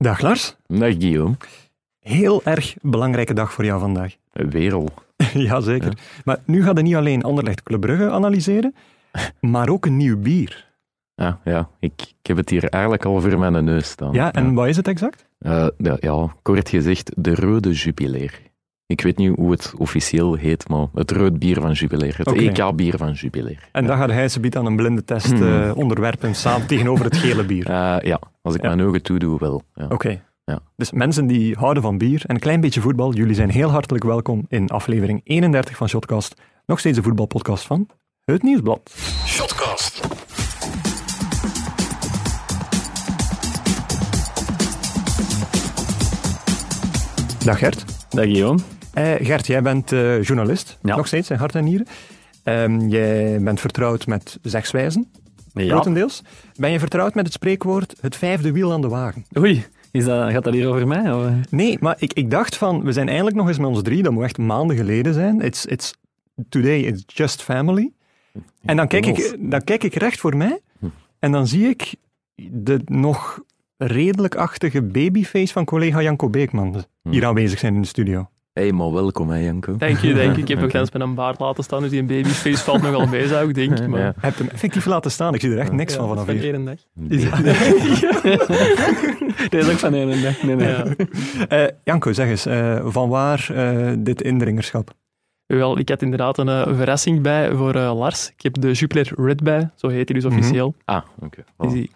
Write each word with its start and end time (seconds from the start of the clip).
Dag 0.00 0.20
Lars. 0.20 0.56
Dag 0.66 0.94
Guillaume. 0.98 1.36
Heel 2.00 2.40
erg 2.44 2.76
belangrijke 2.80 3.34
dag 3.34 3.52
voor 3.52 3.64
jou 3.64 3.80
vandaag. 3.80 4.16
Wereld. 4.32 4.92
Jazeker. 5.34 5.88
Ja. 5.88 6.22
Maar 6.24 6.38
nu 6.44 6.62
gaat 6.62 6.76
het 6.76 6.84
niet 6.84 6.94
alleen 6.94 7.22
Anderlecht 7.22 7.62
Club 7.62 7.80
Brugge 7.80 8.10
analyseren, 8.10 8.74
maar 9.40 9.68
ook 9.68 9.86
een 9.86 9.96
nieuw 9.96 10.18
bier. 10.18 10.66
Ja, 11.14 11.40
ja. 11.44 11.68
Ik, 11.80 11.92
ik 12.20 12.26
heb 12.26 12.36
het 12.36 12.50
hier 12.50 12.64
eigenlijk 12.64 13.04
al 13.04 13.20
voor 13.20 13.38
mijn 13.38 13.64
neus 13.64 13.88
staan. 13.88 14.12
Ja, 14.12 14.32
en 14.32 14.44
ja. 14.44 14.52
wat 14.52 14.66
is 14.66 14.76
het 14.76 14.88
exact? 14.88 15.26
Uh, 15.40 15.66
ja, 15.78 15.96
ja, 16.00 16.34
kort 16.42 16.68
gezegd, 16.68 17.12
de 17.16 17.34
Rode 17.34 17.72
Jubileer. 17.72 18.40
Ik 18.86 19.00
weet 19.00 19.16
niet 19.16 19.36
hoe 19.36 19.50
het 19.50 19.72
officieel 19.76 20.34
heet, 20.34 20.68
maar 20.68 20.86
het 20.94 21.10
rood 21.10 21.38
bier 21.38 21.60
van 21.60 21.72
Jubileer. 21.72 22.16
Het 22.16 22.26
okay. 22.26 22.46
EK-bier 22.46 22.96
van 22.96 23.12
Jubileer. 23.12 23.68
En 23.72 23.86
dan 23.86 23.96
gaat 23.96 24.10
hij 24.10 24.28
ze 24.28 24.40
aan 24.50 24.66
een 24.66 24.76
blinde 24.76 25.04
test 25.04 25.30
hmm. 25.30 25.42
uh, 25.42 25.76
onderwerpen 25.76 26.34
samen 26.34 26.66
tegenover 26.66 27.04
het 27.04 27.16
gele 27.16 27.44
bier. 27.44 27.70
Uh, 27.70 27.96
ja, 28.12 28.20
als 28.48 28.56
ik 28.56 28.62
ja. 28.62 28.74
mijn 28.74 28.88
ogen 28.88 29.02
toedoe, 29.02 29.38
wel. 29.38 29.62
Ja. 29.74 29.84
Oké. 29.84 29.94
Okay. 29.94 30.22
Ja. 30.44 30.60
Dus 30.76 30.92
mensen 30.92 31.26
die 31.26 31.54
houden 31.56 31.82
van 31.82 31.98
bier 31.98 32.22
en 32.26 32.34
een 32.34 32.40
klein 32.40 32.60
beetje 32.60 32.80
voetbal, 32.80 33.14
jullie 33.14 33.34
zijn 33.34 33.50
heel 33.50 33.70
hartelijk 33.70 34.04
welkom 34.04 34.44
in 34.48 34.68
aflevering 34.68 35.20
31 35.24 35.76
van 35.76 35.88
Shotcast. 35.88 36.34
Nog 36.66 36.78
steeds 36.78 36.96
de 36.96 37.02
voetbalpodcast 37.02 37.66
van 37.66 37.88
Het 38.24 38.42
Nieuwsblad. 38.42 38.90
Shotcast. 39.26 40.00
Dag 47.44 47.58
Gert. 47.58 47.84
Dag 48.08 48.24
Guillaume. 48.24 48.60
Uh, 48.94 49.14
Gert, 49.26 49.46
jij 49.46 49.62
bent 49.62 49.92
uh, 49.92 50.22
journalist, 50.22 50.78
ja. 50.82 50.96
nog 50.96 51.06
steeds 51.06 51.30
in 51.30 51.36
hart 51.36 51.54
en 51.54 51.64
nieren. 51.64 51.86
Um, 52.44 52.88
jij 52.88 53.40
bent 53.40 53.60
vertrouwd 53.60 54.06
met 54.06 54.38
zegswijzen, 54.42 55.12
ja. 55.64 55.72
grotendeels. 55.72 56.22
Ben 56.56 56.70
je 56.70 56.78
vertrouwd 56.78 57.14
met 57.14 57.24
het 57.24 57.34
spreekwoord 57.34 57.94
het 58.00 58.16
vijfde 58.16 58.52
wiel 58.52 58.72
aan 58.72 58.80
de 58.80 58.88
wagen? 58.88 59.24
Oei, 59.38 59.64
is 59.90 60.04
dat, 60.04 60.30
gaat 60.30 60.44
dat 60.44 60.52
hier 60.52 60.68
over 60.68 60.86
mij? 60.86 61.12
Of? 61.12 61.24
Nee, 61.50 61.76
maar 61.80 61.96
ik, 61.98 62.12
ik 62.12 62.30
dacht 62.30 62.56
van, 62.56 62.82
we 62.82 62.92
zijn 62.92 63.08
eindelijk 63.08 63.36
nog 63.36 63.48
eens 63.48 63.58
met 63.58 63.68
ons 63.68 63.82
drie, 63.82 64.02
dat 64.02 64.12
moet 64.12 64.24
echt 64.24 64.38
maanden 64.38 64.76
geleden 64.76 65.14
zijn. 65.14 65.40
It's, 65.40 65.64
it's, 65.64 65.94
today 66.48 66.80
it's 66.80 67.02
just 67.06 67.42
family. 67.42 67.92
En 68.62 68.76
dan 68.76 68.88
kijk, 68.88 69.06
ik, 69.06 69.36
dan 69.38 69.64
kijk 69.64 69.84
ik 69.84 69.94
recht 69.94 70.20
voor 70.20 70.36
mij 70.36 70.60
en 71.18 71.32
dan 71.32 71.46
zie 71.46 71.68
ik 71.68 71.94
de 72.50 72.80
nog 72.84 73.40
redelijk 73.76 74.34
achtige 74.34 74.82
babyface 74.82 75.52
van 75.52 75.64
collega 75.64 76.02
Janko 76.02 76.28
Beekman 76.28 76.84
hier 77.02 77.26
aanwezig 77.26 77.58
zijn 77.58 77.74
in 77.74 77.80
de 77.80 77.86
studio. 77.86 78.28
Hey, 78.58 78.72
maar 78.72 78.92
welkom 78.92 79.30
hè 79.30 79.38
Janko. 79.38 79.76
Dank 79.76 79.98
je, 79.98 80.14
dank 80.14 80.34
je. 80.36 80.42
Ik 80.42 80.48
heb 80.48 80.62
ook 80.64 80.72
eens 80.72 80.90
met 80.90 81.02
een 81.02 81.14
baard 81.14 81.40
laten 81.40 81.64
staan, 81.64 81.80
dus 81.80 81.90
die 81.90 82.02
babyface 82.02 82.64
valt 82.64 82.82
nogal 82.82 83.06
mee, 83.06 83.26
zou 83.26 83.48
ik 83.48 83.54
denken. 83.54 83.90
Maar... 83.90 84.00
Ja. 84.00 84.14
Heb 84.20 84.36
je 84.36 84.42
hem 84.42 84.52
effectief 84.52 84.84
laten 84.84 85.10
staan? 85.10 85.34
Ik 85.34 85.40
zie 85.40 85.50
er 85.52 85.58
echt 85.58 85.72
niks 85.72 85.92
ja, 85.92 85.98
van 85.98 86.08
vanaf 86.08 86.26
hier. 86.26 86.40
hier. 86.40 86.54
één 86.54 86.64
dag. 86.64 86.76
Is 87.08 87.22
ja. 87.28 87.36
Dit 89.48 89.54
is 89.54 89.70
ook 89.70 89.78
van 89.78 89.94
één 89.94 90.22
dag. 90.22 90.42
Nee, 90.42 90.56
nee. 90.56 90.68
Ja. 90.68 90.84
Uh, 91.52 91.68
Janko, 91.84 92.12
zeg 92.12 92.28
eens, 92.28 92.46
uh, 92.46 92.86
van 92.86 93.08
waar 93.08 93.48
uh, 93.52 93.92
dit 93.98 94.22
indringerschap? 94.22 94.94
Wel, 95.46 95.78
ik 95.78 95.88
had 95.88 96.02
inderdaad 96.02 96.38
een, 96.38 96.48
een 96.48 96.76
verrassing 96.76 97.22
bij 97.22 97.54
voor 97.54 97.74
Lars. 97.74 98.28
Ik 98.36 98.42
heb 98.42 98.60
de 98.60 98.72
Jupiler 98.72 99.12
Red 99.16 99.42
bij, 99.42 99.70
zo 99.74 99.88
heet 99.88 100.08
hij 100.08 100.20
dus 100.20 100.24
officieel. 100.24 100.66
Mm 100.66 100.74
-hmm. 100.84 100.94
Ah, 100.94 101.02
oké. 101.20 101.44
Okay. 101.56 101.88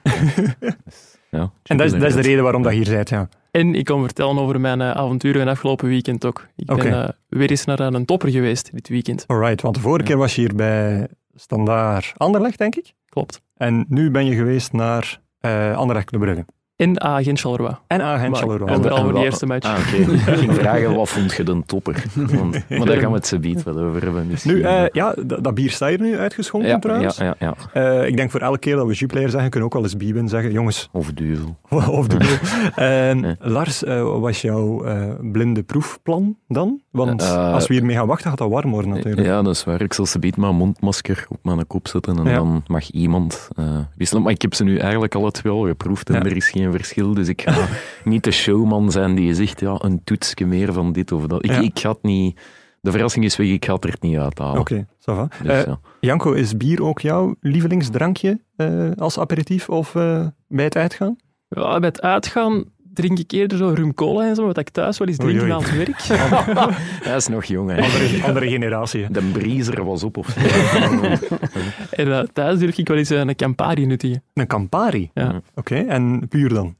Ja, 1.37 1.53
en 1.63 1.77
dat 1.77 1.87
is, 1.87 1.93
dat 1.93 2.03
is 2.03 2.15
de 2.15 2.21
reden 2.21 2.43
waarom 2.43 2.63
dat 2.63 2.73
hier 2.73 2.89
bent, 2.89 3.09
ja. 3.09 3.29
En 3.51 3.75
ik 3.75 3.85
kom 3.85 4.03
vertellen 4.03 4.39
over 4.39 4.61
mijn 4.61 4.81
uh, 4.81 4.91
avonturen 4.91 5.41
van 5.41 5.51
afgelopen 5.51 5.89
weekend 5.89 6.25
ook. 6.25 6.49
Ik 6.57 6.71
okay. 6.71 6.91
ben 6.91 6.99
uh, 7.03 7.09
weer 7.29 7.51
eens 7.51 7.65
naar 7.65 7.81
een 7.81 8.05
topper 8.05 8.31
geweest 8.31 8.71
dit 8.73 8.89
weekend. 8.89 9.25
Alright, 9.27 9.63
want 9.63 9.75
de 9.75 9.81
vorige 9.81 10.01
ja. 10.01 10.07
keer 10.09 10.17
was 10.17 10.35
je 10.35 10.41
hier 10.41 10.55
bij 10.55 11.09
Standaard 11.35 12.13
Anderlecht, 12.17 12.59
denk 12.59 12.75
ik? 12.75 12.93
Klopt. 13.09 13.43
En 13.57 13.85
nu 13.89 14.11
ben 14.11 14.27
je 14.27 14.35
geweest 14.35 14.73
naar 14.73 15.21
uh, 15.41 15.77
Anderlecht 15.77 16.11
de 16.11 16.19
Brugge. 16.19 16.45
En 16.83 17.01
Agent 17.01 17.41
Charleroi. 17.41 17.77
En 17.87 18.03
Agent 18.03 18.37
Charleroi. 18.37 18.73
En 18.73 18.83
vooral 18.83 19.03
voor 19.03 19.13
de 19.13 19.21
eerste 19.21 19.47
match. 19.47 19.67
Ah, 19.67 19.79
okay. 19.79 20.15
ik 20.35 20.39
ging 20.39 20.55
vragen, 20.55 20.95
wat 20.95 21.09
vond 21.09 21.33
je 21.33 21.43
de 21.43 21.63
topper? 21.67 22.05
Want, 22.15 22.69
maar 22.69 22.87
daar 22.87 22.97
gaan 22.97 23.11
we 23.11 23.17
het 23.17 23.27
zo 23.27 23.39
wel 23.65 23.79
over 23.79 24.03
hebben. 24.03 24.31
Nu, 24.45 24.55
uh, 24.55 24.89
ja, 24.93 25.15
dat, 25.27 25.55
bier 25.55 25.71
staat 25.71 25.89
hier 25.89 26.01
nu 26.01 26.19
uitgeschonken 26.19 26.71
ja, 26.71 26.79
trouwens. 26.79 27.17
Ja, 27.17 27.35
ja, 27.39 27.55
ja. 27.73 28.01
Uh, 28.01 28.07
ik 28.07 28.17
denk 28.17 28.31
voor 28.31 28.41
elke 28.41 28.59
keer 28.59 28.77
dat 28.77 28.87
we 28.87 28.93
Jupiler 28.93 29.31
zeggen, 29.31 29.51
kunnen 29.51 29.69
we 29.69 29.75
ook 29.75 29.83
wel 29.83 29.83
eens 29.83 29.97
Bieben 29.97 30.29
zeggen. 30.29 30.53
Jongens. 30.53 30.89
Of 30.93 31.13
Duvel. 31.13 31.57
of 31.99 32.07
Duvel. 32.07 32.37
uh, 32.79 33.23
ja. 33.23 33.37
Lars, 33.39 33.83
uh, 33.83 34.03
wat 34.03 34.21
was 34.21 34.41
jouw 34.41 34.85
blinde 35.33 35.63
proefplan 35.63 36.37
dan? 36.49 36.81
Want 36.91 37.23
als 37.31 37.67
we 37.67 37.75
hiermee 37.75 37.97
gaan 37.97 38.07
wachten, 38.07 38.29
gaat 38.29 38.39
dat 38.39 38.51
warm 38.51 38.71
worden 38.71 38.91
natuurlijk. 38.91 39.27
Ja, 39.27 39.43
dat 39.43 39.55
is 39.55 39.65
waar. 39.65 39.83
Ik 39.83 39.93
zal 39.93 40.07
ze 40.07 40.19
beet 40.19 40.37
mijn 40.37 40.55
mondmasker 40.55 41.27
op 41.29 41.39
mijn 41.43 41.67
kop 41.67 41.89
zetten 41.89 42.19
en 42.19 42.25
ja. 42.25 42.37
dan 42.37 42.65
mag 42.67 42.91
iemand 42.91 43.49
wisselen. 43.97 44.23
Maar 44.23 44.33
ik 44.33 44.43
heb 44.43 44.55
ze 44.55 44.65
nu 44.65 44.79
eigenlijk 44.79 45.15
alle 45.15 45.31
twee 45.31 45.53
al 45.53 45.67
geproefd 45.67 46.11
en 46.11 46.25
er 46.25 46.37
is 46.37 46.51
geen 46.51 46.71
verschil. 46.73 47.15
Dus 47.15 47.29
ik 47.29 47.43
ga 47.43 47.69
niet 48.11 48.25
de 48.25 48.31
showman 48.31 48.91
zijn 48.91 49.15
die 49.15 49.35
zegt, 49.35 49.61
ja, 49.61 49.75
een 49.79 50.05
toetsje 50.05 50.45
meer 50.45 50.73
van 50.73 50.93
dit 50.93 51.13
of 51.13 51.27
dat. 51.27 51.45
Ik, 51.45 51.51
Ja. 51.51 51.61
ik 51.61 51.79
ga 51.79 51.91
het 51.91 52.03
niet... 52.03 52.41
De 52.81 52.91
verrassing 52.91 53.25
is 53.25 53.37
weg, 53.37 53.49
ik 53.49 53.65
ga 53.65 53.75
het 53.75 53.85
er 53.85 53.97
niet 54.01 54.17
uithalen. 54.19 54.61
Oké, 54.61 54.87
okay. 55.05 55.27
Dus, 55.43 55.51
Eh, 55.53 55.65
ja. 55.67 55.81
Janko, 56.01 56.33
is 56.33 56.57
bier 56.57 56.83
ook 56.83 57.01
jouw 57.01 57.35
lievelingsdrankje 57.41 58.41
eh, 58.57 58.91
als 58.97 59.19
aperitief 59.19 59.69
of 59.69 59.95
eh, 59.95 60.27
bij 60.49 60.65
het 60.65 60.77
uitgaan? 60.77 61.17
Ja, 61.49 61.79
bij 61.79 61.89
het 61.89 62.01
uitgaan 62.01 62.65
drink 62.95 63.19
ik 63.19 63.31
eerder 63.31 63.59
zo 63.59 63.69
rum 63.69 63.95
cola 63.95 64.29
en 64.29 64.35
zo, 64.35 64.47
wat 64.47 64.59
ik 64.59 64.69
thuis 64.69 64.99
wel 64.99 65.09
eens 65.09 65.17
drink 65.17 65.41
oei. 65.41 65.51
aan 65.53 65.63
het 65.63 65.77
werk. 65.77 66.01
Hij 67.09 67.17
is 67.17 67.27
nog 67.27 67.45
jong, 67.45 67.71
hè. 67.71 67.83
Andere, 67.83 68.23
andere 68.23 68.49
generatie. 68.49 69.03
hè. 69.03 69.11
De 69.11 69.31
briezer 69.33 69.85
was 69.85 70.03
op 70.03 70.17
of 70.17 70.29
zo. 70.29 70.41
en 72.03 72.13
eh, 72.13 72.23
thuis 72.33 72.59
durf 72.59 72.79
ik 72.79 72.89
wel 72.89 72.97
eens 72.97 73.11
eh, 73.11 73.19
een 73.19 73.37
Campari 73.37 73.87
nuttigen. 73.87 74.23
Een 74.35 74.47
Campari? 74.47 75.11
Ja. 75.15 75.41
Oké, 75.55 75.75
en 75.77 76.29
puur 76.29 76.49
dan? 76.49 76.77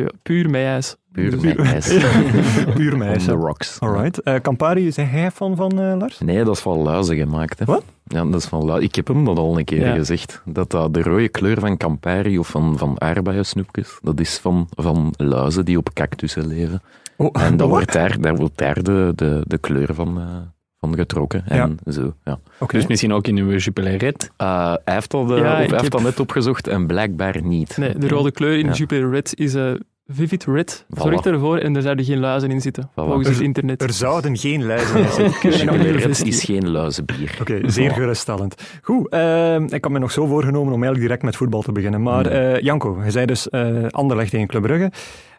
Ja, 0.00 0.08
puur 0.22 0.50
met 0.50 0.62
ijs. 0.62 0.96
Puur 1.12 1.30
Dus- 1.30 1.40
met 1.40 1.58
ijs. 1.58 1.88
puur 2.76 2.92
On 2.92 2.98
meisje. 2.98 3.26
the 3.26 3.32
rocks. 3.34 3.80
Alright. 3.80 4.22
Eh, 4.22 4.34
Campari, 4.34 4.86
is 4.86 4.96
hij 4.96 5.30
van, 5.30 5.56
van 5.56 5.80
eh, 5.80 5.96
Lars? 5.98 6.18
Nee, 6.20 6.44
dat 6.44 6.54
is 6.54 6.60
van 6.62 6.78
luizen 6.78 7.16
gemaakt. 7.16 7.58
Hè. 7.58 7.64
Wat? 7.64 7.82
Ja, 8.04 8.24
dat 8.24 8.40
is 8.40 8.46
van 8.46 8.64
luizen. 8.64 8.84
Ik 8.88 8.94
heb 8.94 9.06
hem 9.08 9.24
dat 9.24 9.38
al 9.38 9.58
een 9.58 9.64
keer 9.64 9.80
Ja. 9.86 9.94
gezegd. 9.94 10.42
Dat, 10.44 10.70
dat 10.70 10.94
de 10.94 11.02
rode 11.02 11.28
kleur 11.28 11.60
van 11.60 11.76
Campari 11.76 12.38
of 12.38 12.48
van, 12.48 12.78
van 12.78 13.00
aardbeiensnoepjes, 13.00 13.98
dat 14.02 14.20
is 14.20 14.38
van, 14.38 14.68
van 14.74 15.14
luizen 15.16 15.64
die 15.64 15.78
op 15.78 15.90
cactussen 15.92 16.46
leven. 16.46 16.82
Oh, 17.16 17.30
En 17.32 17.40
daar 17.56 17.68
wat? 17.68 17.76
wordt 17.76 17.92
daar, 17.92 18.20
daar, 18.20 18.36
wordt 18.36 18.58
daar 18.58 18.82
de, 18.82 19.12
de, 19.14 19.40
de 19.46 19.58
kleur 19.58 19.94
van, 19.94 20.08
eh, 20.20 20.24
van 20.26 20.52
getrokken. 20.94 21.44
En 21.46 21.78
zo, 21.90 22.14
ja. 22.24 22.38
Dus 22.66 22.86
misschien 22.86 23.12
ook 23.12 23.26
in 23.26 23.36
uw 23.36 23.56
Jupiler 23.56 23.96
Red. 23.96 24.30
Eh, 24.36 24.74
hij 24.84 24.94
heeft 24.94 25.10
dat, 25.10 25.30
eh, 25.30 25.38
Ja, 25.38 25.52
op- 25.52 25.58
heeft 25.58 25.80
heb- 25.82 25.90
dat 25.90 26.02
net 26.02 26.20
opgezocht 26.20 26.68
en 26.68 26.86
blijkbaar 26.86 27.42
niet. 27.42 27.76
Nee, 27.76 27.98
de 27.98 28.08
rode 28.08 28.30
kleur 28.30 28.58
in 28.58 28.64
Ja. 28.64 28.70
de 28.70 28.76
Jupiler 28.78 29.10
Red 29.10 29.32
is 29.38 29.54
eh, 29.54 29.72
Vivid 30.08 30.44
Red. 30.44 30.84
Zorgt 30.88 31.24
Voilà. 31.28 31.30
ervoor 31.32 31.58
en 31.58 31.76
er 31.76 31.82
zouden 31.82 32.04
geen 32.04 32.18
luizen 32.18 32.50
in 32.50 32.60
zitten, 32.60 32.90
volgens 32.94 33.28
het 33.28 33.40
internet. 33.40 33.82
Er 33.82 33.92
zouden 33.92 34.36
geen 34.36 34.66
luizen 34.66 34.98
in 35.00 35.10
zitten. 35.22 35.50
Jupiler 35.50 35.96
Red 35.96 36.26
is 36.26 36.44
geen 36.44 36.70
luizenbier. 36.70 37.36
Oké, 37.40 37.60
zeer 37.70 37.90
geruststellend. 37.90 38.62
Goed, 38.82 39.08
eh, 39.08 39.60
ik 39.60 39.82
had 39.84 39.92
me 39.92 39.98
nog 39.98 40.12
zo 40.12 40.26
voorgenomen 40.26 40.66
om 40.72 40.82
eigenlijk 40.82 41.00
direct 41.00 41.22
met 41.22 41.36
voetbal 41.36 41.62
te 41.62 41.72
beginnen. 41.72 42.02
Maar 42.02 42.26
eh, 42.26 42.60
Janko, 42.62 43.00
je 43.04 43.10
zei 43.10 43.26
dus 43.26 43.48
eh 43.50 43.86
Anderlecht 43.90 44.30
tegen 44.30 44.46
Club 44.46 44.62
Brugge. 44.62 44.90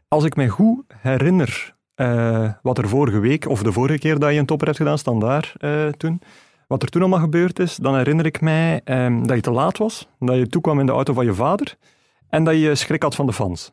Als 0.07 0.24
ik 0.24 0.36
me 0.36 0.47
goed 0.47 0.84
herinner 0.97 1.75
eh, 1.97 2.50
wat 2.62 2.78
er 2.78 2.88
vorige 2.90 3.19
week, 3.19 3.47
of 3.50 3.63
de 3.63 3.72
vorige 3.72 3.97
keer 4.00 4.19
dat 4.19 4.34
je 4.34 4.40
een 4.40 4.46
topper 4.46 4.68
hebt 4.68 4.80
gedaan, 4.80 4.97
standaard 4.97 5.53
eh, 5.58 5.88
toen, 5.88 6.22
wat 6.68 6.84
er 6.84 6.90
toen 6.90 7.02
allemaal 7.02 7.19
gebeurd 7.19 7.59
is, 7.59 7.75
dan 7.75 7.97
herinner 7.97 8.25
ik 8.25 8.41
mij 8.41 8.81
eh, 8.84 9.18
dat 9.24 9.35
je 9.35 9.41
te 9.41 9.52
laat 9.52 9.78
was, 9.78 10.07
dat 10.19 10.36
je 10.38 10.47
toekwam 10.47 10.80
in 10.80 10.86
de 10.86 10.91
auto 10.91 11.13
van 11.13 11.25
je 11.25 11.34
vader 11.34 11.75
en 12.30 12.44
dat 12.44 12.56
je 12.59 12.75
schrik 12.75 13.03
had 13.03 13.16
van 13.16 13.25
de 13.25 13.34
fans. 13.34 13.72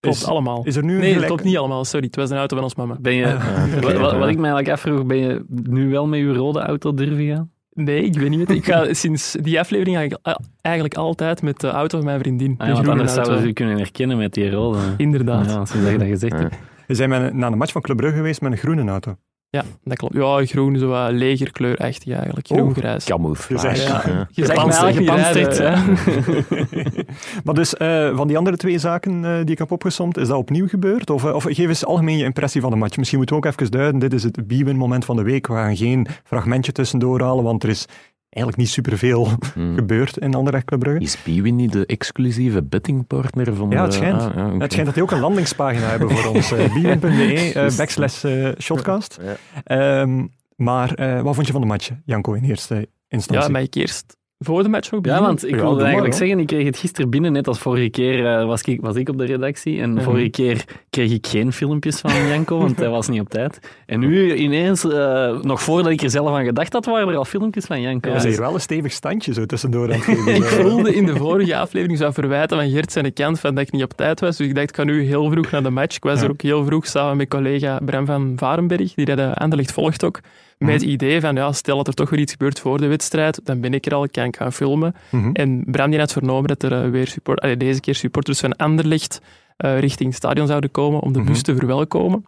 Klopt, 0.00 0.16
Is- 0.16 0.24
allemaal. 0.26 0.60
Is 0.64 0.76
er 0.76 0.84
nu 0.84 0.92
een 0.94 0.98
Nee, 0.98 1.04
dat 1.06 1.12
gelijk- 1.12 1.26
klopt 1.32 1.44
niet 1.44 1.56
allemaal. 1.58 1.84
Sorry, 1.84 2.06
het 2.06 2.16
was 2.16 2.30
een 2.30 2.36
auto 2.36 2.54
van 2.54 2.64
ons 2.64 2.74
mama. 2.74 2.96
Ben 3.00 3.14
je, 3.14 3.26
Ah, 3.34 3.72
wat, 3.82 3.92
wat, 3.92 4.12
wat 4.12 4.28
ik 4.28 4.36
me 4.36 4.46
eigenlijk 4.46 4.68
afvroeg, 4.68 5.06
ben 5.06 5.16
je 5.16 5.44
nu 5.48 5.90
wel 5.90 6.06
met 6.06 6.20
uw 6.20 6.34
rode 6.34 6.60
auto 6.60 6.94
durven 6.94 7.26
gaan? 7.26 7.50
Nee, 7.72 8.02
ik 8.04 8.18
weet 8.18 8.30
niet. 8.30 8.50
Ik 8.50 8.64
ga 8.64 8.94
sinds 8.94 9.32
die 9.42 9.58
aflevering 9.60 9.96
eigenlijk, 9.96 10.38
eigenlijk 10.60 10.94
altijd 10.96 11.42
met 11.42 11.60
de 11.60 11.68
auto 11.68 11.96
van 11.96 12.06
mijn 12.06 12.18
vriendin. 12.20 12.54
Ah, 12.58 12.66
ja, 12.66 12.72
want 12.74 12.88
anders 12.88 13.14
zouden 13.14 13.40
ze 13.40 13.46
u 13.48 13.52
kunnen 13.52 13.76
herkennen 13.76 14.16
met 14.16 14.34
die 14.34 14.50
rode. 14.50 14.78
Inderdaad. 14.96 15.44
Ja, 15.46 15.64
sinds 15.64 15.82
dat 15.82 15.92
je 15.92 15.98
dat 15.98 16.08
gezegd 16.08 16.38
hebt. 16.38 16.54
We 16.88 16.94
zijn 16.94 17.08
met 17.08 17.34
naar 17.34 17.52
een 17.52 17.58
match 17.58 17.72
van 17.72 17.82
Club 17.82 17.96
Brugge 17.96 18.16
geweest 18.16 18.40
met 18.40 18.52
een 18.52 18.58
groene 18.58 18.90
auto. 18.90 19.16
Ja, 19.50 19.64
dat 19.84 19.96
klopt. 19.96 20.14
Ja, 20.14 20.44
groen, 20.46 20.78
zo 20.78 20.88
wat 20.88 21.12
legerkleurachtig 21.12 22.12
eigenlijk. 22.14 22.46
Groen-grijs. 22.46 23.04
Camouflage. 23.04 23.68
Je 23.68 23.76
zei- 23.76 23.88
Ja. 23.88 24.02
Ja. 24.06 24.28
Je 24.30 24.44
zegt 24.46 24.66
mij 24.66 24.76
eigenlijk 24.76 24.98
niet 24.98 25.08
gepantserd, 25.08 25.58
rijden, 25.58 25.84
hè? 25.84 26.96
hè. 26.96 27.02
maar 27.44 27.54
dus 27.54 27.76
eh, 27.76 28.16
van 28.16 28.26
die 28.28 28.36
andere 28.36 28.56
twee 28.56 28.78
zaken 28.78 29.24
eh, 29.24 29.36
die 29.36 29.50
ik 29.50 29.58
heb 29.58 29.70
opgesomd, 29.70 30.16
is 30.16 30.28
dat 30.28 30.36
opnieuw 30.36 30.68
gebeurd? 30.68 31.10
Of, 31.10 31.24
eh, 31.24 31.34
of 31.34 31.42
geef 31.42 31.58
eens 31.68 31.84
algemeen 31.84 32.16
je 32.18 32.24
impressie 32.24 32.60
van 32.60 32.70
de 32.70 32.76
match. 32.76 32.96
Misschien 32.96 33.18
moeten 33.18 33.36
we 33.36 33.46
ook 33.46 33.52
even 33.52 33.70
duiden, 33.70 34.00
dit 34.00 34.12
is 34.12 34.22
het 34.22 34.46
Biewen-moment 34.46 35.04
van 35.04 35.16
de 35.16 35.22
week. 35.22 35.46
We 35.46 35.54
gaan 35.54 35.76
geen 35.76 36.06
fragmentje 36.24 36.72
tussendoor 36.72 37.20
halen, 37.22 37.44
want 37.44 37.62
er 37.62 37.68
is 37.68 37.86
eigenlijk 38.30 38.56
niet 38.56 38.68
superveel 38.68 39.28
Hmm. 39.54 39.74
gebeurd 39.74 40.16
in 40.18 40.34
Anderlecht 40.34 40.64
Club 40.64 40.80
Brugge. 40.80 41.00
Is 41.00 41.22
Biwi 41.22 41.50
niet 41.50 41.72
de 41.72 41.86
exclusieve 41.86 42.62
bettingpartner 42.62 43.54
van 43.54 43.70
Ja, 43.70 43.82
het 43.82 43.90
de- 43.90 43.96
schijnt. 43.96 44.20
ah, 44.22 44.34
ja. 44.34 44.50
Het 44.58 44.70
schijnt 44.70 44.84
dat 44.86 44.94
die 44.94 45.02
ook 45.02 45.10
een 45.10 45.20
landingspagina 45.20 45.86
hebben 45.88 46.10
voor 46.10 46.34
ons. 46.34 46.52
Uh, 46.52 46.72
Biewen.be, 46.74 47.52
eh, 47.54 47.70
backslash 47.76 48.24
eh, 48.24 48.48
shotcast. 48.58 49.18
Ja. 49.22 49.36
Ehm, 49.64 50.26
maar 50.56 50.94
eh, 50.94 51.20
wat 51.22 51.34
vond 51.34 51.46
je 51.46 51.52
van 51.52 51.60
de 51.60 51.66
match, 51.66 51.90
Janko, 52.04 52.32
in 52.32 52.44
eerste 52.44 52.88
instantie? 53.08 53.52
Ja, 53.52 53.58
ik 53.58 53.74
eerst 53.74 54.16
Voor 54.44 54.62
de 54.62 54.68
match 54.68 54.90
nog 54.90 55.04
Ja, 55.04 55.20
want 55.20 55.44
ik 55.46 55.50
Ja, 55.54 55.56
wilde 55.56 55.74
maar, 55.74 55.84
eigenlijk 55.84 56.14
zeggen, 56.14 56.38
ik 56.38 56.46
kreeg 56.46 56.64
het 56.64 56.78
gisteren 56.78 57.10
binnen, 57.10 57.32
net 57.32 57.48
als 57.48 57.58
vorige 57.58 57.88
keer 57.88 58.26
eh, 58.26 58.46
was, 58.46 58.62
ik, 58.62 58.80
was 58.80 58.96
ik 58.96 59.08
op 59.08 59.18
de 59.18 59.24
redactie. 59.24 59.80
En 59.80 59.92
Mhm. 59.92 60.02
vorige 60.02 60.28
keer 60.28 60.64
kreeg 60.90 61.12
ik 61.12 61.26
geen 61.26 61.52
filmpjes 61.52 62.00
van 62.00 62.26
Janko, 62.28 62.58
want 62.58 62.78
hij 62.78 62.88
was 62.88 63.08
niet 63.08 63.20
op 63.20 63.28
tijd. 63.28 63.58
En 63.86 64.00
nu 64.00 64.34
ineens, 64.34 64.84
eh, 64.84 65.40
nog 65.40 65.62
voordat 65.62 65.92
ik 65.92 66.02
er 66.02 66.10
zelf 66.10 66.28
aan 66.36 66.44
gedacht 66.44 66.72
had, 66.72 66.84
waren 66.84 67.08
er 67.08 67.16
al 67.16 67.24
filmpjes 67.24 67.64
van 67.64 67.80
Janko. 67.80 68.08
Ja, 68.08 68.14
is 68.16 68.22
Dus- 68.22 68.30
hier 68.32 68.40
wel 68.40 68.54
een 68.54 68.60
stevig 68.60 68.92
standje 68.92 69.32
zo 69.32 69.46
tussendoor 69.46 69.92
aan 69.92 70.00
het. 70.00 70.36
Ik 70.36 70.44
voelde 70.44 70.94
in 70.94 71.06
de 71.06 71.16
vorige 71.16 71.56
aflevering 71.56 71.98
zou 71.98 72.12
verwijten 72.12 72.56
van 72.58 72.70
Gert 72.70 72.92
zijn 72.92 73.12
kant 73.12 73.40
van 73.40 73.54
dat 73.54 73.64
ik 73.66 73.72
niet 73.72 73.82
op 73.82 73.92
tijd 73.92 74.20
was. 74.20 74.36
Dus 74.36 74.46
ik 74.46 74.54
dacht, 74.54 74.68
ik 74.68 74.76
ga 74.76 74.84
nu 74.84 75.02
heel 75.02 75.30
vroeg 75.30 75.50
naar 75.50 75.62
de 75.62 75.70
match. 75.70 75.96
Ik 75.96 76.02
was 76.04 76.18
Ja. 76.18 76.24
er 76.24 76.30
ook 76.30 76.42
heel 76.42 76.64
vroeg 76.64 76.86
samen 76.86 77.16
met 77.16 77.28
collega 77.28 77.78
Bram 77.84 78.06
van 78.06 78.32
Varenberg, 78.36 78.94
die 78.94 79.04
dat 79.14 79.34
Anderlecht 79.34 79.72
volgt 79.72 80.04
ook. 80.04 80.20
Met 80.58 80.72
het 80.74 80.82
idee 80.82 81.20
van, 81.20 81.34
ja, 81.34 81.52
stel 81.52 81.76
dat 81.76 81.86
er 81.88 81.94
toch 81.94 82.10
weer 82.10 82.20
iets 82.20 82.32
gebeurt 82.32 82.60
voor 82.60 82.78
de 82.78 82.86
wedstrijd, 82.86 83.40
dan 83.44 83.60
ben 83.60 83.74
ik 83.74 83.86
er 83.86 83.94
al, 83.94 84.08
kan 84.08 84.24
ik 84.24 84.36
gaan 84.36 84.52
filmen. 84.52 84.94
Mhm. 85.10 85.30
En 85.32 85.62
Bram 85.66 85.90
die 85.90 85.98
had 85.98 86.12
vernomen 86.12 86.48
dat 86.48 86.62
er 86.62 86.84
eh, 86.84 86.90
weer 86.90 87.06
support, 87.06 87.40
allee, 87.40 87.56
deze 87.56 87.80
keer 87.80 87.94
supporters 87.94 88.40
van 88.40 88.56
Anderlecht 88.56 89.20
eh, 89.56 89.78
richting 89.78 90.08
het 90.08 90.16
stadion 90.18 90.46
zouden 90.46 90.70
komen 90.70 91.00
om 91.00 91.12
de 91.12 91.18
bus 91.22 91.36
Mhm. 91.36 91.42
te 91.44 91.56
verwelkomen. 91.56 92.24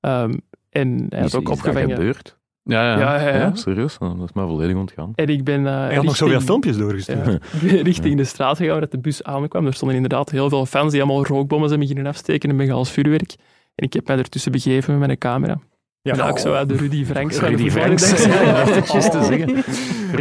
Ehm, 0.00 0.34
en 0.70 1.06
hij 1.08 1.24
Is, 1.24 1.32
had 1.32 1.34
ook 1.34 1.48
is 1.48 1.48
dat 1.48 1.66
opgevangen... 1.66 1.96
gebeurd? 1.96 2.36
Ja, 2.62 2.82
ja. 2.92 2.98
Ja, 2.98 3.20
ja, 3.20 3.28
ja. 3.28 3.36
Ja, 3.38 3.54
serieus? 3.54 3.98
Nou, 3.98 4.16
Dat 4.18 4.28
is 4.28 4.34
mij 4.34 4.44
volledig 4.44 4.76
ontgaan. 4.76 5.12
En 5.14 5.26
ik 5.28 5.44
ben... 5.44 5.66
eh, 5.66 5.72
Hij 5.74 5.94
had 5.94 6.04
nog 6.04 6.16
zoveel 6.16 6.34
richting- 6.38 6.42
filmpjes 6.50 6.76
doorgestuurd. 6.76 7.26
Ja. 7.26 7.32
Ik 7.60 7.70
ben 7.72 7.82
richting 7.82 8.16
de 8.16 8.24
straat 8.24 8.56
gegaan 8.56 8.72
waar 8.72 8.80
dat 8.80 8.90
de 8.90 8.98
bus 8.98 9.22
aankwam. 9.22 9.66
Er 9.66 9.74
stonden 9.74 9.96
inderdaad 9.96 10.30
heel 10.30 10.48
veel 10.48 10.66
fans 10.66 10.92
die 10.92 11.02
allemaal 11.02 11.24
rookbommen 11.26 11.68
zijn 11.68 11.80
beginnen 11.80 12.06
afsteken 12.06 12.50
en 12.50 12.56
begals 12.56 12.90
vuurwerk. 12.90 13.34
En 13.74 13.84
ik 13.84 13.92
heb 13.92 14.06
mij 14.06 14.16
ertussen 14.18 14.52
begeven 14.52 14.98
met 14.98 15.06
mijn 15.06 15.18
camera. 15.18 15.58
Ja, 16.02 16.14
Ja. 16.14 16.28
ik 16.28 16.38
zo 16.38 16.52
uit 16.54 16.68
de 16.68 16.76
Rudy 16.82 17.04
Franks 17.04 17.38
Rudy 17.38 17.70
Franks. 17.70 18.10
Ja, 18.26 18.64
dat 18.64 18.76
is 18.84 18.90
juist 18.90 19.10
te 19.10 19.24
zeggen. 19.24 19.64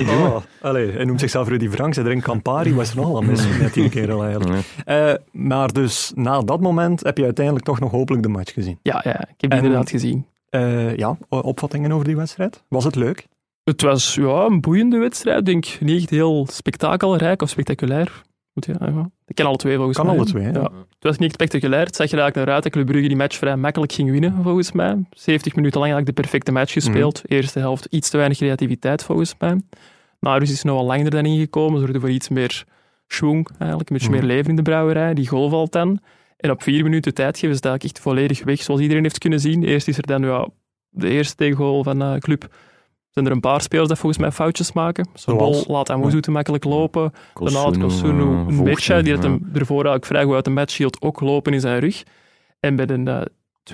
Oh, 0.10 0.36
allee, 0.62 0.92
hij 0.92 1.06
noemt 1.06 1.20
zichzelf 1.20 1.48
Rudy 1.48 1.70
Franks. 1.70 1.96
Hij 1.96 2.06
drinkt 2.06 2.24
Campari. 2.26 2.74
Was 2.74 2.90
er 2.90 2.96
nogal 2.96 3.22
mis 3.22 3.44
net 3.60 3.74
die 3.74 3.90
keer 3.90 4.12
al 4.12 4.24
eigenlijk. 4.24 4.66
Ja. 4.86 5.10
Eh, 5.12 5.16
maar 5.32 5.74
dus 5.74 6.12
na 6.16 6.40
dat 6.42 6.62
moment 6.62 7.04
heb 7.04 7.18
je 7.18 7.24
uiteindelijk 7.24 7.66
toch 7.66 7.80
nog 7.80 7.92
hopelijk 7.92 8.24
de 8.24 8.30
match 8.30 8.54
gezien. 8.54 8.80
Ja, 8.82 9.02
ja, 9.04 9.20
ik 9.22 9.28
heb 9.28 9.38
die 9.38 9.50
En- 9.50 9.58
inderdaad 9.58 9.90
gezien. 9.90 10.26
Eh, 10.50 10.96
ja, 10.96 11.18
opvattingen 11.30 11.92
over 11.92 12.06
die 12.06 12.16
wedstrijd? 12.16 12.64
Was 12.68 12.84
het 12.84 12.96
leuk? 12.96 13.28
Het 13.64 13.82
was 13.82 14.16
ja, 14.16 14.46
een 14.46 14.62
boeiende 14.62 14.98
wedstrijd. 14.98 15.40
Ik 15.40 15.46
denk 15.46 15.66
niet 15.80 16.00
echt 16.02 16.10
heel 16.10 16.48
spektakelrijk 16.52 17.42
of 17.42 17.50
spectaculair. 17.50 18.24
Moet 18.58 18.66
je, 18.66 18.76
ja. 18.80 19.10
Ik 19.28 19.36
ken 19.36 19.46
alle 19.46 19.56
twee 19.58 19.76
volgens 19.76 19.98
Kan 19.98 20.06
mij. 20.06 20.16
alle 20.16 20.26
twee, 20.26 20.44
hè? 20.44 20.52
Ja. 20.52 20.62
Het 20.62 20.72
was 21.00 21.18
niet 21.18 21.32
spectaculair. 21.34 21.86
Het 21.86 21.96
zag 21.96 22.06
er 22.12 22.18
eigenlijk 22.20 22.46
naar 22.46 22.56
uit 22.56 22.64
dat 22.64 22.72
Club 22.72 22.86
Brugge 22.86 23.08
die 23.08 23.18
match 23.18 23.38
vrij 23.38 23.56
makkelijk 23.56 23.92
ging 23.92 24.12
winnen, 24.12 24.40
volgens 24.44 24.72
mij. 24.72 25.06
70 25.12 25.56
minuten 25.56 25.80
lang 25.80 25.92
eigenlijk 25.92 26.16
de 26.16 26.22
perfecte 26.22 26.52
match 26.52 26.74
gespeeld. 26.74 27.22
Eerste 27.26 27.60
helft 27.60 27.88
iets 27.90 28.10
te 28.10 28.18
weinig 28.18 28.38
creativiteit, 28.38 29.04
volgens 29.04 29.36
mij. 29.40 29.62
Na 30.20 30.38
rust 30.38 30.52
is 30.52 30.64
nog 30.64 30.76
wel 30.76 30.86
langer 30.86 31.10
dan 31.10 31.26
ingekomen. 31.26 31.80
Zorgde 31.80 32.00
voor 32.00 32.10
iets 32.10 32.30
meer 32.30 32.66
schwung, 33.08 33.48
eigenlijk. 33.60 33.90
Een 33.90 33.96
beetje 33.98 34.12
Mhm. 34.12 34.20
meer 34.20 34.28
leven 34.36 34.50
in 34.50 34.56
de 34.56 34.62
brouwerij. 34.62 35.14
Die 35.14 35.28
goal 35.28 35.50
valt 35.50 35.72
dan. 35.72 36.00
En 36.38 36.52
op 36.52 36.64
vier 36.64 36.84
minuten 36.84 37.14
tijd 37.14 37.38
geven 37.38 37.56
ze 37.56 37.62
eigenlijk 37.62 37.96
echt 37.96 38.04
volledig 38.04 38.44
weg, 38.44 38.62
zoals 38.62 38.82
iedereen 38.82 39.04
heeft 39.04 39.18
kunnen 39.18 39.40
zien. 39.40 39.64
Eerst 39.64 39.88
is 39.88 39.98
er 39.98 40.08
dan 40.08 40.22
ja, 40.22 40.48
de 40.90 41.08
eerste 41.10 41.36
tegengoal 41.36 41.84
van 41.84 42.00
de 42.00 42.16
club. 42.20 42.48
Zijn 43.18 43.30
er 43.30 43.36
een 43.36 43.42
paar 43.42 43.62
spelers 43.62 43.88
dat 43.88 43.98
volgens 43.98 44.22
mij 44.22 44.32
foutjes 44.32 44.72
maken. 44.72 45.08
Zo'n 45.14 45.38
Zoals? 45.38 45.66
bal 45.66 45.76
laat 45.76 45.90
Amuzu 45.90 46.22
te 46.22 46.32
makkelijk 46.32 46.64
lopen. 46.64 47.14
Daarna 47.34 47.60
had 47.60 47.78
Kosunu, 47.78 48.24
een 48.24 48.64
beetje, 48.64 49.04
die 49.04 49.14
had 49.14 49.24
hem 49.24 49.50
ervoor 49.54 49.76
eigenlijk 49.76 50.06
vrij 50.06 50.24
goed 50.24 50.34
uit 50.34 50.46
de 50.46 50.52
match 50.52 50.78
hield, 50.78 51.02
ook 51.02 51.20
lopen 51.20 51.54
in 51.54 51.60
zijn 51.60 51.80
rug. 51.80 52.04
En 52.60 52.76
bij 52.76 52.86
de 52.86 53.04
eh, 53.04 53.22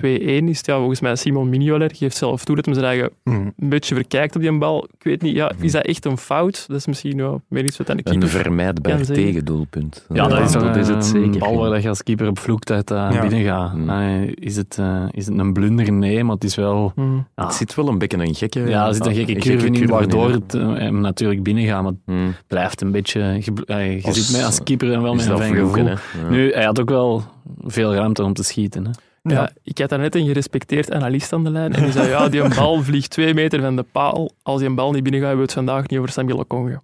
is 0.48 0.56
het 0.56 0.66
ja, 0.66 0.76
volgens 0.76 1.00
mij 1.00 1.16
Simon 1.16 1.48
Mignolet, 1.48 1.88
die 1.88 1.98
geeft 1.98 2.16
zelf 2.16 2.44
toe 2.44 2.56
dat 2.56 2.64
hij 2.64 2.74
zijn 2.74 2.86
eigen 2.86 3.10
Mhm. 3.24 3.36
een 3.58 3.68
beetje 3.68 3.94
verkijkt 3.94 4.36
op 4.36 4.42
die 4.42 4.58
bal. 4.58 4.84
Ik 4.84 5.04
weet 5.04 5.22
niet, 5.22 5.34
ja, 5.34 5.52
is 5.60 5.72
dat 5.72 5.84
echt 5.84 6.04
een 6.04 6.18
fout? 6.18 6.64
Dat 6.68 6.76
is 6.76 6.86
misschien 6.86 7.16
ja, 7.18 7.34
meer 7.48 7.64
iets 7.64 7.76
wat 7.76 7.90
aan 7.90 7.96
de 7.96 8.02
Een 8.04 8.28
vermijdbaar 8.28 9.02
tegendoelpunt. 9.02 10.06
Ja, 10.12 10.28
dat 10.28 10.40
is, 10.40 10.52
dat 10.52 10.62
een, 10.62 10.74
is 10.76 10.88
het 10.88 11.04
zeker. 11.04 11.22
een 11.22 11.38
bal 11.38 11.56
waar 11.56 11.70
dat 11.70 11.82
je 11.82 11.88
als 11.88 12.02
keeper 12.02 12.28
op 12.28 12.38
vloekt 12.38 12.70
uit 12.70 12.90
uh, 12.90 13.08
Ja. 13.12 13.20
binnen 13.20 13.42
gaat. 13.44 13.76
Nee, 13.76 14.34
is, 14.34 14.56
het, 14.56 14.76
eh, 14.78 15.04
is 15.10 15.26
het 15.26 15.38
een 15.38 15.52
blunder? 15.52 15.92
Nee, 15.92 16.24
maar 16.24 16.34
het 16.34 16.44
is 16.44 16.54
wel... 16.54 16.92
Het 17.34 17.54
zit 17.54 17.74
wel 17.74 17.88
een 17.88 17.98
beetje 17.98 18.18
een 18.18 18.34
gekke... 18.34 18.60
ja, 18.60 18.86
er 18.86 18.94
zit 18.94 19.06
een 19.06 19.14
gekke 19.14 19.34
curve 19.34 19.66
in, 19.66 19.72
curve 19.72 19.92
waardoor 19.92 20.26
hè. 20.28 20.32
het 20.34 20.54
eh, 20.54 20.72
hem 20.74 21.00
natuurlijk 21.00 21.42
binnen 21.42 21.64
gaat. 21.66 21.82
Maar 21.82 21.92
het 22.06 22.42
blijft 22.46 22.80
een 22.80 22.90
beetje... 22.90 23.20
Je, 23.20 23.52
je 23.66 24.00
Als- 24.02 24.26
zit 24.26 24.36
met 24.36 24.46
als 24.46 24.62
keeper 24.62 24.92
en 24.92 25.02
wel 25.02 25.14
met 25.14 25.26
een 25.26 25.36
fijn 25.38 25.54
gevoel. 25.54 25.88
Nu, 26.30 26.52
hij 26.52 26.64
had 26.64 26.80
ook 26.80 26.88
wel 26.88 27.22
veel 27.64 27.94
ruimte 27.94 28.22
om 28.24 28.32
te 28.32 28.42
schieten. 28.44 28.84
Hè. 28.84 28.90
Ja. 29.32 29.50
Ik 29.62 29.78
had 29.78 29.88
daar 29.88 29.98
net 29.98 30.14
een 30.14 30.26
gerespecteerd 30.26 30.92
analist 30.92 31.32
aan 31.32 31.44
de 31.44 31.50
lijn 31.50 31.72
en 31.72 31.82
die 31.82 31.92
zei, 31.92 32.08
ja, 32.08 32.28
die 32.28 32.40
een 32.40 32.54
bal 32.54 32.82
vliegt 32.82 33.10
twee 33.10 33.34
meter 33.34 33.60
van 33.60 33.76
de 33.76 33.82
paal. 33.82 34.30
Als 34.42 34.58
die 34.58 34.68
een 34.68 34.74
bal 34.74 34.92
niet 34.92 35.02
binnen 35.02 35.20
gaat, 35.20 35.28
hebben 35.28 35.46
we 35.46 35.52
het 35.52 35.64
vandaag 35.64 35.88
niet 35.88 35.98
over 35.98 36.12
Samuel 36.12 36.38
Okonga. 36.38 36.82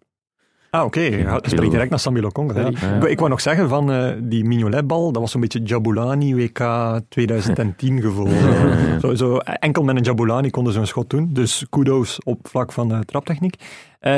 Ah, 0.71 0.85
oké. 0.85 1.01
Ja, 1.01 1.35
het 1.35 1.51
spreekt 1.51 1.71
direct 1.71 1.91
naar 1.91 1.99
Sambi 1.99 2.21
Lokonga. 2.21 2.61
Ja. 2.61 2.67
Ik, 2.67 3.05
ik 3.05 3.19
wou 3.19 3.31
nog 3.31 3.41
zeggen 3.41 3.69
van 3.69 3.93
eh, 3.93 4.13
die 4.23 4.45
Mignolet-bal, 4.45 5.13
dat 5.13 5.23
was 5.23 5.31
zo'n 5.31 5.41
beetje 5.41 5.63
Jabulani 5.63 6.35
WK 6.35 6.61
2010 7.09 8.01
gevoel. 8.03 8.29
ja. 8.29 8.99
Zo, 9.01 9.15
zo, 9.15 9.37
enkel 9.37 9.83
met 9.83 9.97
een 9.97 10.03
Jabulani 10.03 10.51
konden 10.51 10.73
ze 10.73 10.79
een 10.79 10.87
schot 10.87 11.11
doen. 11.11 11.29
Dus 11.33 11.67
kudos 11.71 12.19
op 12.25 12.49
vlak 12.49 12.73
van 12.73 12.89
de 12.89 13.05
traptechniek. 13.05 13.55
Eh, 14.01 14.13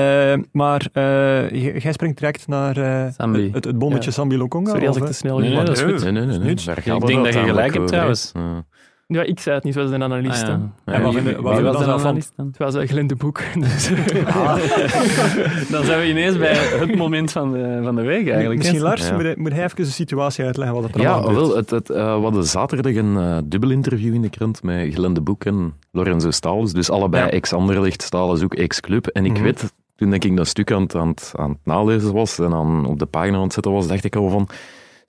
maar 0.53 0.87
eh, 0.93 1.51
j- 1.51 1.79
jij 1.83 1.93
springt 1.93 2.19
direct 2.19 2.47
naar 2.49 2.77
eh, 2.77 3.07
het, 3.53 3.65
het 3.65 3.79
bommetje 3.79 4.09
Ja. 4.11 4.17
Sambi 4.17 4.37
Lokonga. 4.37 4.71
Sorry 4.71 4.87
als 4.87 4.97
of, 4.97 5.03
ik 5.03 5.09
te 5.09 5.15
snel 5.15 5.39
Nee, 5.39 5.45
ging. 5.51 5.57
nee, 5.57 5.67
dat 5.67 5.77
is 5.77 5.83
Nee, 5.85 5.93
goed. 5.93 6.03
Nee, 6.03 6.13
nee, 6.13 6.25
nee. 6.27 6.39
nee. 6.39 6.51
Ik 6.85 7.07
denk 7.07 7.25
dat 7.25 7.35
je 7.35 7.41
gelijk 7.41 7.75
hebt 7.75 7.89
trouwens. 7.89 8.31
Ja. 8.35 8.65
Ja, 9.13 9.23
ik 9.23 9.41
zei 9.41 9.55
het 9.55 9.65
niet, 9.65 9.75
zoals 9.75 9.91
een 9.91 10.03
analist. 10.03 10.43
Ah, 10.43 10.49
ja. 10.49 10.61
Ja, 10.87 10.93
En 10.93 11.03
wat 11.03 11.13
wie- 11.15 11.23
vinden- 11.23 11.35
wie 11.35 11.43
wat 11.43 11.53
Wie 11.57 11.63
vinden 11.65 11.87
was 11.87 12.03
de 12.03 12.09
analist 12.09 12.33
dan? 12.37 12.47
Het 12.47 12.59
was 12.59 12.75
een 12.75 12.89
Glenn 12.89 13.07
de 13.07 13.15
Boek. 13.17 13.41
Dus, 13.61 13.89
Dan 15.71 15.85
zijn 15.85 16.01
we 16.01 16.09
ineens 16.09 16.39
bij 16.39 16.55
het 16.57 16.97
moment 16.97 17.33
van 17.33 17.53
de, 17.53 17.81
van 17.83 17.95
de 17.97 18.03
week 18.03 18.29
eigenlijk. 18.29 18.59
Misschien. 18.59 18.81
Lars, 18.81 19.07
Ja. 19.09 19.13
moet, 19.15 19.23
hij, 19.23 19.35
moet 19.39 19.53
hij 19.53 19.65
even 19.65 19.77
de 19.77 19.85
situatie 19.85 20.45
uitleggen 20.45 20.75
wat 20.77 20.85
het 20.85 20.95
er 20.95 21.01
Ja, 21.01 21.13
allemaal 21.13 21.35
wel, 21.35 21.57
het, 21.57 21.71
het, 21.71 21.91
eh, 21.91 22.15
we 22.17 22.23
hadden 22.23 22.45
zaterdag 22.45 22.95
een 22.95 23.17
eh, 23.17 23.37
dubbel 23.45 23.71
interview 23.71 24.15
in 24.15 24.23
de 24.23 24.31
krant 24.31 24.63
met 24.63 24.95
Glenn 24.95 25.15
de 25.15 25.21
Boek 25.21 25.45
en 25.45 25.75
Lorenzo 25.91 26.31
Staals. 26.31 26.73
Dus 26.73 26.91
allebei 26.91 27.25
Ja. 27.25 27.31
ex-Anderlecht, 27.31 28.03
Staals 28.03 28.43
ook 28.43 28.55
ex-club. 28.55 29.07
En 29.07 29.25
ik 29.25 29.33
Mhm. 29.33 29.43
weet, 29.43 29.73
toen 29.97 30.13
ik 30.13 30.37
dat 30.37 30.47
stuk 30.47 30.73
aan 30.73 30.83
het, 30.83 30.95
aan, 30.97 31.15
aan 31.33 31.51
het 31.51 31.59
nalezen 31.65 32.13
was 32.13 32.39
en 32.39 32.53
aan, 32.53 32.87
op 32.87 32.99
de 32.99 33.07
pagina 33.07 33.37
aan 33.37 33.43
het 33.43 33.53
zetten 33.53 33.73
was, 33.73 33.87
dacht 33.89 34.05
ik 34.05 34.17
al 34.17 34.29
van... 34.29 34.49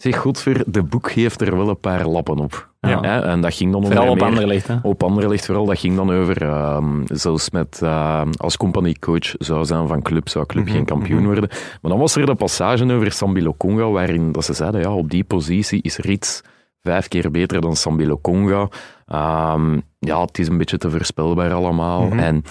Zeg, 0.04 0.18
godver, 0.18 0.64
de 0.68 0.84
boek 0.84 1.12
geeft 1.12 1.42
er 1.42 1.58
wel 1.58 1.70
een 1.70 1.80
paar 1.80 2.08
lappen 2.08 2.38
op. 2.38 2.70
Ja. 2.80 3.22
En 3.22 3.42
dat 3.42 3.54
ging 3.54 3.72
dan 3.72 3.86
Vooral 3.86 4.10
op 4.10 4.22
Anderlecht. 4.22 4.68
Hè. 4.68 4.76
Op 4.82 5.04
Anderlecht 5.04 5.46
vooral, 5.46 5.66
dat 5.66 5.80
ging 5.80 5.96
dan 5.96 6.12
over, 6.12 6.42
ehm, 6.42 7.02
zelfs 7.06 7.50
met, 7.50 7.80
ehm, 7.82 8.30
als 8.38 8.58
compagniecoach 8.58 9.36
zou 9.38 9.66
zijn 9.66 9.88
van 9.88 10.02
club, 10.02 10.30
zou 10.30 10.46
club 10.46 10.64
Mhm, 10.64 10.74
geen 10.74 10.86
kampioen 10.86 11.18
mhm. 11.18 11.26
worden. 11.26 11.50
Maar 11.50 11.92
dan 11.92 12.00
was 12.00 12.16
er 12.16 12.26
de 12.26 12.36
passage 12.36 12.94
over 12.94 13.12
Sambi 13.12 13.44
Lokonga, 13.44 13.90
waarin 13.90 14.32
dat 14.32 14.46
ze 14.46 14.54
zeiden, 14.54 14.82
ja, 14.82 14.94
op 14.94 15.10
die 15.10 15.24
positie 15.24 15.82
is 15.82 15.98
Rits 15.98 16.42
vijf 16.82 17.08
keer 17.08 17.32
beter 17.32 17.62
dan 17.62 17.76
Sambi 17.76 18.08
Lokonga. 18.08 18.70
Ehm, 19.06 19.80
ja, 20.00 20.22
het 20.22 20.40
is 20.40 20.48
een 20.48 20.58
beetje 20.58 20.78
te 20.78 20.90
voorspelbaar 20.92 21.54
allemaal. 21.54 22.02
Mhm. 22.02 22.20
En 22.20 22.44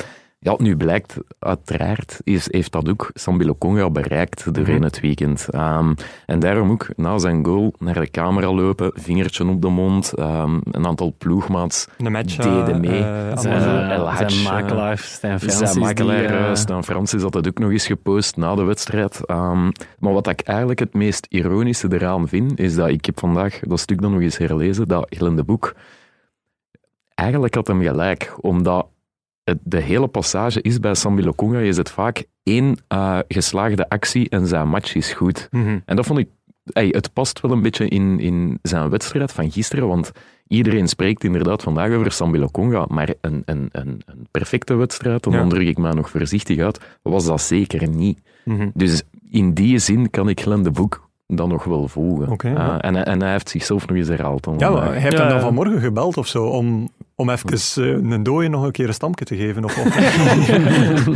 ja, 0.44 0.54
nu 0.58 0.76
blijkt, 0.76 1.16
uiteraard 1.38 2.20
is, 2.24 2.52
heeft 2.52 2.72
dat 2.72 2.88
ook 2.88 3.10
Sambi 3.14 3.44
Lokonga 3.44 3.90
bereikt 3.90 4.54
doorheen 4.54 4.74
Mhm. 4.74 4.84
het 4.84 5.00
weekend. 5.00 5.48
Ehm, 5.50 5.94
en 6.26 6.38
daarom 6.38 6.70
ook 6.70 6.88
na 6.96 7.18
zijn 7.18 7.44
goal 7.44 7.72
naar 7.78 7.94
de 7.94 8.10
camera 8.10 8.52
lopen, 8.52 8.92
vingertje 8.94 9.46
op 9.48 9.62
de 9.62 9.68
mond, 9.68 10.12
ehm, 10.14 10.58
een 10.70 10.86
aantal 10.86 11.14
ploegmaats 11.18 11.86
match 11.98 12.36
deden 12.36 12.74
eh, 12.74 12.80
mee. 12.80 13.02
eh, 13.02 13.38
Zijn, 13.38 14.00
Hadj, 14.00 14.34
zijn 14.34 14.54
makelaar 14.54 14.98
Stijn 14.98 15.40
Francis. 15.40 15.70
zijn 15.70 15.78
makelaar, 15.84 16.56
Stan 16.56 16.84
Francis, 16.84 17.22
had 17.22 17.32
dat 17.32 17.48
ook 17.48 17.58
nog 17.58 17.70
eens 17.70 17.86
gepost 17.86 18.36
na 18.36 18.54
de 18.54 18.62
wedstrijd. 18.64 19.26
Ehm, 19.26 19.70
maar 19.98 20.12
wat 20.12 20.26
ik 20.28 20.40
eigenlijk 20.40 20.78
het 20.78 20.94
meest 20.94 21.26
ironische 21.30 21.88
eraan 21.92 22.28
vind, 22.28 22.58
is 22.58 22.74
dat 22.74 22.88
ik 22.88 23.04
heb 23.06 23.18
vandaag 23.18 23.58
dat 23.60 23.80
stuk 23.80 24.00
dan 24.00 24.12
nog 24.12 24.20
eens 24.20 24.38
herlezen, 24.38 24.88
dat 24.88 25.06
Glenn 25.10 25.36
de 25.36 25.44
Boek 25.44 25.74
eigenlijk 27.14 27.54
had 27.54 27.66
hem 27.66 27.82
gelijk, 27.82 28.34
omdat 28.40 28.86
de 29.62 29.80
hele 29.80 30.06
passage 30.06 30.62
is 30.62 30.80
bij 30.80 30.94
Sambi 30.94 31.24
Lokonga, 31.24 31.58
je 31.58 31.72
zit 31.72 31.90
vaak 31.90 32.24
één 32.42 32.76
eh, 32.88 33.18
geslaagde 33.28 33.88
actie 33.88 34.28
en 34.28 34.46
zijn 34.46 34.68
match 34.68 34.94
is 34.94 35.12
goed. 35.12 35.48
Mhm. 35.50 35.78
En 35.84 35.96
dat 35.96 36.06
vond 36.06 36.18
ik, 36.18 36.28
ey, 36.72 36.88
het 36.90 37.12
past 37.12 37.40
wel 37.40 37.50
een 37.50 37.62
beetje 37.62 37.88
in, 37.88 38.20
in 38.20 38.58
zijn 38.62 38.88
wedstrijd 38.90 39.32
van 39.32 39.50
gisteren, 39.50 39.88
want 39.88 40.12
iedereen 40.48 40.88
spreekt 40.88 41.24
inderdaad 41.24 41.62
vandaag 41.62 41.92
over 41.92 42.12
Sambi 42.12 42.38
Lokonga, 42.38 42.84
maar 42.88 43.14
een, 43.20 43.42
een, 43.44 43.68
een, 43.72 44.00
een 44.06 44.26
perfecte 44.30 44.74
wedstrijd, 44.74 45.26
en 45.26 45.32
Ja. 45.32 45.38
dan 45.38 45.48
druk 45.48 45.66
ik 45.68 45.78
mij 45.78 45.92
nog 45.92 46.10
voorzichtig 46.10 46.58
uit, 46.58 46.80
was 47.02 47.24
dat 47.26 47.40
zeker 47.40 47.88
niet. 47.88 48.18
Mhm. 48.44 48.68
Dus 48.74 49.02
in 49.30 49.54
die 49.54 49.78
zin 49.78 50.10
kan 50.10 50.28
ik 50.28 50.40
Glenn 50.40 50.62
de 50.62 50.70
Boek 50.70 51.10
dan 51.26 51.48
nog 51.48 51.64
wel 51.64 51.88
volgen. 51.88 52.28
Oké, 52.28 52.48
Eh, 52.48 52.54
ja. 52.54 52.80
en, 52.80 52.94
hij- 52.94 53.04
en 53.04 53.20
hij 53.22 53.30
heeft 53.30 53.48
zichzelf 53.48 53.86
nog 53.86 53.96
eens 53.96 54.08
herhaald. 54.08 54.44
Dan 54.44 54.54
Ja, 54.58 54.70
maar 54.70 54.84
hij 54.86 54.98
heeft 55.00 55.12
Ja, 55.16 55.20
hem 55.20 55.28
dan 55.28 55.40
vanmorgen 55.40 55.80
gebeld 55.80 56.16
of 56.16 56.26
zo, 56.26 56.44
om, 56.46 56.88
om 57.22 57.30
even 57.30 57.48
eh, 57.84 58.12
een 58.12 58.22
dooie 58.22 58.48
nog 58.48 58.62
een 58.64 58.70
keer 58.72 58.86
een 58.88 58.94
stampje 58.94 59.24
te 59.24 59.36
geven. 59.36 59.64
Of, 59.64 59.78
of- 59.78 61.06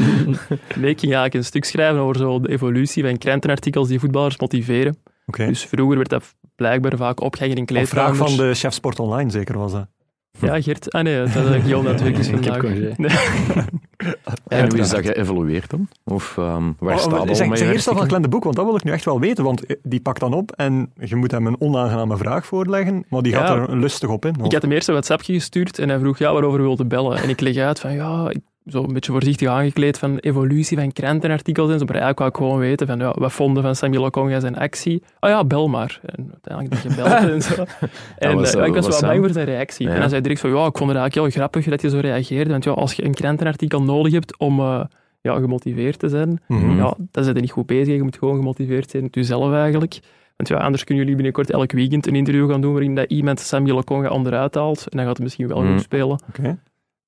Nee, 0.76 0.90
ik 0.90 0.98
ging 1.00 1.12
eigenlijk 1.12 1.34
een 1.34 1.44
stuk 1.44 1.64
schrijven 1.64 2.00
over 2.00 2.16
zo 2.16 2.40
de 2.40 2.48
evolutie 2.50 3.02
van 3.04 3.18
krantenartikels 3.18 3.88
die 3.88 4.00
voetballers 4.00 4.38
motiveren. 4.38 4.98
Dus 5.26 5.64
vroeger 5.64 5.96
werd 5.96 6.08
dat 6.08 6.34
blijkbaar 6.56 6.96
vaak 6.96 7.20
opgehangen 7.20 7.56
in 7.56 7.62
Op 7.62 7.68
vraag 7.68 7.88
kleedkamers. 7.90 8.34
van 8.34 8.46
de 8.46 8.54
chef 8.54 8.72
Sport 8.72 8.98
Online 9.00 9.30
zeker 9.30 9.58
was 9.58 9.72
dat. 9.72 9.86
Ja, 10.40 10.61
Gert. 10.61 10.93
Ah 10.93 11.02
nee, 11.02 11.23
dat 11.23 11.45
is 11.55 11.66
Jon 11.69 11.85
natuurlijk 11.85 12.19
is 12.19 12.28
Ik 12.28 12.35
heb 12.35 12.43
vandaag. 12.45 12.61
congé. 12.61 12.93
Nee. 12.97 13.11
En 14.49 14.69
hoe 14.71 14.78
is 14.78 14.88
dat 14.90 15.05
geëvolueerd 15.07 15.71
dan? 15.71 15.88
Of 16.05 16.37
um, 16.38 16.76
waar 16.78 16.95
Oh, 16.95 16.99
staat 17.00 17.11
maar 17.11 17.21
al 17.28 17.35
zeg, 17.35 17.59
zeg 17.59 17.73
eerst 17.73 17.88
al 17.88 17.97
van? 17.97 18.07
Glenn 18.07 18.23
de 18.23 18.28
Boek, 18.28 18.45
want 18.45 18.57
dat 18.57 18.64
wil 18.64 18.75
ik 18.76 18.85
nu 18.85 18.90
echt 18.93 19.05
wel 19.05 19.21
weten. 19.21 19.45
Want 19.45 19.66
eh, 19.66 19.76
die 19.83 20.00
pakt 20.00 20.21
dan 20.21 20.33
op 20.33 20.52
en 20.52 20.93
je 21.00 21.16
moet 21.16 21.31
hem 21.31 21.47
een 21.47 21.61
onaangename 21.61 22.16
vraag 22.16 22.47
voorleggen, 22.47 23.05
maar 23.09 23.23
die 23.23 23.33
gaat 23.33 23.49
Ja. 23.49 23.55
er 23.69 23.76
lustig 23.76 24.09
op 24.09 24.25
in. 24.25 24.35
Ik 24.45 24.52
had 24.52 24.62
hem 24.62 24.73
eerst 24.73 24.88
een 24.88 24.95
WhatsAppje 24.95 25.33
gestuurd 25.33 25.78
en 25.78 25.88
hij 25.88 25.99
vroeg 25.99 26.19
ja, 26.19 26.33
waarover 26.33 26.59
we 26.59 26.64
wilden 26.64 26.88
bellen. 26.88 27.19
En 27.19 27.28
ik 27.28 27.40
leg 27.40 27.57
uit 27.57 27.81
van 27.81 27.93
ja, 27.93 28.31
ik, 28.31 28.38
zo 28.66 28.82
een 28.85 28.92
beetje 28.92 29.12
voorzichtig 29.12 29.49
aangekleed 29.49 29.99
van 29.99 30.16
evolutie 30.18 30.76
van 30.78 30.92
krantenartikels 30.92 31.70
en 31.70 31.78
zo. 31.78 31.85
Maar 31.85 31.94
eigenlijk 31.94 32.18
wou 32.18 32.30
ik 32.30 32.37
gewoon 32.37 32.58
weten 32.58 32.87
van 32.87 32.99
ja, 32.99 33.14
wat 33.18 33.32
vonden 33.32 33.62
van 33.62 33.76
Samuel 33.76 34.04
Okonga 34.04 34.40
zijn 34.40 34.56
actie. 34.58 35.02
Ah 35.18 35.30
ja, 35.30 35.44
bel 35.44 35.68
maar. 35.68 36.00
En 36.04 36.28
uiteindelijk 36.32 36.75
heb 36.75 36.82
je 36.82 36.88
gebeld 36.90 37.30
en 37.35 37.42
zo. 37.42 37.64
En 38.18 38.35
was, 38.37 38.54
eh, 38.54 38.66
ik 38.66 38.75
was 38.75 38.87
was 38.87 39.00
wel 39.00 39.11
bang 39.11 39.25
voor 39.25 39.32
zijn 39.32 39.46
reactie. 39.46 39.87
Ja. 39.87 39.92
En 39.94 40.00
hij 40.00 40.08
zei 40.08 40.20
direct 40.20 40.40
van 40.40 40.50
ja, 40.50 40.56
ik 40.66 40.76
vond 40.76 40.90
het 40.90 40.99
eigenlijk 40.99 41.14
heel 41.14 41.30
grappig 41.40 41.64
dat 41.70 41.82
je 41.82 41.88
zo 41.90 41.99
reageerde. 41.99 42.50
Want 42.50 42.64
ja, 42.64 42.70
als 42.73 42.92
je 42.92 43.04
een 43.04 43.14
krantenartikel 43.14 43.82
nodig 43.82 44.12
hebt 44.12 44.38
om 44.38 44.61
eh, 44.61 44.80
ja, 45.20 45.35
gemotiveerd 45.35 45.99
te 45.99 46.08
zijn, 46.08 46.40
Mhm. 46.49 46.76
ja, 46.76 46.94
dan 47.11 47.35
niet 47.35 47.50
goed 47.50 47.66
bezig. 47.66 47.94
Je 47.94 48.02
moet 48.02 48.18
gewoon 48.18 48.37
gemotiveerd 48.37 48.90
zijn, 48.90 49.08
jezelf 49.11 49.52
eigenlijk. 49.52 49.99
Want 50.37 50.49
ja, 50.49 50.56
anders 50.56 50.85
kunnen 50.85 51.02
jullie 51.04 51.16
binnenkort 51.16 51.50
elk 51.50 51.73
weekend 51.73 52.06
een 52.06 52.14
interview 52.14 52.50
gaan 52.50 52.61
doen 52.61 52.73
waarin 52.73 52.94
dat 52.94 53.11
iemand 53.11 53.40
Samuel 53.40 53.76
Okonga 53.76 54.08
onderuit 54.08 54.54
haalt. 54.54 54.78
En 54.88 54.96
dan 54.96 55.00
gaat 55.06 55.14
het 55.16 55.23
misschien 55.23 55.49
wel 55.49 55.62
Mm. 55.62 55.73
goed 55.73 55.82
spelen. 55.82 56.20
Oké. 56.28 56.58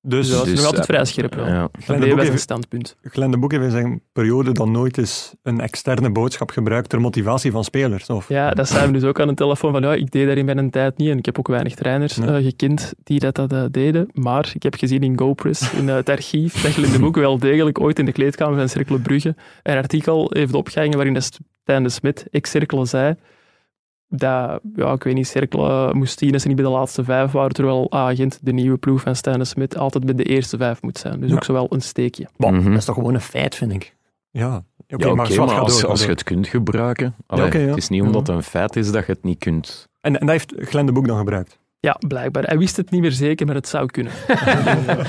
Dus, 0.01 0.27
Dus 0.27 0.37
dat 0.37 0.45
is 0.45 0.51
dus, 0.51 0.55
nog 0.61 0.65
altijd 0.65 0.87
eh, 0.87 0.95
vrij 0.95 1.05
scherp 1.05 1.35
wel. 1.35 1.47
Ja. 1.47 1.69
Glenn 1.79 2.01
de 2.01 2.07
Boek 2.07 2.25
zijn 2.25 2.39
standpunt. 2.39 2.95
Glenn 3.01 3.31
de 3.31 3.37
Boek 3.37 3.51
heeft 3.51 3.63
in 3.63 3.71
zijn 3.71 4.01
periode 4.13 4.51
dan 4.51 4.71
nooit 4.71 4.97
eens 4.97 5.33
een 5.43 5.59
externe 5.59 6.11
boodschap 6.11 6.51
gebruikt 6.51 6.89
ter 6.89 7.01
motivatie 7.01 7.51
van 7.51 7.63
spelers. 7.63 8.07
Of? 8.07 8.29
Ja, 8.29 8.51
dat 8.51 8.67
zei 8.67 8.81
hem 8.81 8.93
dus 8.93 9.03
ook 9.03 9.19
aan 9.19 9.27
de 9.27 9.33
telefoon 9.33 9.71
van 9.71 9.81
ja, 9.81 9.93
ik 9.93 10.11
deed 10.11 10.27
dat 10.27 10.37
in 10.37 10.45
mijn 10.45 10.69
tijd 10.69 10.97
niet 10.97 11.09
en 11.09 11.17
ik 11.17 11.25
heb 11.25 11.39
ook 11.39 11.47
weinig 11.47 11.75
trainers 11.75 12.17
Nee. 12.17 12.29
eh, 12.29 12.43
gekend 12.43 12.93
die 13.03 13.19
dat, 13.19 13.35
dat 13.35 13.73
deden. 13.73 14.09
Maar 14.13 14.51
ik 14.53 14.63
heb 14.63 14.75
gezien 14.75 15.01
in 15.01 15.19
GoPress, 15.19 15.73
in 15.73 15.89
eh, 15.89 15.95
het 15.95 16.09
archief, 16.09 16.61
dat 16.61 16.71
Glenn 16.71 16.91
de 16.91 16.99
Boek 16.99 17.15
wel 17.15 17.39
degelijk 17.39 17.79
ooit 17.79 17.99
in 17.99 18.05
de 18.05 18.11
kleedkamer 18.11 18.57
van 18.57 18.69
Cercle 18.69 18.99
Brugge 18.99 19.35
een 19.63 19.77
artikel 19.77 20.31
heeft 20.33 20.53
opgehangen 20.53 20.95
waarin 20.95 21.13
de 21.13 21.21
Stijn 21.21 21.83
de 21.83 21.89
Smit, 21.89 22.25
ex-Cercle, 22.31 22.85
zei 22.85 23.15
dat, 24.09 24.59
ja, 24.75 24.91
ik 24.93 25.03
weet 25.03 25.13
niet, 25.13 25.27
Cercle 25.27 25.93
moest 25.93 26.17
tien 26.17 26.33
als 26.33 26.41
ze 26.41 26.47
niet 26.47 26.57
bij 26.57 26.65
de 26.65 26.71
laatste 26.71 27.03
vijf 27.03 27.31
waren, 27.31 27.51
terwijl 27.53 27.91
Agent, 27.91 28.39
de 28.41 28.51
nieuwe 28.51 28.77
ploeg 28.77 29.01
van 29.01 29.15
Stijn 29.15 29.45
Smit, 29.45 29.77
altijd 29.77 30.05
bij 30.05 30.13
de 30.15 30.23
eerste 30.23 30.57
vijf 30.57 30.81
moet 30.81 30.97
zijn. 30.97 31.19
Dus 31.19 31.29
Ja. 31.29 31.35
ook 31.35 31.43
zowel 31.43 31.67
een 31.69 31.81
steekje. 31.81 32.27
Bon, 32.37 32.53
Mhm. 32.55 32.69
Dat 32.69 32.77
is 32.77 32.85
toch 32.85 32.95
gewoon 32.95 33.13
een 33.13 33.21
feit, 33.21 33.55
vind 33.55 33.71
ik. 33.73 33.95
Ja, 34.31 34.63
oké, 34.87 35.07
Ja, 35.07 35.13
maar, 35.15 35.25
als, 35.59 35.79
door, 35.81 35.89
als 35.89 36.03
je 36.03 36.09
het 36.09 36.23
kunt 36.23 36.47
gebruiken. 36.47 37.15
Allee, 37.27 37.45
oké, 37.45 37.57
ja. 37.57 37.67
Het 37.67 37.77
is 37.77 37.89
niet 37.89 38.01
omdat 38.01 38.27
het 38.27 38.35
een 38.35 38.43
feit 38.43 38.75
is 38.75 38.91
dat 38.91 39.05
je 39.05 39.11
het 39.11 39.23
niet 39.23 39.37
kunt. 39.39 39.87
En, 40.01 40.13
en 40.19 40.25
dat 40.25 40.29
heeft 40.29 40.53
Glenn 40.57 40.85
de 40.85 40.91
Boek 40.91 41.07
dan 41.07 41.17
gebruikt. 41.17 41.59
Ja, 41.81 41.97
blijkbaar. 42.07 42.43
Hij 42.43 42.57
wist 42.57 42.77
het 42.77 42.91
niet 42.91 43.01
meer 43.01 43.11
zeker, 43.11 43.45
maar 43.45 43.55
het 43.55 43.67
zou 43.67 43.85
kunnen. 43.85 44.13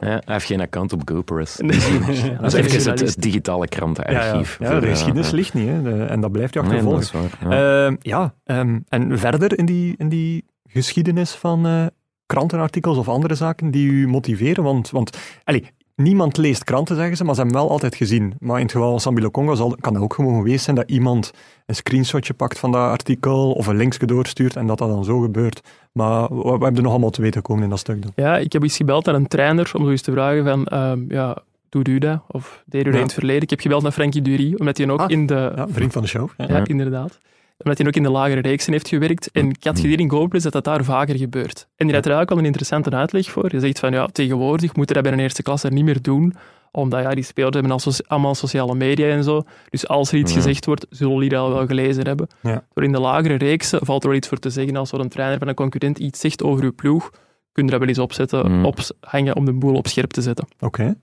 Ja, 0.00 0.10
hij 0.10 0.22
heeft 0.24 0.46
geen 0.46 0.60
account 0.60 0.92
op 0.92 1.02
GoPress. 1.04 1.56
Nee. 1.56 1.66
Misschien. 1.76 2.30
Ja, 2.30 2.36
dat 2.40 2.54
is 2.54 2.74
even 2.74 2.90
het, 2.90 3.00
het 3.00 3.22
digitale 3.22 3.68
krantenarchief. 3.68 4.56
Ja, 4.60 4.80
de 4.80 4.86
eh, 4.86 4.92
geschiedenis 4.92 5.30
ja. 5.30 5.36
ligt 5.36 5.54
niet, 5.54 5.68
hè. 5.68 6.06
En 6.06 6.20
dat 6.20 6.32
blijft 6.32 6.54
je 6.54 6.62
Nee, 6.62 6.82
dat 6.82 6.92
achtervolgen. 6.92 7.28
is 7.28 7.38
waar. 7.40 7.50
Ja. 7.50 7.84
Ehm, 7.86 7.96
ja, 8.00 8.34
ehm, 8.44 8.78
en 8.88 9.18
verder 9.18 9.58
in 9.58 9.66
die, 9.66 9.94
in 9.98 10.08
die 10.08 10.44
geschiedenis 10.68 11.30
van 11.30 11.66
eh, 11.66 11.86
krantenartikels 12.26 12.96
of 12.96 13.08
andere 13.08 13.34
zaken 13.34 13.70
die 13.70 13.90
u 13.90 14.08
motiveren, 14.08 14.64
want, 14.64 14.90
want 14.90 15.18
allee, 15.44 15.70
niemand 15.96 16.36
leest 16.36 16.64
kranten, 16.64 16.96
zeggen 16.96 17.16
ze, 17.16 17.24
maar 17.24 17.34
ze 17.34 17.40
hebben 17.40 17.58
hem 17.58 17.66
wel 17.66 17.74
altijd 17.76 17.94
gezien. 17.94 18.34
Maar 18.38 18.56
in 18.56 18.62
het 18.62 18.72
geval 18.72 18.90
van 18.90 19.00
Sambi 19.00 19.28
zal, 19.56 19.76
kan 19.80 19.92
dat 19.92 20.02
ook 20.02 20.14
gewoon 20.14 20.36
geweest 20.36 20.64
zijn 20.64 20.76
dat 20.76 20.90
iemand 20.90 21.32
een 21.66 21.74
screenshotje 21.74 22.34
pakt 22.34 22.58
van 22.58 22.72
dat 22.72 22.80
artikel 22.80 23.52
of 23.52 23.66
een 23.66 23.76
linkje 23.76 24.06
doorstuurt 24.06 24.56
en 24.56 24.66
dat 24.66 24.78
dat 24.78 24.88
dan 24.88 25.04
zo 25.04 25.20
gebeurt. 25.20 25.60
Maar 25.92 26.28
we, 26.28 26.42
we 26.42 26.48
hebben 26.50 26.76
er 26.76 26.82
nog 26.82 26.90
allemaal 26.90 27.10
te 27.10 27.20
weten 27.22 27.40
gekomen 27.40 27.64
in 27.64 27.70
dat 27.70 27.78
stuk 27.78 28.02
dan. 28.02 28.12
Ja, 28.14 28.36
ik 28.38 28.52
heb 28.52 28.62
eens 28.62 28.76
gebeld 28.76 29.08
aan 29.08 29.14
een 29.14 29.26
trainer 29.28 29.70
om 29.74 29.84
zo 29.84 29.90
eens 29.90 30.02
te 30.02 30.12
vragen 30.12 30.44
van, 30.44 30.66
ehm, 30.66 31.00
ja, 31.08 31.36
doet 31.68 31.88
u 31.88 31.98
dat? 31.98 32.20
Of 32.28 32.62
deed 32.66 32.80
u 32.80 32.84
dat 32.84 32.92
Ja. 32.92 32.98
in 32.98 33.04
het 33.04 33.14
verleden? 33.14 33.42
Ik 33.42 33.50
heb 33.50 33.60
gebeld 33.60 33.82
naar 33.82 33.92
Frankie 33.92 34.22
Dury, 34.22 34.54
omdat 34.58 34.76
hij 34.76 34.88
ook 34.90 35.00
Ah, 35.00 35.10
in 35.10 35.26
de... 35.26 35.52
Ja, 35.56 35.66
vriend 35.68 35.92
van 35.92 36.02
de 36.02 36.08
show. 36.08 36.28
Ja. 36.36 36.64
inderdaad. 36.66 37.18
Omdat 37.58 37.78
hij 37.78 37.86
ook 37.86 37.94
in 37.96 38.02
de 38.02 38.10
lagere 38.10 38.40
reeksen 38.40 38.72
heeft 38.72 38.88
gewerkt. 38.88 39.30
En 39.32 39.48
ik 39.48 39.64
had 39.64 39.80
gezien 39.80 39.98
in 39.98 40.10
GoPlus 40.10 40.42
dat 40.42 40.52
dat 40.52 40.64
daar 40.64 40.84
vaker 40.84 41.16
gebeurt. 41.16 41.66
En 41.76 41.86
die 41.86 41.94
had 41.94 42.04
er 42.04 42.10
eigenlijk 42.10 42.28
wel 42.30 42.38
een 42.38 42.44
interessante 42.44 42.90
uitleg 42.90 43.30
voor. 43.30 43.48
Je 43.52 43.60
zegt 43.60 43.78
van, 43.78 43.92
ja, 43.92 44.06
tegenwoordig 44.06 44.74
moeten 44.76 44.94
dat 44.94 45.04
bij 45.04 45.12
een 45.12 45.18
eerste 45.18 45.42
klasse 45.42 45.68
niet 45.68 45.84
meer 45.84 46.02
doen, 46.02 46.34
omdat 46.70 47.02
ja, 47.02 47.10
die 47.14 47.24
spelers 47.24 47.54
hebben 47.54 47.72
al 47.72 47.80
allemaal 48.06 48.34
sociale 48.34 48.74
media 48.74 49.08
en 49.08 49.24
zo. 49.24 49.42
Dus 49.70 49.88
als 49.88 50.12
er 50.12 50.18
iets 50.18 50.30
Ja. 50.32 50.36
gezegd 50.36 50.66
wordt, 50.66 50.86
zullen 50.90 51.18
die 51.20 51.28
dat 51.28 51.48
wel 51.48 51.66
gelezen 51.66 52.06
hebben. 52.06 52.26
Ja. 52.42 52.64
Door 52.74 52.84
in 52.84 52.92
de 52.92 53.00
lagere 53.00 53.34
reeksen 53.34 53.86
valt 53.86 54.02
er 54.02 54.08
wel 54.08 54.18
iets 54.18 54.28
voor 54.28 54.38
te 54.38 54.50
zeggen. 54.50 54.76
Als 54.76 54.92
er 54.92 55.00
een 55.00 55.08
trainer 55.08 55.38
van 55.38 55.48
een 55.48 55.54
concurrent 55.54 55.98
iets 55.98 56.20
zegt 56.20 56.42
over 56.42 56.64
uw 56.64 56.74
ploeg, 56.74 57.10
kun 57.52 57.64
je 57.64 57.70
dat 57.70 57.78
wel 57.80 57.88
eens 57.88 57.98
opzetten, 57.98 58.50
Mm. 58.52 58.64
ophangen 58.64 59.36
om 59.36 59.44
de 59.44 59.52
boel 59.52 59.74
op 59.74 59.86
scherp 59.86 60.10
te 60.10 60.22
zetten. 60.22 60.46
Oké. 60.60 60.94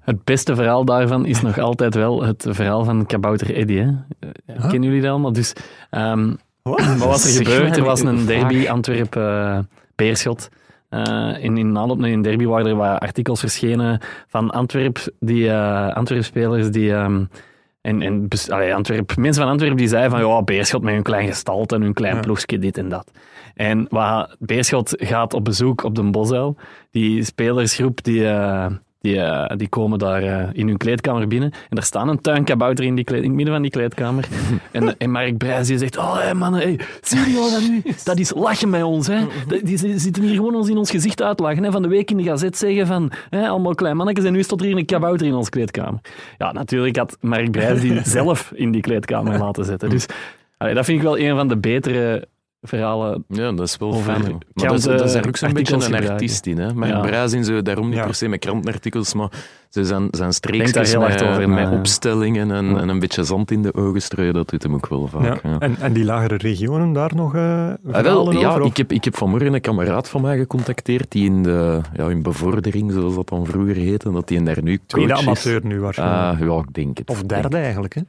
Het 0.00 0.24
beste 0.24 0.54
verhaal 0.54 0.84
daarvan 0.84 1.26
is 1.26 1.42
nog 1.42 1.58
altijd 1.58 1.94
wel 1.94 2.22
het 2.22 2.46
verhaal 2.50 2.84
van 2.84 3.06
Kabouter 3.06 3.54
Eddy. 3.54 3.74
Hè? 3.76 3.86
Ja. 4.46 4.66
Kennen 4.68 4.82
jullie 4.82 5.00
dat 5.00 5.10
allemaal? 5.10 5.32
Dus, 5.32 5.52
ehm, 5.90 6.32
Wat? 6.62 6.84
wat 6.84 6.98
was 7.08 7.24
er 7.38 7.44
gebeurd? 7.44 7.76
Er 7.76 7.84
was 7.84 8.00
een 8.00 8.26
derby 8.26 8.68
Antwerp-Beerschot. 8.68 10.48
in, 11.40 11.56
in 11.56 11.78
aanloop 11.78 11.98
naar 11.98 12.10
een 12.10 12.22
derby 12.22 12.44
waren 12.44 12.66
er 12.66 12.76
wat 12.76 13.00
artikels 13.00 13.40
verschenen 13.40 14.00
van 14.28 14.50
Antwerp, 14.50 14.98
die 15.20 15.48
eh 15.48 15.94
Antwerp-spelers 15.94 16.70
die... 16.70 16.92
ehm, 16.94 17.24
en, 17.80 18.02
en 18.02 18.28
allee, 18.48 18.74
Antwerp, 18.74 19.16
mensen 19.16 19.42
van 19.42 19.50
Antwerpen 19.50 19.78
die 19.78 19.88
zeiden 19.88 20.10
van 20.10 20.20
ja, 20.28 20.42
Beerschot 20.42 20.82
met 20.82 20.94
hun 20.94 21.02
klein 21.02 21.26
gestalte 21.26 21.74
en 21.74 21.82
hun 21.82 21.92
klein 21.92 22.14
Ja. 22.14 22.20
ploegje, 22.20 22.58
dit 22.58 22.78
en 22.78 22.88
dat. 22.88 23.10
En 23.54 23.86
wat, 23.90 24.36
Beerschot 24.38 24.94
gaat 24.98 25.34
op 25.34 25.44
bezoek 25.44 25.84
op 25.84 25.94
de 25.94 26.02
Bosuil. 26.10 26.56
Die 26.90 27.24
spelersgroep 27.24 28.02
die, 28.04 28.28
eh, 28.28 28.66
die, 29.02 29.20
eh, 29.20 29.56
die 29.56 29.68
komen 29.68 29.98
daar 29.98 30.22
eh, 30.22 30.48
in 30.52 30.68
hun 30.68 30.76
kleedkamer 30.76 31.26
binnen. 31.28 31.52
En 31.68 31.76
er 31.76 31.82
staan 31.82 32.08
een 32.08 32.20
tuinkabouter 32.20 32.84
in, 32.84 32.94
die 32.94 33.04
kleed, 33.04 33.22
in 33.22 33.26
het 33.26 33.34
midden 33.34 33.54
van 33.54 33.62
die 33.62 33.70
kleedkamer. 33.70 34.28
en, 34.72 34.98
en 34.98 35.10
Mark 35.10 35.38
Brijs 35.38 35.66
die 35.66 35.78
zegt, 35.78 35.96
oh 35.96 36.16
hey 36.18 36.34
mannen, 36.34 36.60
hey, 36.60 36.78
jullie 37.02 37.38
al 37.38 37.50
dat 37.50 37.60
nu? 37.68 37.82
Dat 38.04 38.18
is 38.18 38.34
lachen 38.34 38.70
bij 38.70 38.82
ons. 38.82 39.06
Hè? 39.06 39.18
Die 39.62 39.78
zi- 39.78 39.98
zitten 39.98 40.22
hier 40.22 40.34
gewoon 40.34 40.54
ons 40.54 40.68
in 40.68 40.76
ons 40.76 40.90
gezicht 40.90 41.22
uitlachen. 41.22 41.62
Hè? 41.62 41.70
Van 41.70 41.82
de 41.82 41.88
week 41.88 42.10
in 42.10 42.16
de 42.16 42.22
gazet 42.22 42.56
zeggen 42.56 42.86
van, 42.86 43.10
hè, 43.30 43.48
allemaal 43.48 43.74
klein 43.74 43.96
mannetjes 43.96 44.26
en 44.26 44.32
nu 44.32 44.42
staat 44.42 44.60
er 44.60 44.66
hier 44.66 44.76
een 44.76 44.84
kabouter 44.86 45.26
in 45.26 45.34
onze 45.34 45.50
kleedkamer. 45.50 46.00
Ja, 46.38 46.52
natuurlijk 46.52 46.96
had 46.96 47.16
Mark 47.20 47.50
Brijs 47.50 47.80
die 47.80 48.00
zelf 48.18 48.52
in 48.54 48.70
die 48.70 48.80
kleedkamer 48.80 49.38
laten 49.38 49.64
zetten. 49.64 49.90
Dus 49.90 50.06
allee, 50.56 50.74
dat 50.74 50.84
vind 50.84 50.98
ik 50.98 51.04
wel 51.04 51.18
een 51.18 51.36
van 51.36 51.48
de 51.48 51.56
betere 51.56 52.28
verhalen 52.62 53.24
Ja, 53.28 53.52
dat 53.52 53.66
is 53.66 53.76
wel 53.76 53.92
fijn. 53.92 54.22
Maar 54.22 54.68
dat 54.68 54.78
is, 54.78 54.84
dat 54.84 55.00
is 55.04 55.14
er 55.14 55.26
ook 55.26 55.36
zo'n 55.36 55.52
beetje 55.52 55.74
een 55.74 55.82
gebruiken. 55.82 56.12
artiest 56.12 56.46
in. 56.46 56.58
Hè? 56.58 56.74
Maar 56.74 56.88
Ja. 56.88 57.00
Brazin, 57.00 57.44
zo, 57.44 57.62
daarom 57.62 57.88
niet 57.88 57.96
Ja. 57.98 58.04
per 58.04 58.14
se 58.14 58.28
met 58.28 58.38
krantenartikels, 58.40 59.14
maar 59.14 59.28
ze 59.68 59.84
zijn, 59.84 60.08
zijn 60.10 60.32
streekjes 60.32 60.72
daar 60.72 60.86
heel 60.86 61.00
met, 61.00 61.08
hard 61.20 61.22
over 61.32 61.48
met 61.48 61.68
ja. 61.68 61.72
opstellingen 61.78 62.50
en, 62.50 62.64
Ja. 62.70 62.76
en 62.80 62.88
een 62.88 62.98
beetje 62.98 63.24
zand 63.24 63.50
in 63.50 63.62
de 63.62 63.74
ogen 63.74 64.02
strooien, 64.02 64.34
dat 64.34 64.48
doet 64.50 64.62
hem 64.62 64.74
ook 64.74 64.88
wel 64.88 65.06
vaak. 65.06 65.42
Ja. 65.42 65.50
Ja. 65.50 65.58
En, 65.58 65.76
en 65.80 65.92
die 65.92 66.04
lagere 66.04 66.36
regionen 66.36 66.92
daar 66.92 67.10
nog 67.14 67.34
eh 67.34 67.68
Ah, 67.92 68.02
wel, 68.02 68.32
ja, 68.32 68.48
over? 68.50 68.64
ik 68.64 68.76
heb, 68.76 68.92
ik 68.92 69.04
heb 69.04 69.16
vanmorgen 69.16 69.54
een 69.54 69.60
kameraad 69.60 70.08
van 70.08 70.20
mij 70.20 70.38
gecontacteerd 70.38 71.10
die 71.10 71.24
in 71.24 71.42
de 71.42 71.80
ja, 71.94 72.08
in 72.08 72.22
bevordering, 72.22 72.92
zoals 72.92 73.14
dat 73.14 73.28
dan 73.28 73.46
vroeger 73.46 73.74
heette, 73.76 74.12
dat 74.12 74.28
die 74.28 74.42
daar 74.42 74.62
nu 74.62 74.76
coach 74.76 74.86
Tweede 74.86 75.12
is. 75.12 75.18
amateur 75.18 75.60
nu 75.64 75.80
waarschijnlijk. 75.80 76.40
Ah, 76.40 76.48
ja, 76.48 76.58
ik 76.68 76.74
denk 76.74 76.98
het. 76.98 77.10
of 77.10 77.22
derde 77.22 77.48
denk- 77.48 77.62
eigenlijk, 77.64 77.94
hè? 77.94 78.00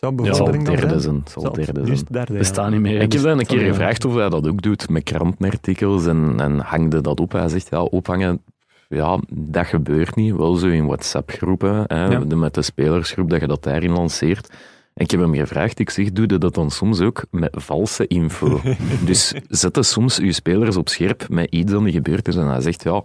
Zou 0.00 0.26
Het 0.26 0.36
zal 0.36 0.46
derde 0.64 1.00
zijn? 1.00 1.22
zal 1.28 1.52
derde 1.52 1.86
zijn. 1.86 2.06
derde. 2.10 2.32
We 2.38 2.44
staan 2.44 2.70
niet 2.72 2.80
meer. 2.80 3.00
Ik 3.00 3.12
heb 3.12 3.22
hem 3.22 3.38
een 3.38 3.46
keer 3.46 3.58
gevraagd 3.66 4.04
of 4.04 4.14
hij 4.14 4.28
dat 4.28 4.48
ook 4.48 4.62
doet 4.62 4.88
met 4.88 5.02
krantenartikels 5.02 6.06
en, 6.06 6.34
en 6.40 6.58
hangde 6.58 7.00
dat 7.00 7.20
op. 7.20 7.32
Hij 7.32 7.48
zegt, 7.48 7.68
ja, 7.70 7.82
ophangen, 7.82 8.42
ja, 8.88 9.20
dat 9.32 9.66
gebeurt 9.66 10.14
niet. 10.16 10.36
Wel 10.36 10.54
zo 10.54 10.66
in 10.66 10.86
WhatsApp-groepen, 10.86 11.84
hè, 11.86 12.04
Ja. 12.06 12.18
de- 12.18 12.36
met 12.36 12.54
de 12.54 12.62
spelersgroep, 12.62 13.30
dat 13.30 13.40
je 13.40 13.46
dat 13.46 13.62
daarin 13.62 13.90
lanceert. 13.92 14.48
En 14.94 15.04
ik 15.04 15.10
heb 15.10 15.20
hem 15.20 15.34
gevraagd, 15.34 15.78
ik 15.78 15.90
zeg, 15.90 16.12
doe 16.12 16.26
je 16.28 16.38
dat 16.38 16.54
dan 16.54 16.70
soms 16.70 17.00
ook 17.00 17.24
met 17.30 17.50
valse 17.58 18.06
info? 18.06 18.60
dus 19.06 19.34
zet 19.48 19.78
soms 19.80 20.16
je 20.16 20.32
spelers 20.32 20.76
op 20.76 20.88
scherp 20.88 21.28
met 21.28 21.50
iets 21.50 21.72
dat 21.72 21.82
niet 21.82 21.94
gebeurd 21.94 22.28
is. 22.28 22.36
En 22.36 22.46
hij 22.46 22.60
zegt, 22.60 22.82
ja, 22.82 23.04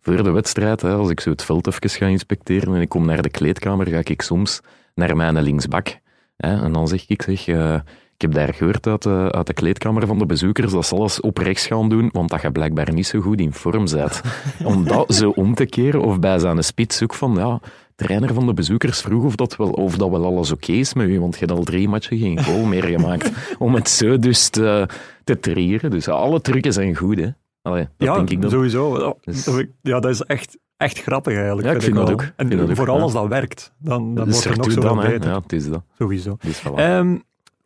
voor 0.00 0.22
de 0.22 0.30
wedstrijd, 0.30 0.80
hè, 0.82 0.92
als 0.94 1.10
ik 1.10 1.20
zo 1.20 1.30
het 1.30 1.44
veld 1.44 1.66
even 1.66 1.90
ga 1.90 2.06
inspecteren 2.06 2.74
en 2.74 2.80
ik 2.80 2.88
kom 2.88 3.06
naar 3.06 3.22
de 3.22 3.30
kleedkamer, 3.30 3.86
ga 3.86 4.00
ik 4.04 4.22
soms 4.22 4.60
naar 4.94 5.16
mijn 5.16 5.42
linksbak. 5.42 6.00
En 6.42 6.72
dan 6.72 6.88
zeg 6.88 7.04
ik, 7.08 7.22
zeg, 7.22 7.48
eh, 7.48 7.74
ik 8.14 8.20
heb 8.20 8.32
daar 8.32 8.54
gehoord 8.54 8.86
uit 8.86 9.02
de, 9.02 9.28
uit 9.30 9.46
de 9.46 9.52
kleedkamer 9.52 10.06
van 10.06 10.18
de 10.18 10.26
bezoekers 10.26 10.72
dat 10.72 10.86
ze 10.86 10.94
alles 10.94 11.20
op 11.20 11.38
rechts 11.38 11.66
gaan 11.66 11.88
doen, 11.88 12.08
want 12.12 12.30
dat 12.30 12.42
je 12.42 12.52
blijkbaar 12.52 12.92
niet 12.92 13.06
zo 13.06 13.20
goed 13.20 13.40
in 13.40 13.52
vorm 13.52 13.84
bent. 13.90 14.20
om 14.64 14.84
dat 14.84 15.14
zo 15.14 15.30
om 15.30 15.54
te 15.54 15.66
keren, 15.66 16.02
of 16.02 16.18
bij 16.18 16.38
zijn 16.38 16.64
spits 16.64 17.02
ook 17.02 17.14
van, 17.14 17.34
ja, 17.34 17.60
trainer 17.96 18.34
van 18.34 18.46
de 18.46 18.54
bezoekers 18.54 19.00
vroeg 19.00 19.24
of 19.24 19.36
dat 19.36 19.56
wel, 19.56 19.70
of 19.70 19.96
dat 19.96 20.10
wel 20.10 20.24
alles 20.24 20.52
oké 20.52 20.72
is 20.72 20.94
met 20.94 21.08
u, 21.08 21.20
want 21.20 21.34
je 21.38 21.44
hebt 21.44 21.58
al 21.58 21.64
drie 21.64 21.88
matchen 21.88 22.18
geen 22.18 22.44
goal 22.44 22.64
meer 22.64 22.84
gemaakt. 22.84 23.30
om 23.58 23.74
het 23.74 23.88
zo 23.88 24.18
dus 24.18 24.48
te, 24.48 24.88
te 25.24 25.38
trieren. 25.38 25.90
Dus 25.90 26.08
alle 26.08 26.40
trucken 26.40 26.72
zijn 26.72 26.96
goed, 26.96 27.18
hè. 27.18 27.28
Allee, 27.62 27.88
dat 27.96 28.08
ja, 28.08 28.14
denk 28.14 28.30
ik 28.30 28.40
dan. 28.42 28.50
sowieso. 28.50 28.98
Ja, 28.98 29.14
Dus- 29.20 29.64
ja, 29.82 30.00
dat 30.00 30.10
is 30.10 30.20
echt, 30.20 30.58
echt 30.82 31.02
grappig 31.02 31.34
eigenlijk. 31.34 31.68
Ja, 31.68 31.74
ik 31.74 31.82
vind 31.82 31.96
dat 31.96 32.10
ook. 32.10 32.20
En 32.20 32.46
vind 32.46 32.60
dat 32.60 32.70
ook, 32.70 32.76
vooral 32.76 32.96
ja. 32.96 33.02
als 33.02 33.12
dat 33.12 33.28
werkt, 33.28 33.72
dan, 33.78 34.14
dan 34.14 34.30
wordt 34.30 34.44
er 34.44 34.56
nog 34.56 34.72
zoveel 34.72 34.94
dan, 34.94 35.00
beter. 35.00 35.30
Ja, 35.30 35.40
het 35.40 35.52
is 35.52 35.68
dat. 35.68 35.82
Sowieso. 35.98 36.38
Ehm, 36.76 37.16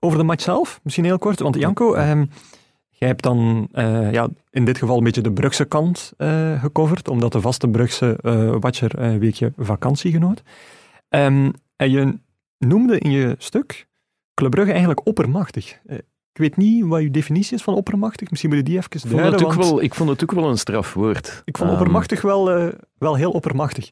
over 0.00 0.18
de 0.18 0.24
match 0.24 0.42
zelf, 0.42 0.80
misschien 0.82 1.04
heel 1.04 1.18
kort. 1.18 1.40
Want 1.40 1.54
Janko, 1.56 1.94
ehm, 1.94 2.24
Jij 2.98 3.08
hebt 3.08 3.22
dan 3.22 3.68
uh, 3.72 4.12
ja, 4.12 4.28
in 4.50 4.64
dit 4.64 4.78
geval 4.78 4.98
een 4.98 5.04
beetje 5.04 5.20
de 5.20 5.32
Brugse 5.32 5.64
kant 5.64 6.12
uh, 6.18 6.62
gecoverd, 6.62 7.08
omdat 7.08 7.32
de 7.32 7.40
vaste 7.40 7.68
Brugse 7.68 8.18
uh, 8.22 8.54
watcher 8.60 8.98
een 8.98 9.18
weekje 9.18 9.52
vakantie 9.56 10.12
genoot. 10.12 10.42
Um, 11.08 11.52
en 11.76 11.90
je 11.90 12.18
noemde 12.58 12.98
in 12.98 13.10
je 13.10 13.34
stuk 13.38 13.86
Club 14.34 14.50
Brugge 14.50 14.70
eigenlijk 14.70 15.06
oppermachtig. 15.06 15.78
Ik 16.36 16.42
weet 16.42 16.56
niet 16.56 16.84
wat 16.84 17.02
je 17.02 17.10
definitie 17.10 17.56
is 17.56 17.62
van 17.62 17.74
oppermachtig. 17.74 18.30
Misschien 18.30 18.50
moet 18.50 18.58
je 18.58 18.64
die 18.64 18.76
even 18.76 18.90
ik 18.92 19.00
vond 19.00 19.12
duiden. 19.12 19.32
Het 19.32 19.44
ook 19.44 19.52
wel, 19.52 19.82
ik 19.82 19.94
vond 19.94 20.10
het 20.10 20.22
ook 20.22 20.32
wel 20.32 20.48
een 20.48 20.58
strafwoord. 20.58 21.42
Ik 21.44 21.56
vond 21.56 21.70
um, 21.70 21.76
oppermachtig 21.76 22.22
wel, 22.22 22.58
uh, 22.58 22.72
wel 22.98 23.14
heel 23.14 23.30
oppermachtig. 23.30 23.90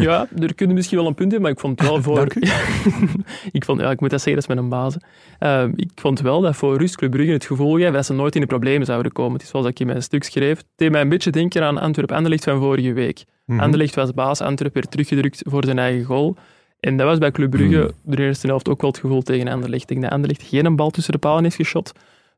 Ja, 0.00 0.26
er 0.38 0.54
kunnen 0.54 0.76
misschien 0.76 0.98
wel 0.98 1.06
een 1.06 1.14
punt 1.14 1.32
in, 1.32 1.40
maar 1.40 1.50
ik 1.50 1.60
vond 1.60 1.80
het 1.80 1.88
wel 1.88 2.02
voor... 2.06 2.14
Dank 2.14 2.34
u. 2.34 2.40
ik, 3.58 3.64
vond, 3.64 3.80
ja, 3.80 3.90
ik 3.90 4.00
moet 4.00 4.10
dat 4.10 4.20
zeggen, 4.20 4.42
dat 4.42 4.50
is 4.50 4.56
mijn 4.56 4.68
baas. 4.68 4.96
Uh, 5.40 5.64
ik 5.76 5.90
vond 5.94 6.20
wel 6.20 6.40
dat 6.40 6.56
voor 6.56 6.76
Rust 6.76 6.96
Club 6.96 7.10
Brugge 7.10 7.32
het 7.32 7.44
gevoel 7.44 7.78
gaf 7.78 7.92
dat 7.92 8.06
ze 8.06 8.12
nooit 8.12 8.34
in 8.34 8.40
de 8.40 8.46
problemen 8.46 8.86
zouden 8.86 9.12
komen. 9.12 9.32
Het 9.32 9.42
is 9.42 9.48
zoals 9.48 9.66
ik 9.66 9.80
in 9.80 9.86
mijn 9.86 10.02
stuk 10.02 10.24
schreef. 10.24 10.56
Het 10.56 10.66
deed 10.76 10.90
mij 10.90 11.00
een 11.00 11.08
beetje 11.08 11.30
denken 11.30 11.62
aan 11.62 11.78
Antwerp-Anderlecht 11.78 12.44
van 12.44 12.60
vorige 12.60 12.92
week. 12.92 13.24
Mm. 13.26 13.54
-hmm. 13.54 13.64
Anderlecht 13.64 13.94
was 13.94 14.12
baas, 14.12 14.40
Antwerp 14.40 14.74
werd 14.74 14.90
teruggedrukt 14.90 15.42
voor 15.46 15.64
zijn 15.64 15.78
eigen 15.78 16.04
goal. 16.04 16.36
En 16.82 16.96
dat 16.96 17.06
was 17.06 17.18
bij 17.18 17.30
Club 17.30 17.50
Brugge 17.50 17.76
Hmm. 17.76 18.14
de 18.14 18.22
eerste 18.22 18.46
helft 18.46 18.68
ook 18.68 18.80
wel 18.80 18.90
het 18.90 18.98
gevoel 18.98 19.22
tegen 19.22 19.48
Anderlecht. 19.48 19.82
Ik 19.82 19.88
denk 19.88 20.02
dat 20.02 20.10
Anderlecht 20.10 20.42
geen 20.42 20.76
bal 20.76 20.90
tussen 20.90 21.12
de 21.12 21.18
palen 21.18 21.42
heeft 21.42 21.56
geschot. 21.56 21.92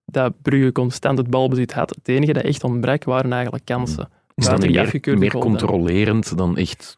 Dat 0.06 0.32
Brugge 0.42 0.72
constant 0.72 1.18
het 1.18 1.30
balbezit 1.30 1.72
had. 1.72 1.90
Het 1.90 2.08
enige 2.08 2.32
dat 2.32 2.42
echt 2.42 2.64
ontbrak 2.64 3.04
waren 3.04 3.32
eigenlijk 3.32 3.64
kansen. 3.64 4.08
Is 4.34 4.46
dat 4.46 4.60
meer, 4.60 5.18
meer 5.18 5.32
controlerend 5.38 6.36
dan 6.36 6.56
echt 6.56 6.96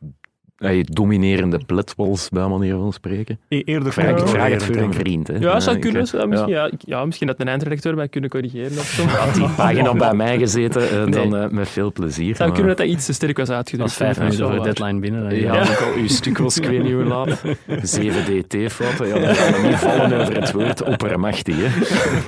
Hey, 0.57 0.87
dominerende 0.91 1.61
pletwals, 1.67 2.29
bij 2.29 2.47
manier 2.47 2.75
van 2.75 2.93
spreken. 2.93 3.39
E 3.49 3.61
eerder 3.61 3.93
vraag, 3.93 4.21
ik 4.21 4.29
vraag 4.29 4.51
het 4.51 4.65
voor 4.65 4.77
een 4.77 4.95
vriend. 4.95 5.29
Hè. 5.29 5.35
Ja, 5.35 5.41
ja 5.41 5.61
zou 5.61 5.79
kunnen. 5.79 6.07
Zou 6.07 6.29
misschien, 6.29 6.53
ja. 6.53 6.71
ja. 6.79 7.05
misschien 7.05 7.27
dat 7.27 7.41
een 7.41 7.49
eindredacteur 7.49 7.95
mij 7.95 8.09
kunnen 8.09 8.31
corrigeren. 8.31 8.79
Of 8.79 8.87
zo. 8.87 9.05
Had 9.05 9.35
die 9.35 9.49
pagina 9.57 9.95
bij 9.95 10.15
mij 10.15 10.39
gezeten, 10.39 10.83
uh, 10.83 10.91
nee. 10.91 11.11
dan 11.11 11.43
uh, 11.43 11.49
met 11.49 11.69
veel 11.69 11.93
plezier. 11.93 12.37
zou 12.37 12.51
kunnen 12.53 12.69
dat 12.69 12.77
dat 12.77 12.87
iets 12.87 13.07
te 13.07 13.13
sterk 13.13 13.37
was 13.37 13.51
uitgedrukt. 13.51 13.83
Als 13.83 13.99
vijf 13.99 14.19
minuten 14.19 14.47
voor 14.47 14.57
de 14.57 14.63
deadline 14.63 15.01
binnen. 15.01 15.23
Dan 15.23 15.39
ja, 15.39 15.55
ja. 15.55 15.61
al 15.61 15.95
uw 15.97 16.09
stuk 16.09 16.39
was, 16.39 16.59
ik 16.59 16.65
weet 16.65 16.83
niet 16.83 16.93
hoe 16.93 17.05
laat. 17.05 17.43
7DT-fouten, 17.69 19.07
ja, 19.07 19.19
dan 19.19 19.35
gaan 19.35 19.63
we 19.63 19.69
niet 19.69 19.77
vallen 19.77 20.21
over 20.21 20.41
het 20.41 20.53
woord 20.53 20.83
oppermachtig. 20.83 21.57
Hè. 21.59 21.69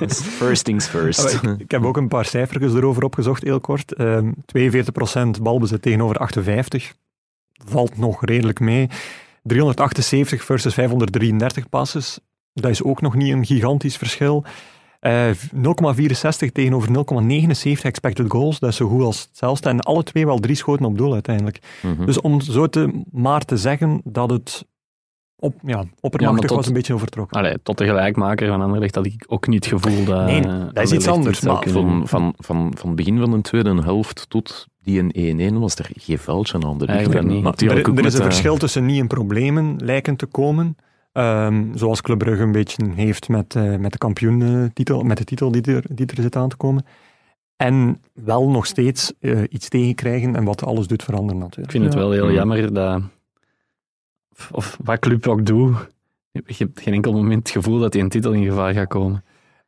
First 0.09 0.63
things 0.63 0.87
first. 0.87 1.33
Ik, 1.33 1.59
ik, 1.59 1.71
heb 1.71 1.83
ook 1.83 1.97
een 1.97 2.07
paar 2.07 2.25
cijfertjes 2.25 2.73
erover 2.73 3.03
opgezocht, 3.03 3.43
heel 3.43 3.59
kort. 3.59 3.99
Um, 3.99 4.35
42% 5.37 5.41
balbezit 5.41 5.81
tegenover 5.81 6.17
58 6.17 6.93
valt 7.65 7.97
nog 7.97 8.25
redelijk 8.25 8.59
mee. 8.59 8.89
378 9.43 10.43
versus 10.43 10.73
533 10.73 11.69
passes. 11.69 12.19
Dat 12.53 12.71
is 12.71 12.83
ook 12.83 13.01
nog 13.01 13.15
niet 13.15 13.33
een 13.33 13.45
gigantisch 13.45 13.97
verschil. 13.97 14.43
Uh, 15.01 15.31
0,64 15.31 16.51
tegenover 16.51 16.89
0,79 16.89 17.81
expected 17.81 18.31
goals. 18.31 18.59
Dat 18.59 18.69
is 18.69 18.75
zo 18.75 18.87
goed 18.87 19.03
als 19.03 19.21
hetzelfde. 19.21 19.69
En 19.69 19.79
alle 19.79 20.03
twee 20.03 20.25
wel 20.25 20.39
drie 20.39 20.55
schoten 20.55 20.85
op 20.85 20.97
doel 20.97 21.13
uiteindelijk. 21.13 21.59
Mhm. 21.59 21.87
Mm 21.87 21.97
-hmm. 21.97 22.05
Dus 22.05 22.21
om 22.21 22.41
zo 22.41 22.67
te, 22.67 23.03
maar 23.11 23.45
te 23.45 23.57
zeggen 23.57 24.01
dat 24.03 24.29
het 24.29 24.65
op, 25.39 25.55
ja, 25.63 25.83
oppermachtig 25.99 26.41
ja, 26.41 26.47
tot, 26.47 26.57
was 26.57 26.67
een 26.67 26.73
beetje 26.73 26.93
overtrokken. 26.93 27.37
Allee, 27.37 27.57
tot 27.63 27.77
de 27.77 27.85
gelijkmaker 27.85 28.47
van 28.47 28.61
Anderlecht 28.61 28.95
had 28.95 29.05
ik 29.05 29.25
ook 29.27 29.47
niet 29.47 29.65
het 29.65 29.81
gevoel 29.81 30.05
dat... 30.05 30.25
Nee, 30.25 30.41
dat 30.41 30.83
is 30.83 30.91
iets 30.91 31.07
anders. 31.07 31.41
Maar 31.41 31.63
van, 31.67 32.07
van, 32.07 32.33
van, 32.37 32.73
van 32.77 32.95
begin 32.95 33.19
van 33.19 33.31
de 33.31 33.41
tweede 33.41 33.81
helft 33.81 34.29
tot 34.29 34.67
die 34.83 35.11
een 35.13 35.53
1-1 35.53 35.59
was 35.59 35.75
er 35.75 35.89
geen 35.93 36.17
veldje 36.17 36.53
aan 36.53 36.77
de 36.77 36.85
lucht. 36.85 37.13
er, 37.61 37.97
er 37.97 38.05
is 38.05 38.13
een 38.13 38.23
verschil 38.23 38.57
tussen 38.57 38.85
niet 38.85 38.97
in 38.97 39.07
problemen 39.07 39.75
lijken 39.77 40.15
te 40.15 40.25
komen, 40.25 40.77
um, 41.13 41.71
zoals 41.75 42.01
Club 42.01 42.17
Brugge 42.17 42.43
een 42.43 42.51
beetje 42.51 42.89
heeft 42.95 43.29
met, 43.29 43.55
uh, 43.55 43.75
met 43.75 43.91
de 43.91 43.97
kampioentitel, 43.97 45.03
met 45.03 45.17
de 45.17 45.23
titel 45.23 45.51
die 45.51 45.61
er, 45.61 45.83
die 45.89 46.05
er 46.05 46.21
zit 46.21 46.35
aan 46.35 46.49
te 46.49 46.55
komen. 46.55 46.85
En 47.55 48.01
wel 48.13 48.49
nog 48.49 48.65
steeds 48.65 49.13
uh, 49.19 49.41
iets 49.49 49.69
tegenkrijgen 49.69 50.35
en 50.35 50.43
wat 50.43 50.63
alles 50.63 50.87
doet 50.87 51.03
veranderen 51.03 51.41
natuurlijk. 51.41 51.73
Ik 51.73 51.79
vind 51.79 51.93
het 51.93 51.93
wel 51.93 52.11
heel 52.11 52.31
jammer 52.31 52.73
dat, 52.73 53.01
of 54.51 54.77
wat 54.83 54.99
Club 54.99 55.27
ook 55.27 55.45
doet, 55.45 55.75
je 56.31 56.41
hebt 56.57 56.81
geen 56.81 56.93
enkel 56.93 57.13
moment 57.13 57.47
het 57.47 57.57
gevoel 57.57 57.79
dat 57.79 57.93
hij 57.93 58.01
een 58.01 58.09
titel 58.09 58.31
in 58.31 58.43
gevaar 58.43 58.73
gaat 58.73 58.87
komen. 58.87 59.23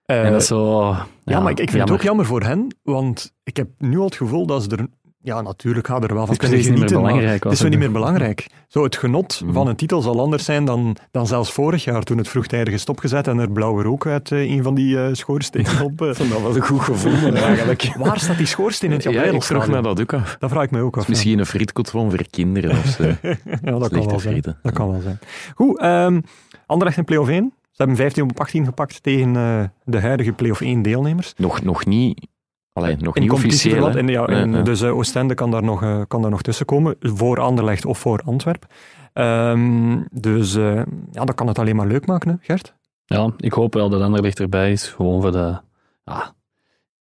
Uh, 0.05 0.25
en 0.25 0.31
dat 0.31 0.41
is 0.41 0.47
zo... 0.47 0.81
Ja, 0.81 1.07
ja 1.23 1.39
maar 1.39 1.51
ik, 1.51 1.59
ik 1.59 1.69
vind 1.69 1.77
jammer. 1.77 1.91
het 1.91 1.91
ook 1.91 2.01
jammer 2.01 2.25
voor 2.25 2.41
hen, 2.41 2.75
want 2.83 3.33
ik 3.43 3.57
heb 3.57 3.69
nu 3.77 3.97
al 3.97 4.05
het 4.05 4.15
gevoel 4.15 4.45
dat 4.45 4.63
ze 4.63 4.69
er 4.69 4.87
ja, 5.23 5.41
natuurlijk 5.41 5.87
gaat 5.87 6.03
er 6.03 6.13
wel 6.13 6.25
van 6.25 6.35
kunnen 6.35 6.63
genieten, 6.63 7.03
het 7.03 7.51
is 7.51 7.59
zo 7.59 7.67
niet 7.67 7.79
meer 7.79 7.91
belangrijk. 7.91 8.47
Zo, 8.67 8.83
het 8.83 8.97
genot 8.97 9.41
mm. 9.43 9.53
van 9.53 9.67
een 9.67 9.75
titel 9.75 10.01
zal 10.01 10.19
anders 10.19 10.45
zijn 10.45 10.65
dan, 10.65 10.95
dan 11.11 11.27
zelfs 11.27 11.51
vorig 11.51 11.83
jaar, 11.83 12.03
toen 12.03 12.17
het 12.17 12.27
vroegtijdig 12.27 12.73
is 12.73 12.81
stopgezet 12.81 13.27
en 13.27 13.39
er 13.39 13.51
blauwe 13.51 13.83
rook 13.83 14.07
uit 14.07 14.29
uh, 14.29 14.51
een 14.51 14.63
van 14.63 14.75
die 14.75 14.95
uh, 14.95 15.07
schoorstenen 15.11 15.81
op... 15.83 16.01
Uh, 16.01 16.07
dat 16.31 16.41
was 16.41 16.55
een 16.55 16.61
goed 16.61 16.81
gevoel 16.81 17.35
eigenlijk. 17.35 17.95
Waar 17.97 18.19
staat 18.19 18.37
die 18.37 18.45
schoorsteen 18.45 18.89
in 18.89 18.95
het 18.95 19.03
ja, 19.03 19.23
ik 19.23 19.43
vroeg 19.43 19.67
me 19.67 19.81
dat 19.81 20.01
ook 20.01 20.13
af. 20.13 20.35
Dat 20.39 20.49
vraag 20.49 20.63
ik 20.63 20.71
me 20.71 20.81
ook 20.81 20.97
af. 20.97 21.07
Misschien 21.07 21.33
ja. 21.33 21.39
een 21.39 21.45
frietkot 21.45 21.89
van 21.89 22.09
voor 22.09 22.25
kinderen 22.29 22.69
of 22.69 22.85
zo. 22.85 23.03
ja, 23.63 23.79
dat 23.79 23.89
kan 23.89 24.05
wel 24.05 24.19
zijn. 24.19 24.41
Dat 24.61 24.73
kan 24.73 24.91
wel 24.91 25.01
zijn. 25.01 25.19
Goed, 25.55 25.83
um, 25.83 26.23
Anderlecht 26.65 26.97
in 26.97 27.05
play-off 27.05 27.29
1. 27.29 27.53
Ze 27.61 27.77
hebben 27.77 27.95
15 27.95 28.23
op 28.23 28.39
18 28.39 28.65
gepakt 28.65 29.03
tegen 29.03 29.33
de 29.83 29.99
huidige 29.99 30.31
play-off 30.31 30.61
1 30.61 30.81
deelnemers. 30.81 31.33
Nog, 31.37 31.63
nog 31.63 31.85
niet 31.85 32.27
Allee, 32.73 32.95
nog 32.99 33.15
niet 33.15 33.31
officieel. 33.31 34.07
Ja, 34.07 34.31
ja. 34.31 34.61
Dus 34.61 34.81
uh, 34.81 34.97
Oostende 34.97 35.33
kan 35.33 35.51
daar, 35.51 35.63
nog, 35.63 35.83
uh, 35.83 36.01
kan 36.07 36.21
daar 36.21 36.31
nog 36.31 36.41
tussen 36.41 36.65
komen, 36.65 36.95
voor 36.99 37.39
Anderlecht 37.39 37.85
of 37.85 37.99
voor 37.99 38.21
Antwerp. 38.25 38.65
Um, 39.13 40.07
dus 40.11 40.55
uh, 40.55 40.81
ja, 41.11 41.25
dat 41.25 41.35
kan 41.35 41.47
het 41.47 41.59
alleen 41.59 41.75
maar 41.75 41.87
leuk 41.87 42.05
maken, 42.05 42.29
hè, 42.29 42.35
Gert? 42.41 42.75
Ja, 43.05 43.31
ik 43.37 43.53
hoop 43.53 43.73
wel 43.73 43.89
dat 43.89 44.01
Anderlecht 44.01 44.39
erbij 44.39 44.71
is, 44.71 44.87
gewoon 44.87 45.21
voor 45.21 45.31
de... 45.31 45.59
Ah. 46.03 46.27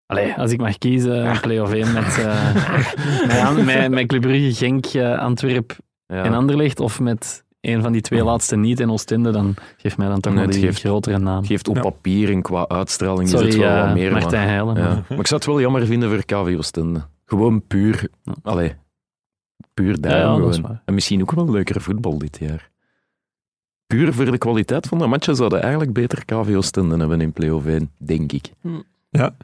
Allee, 0.06 0.34
als 0.34 0.52
ik 0.52 0.60
mag 0.60 0.78
kiezen, 0.78 1.26
een 1.26 1.40
play-off 1.40 1.72
1 1.72 1.92
met, 1.92 2.26
met, 3.54 3.64
met, 3.64 3.90
met 3.90 4.06
Club 4.06 4.20
Brugge, 4.20 4.54
Genk, 4.54 5.18
Antwerp 5.18 5.76
ja. 6.06 6.24
en 6.24 6.34
Anderlecht, 6.34 6.80
of 6.80 7.00
met 7.00 7.44
een 7.60 7.82
van 7.82 7.92
die 7.92 8.00
twee 8.00 8.24
laatste 8.24 8.56
niet 8.56 8.80
in 8.80 8.90
Oostende, 8.90 9.30
dan 9.30 9.54
geeft 9.76 9.96
mij 9.96 10.08
dan 10.08 10.20
toch 10.20 10.32
nee, 10.32 10.44
wel 10.44 10.52
die 10.52 10.62
geeft, 10.62 10.80
grotere 10.80 11.18
naam. 11.18 11.44
geeft 11.44 11.68
op 11.68 11.76
ja. 11.76 11.82
papier 11.82 12.30
en 12.30 12.42
qua 12.42 12.68
uitstraling 12.68 13.28
Sorry, 13.28 13.46
is 13.46 13.54
het 13.54 13.62
wel 13.62 13.76
uh, 13.76 13.84
wat 13.84 13.94
meer. 13.94 14.12
Martijn 14.12 14.48
Heijlen. 14.48 14.76
Ja. 14.76 14.82
Maar. 14.82 15.04
maar 15.08 15.18
ik 15.18 15.26
zou 15.26 15.40
het 15.40 15.50
wel 15.50 15.60
jammer 15.60 15.86
vinden 15.86 16.08
voor 16.08 16.24
KV 16.24 16.54
Oostende. 16.56 17.06
Gewoon 17.24 17.66
puur, 17.66 18.08
ja. 18.22 18.34
allee, 18.42 18.74
puur 19.74 20.00
daarom 20.00 20.52
gewoon. 20.52 20.80
En 20.84 20.94
misschien 20.94 21.20
ook 21.20 21.32
wel 21.32 21.50
leuker 21.50 21.80
voetbal 21.80 22.18
dit 22.18 22.38
jaar. 22.40 22.70
Puur 23.86 24.12
voor 24.12 24.30
de 24.30 24.38
kwaliteit 24.38 24.86
van 24.86 24.98
de 24.98 25.06
matchen 25.06 25.36
zouden 25.36 25.60
eigenlijk 25.62 25.92
beter 25.92 26.24
KV 26.24 26.54
Oostende 26.56 26.96
hebben 26.96 27.20
in 27.20 27.32
play-off 27.32 27.66
1, 27.66 27.90
denk 27.96 28.32
ik. 28.32 28.52
Hm. 28.60 28.80
Ja, 29.12 29.34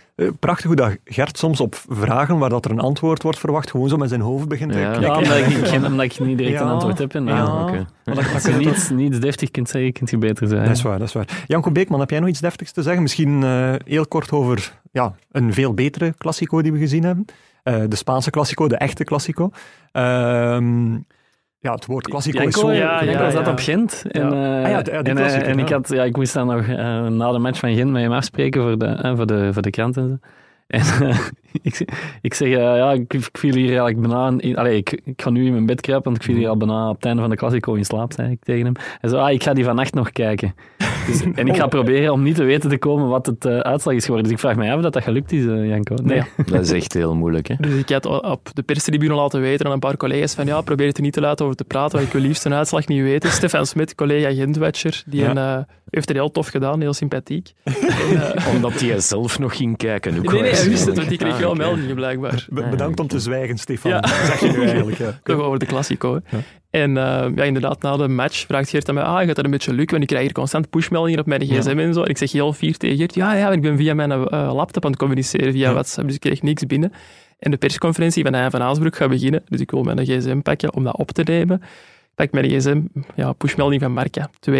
prachtig 0.41 0.67
hoe 0.67 0.77
dat 0.77 0.97
Gert 1.05 1.39
soms 1.39 1.61
op 1.61 1.75
vragen 1.89 2.39
waar 2.39 2.51
dat 2.51 2.65
er 2.65 2.71
een 2.71 2.81
antwoord 2.81 3.23
wordt 3.23 3.39
verwacht, 3.39 3.71
gewoon 3.71 3.89
zo 3.89 3.97
met 3.97 4.09
zijn 4.09 4.21
hoofd 4.21 4.49
begint 4.49 4.73
te 4.73 4.79
ja. 4.79 4.91
knikken. 4.91 5.11
Ja, 5.11 5.19
omdat 5.19 5.37
ik, 5.37 5.67
geen, 5.67 5.87
omdat 5.87 6.05
ik 6.05 6.21
niet 6.21 6.39
direct 6.39 6.59
ja. 6.59 6.63
een 6.63 6.69
antwoord 6.69 6.99
heb. 6.99 7.15
En, 7.15 7.27
ja. 7.27 7.37
ja. 7.37 7.63
Okay. 7.63 7.87
Maar 8.05 8.31
als 8.35 8.45
je 8.45 8.53
niets, 8.53 8.91
niets 8.91 9.21
deftig 9.21 9.51
kunt 9.51 9.69
zeggen, 9.69 9.93
kunt 9.93 10.11
je 10.11 10.19
beter 10.19 10.49
zijn. 10.49 10.65
Dat 10.65 10.77
is 10.77 10.83
waar, 10.83 10.99
dat 10.99 11.09
is 11.09 11.15
waar. 11.15 11.45
Janko 11.47 11.71
Beekman, 11.71 12.01
heb 12.01 12.11
jij 12.11 12.21
nog 12.21 12.29
iets 12.29 12.41
deftigs 12.41 12.73
te 12.73 12.83
zeggen? 12.83 13.03
Misschien 13.03 13.43
uh, 13.43 13.75
heel 13.85 14.07
kort 14.07 14.33
over 14.33 14.81
ja, 14.93 15.15
een 15.31 15.53
veel 15.53 15.75
betere 15.75 16.15
klassico 16.19 16.63
die 16.63 16.73
we 16.73 16.79
gezien 16.79 17.05
hebben. 17.05 17.25
Uh, 17.65 17.83
de 17.89 17.97
Spaanse 17.97 18.31
klassico, 18.31 18.69
de 18.69 18.77
echte 18.77 19.05
klassico. 19.05 19.51
Uh, 19.93 20.59
ja, 21.67 21.75
het 21.75 21.87
woord 21.87 22.09
klassico 22.09 22.43
is 22.43 22.55
zo... 22.55 22.73
Ja, 22.73 23.05
Janko 23.05 23.23
ja, 23.23 23.31
zat 23.31 23.45
ja. 23.47 23.53
op 23.53 23.59
Gent. 23.59 24.05
En, 24.09 24.31
ja. 24.31 24.63
ah, 24.63 24.71
ja, 24.71 24.83
de, 24.83 25.03
de 25.03 25.11
en, 25.21 25.59
ik, 25.59 25.69
had, 25.69 25.89
ja, 25.89 26.05
ik 26.05 26.17
moest 26.17 26.35
dan 26.35 26.47
nog 26.47 26.67
uh, 26.67 27.07
na 27.07 27.33
de 27.33 27.39
match 27.39 27.59
van 27.59 27.75
Gent 27.75 27.91
met 27.91 28.03
hem 28.03 28.13
afspreken 28.13 28.63
voor 28.63 28.79
de, 28.79 29.13
voor 29.17 29.27
de, 29.27 29.53
voor 29.53 29.63
de 29.63 29.71
krant 29.71 29.97
en 29.97 30.09
zo. 30.09 30.29
En 30.67 30.83
uh, 31.03 31.19
ik, 31.63 31.85
ik 32.23 32.35
zeg, 32.35 32.49
uh, 32.49 32.55
ja, 32.55 32.93
ik, 32.93 33.15
ik 33.15 33.29
viel 33.33 33.55
hier 33.55 33.79
eigenlijk 33.79 34.01
bijna... 34.01 34.35
In, 34.39 34.57
allez, 34.57 34.77
ik, 34.77 35.01
ik 35.05 35.23
ga 35.23 35.31
nu 35.31 35.47
in 35.47 35.53
mijn 35.53 35.67
bed 35.67 35.81
kruipen, 35.81 36.11
want 36.11 36.25
ik 36.25 36.31
viel 36.31 36.39
hier 36.39 36.49
al 36.49 36.57
bijna 36.57 36.89
op 36.89 36.97
het 36.97 37.05
einde 37.05 37.21
van 37.21 37.31
de 37.31 37.37
Classico 37.37 37.75
in 37.75 37.85
slaap, 37.85 38.13
zei 38.13 38.31
ik 38.31 38.45
tegen 38.45 38.65
hem. 38.65 38.75
En 39.01 39.11
zo, 39.11 39.17
ah, 39.17 39.33
ik 39.33 39.43
ga 39.43 39.53
die 39.53 39.65
vannacht 39.65 39.95
nog 39.95 40.11
kijken. 40.11 40.55
Dus, 41.07 41.23
en 41.35 41.49
ik 41.49 41.57
ga 41.57 41.67
proberen 41.67 42.13
om 42.13 42.23
niet 42.23 42.35
te 42.35 42.45
weten 42.45 42.71
te 42.71 42.79
komen 42.79 43.09
wat 43.09 43.27
het 43.27 43.45
uh, 43.45 43.59
uitslag 43.59 43.95
is 43.95 44.05
geworden. 44.05 44.25
Dus 44.25 44.33
ik 44.33 44.41
vraag 44.41 44.57
me 44.57 44.71
af 44.71 44.77
of 44.77 44.83
dat 44.83 45.03
gelukt 45.03 45.33
is, 45.33 45.45
Janko. 45.45 45.95
Nee. 46.03 46.23
Dat 46.47 46.63
is 46.63 46.73
echt 46.73 46.93
heel 46.93 47.15
moeilijk, 47.15 47.49
hè? 47.49 47.55
Dus 47.59 47.75
ik 47.75 47.89
had 47.89 48.07
op 48.07 48.49
de 48.53 48.63
perstribune 48.63 49.15
laten 49.15 49.41
weten 49.41 49.67
aan 49.67 49.73
een 49.73 49.79
paar 49.79 49.97
collega's 49.97 50.35
van 50.35 50.47
ja, 50.47 50.61
probeer 50.61 50.87
het 50.87 50.97
er 50.97 51.03
niet 51.03 51.13
te 51.13 51.21
laten 51.21 51.45
over 51.45 51.57
te 51.57 51.65
praten, 51.65 51.97
want 51.97 52.07
ik 52.07 52.13
wil 52.13 52.23
liefst 52.23 52.45
een 52.45 52.55
uitslag 52.55 52.87
niet 52.87 53.03
weten. 53.03 53.31
Stefan 53.31 53.67
Smit, 53.67 53.95
collega 53.95 54.33
Gentwatcher, 54.33 55.03
die 55.07 55.21
ja. 55.21 55.31
een, 55.31 55.67
heeft 55.91 56.09
het 56.09 56.17
heel 56.17 56.31
tof 56.31 56.49
gedaan, 56.49 56.81
heel 56.81 56.93
sympathiek. 56.93 57.53
en, 57.65 57.75
Omdat 58.55 58.81
hij 58.81 59.01
zelf 59.01 59.39
nog 59.39 59.57
ging 59.57 59.77
kijken. 59.77 60.13
Nee, 60.13 60.41
nee, 60.43 60.55
hij 60.57 60.69
wist 60.69 60.87
het, 60.87 60.97
want 60.97 61.09
die 61.09 61.19
kreeg 61.19 61.33
ah, 61.33 61.39
wel 61.39 61.51
okay. 61.51 61.67
meldingen 61.67 61.95
blijkbaar. 61.95 62.47
Be 62.51 62.69
bedankt 62.69 63.01
om 63.01 63.07
te 63.07 63.21
zwijgen, 63.21 63.59
Stefan. 63.59 63.91
Ja. 63.91 64.07
Zeg 64.07 64.41
je 64.41 64.49
nu 64.49 64.63
eigenlijk. 64.63 64.99
Ja. 64.99 65.19
Toch 65.25 65.41
over 65.41 65.59
de 65.59 65.67
Classico. 65.67 66.21
Ja. 66.31 66.39
En 66.71 66.91
uh, 66.91 67.27
ja, 67.35 67.43
inderdaad, 67.45 67.83
na 67.83 67.97
de 67.97 68.09
match 68.09 68.47
vraagt 68.47 68.69
Geert 68.69 68.89
aan 68.89 68.95
mij, 68.95 69.05
ah, 69.05 69.27
gaat 69.27 69.37
dat 69.37 69.45
een 69.45 69.51
beetje 69.51 69.73
lukken? 69.73 69.91
Want 69.91 70.03
ik 70.03 70.09
krijg 70.09 70.25
hier 70.25 70.33
constant 70.33 70.71
pushmeldingen 70.71 71.21
op 71.21 71.27
mijn 71.27 71.41
gsm 71.41 71.79
ja. 71.79 71.85
en 71.85 71.95
zo. 71.95 72.03
En 72.03 72.11
ik 72.11 72.19
zeg 72.19 72.33
heel 72.33 72.53
fier 72.53 72.77
tegen 72.77 72.97
Geert, 72.97 73.15
ja, 73.15 73.35
ja, 73.35 73.51
ik 73.51 73.61
ben 73.61 73.77
via 73.77 73.95
mijn 73.95 74.11
uh, 74.11 74.27
laptop 74.55 74.85
aan 74.85 74.91
het 74.91 75.01
communiceren, 75.01 75.53
via 75.53 75.67
ja. 75.67 75.73
WhatsApp, 75.73 76.07
dus 76.07 76.17
ik 76.17 76.21
kreeg 76.21 76.43
niks 76.43 76.67
binnen. 76.67 76.93
En 77.39 77.51
de 77.51 77.57
persconferentie 77.57 78.23
van 78.23 78.35
Hein 78.35 78.51
van 78.51 78.63
Aasbroek 78.63 78.97
gaat 78.97 79.09
beginnen, 79.09 79.43
dus 79.49 79.61
ik 79.61 79.71
wil 79.71 79.83
mijn 79.83 80.05
gsm 80.05 80.41
pakken 80.41 80.75
om 80.75 80.85
dat 80.85 80.97
op 80.97 81.11
te 81.11 81.23
nemen. 81.23 81.63
Pak 82.15 82.33
mijn 82.33 82.51
gsm, 82.51 82.81
ja, 83.15 83.33
pushmelding 83.33 83.83
van 83.83 83.93
Marca, 83.93 84.31
2-1. 84.51 84.53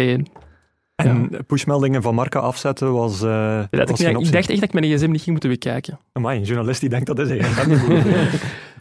En 0.97 1.29
pushmeldingen 1.47 2.01
van 2.01 2.15
Marca 2.15 2.39
afzetten 2.39 2.93
was, 2.93 3.21
uh, 3.21 3.63
dat 3.69 3.89
was 3.89 3.99
ik, 3.99 4.13
dacht 4.13 4.33
echt 4.33 4.47
dat 4.47 4.61
ik 4.61 4.73
mijn 4.73 4.85
gsm 4.85 5.11
niet 5.11 5.21
ging 5.21 5.31
moeten 5.31 5.49
bekijken. 5.49 5.99
Amai, 6.13 6.37
een 6.37 6.45
journalist 6.45 6.79
die 6.79 6.89
denkt 6.89 7.05
dat 7.05 7.19
is 7.19 7.45
goed. 7.55 8.03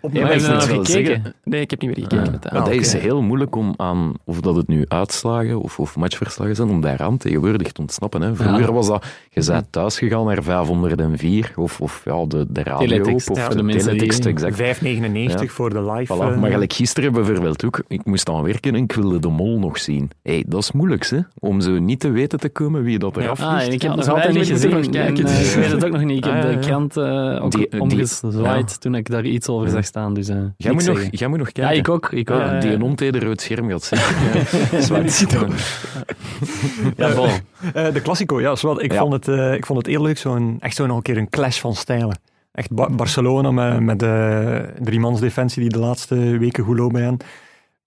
Op 0.07 0.13
Ja, 0.15 0.27
gekeken. 0.27 0.87
zeggen- 0.87 1.35
Nee, 1.45 1.61
ik 1.61 1.71
heb 1.71 1.81
niet 1.81 1.91
meer 1.97 2.01
gekeken. 2.03 2.25
Ja. 2.25 2.31
met 2.31 2.43
dat. 2.43 2.53
Maar 2.53 2.61
dat 2.61 2.71
oké. 2.73 2.81
is 2.81 2.93
heel 2.93 3.23
moeilijk 3.23 3.57
om 3.57 3.75
aan, 3.77 4.15
of 4.25 4.41
dat 4.41 4.57
het 4.57 4.69
nu 4.69 4.85
uitslagen 4.89 5.61
of, 5.61 5.79
of 5.79 5.97
matchverslagen 5.97 6.55
zijn, 6.57 6.69
om 6.69 6.81
daaraan 6.81 7.17
tegenwoordig 7.17 7.73
te 7.73 7.81
ontsnappen. 7.81 8.21
Hè. 8.23 8.35
Vroeger 8.35 8.61
Ja. 8.67 8.73
was 8.73 8.87
dat, 8.87 9.07
je 9.31 9.45
bent 9.47 9.67
thuis 9.73 9.99
gegaan 9.99 10.25
naar 10.27 10.43
504, 10.43 11.53
of, 11.57 11.81
of 11.81 12.03
ja, 12.05 12.25
de, 12.27 12.47
de 12.49 12.63
radio, 12.63 12.87
Teletext, 12.87 13.31
of 13.31 13.37
ja, 13.37 13.49
de, 13.49 13.55
voor 13.59 13.67
de 13.73 13.77
teletext, 13.79 14.27
exact. 14.27 14.57
5,99 14.57 15.41
Ja. 15.41 15.47
voor 15.47 15.71
de 15.71 15.93
live. 15.93 16.15
Voilà. 16.15 16.19
eh, 16.33 16.39
Maar 16.41 16.51
gelijk 16.51 16.73
gisteren 16.73 17.13
bijvoorbeeld 17.13 17.65
ook, 17.65 17.83
ik 17.89 18.05
moest 18.05 18.29
aan 18.29 18.43
werken 18.43 18.75
en 18.75 18.83
ik 18.83 18.93
wilde 18.93 19.19
de 19.19 19.29
mol 19.29 19.59
nog 19.59 19.79
zien. 19.79 20.11
Hey, 20.23 20.45
dat 20.49 20.63
is 20.63 20.73
moeilijk, 20.73 21.07
hè? 21.07 21.19
om 21.39 21.61
zo 21.61 21.79
niet 21.79 22.01
te 22.01 22.11
weten 22.11 22.39
te 22.39 22.49
komen 22.49 22.83
wie 22.83 22.99
dat 22.99 23.17
eraf 23.17 23.41
Ah, 23.41 23.61
en 23.63 23.73
ik 23.73 23.83
heb 23.83 23.91
Ja, 23.91 23.97
nog 23.97 24.09
altijd 24.09 24.35
niet 24.35 24.47
gezien. 24.47 24.95
eh, 24.95 25.09
ik 25.09 25.17
weet 25.55 25.71
het 25.73 25.85
ook 25.85 25.93
nog 25.93 26.05
niet. 26.05 26.17
Ik 26.17 26.25
heb 26.25 26.33
Ah, 26.33 26.39
ja, 26.43 26.47
de 26.47 26.53
ja. 26.53 26.59
krant 26.59 26.97
eh, 26.97 27.81
omgezwaaid 27.81 28.81
toen 28.81 28.95
ik 28.95 29.11
daar 29.11 29.25
iets 29.25 29.49
over 29.49 29.67
Ja. 29.67 29.73
zag 29.73 29.85
staan. 29.97 30.15
Dus, 30.15 30.29
eh, 30.29 30.37
Jij 30.57 30.73
moet, 30.73 30.85
nog, 30.87 30.97
zeggen. 30.97 31.17
jij 31.17 31.29
moet 31.29 31.39
nog 31.39 31.47
Ja, 31.47 31.53
kijken. 31.53 31.79
ik 31.79 31.89
ook. 31.89 32.13
Ik 32.13 32.31
ook. 32.31 32.41
Ja, 32.41 32.61
die 32.61 32.69
ja. 32.69 32.75
een 32.75 32.83
onteder 32.83 33.25
rood 33.25 33.41
scherm 33.41 33.69
gaat 33.71 33.83
zitten. 33.85 34.09
Ja. 34.79 34.81
Zwart. 34.81 35.25
Ja, 36.97 37.15
bon. 37.15 37.29
Eh, 37.75 37.93
de 37.93 38.03
Classico, 38.03 38.41
ja, 38.41 38.57
zowel, 38.57 38.83
ik, 38.83 38.93
Ja. 38.93 38.99
Vond 39.01 39.13
het, 39.13 39.29
eh, 39.29 39.55
ik 39.55 39.67
vond 39.67 39.79
het 39.79 39.87
heel 39.89 40.03
leuk. 40.03 40.19
Zo'n, 40.19 40.57
echt 40.61 40.77
zo 40.77 40.87
nog 40.87 40.97
een 40.97 41.03
keer 41.03 41.17
een 41.17 41.29
clash 41.31 41.61
van 41.61 41.75
stijlen. 41.75 42.19
Echt 42.53 42.71
Ba- 42.73 42.91
Barcelona 42.91 43.51
met, 43.51 43.81
met 43.81 43.99
de 43.99 44.69
driemansdefensie 44.81 45.63
die 45.63 45.71
de 45.71 45.79
laatste 45.79 46.15
weken 46.39 46.65
goed 46.65 46.79
loopt 46.79 46.93
bij 46.93 47.03
hen. 47.03 47.17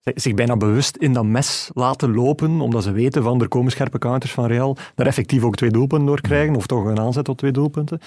Zich- 0.04 0.14
Zich 0.22 0.34
bijna 0.34 0.58
bewust 0.58 0.96
in 0.96 1.14
dat 1.14 1.26
mes 1.26 1.70
laten 1.74 2.14
lopen, 2.16 2.62
omdat 2.62 2.84
ze 2.84 2.92
weten 2.92 3.24
van 3.24 3.42
er 3.42 3.48
komen 3.48 3.72
scherpe 3.72 3.98
counters 4.00 4.32
van 4.32 4.46
Real. 4.46 4.78
Daar 4.96 5.08
effectief 5.08 5.44
ook 5.44 5.56
twee 5.56 5.72
doelpunten 5.72 6.08
door 6.08 6.22
krijgen, 6.22 6.56
of 6.56 6.68
toch 6.68 6.86
een 6.86 7.00
aanzet 7.00 7.26
tot 7.26 7.38
twee 7.38 7.52
doelpunten. 7.52 8.00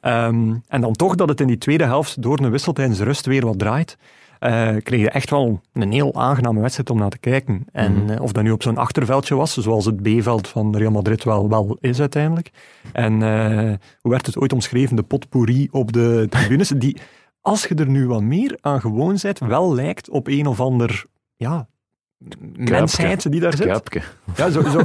Ehm, 0.00 0.54
en 0.68 0.80
dan 0.80 0.92
toch 0.92 1.14
dat 1.14 1.28
het 1.28 1.40
in 1.40 1.46
die 1.46 1.58
tweede 1.58 1.84
helft 1.84 2.22
door 2.22 2.38
een 2.38 2.50
wissel 2.50 2.72
tijdens 2.72 2.98
de 2.98 3.04
rust 3.04 3.26
weer 3.26 3.44
wat 3.46 3.58
draait. 3.58 3.96
eh, 4.40 4.76
kreeg 4.82 5.00
je 5.00 5.10
echt 5.10 5.30
wel 5.30 5.60
een 5.72 5.92
heel 5.92 6.14
aangename 6.14 6.60
wedstrijd 6.60 6.90
om 6.90 6.98
naar 6.98 7.10
te 7.10 7.18
kijken. 7.18 7.66
En 7.72 7.92
Mhm. 7.92 8.10
eh, 8.10 8.22
of 8.22 8.32
dat 8.32 8.42
nu 8.42 8.50
op 8.50 8.62
zo'n 8.62 8.76
achterveldje 8.76 9.34
was, 9.34 9.56
zoals 9.56 9.84
het 9.84 10.02
B-veld 10.02 10.48
van 10.48 10.76
Real 10.76 10.90
Madrid 10.90 11.24
wel, 11.24 11.48
wel 11.48 11.76
is 11.80 12.00
uiteindelijk. 12.00 12.50
En 12.92 13.22
eh, 13.22 13.72
hoe 14.00 14.10
werd 14.10 14.26
het 14.26 14.38
ooit 14.38 14.52
omschreven? 14.52 14.96
De 14.96 15.02
potpourri 15.02 15.68
op 15.70 15.92
de 15.92 16.26
tribunes, 16.30 16.68
die, 16.68 16.96
als 17.40 17.66
je 17.66 17.74
er 17.74 17.88
nu 17.88 18.06
wat 18.06 18.22
meer 18.22 18.58
aan 18.60 18.80
gewoon 18.80 19.18
bent, 19.22 19.38
wel 19.38 19.74
lijkt 19.74 20.10
op 20.10 20.26
een 20.28 20.46
of 20.46 20.60
ander, 20.60 21.04
ja, 21.36 21.68
mensheid 22.56 23.30
die 23.30 23.40
daar 23.40 23.56
zit. 23.56 23.66
Kuipke. 23.66 24.02
Ja, 24.36 24.50
zo, 24.50 24.62
zo, 24.62 24.80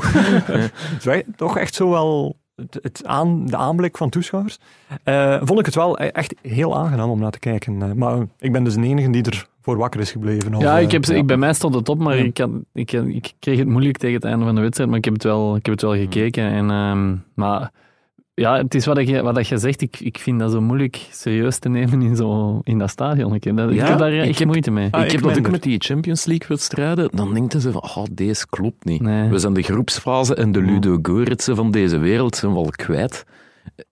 zo, 1.11 1.21
toch 1.35 1.57
echt 1.57 1.73
zo 1.75 1.89
wel 1.89 2.37
het, 2.55 2.79
het 2.81 3.01
aan, 3.05 3.45
de 3.45 3.55
aanblik 3.57 3.97
van 3.97 4.09
toeschouwers. 4.09 4.57
Eh, 5.03 5.37
vond 5.43 5.59
ik 5.59 5.65
het 5.65 5.75
wel 5.75 6.01
e- 6.01 6.05
echt 6.07 6.35
heel 6.41 6.77
aangenaam 6.77 7.09
om 7.09 7.19
naar 7.19 7.31
te 7.31 7.39
kijken. 7.39 7.81
Eh, 7.81 7.91
maar 7.91 8.17
ik 8.39 8.51
ben 8.51 8.63
dus 8.63 8.73
de 8.75 8.81
enige 8.83 9.09
die 9.09 9.23
er 9.23 9.47
voor 9.61 9.77
wakker 9.77 9.99
is 9.99 10.11
gebleven. 10.11 10.55
Of, 10.55 10.61
Ja, 10.61 10.77
eh, 10.77 10.83
ik 10.83 10.91
heb, 10.91 11.05
ik, 11.05 11.25
bij 11.27 11.37
mij 11.37 11.53
stond 11.53 11.75
het 11.75 11.89
op, 11.89 11.99
maar 11.99 12.17
Ja. 12.17 12.23
ik, 12.23 12.37
had, 12.37 12.49
ik, 12.73 12.91
ik 12.91 13.33
kreeg 13.39 13.57
het 13.59 13.67
moeilijk 13.67 13.97
tegen 13.97 14.15
het 14.15 14.23
einde 14.25 14.45
van 14.45 14.55
de 14.55 14.61
wedstrijd, 14.61 14.89
maar 14.89 14.97
ik 14.97 15.05
heb 15.05 15.13
het 15.13 15.23
wel, 15.23 15.55
ik 15.55 15.65
heb 15.65 15.73
het 15.73 15.83
wel 15.83 15.95
gekeken. 15.95 16.43
En, 16.43 16.69
ehm, 16.71 17.15
maar 17.33 17.71
ja, 18.35 18.57
het 18.57 18.75
is 18.75 18.85
wat 18.85 19.07
je, 19.07 19.21
wat 19.21 19.47
je 19.47 19.57
zegt, 19.57 19.81
ik, 19.81 19.99
ik 19.99 20.17
vind 20.19 20.39
dat 20.39 20.51
zo 20.51 20.61
moeilijk 20.61 21.07
serieus 21.11 21.57
te 21.57 21.69
nemen 21.69 22.01
in, 22.01 22.15
zo, 22.15 22.59
in 22.63 22.77
dat 22.77 22.89
stadion. 22.89 23.33
Ik, 23.33 23.43
heb 23.43 23.59
ik 23.59 23.77
daar 23.77 24.13
ik 24.13 24.27
echt 24.29 24.39
heb- 24.39 24.47
moeite 24.47 24.71
mee. 24.71 24.87
Ah, 24.91 24.99
ik 24.99 25.05
ik 25.05 25.11
heb 25.11 25.21
dat 25.21 25.37
ook 25.37 25.49
met 25.51 25.63
die 25.63 25.79
Champions 25.79 26.25
League-wedstrijden. 26.25 27.09
Dan 27.13 27.33
denken 27.33 27.61
ze 27.61 27.71
van, 27.71 27.81
oh, 27.83 28.03
deze 28.11 28.47
klopt 28.49 28.85
niet. 28.85 29.01
Nee. 29.01 29.29
We 29.29 29.39
zijn 29.39 29.53
de 29.53 29.61
groepsfase 29.61 30.35
en 30.35 30.51
de 30.51 30.61
Ludo 30.61 30.99
Goretsen 31.01 31.55
van 31.55 31.71
deze 31.71 31.97
wereld 31.97 32.35
zijn 32.35 32.53
wel 32.53 32.69
kwijt. 32.71 33.25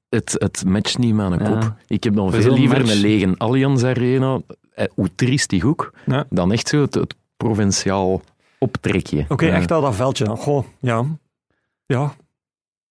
Het, 0.09 0.35
het 0.37 0.63
matcht 0.65 0.97
niet 0.97 1.13
met 1.13 1.31
een 1.31 1.39
Ja. 1.39 1.49
kop. 1.59 1.73
Ik 1.87 2.03
heb 2.03 2.15
dan 2.15 2.31
veel 2.31 2.53
liever 2.53 2.77
match- 2.79 2.93
een 2.93 2.99
lege 2.99 3.35
Allianz 3.37 3.83
Arena, 3.83 4.39
eh, 4.73 4.85
hoe 4.93 5.09
triest 5.15 5.49
die 5.49 5.65
ook, 5.67 5.93
Ja. 6.05 6.25
dan 6.29 6.51
echt 6.51 6.67
zo 6.67 6.81
het, 6.81 6.93
het 6.93 7.15
provinciaal 7.37 8.21
optrekje. 8.59 9.25
Oké, 9.29 9.45
echt 9.45 9.69
wel 9.69 9.81
dat 9.81 9.95
veldje. 9.95 10.25
dan. 10.25 10.37
Goh, 10.37 10.65
ja. 10.79 11.03
Ja. 11.85 12.13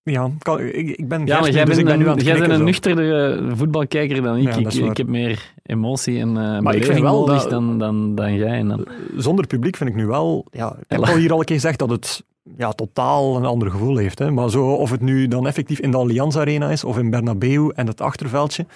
Ja, 0.04 0.30
kan, 0.38 0.60
ik, 0.60 0.74
ik 0.96 1.08
ben 1.08 1.26
Ja, 1.26 1.40
maar 1.40 1.50
jij 1.50 1.64
dus 1.64 1.76
bent, 1.76 1.88
ik 1.88 1.98
ben 1.98 2.08
een, 2.08 2.18
jij 2.24 2.38
bent 2.38 2.52
een 2.52 2.64
nuchterdere 2.64 3.42
voetbalkijker 3.56 4.22
dan 4.22 4.36
ik. 4.36 4.72
Ja, 4.72 4.86
ik, 4.88 4.96
heb 4.96 5.06
meer 5.06 5.52
emotie 5.62 6.18
en 6.20 6.28
uh, 6.28 6.58
Maar 6.60 6.74
ik 6.74 6.84
vind 6.84 7.00
wel 7.00 7.18
nodig 7.18 7.40
dat- 7.42 7.50
dan, 7.50 7.78
dan, 7.78 8.14
dan 8.14 8.34
jij. 8.34 8.58
En 8.58 8.68
dan, 8.68 8.86
Zonder 9.16 9.46
publiek 9.46 9.76
vind 9.76 9.90
ik 9.90 9.96
nu 9.96 10.06
wel... 10.06 10.46
Ja, 10.50 10.76
ik 10.78 10.84
heb 10.88 11.00
al 11.08 11.16
hier 11.16 11.32
al 11.32 11.38
een 11.38 11.44
keer 11.44 11.56
gezegd 11.56 11.78
dat 11.78 11.90
het 11.90 12.22
ja, 12.56 12.72
totaal 12.72 13.36
een 13.36 13.44
ander 13.44 13.70
gevoel 13.70 13.96
heeft. 13.96 14.18
Hè. 14.18 14.30
Maar 14.30 14.50
zo, 14.50 14.72
of 14.72 14.90
het 14.90 15.00
nu 15.00 15.28
dan 15.28 15.46
effectief 15.46 15.78
in 15.80 15.90
de 15.90 15.96
Allianz 15.96 16.36
Arena 16.36 16.70
is 16.70 16.84
of 16.84 16.98
in 16.98 17.10
Bernabeu 17.10 17.68
en 17.74 17.86
het 17.86 18.00
achterveldje... 18.00 18.66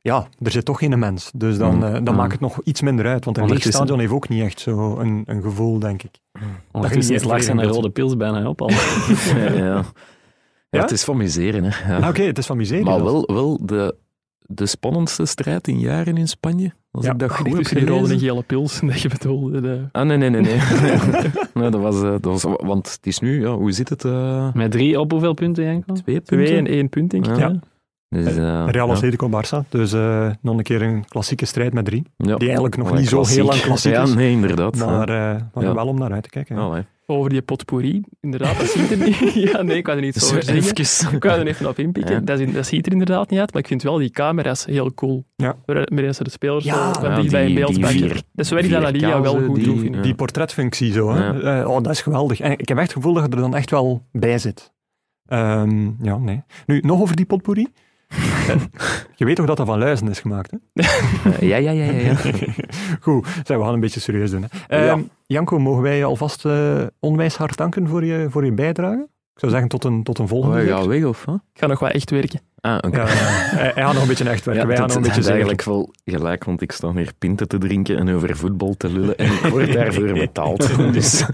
Ja, 0.00 0.26
er 0.42 0.50
zit 0.50 0.64
toch 0.64 0.78
geen 0.78 0.98
mens. 0.98 1.30
Dus 1.34 1.58
dan, 1.58 1.74
Mm, 1.76 1.82
eh, 1.82 1.92
dan 1.92 2.02
mm. 2.14 2.14
maakt 2.14 2.32
het 2.32 2.40
nog 2.40 2.60
iets 2.64 2.80
minder 2.80 3.06
uit. 3.06 3.24
Want 3.24 3.36
een 3.36 3.42
leeg 3.42 3.50
Ondertussen- 3.52 3.72
stadion 3.72 3.98
heeft 3.98 4.12
ook 4.12 4.28
niet 4.28 4.42
echt 4.42 4.60
zo 4.60 4.96
een, 4.98 5.22
een 5.26 5.42
gevoel, 5.42 5.78
denk 5.78 6.02
ik. 6.02 6.10
ondertussen 6.72 7.12
niet 7.12 7.22
is 7.22 7.28
Lars 7.28 7.46
en 7.46 7.58
echt 7.58 7.68
de 7.68 7.74
rode 7.74 7.90
pils 7.90 8.16
bijna 8.16 8.48
op 8.48 8.62
al. 8.62 8.70
ja, 9.36 9.52
ja. 9.52 9.84
Ja, 10.74 10.80
Ja? 10.80 10.86
Het 10.86 10.90
is 10.90 11.04
van 11.04 11.16
miseren, 11.16 11.64
hè. 11.64 11.92
Ja. 11.92 11.98
Ah, 11.98 12.08
Oké, 12.08 12.22
het 12.22 12.38
is 12.38 12.46
van 12.46 12.56
miserie. 12.56 12.84
Maar 12.84 12.98
dat. 12.98 13.04
wel, 13.04 13.24
wel 13.34 13.66
de, 13.66 13.94
de 14.40 14.66
spannendste 14.66 15.26
strijd 15.26 15.68
in 15.68 15.78
jaren 15.78 16.16
in 16.16 16.28
Spanje. 16.28 16.72
Als 16.90 17.04
Ja, 17.04 17.12
ik 17.12 17.18
dat 17.18 17.30
goed 17.30 17.46
heb 17.46 17.64
die 17.68 17.86
rode 17.86 18.00
en 18.00 18.04
gelezen. 18.06 18.28
gele 18.28 18.42
pils 18.42 18.80
dat 18.84 19.00
je 19.00 19.08
bedoelde. 19.08 19.60
De... 19.60 19.80
Ah, 19.92 20.06
nee, 20.06 20.16
nee, 20.16 20.30
nee. 20.30 20.40
nee. 20.42 20.58
nee 21.54 21.70
dat, 21.70 21.80
was, 21.80 22.02
eh, 22.02 22.10
dat 22.20 22.42
was... 22.42 22.42
Want 22.42 22.92
het 22.92 23.06
is 23.06 23.18
nu, 23.18 23.40
ja, 23.40 23.54
hoe 23.54 23.72
zit 23.72 23.88
het? 23.88 24.04
eh, 24.04 24.52
Met 24.54 24.70
drie 24.70 25.00
op 25.00 25.10
hoeveel 25.10 25.34
punten, 25.34 25.64
Janko? 25.64 25.94
twee 25.94 26.20
punten? 26.20 26.46
Twee 26.46 26.58
en 26.58 26.66
één 26.66 26.88
punt, 26.88 27.10
denk 27.10 27.26
ik. 27.26 27.36
Ja. 27.36 27.48
Ja. 27.48 27.60
Dus, 28.14 28.36
eh, 28.36 28.64
Real 28.66 28.86
ja. 28.88 28.92
Atletico 28.92 29.28
Barça. 29.28 29.68
Dus 29.68 29.92
eh, 29.92 30.30
nog 30.40 30.56
een 30.56 30.62
keer 30.62 30.82
een 30.82 31.04
klassieke 31.08 31.44
strijd 31.46 31.72
met 31.72 31.84
drie. 31.84 32.02
Ja. 32.16 32.36
Die 32.36 32.46
eigenlijk 32.46 32.76
nog 32.76 32.86
Allee, 32.88 33.00
niet 33.00 33.08
zo 33.08 33.24
heel 33.26 33.44
lang 33.44 33.60
klassiek 33.60 33.92
Ja, 33.98 34.02
is. 34.02 34.14
nee, 34.14 34.30
inderdaad. 34.30 34.76
Maar, 34.76 35.08
eh, 35.08 35.40
maar 35.54 35.64
Ja. 35.64 35.74
wel 35.74 35.86
om 35.86 35.98
naar 35.98 36.12
uit 36.12 36.22
te 36.22 36.28
kijken. 36.30 36.56
ja. 36.56 36.84
Over 37.06 37.30
die 37.30 37.42
potpourri, 37.42 38.02
inderdaad, 38.20 38.58
dat 38.58 38.66
ziet 38.68 38.90
er 38.90 38.96
niet... 38.98 39.32
Ja, 39.52 39.62
nee, 39.62 39.76
ik 39.76 39.82
kan 39.84 39.94
er 39.96 40.00
niet 40.02 40.14
zo 40.14 40.20
Zo 40.20 40.26
over 40.26 40.42
zeggen. 40.44 40.74
even. 40.76 41.12
Ik 41.14 41.20
kan 41.20 41.30
er 41.38 41.46
even 41.46 41.68
op 41.68 41.78
inpikken. 41.78 42.14
Ja. 42.14 42.20
Dat, 42.20 42.38
is- 42.40 42.52
dat 42.52 42.66
ziet 42.66 42.86
er 42.86 42.92
inderdaad 42.92 43.30
niet 43.30 43.40
uit, 43.40 43.52
maar 43.52 43.62
ik 43.62 43.68
vind 43.68 43.82
wel 43.82 43.96
die 43.98 44.10
camera's 44.10 44.64
heel 44.64 44.94
cool. 44.94 45.24
Ja. 45.36 45.54
Waarin 45.66 46.14
ze 46.14 46.24
de 46.24 46.30
spelers 46.30 46.64
Ja, 46.64 46.94
zo 46.94 47.00
ja, 47.06 47.20
die- 47.20 47.30
beeld 47.54 47.70
die 47.70 47.80
brengen. 47.80 47.98
vier- 47.98 48.22
Dat 48.32 48.44
is 48.44 48.50
waar 48.50 48.62
die 48.62 48.70
La 48.70 48.88
Liga 48.88 49.20
wel 49.20 49.42
goed 49.42 49.54
die- 49.54 49.64
doen. 49.64 49.92
Ja. 49.92 50.02
Die 50.02 50.14
portretfunctie 50.14 50.92
zo. 50.92 51.12
Hè? 51.12 51.26
Ja. 51.26 51.60
Eh, 51.60 51.68
oh, 51.70 51.82
dat 51.82 51.92
is 51.92 52.00
geweldig. 52.02 52.40
En 52.40 52.52
ik 52.52 52.68
heb 52.68 52.78
echt 52.78 52.86
het 52.86 52.96
gevoel 52.96 53.12
dat 53.14 53.24
je 53.24 53.30
er 53.30 53.36
dan 53.42 53.54
echt 53.54 53.70
wel 53.70 54.02
bij 54.12 54.38
zit. 54.38 54.72
Ehm, 55.26 55.90
ja, 56.02 56.18
nee. 56.18 56.42
Nu, 56.66 56.80
nog 56.80 57.00
over 57.00 57.16
die 57.16 57.26
potpourri. 57.26 57.66
Eh, 58.08 58.16
je 59.16 59.24
weet 59.24 59.36
toch 59.36 59.46
dat 59.46 59.56
dat 59.56 59.66
van 59.66 59.78
luizen 59.78 60.08
is 60.08 60.20
gemaakt, 60.20 60.50
hè? 60.50 60.58
Eh, 61.30 61.48
ja, 61.48 61.56
ja, 61.56 61.70
ja, 61.70 61.84
ja. 61.84 62.00
ja. 62.00 62.14
Goed, 63.00 63.26
we 63.46 63.60
gaan 63.62 63.74
een 63.74 63.80
beetje 63.80 64.00
serieus 64.00 64.30
doen. 64.30 64.44
Hè. 64.48 64.76
Ehm, 64.76 64.84
Ja. 64.84 65.04
Janko, 65.26 65.58
mogen 65.58 65.82
wij 65.82 65.96
je 65.96 66.04
alvast 66.04 66.44
eh, 66.44 66.82
onwijs 67.00 67.36
hard 67.36 67.56
danken 67.56 67.88
voor 67.88 68.04
je, 68.04 68.26
voor 68.30 68.44
je 68.44 68.52
bijdrage? 68.52 69.08
Ik 69.34 69.40
zou 69.40 69.52
zeggen 69.52 69.70
tot 69.70 69.84
een, 69.84 70.02
tot 70.02 70.18
een 70.18 70.28
volgende 70.28 70.56
Oh, 70.56 70.62
keer. 70.62 70.70
ja, 70.72 70.86
weg 70.86 71.04
of? 71.04 71.24
Ik 71.26 71.60
ga 71.60 71.66
nog 71.66 71.78
wat 71.78 71.90
echt 71.92 72.10
werken. 72.10 72.40
Ah, 72.60 72.78
oké. 72.80 72.96
Ja, 73.00 73.04
hij, 73.06 73.70
hij 73.74 73.82
gaat 73.82 73.92
nog 73.92 74.02
een 74.02 74.08
beetje 74.08 74.28
echt 74.30 74.44
werken. 74.44 74.62
Ja, 74.62 74.68
wij 74.68 74.76
gaan 74.76 74.86
dat 74.86 74.96
nog 74.96 75.06
een 75.06 75.12
beetje 75.14 75.30
eigenlijk 75.30 75.62
wel 75.62 75.90
gelijk, 76.04 76.44
want 76.44 76.60
ik 76.62 76.72
sta 76.72 76.92
hier 76.92 77.12
pinten 77.18 77.48
te 77.48 77.58
drinken 77.58 77.96
en 77.98 78.14
over 78.14 78.36
voetbal 78.36 78.74
te 78.76 78.88
lullen 78.90 79.16
en 79.16 79.32
ik 79.32 79.40
word 79.50 79.72
daarvoor 79.72 80.12
betaald. 80.12 80.76
Dus 80.92 81.24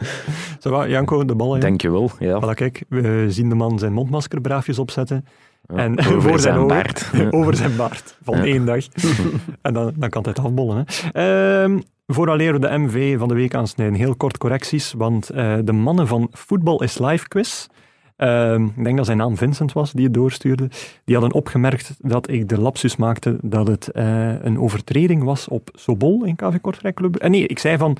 Zo, 0.60 0.86
Janko, 0.86 1.24
de 1.24 1.34
ballen. 1.34 1.60
dankjewel. 1.60 2.10
Ja. 2.18 2.40
Voilà, 2.44 2.54
kijk, 2.54 2.82
we 2.88 3.24
zien 3.28 3.48
de 3.48 3.54
man 3.54 3.78
zijn 3.78 3.92
mondmasker 3.92 4.40
braafjes 4.40 4.78
opzetten. 4.78 5.24
En 5.76 5.98
over 5.98 6.22
voor 6.28 6.38
zijn 6.38 6.66
baard. 6.66 7.10
Over 7.30 7.56
zijn 7.56 7.76
baard 7.76 8.16
van 8.22 8.34
één 8.34 8.66
dag. 8.66 8.84
en 9.62 9.72
dan, 9.72 9.92
dan 9.96 10.08
kan 10.08 10.24
het 10.26 10.38
afbollen. 10.38 10.84
Hè. 10.86 11.62
Ehm, 11.62 11.80
vooraleer 12.06 12.52
we 12.52 12.58
de 12.58 12.78
MV 12.78 13.18
van 13.18 13.28
de 13.28 13.34
week 13.34 13.54
aansnijden, 13.54 13.94
heel 13.94 14.14
kort 14.14 14.38
correcties, 14.38 14.92
want 14.92 15.30
eh, 15.30 15.56
de 15.64 15.72
mannen 15.72 16.06
van 16.06 16.28
Voetbal 16.32 16.82
is 16.82 16.98
Live 16.98 17.28
quiz, 17.28 17.66
ehm, 18.16 18.64
ik 18.64 18.84
denk 18.84 18.96
dat 18.96 19.06
zijn 19.06 19.18
naam 19.18 19.36
Vincent 19.36 19.72
was, 19.72 19.92
die 19.92 20.04
het 20.04 20.14
doorstuurde, 20.14 20.68
die 21.04 21.16
hadden 21.16 21.34
opgemerkt 21.34 21.94
dat 21.98 22.30
ik 22.30 22.48
de 22.48 22.60
lapsus 22.60 22.96
maakte 22.96 23.38
dat 23.42 23.66
het 23.66 23.88
eh, 23.88 24.42
een 24.42 24.58
overtreding 24.58 25.22
was 25.22 25.48
op 25.48 25.70
Sobol 25.72 26.24
in 26.24 26.36
KV 26.36 26.60
Kortrijk 26.60 26.94
Club. 26.94 27.16
Eh, 27.16 27.30
nee, 27.30 27.46
ik 27.46 27.58
zei 27.58 27.76
van 27.76 27.96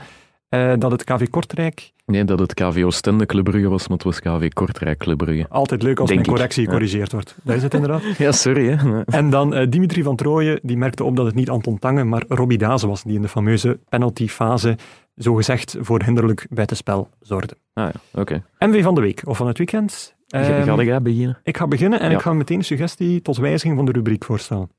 eh, 0.51 0.73
dat 0.79 0.91
het 0.91 1.05
KV 1.05 1.29
Kortrijk, 1.31 1.93
Nee, 2.07 2.25
dat 2.25 2.39
het 2.39 2.55
KV 2.55 2.83
Oostende 2.85 3.27
Club 3.27 3.45
Brugge 3.45 3.69
was, 3.69 3.89
maar 3.89 3.97
het 3.97 4.07
was 4.07 4.21
KV 4.21 4.49
Kortrijk 4.49 4.99
Club 4.99 5.19
Brugge. 5.19 5.47
altijd 5.49 5.83
leuk 5.83 5.99
als 6.01 6.09
Denk 6.09 6.21
mijn 6.21 6.31
ik, 6.31 6.37
correctie 6.37 6.63
ja. 6.63 6.69
gecorrigeerd 6.69 7.13
wordt. 7.13 7.35
Dat 7.43 7.57
is 7.57 7.63
het 7.63 7.75
inderdaad. 7.75 8.03
Ja, 8.19 8.33
sorry. 8.33 8.69
Hè. 8.69 9.03
En 9.05 9.31
dan 9.31 9.55
eh, 9.55 9.67
Dimitri 9.71 10.03
van 10.03 10.17
Trooijen, 10.17 10.61
die 10.63 10.77
merkte 10.77 11.05
op 11.05 11.17
dat 11.17 11.27
het 11.27 11.35
niet 11.35 11.51
Anton 11.51 11.79
Tange, 11.79 12.05
maar 12.05 12.25
Robbie 12.29 12.59
Daze 12.59 12.87
was, 12.87 13.03
die 13.03 13.15
in 13.15 13.23
de 13.23 13.29
fameuze 13.29 13.79
penaltyfase 13.89 14.77
zogezegd 15.15 15.77
voor 15.81 16.03
hinderlijk 16.03 16.47
buitenspel 16.51 17.09
zorgde. 17.21 17.57
Ah 17.73 17.89
ja, 17.93 18.21
oké. 18.21 18.43
MV 18.59 18.83
van 18.83 18.95
de 18.95 19.01
week, 19.01 19.23
of 19.25 19.37
van 19.37 19.47
het 19.47 19.59
weekend. 19.59 20.15
Ga 20.27 20.39
Ehm, 20.39 20.65
Ga 20.77 20.83
jij 20.83 21.03
beginnen? 21.03 21.39
ik 21.43 21.57
ga 21.57 21.67
beginnen 21.69 22.01
en 22.01 22.11
Ja. 22.11 22.17
ik 22.17 22.23
ga 22.23 22.33
meteen 22.33 22.59
een 22.59 22.65
suggestie 22.65 23.23
tot 23.23 23.37
wijziging 23.37 23.77
van 23.77 23.85
de 23.87 23.93
rubriek 23.93 24.25
voorstellen. 24.25 24.71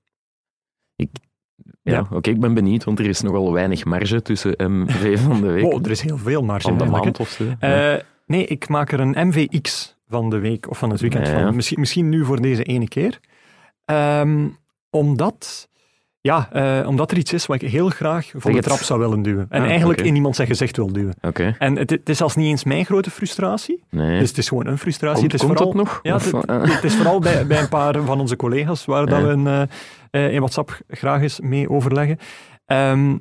Ja, 0.95 1.05
Ja. 1.83 2.05
oké, 2.11 2.29
ik 2.29 2.39
ben 2.39 2.53
benieuwd, 2.53 2.83
want 2.83 2.99
er 2.99 3.05
is 3.05 3.21
nogal 3.21 3.53
weinig 3.53 3.85
marge 3.85 4.21
tussen 4.21 4.53
MV 4.57 5.19
van 5.27 5.41
de 5.41 5.51
week. 5.51 5.63
Oh, 5.63 5.79
er 5.83 5.91
is 5.91 6.01
heel 6.01 6.17
veel 6.17 6.41
marge 6.43 6.67
van 6.67 6.77
de 6.77 6.85
maand 6.85 7.19
of 7.19 7.29
zo. 7.29 7.43
Eh, 7.59 7.95
nee, 8.25 8.45
ik 8.45 8.67
maak 8.67 8.91
er 8.91 8.99
een 8.99 9.27
MVX 9.27 9.95
van 10.07 10.29
de 10.29 10.39
week 10.39 10.69
of 10.69 10.77
van 10.77 10.89
het 10.89 11.01
weekend. 11.01 11.27
Ja, 11.27 11.37
ja. 11.37 11.43
Van, 11.43 11.55
misschien, 11.55 11.79
misschien 11.79 12.09
nu 12.09 12.25
voor 12.25 12.41
deze 12.41 12.63
ene 12.63 12.87
keer. 12.87 13.19
Ehm, 13.85 14.47
omdat, 14.89 15.69
ja, 16.21 16.49
eh, 16.51 16.87
omdat 16.87 17.11
er 17.11 17.17
iets 17.17 17.33
is 17.33 17.45
wat 17.45 17.61
ik 17.61 17.69
heel 17.71 17.89
graag 17.89 18.31
voor 18.35 18.51
de 18.51 18.61
trap 18.61 18.77
zou 18.77 18.99
willen 18.99 19.21
duwen. 19.21 19.45
En 19.49 19.61
Ah, 19.61 19.67
eigenlijk 19.69 20.01
in 20.01 20.15
iemand 20.15 20.35
zijn 20.35 20.47
gezicht 20.47 20.75
wil 20.77 20.91
duwen. 20.93 21.13
Oké, 21.21 21.55
En 21.59 21.77
het, 21.77 21.89
het 21.89 22.09
is 22.09 22.17
zelfs 22.17 22.35
niet 22.35 22.47
eens 22.47 22.63
mijn 22.63 22.85
grote 22.85 23.09
frustratie. 23.11 23.83
nee. 23.89 24.19
Dus 24.19 24.29
het 24.29 24.37
is 24.37 24.47
gewoon 24.47 24.67
een 24.67 24.77
frustratie. 24.77 25.19
komt 25.19 25.31
het 25.31 25.41
is 25.41 25.47
komt 25.47 25.57
vooral, 25.57 25.75
dat 25.75 25.85
nog? 25.85 25.99
Ja, 26.03 26.15
Of, 26.15 26.31
het, 26.31 26.73
het 26.73 26.83
is 26.83 26.95
vooral 26.99 27.19
bij, 27.19 27.47
bij 27.47 27.59
een 27.59 27.69
paar 27.69 28.01
van 28.01 28.19
onze 28.19 28.35
collega's 28.35 28.85
waar 28.85 29.05
dat 29.05 29.21
we 29.21 29.27
een, 29.27 29.47
eh, 29.47 29.61
eh, 30.25 30.33
in 30.33 30.37
WhatsApp 30.39 30.79
graag 30.87 31.21
eens 31.21 31.39
mee 31.39 31.69
overleggen. 31.69 32.17
Ehm, 32.65 33.17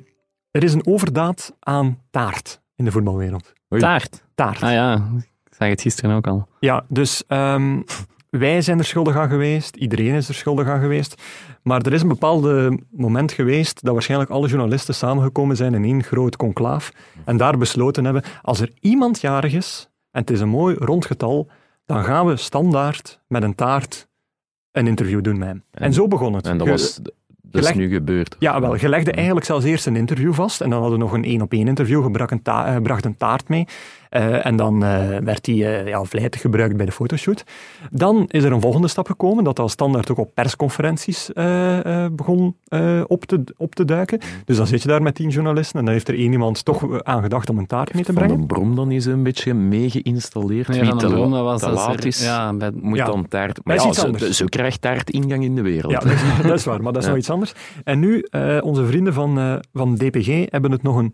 er 0.51 0.63
is 0.63 0.73
een 0.73 0.85
overdaad 0.87 1.55
aan 1.59 1.99
taart 2.09 2.61
in 2.75 2.85
de 2.85 2.91
voetbalwereld. 2.91 3.53
Oei. 3.73 3.81
Taart. 3.81 4.23
Taart. 4.35 4.63
Ah 4.63 4.71
ja, 4.71 4.93
ik 5.45 5.53
zag 5.57 5.67
het 5.67 5.81
gisteren 5.81 6.15
ook 6.15 6.27
al. 6.27 6.47
Ja, 6.59 6.85
dus 6.87 7.23
ehm, 7.27 7.79
wij 8.39 8.61
zijn 8.61 8.77
er 8.77 8.85
schuldig 8.85 9.15
aan 9.15 9.29
geweest, 9.29 9.75
iedereen 9.75 10.13
is 10.13 10.27
er 10.27 10.33
schuldig 10.33 10.67
aan 10.67 10.81
geweest. 10.81 11.21
Maar 11.63 11.81
er 11.81 11.93
is 11.93 12.01
een 12.01 12.07
bepaald 12.07 12.75
moment 12.91 13.31
geweest 13.31 13.83
dat 13.83 13.93
waarschijnlijk 13.93 14.29
alle 14.31 14.47
journalisten 14.47 14.93
samengekomen 14.93 15.55
zijn 15.55 15.73
in 15.73 15.83
één 15.83 16.03
groot 16.03 16.35
conclaaf 16.35 16.91
en 17.25 17.37
daar 17.37 17.57
besloten 17.57 18.03
hebben, 18.05 18.23
als 18.41 18.59
er 18.59 18.71
iemand 18.79 19.21
jarig 19.21 19.53
is, 19.53 19.89
en 20.11 20.21
het 20.21 20.29
is 20.31 20.39
een 20.39 20.49
mooi 20.49 20.75
rond 20.75 21.05
getal, 21.05 21.49
dan 21.85 22.03
gaan 22.03 22.25
we 22.25 22.35
standaard 22.35 23.19
met 23.27 23.43
een 23.43 23.55
taart 23.55 24.09
een 24.71 24.87
interview 24.87 25.23
doen 25.23 25.37
met 25.37 25.47
hem. 25.47 25.63
En, 25.71 25.81
En- 25.83 25.93
zo 25.93 26.07
begon 26.07 26.33
het. 26.33 26.47
En 26.47 26.57
dat, 26.57 26.67
was, 26.67 26.99
dat 27.41 27.63
is 27.63 27.73
nu 27.73 27.89
gebeurd. 27.89 28.35
ja, 28.39 28.61
wel, 28.61 28.75
je 28.75 28.89
legde 28.89 29.11
eigenlijk 29.11 29.45
zelfs 29.45 29.65
eerst 29.65 29.85
een 29.85 29.95
interview 29.95 30.33
vast 30.33 30.61
en 30.61 30.69
dan 30.69 30.81
hadden 30.81 30.99
we 30.99 31.03
nog 31.05 31.13
een 31.13 31.23
één-op-één 31.23 31.67
interview, 31.67 32.03
je 32.03 32.39
eh, 32.43 32.81
bracht 32.81 33.05
een 33.05 33.17
taart 33.17 33.49
mee 33.49 33.67
eh, 34.11 34.45
en 34.45 34.55
dan 34.55 34.83
eh, 34.83 35.17
werd 35.17 35.43
die 35.43 35.65
eh, 35.67 35.87
ja, 35.87 36.03
vlijtig 36.03 36.41
gebruikt 36.41 36.77
bij 36.77 36.85
de 36.85 36.91
fotoshoot. 36.91 37.43
Dan 37.91 38.25
is 38.27 38.43
er 38.43 38.51
een 38.51 38.61
volgende 38.61 38.87
stap 38.87 39.07
gekomen, 39.07 39.43
dat 39.43 39.59
al 39.59 39.69
standaard 39.69 40.11
ook 40.11 40.17
op 40.17 40.31
persconferenties 40.33 41.33
eh, 41.33 42.03
eh, 42.05 42.11
begon 42.11 42.55
eh, 42.67 43.01
op, 43.07 43.25
te, 43.25 43.43
op 43.57 43.75
te 43.75 43.85
duiken. 43.85 44.19
Dus 44.45 44.57
dan 44.57 44.67
zit 44.67 44.81
je 44.81 44.87
daar 44.87 45.01
met 45.01 45.15
tien 45.15 45.29
journalisten 45.29 45.79
en 45.79 45.85
dan 45.85 45.93
heeft 45.93 46.07
er 46.07 46.15
één 46.17 46.31
iemand 46.31 46.65
toch 46.65 47.03
aan 47.03 47.21
gedacht 47.21 47.49
om 47.49 47.57
een 47.57 47.67
taart 47.67 47.93
mee 47.93 48.03
te 48.03 48.13
Van 48.13 48.21
brengen. 48.21 48.37
den 48.37 48.47
Brom 48.47 48.75
dan 48.75 48.91
is 48.91 49.05
een 49.05 49.23
beetje 49.23 49.53
mee 49.53 49.89
geïnstalleerd. 49.89 50.67
Nee, 50.67 50.79
Wie 50.79 50.89
van 50.89 50.97
te, 50.97 51.05
den 51.07 51.15
Brom, 51.15 51.31
la- 51.31 51.37
dat 51.37 51.45
was 51.45 51.59
te 51.59 51.65
dat 51.65 51.75
laat 51.75 52.05
is, 52.05 52.23
Ja, 52.23 52.53
bij, 52.53 52.71
moet 52.73 52.97
Ja. 52.97 53.05
dan 53.05 53.27
taart... 53.27 53.55
Dat 53.55 53.65
Maar 53.65 53.75
is 53.75 53.95
ja, 53.97 54.03
anders. 54.03 54.37
zo 54.37 54.45
krijgt 54.45 54.81
taart 54.81 55.09
ingang 55.09 55.43
in 55.43 55.55
de 55.55 55.61
wereld. 55.61 55.91
Ja, 55.91 55.99
dat 55.99 56.11
is, 56.11 56.21
dat 56.43 56.53
is 56.57 56.65
waar, 56.65 56.81
maar 56.81 56.93
dat 56.93 57.01
is 57.01 57.07
Ja. 57.07 57.09
nog 57.09 57.19
iets 57.19 57.29
anders. 57.29 57.53
En 57.83 57.99
nu, 57.99 58.25
eh, 58.29 58.57
onze 58.61 58.85
vrienden 58.85 59.13
van, 59.13 59.39
eh, 59.39 59.55
van 59.73 59.95
DPG 59.95 60.45
hebben 60.51 60.71
het 60.71 60.83
nog 60.83 60.95
een, 60.97 61.13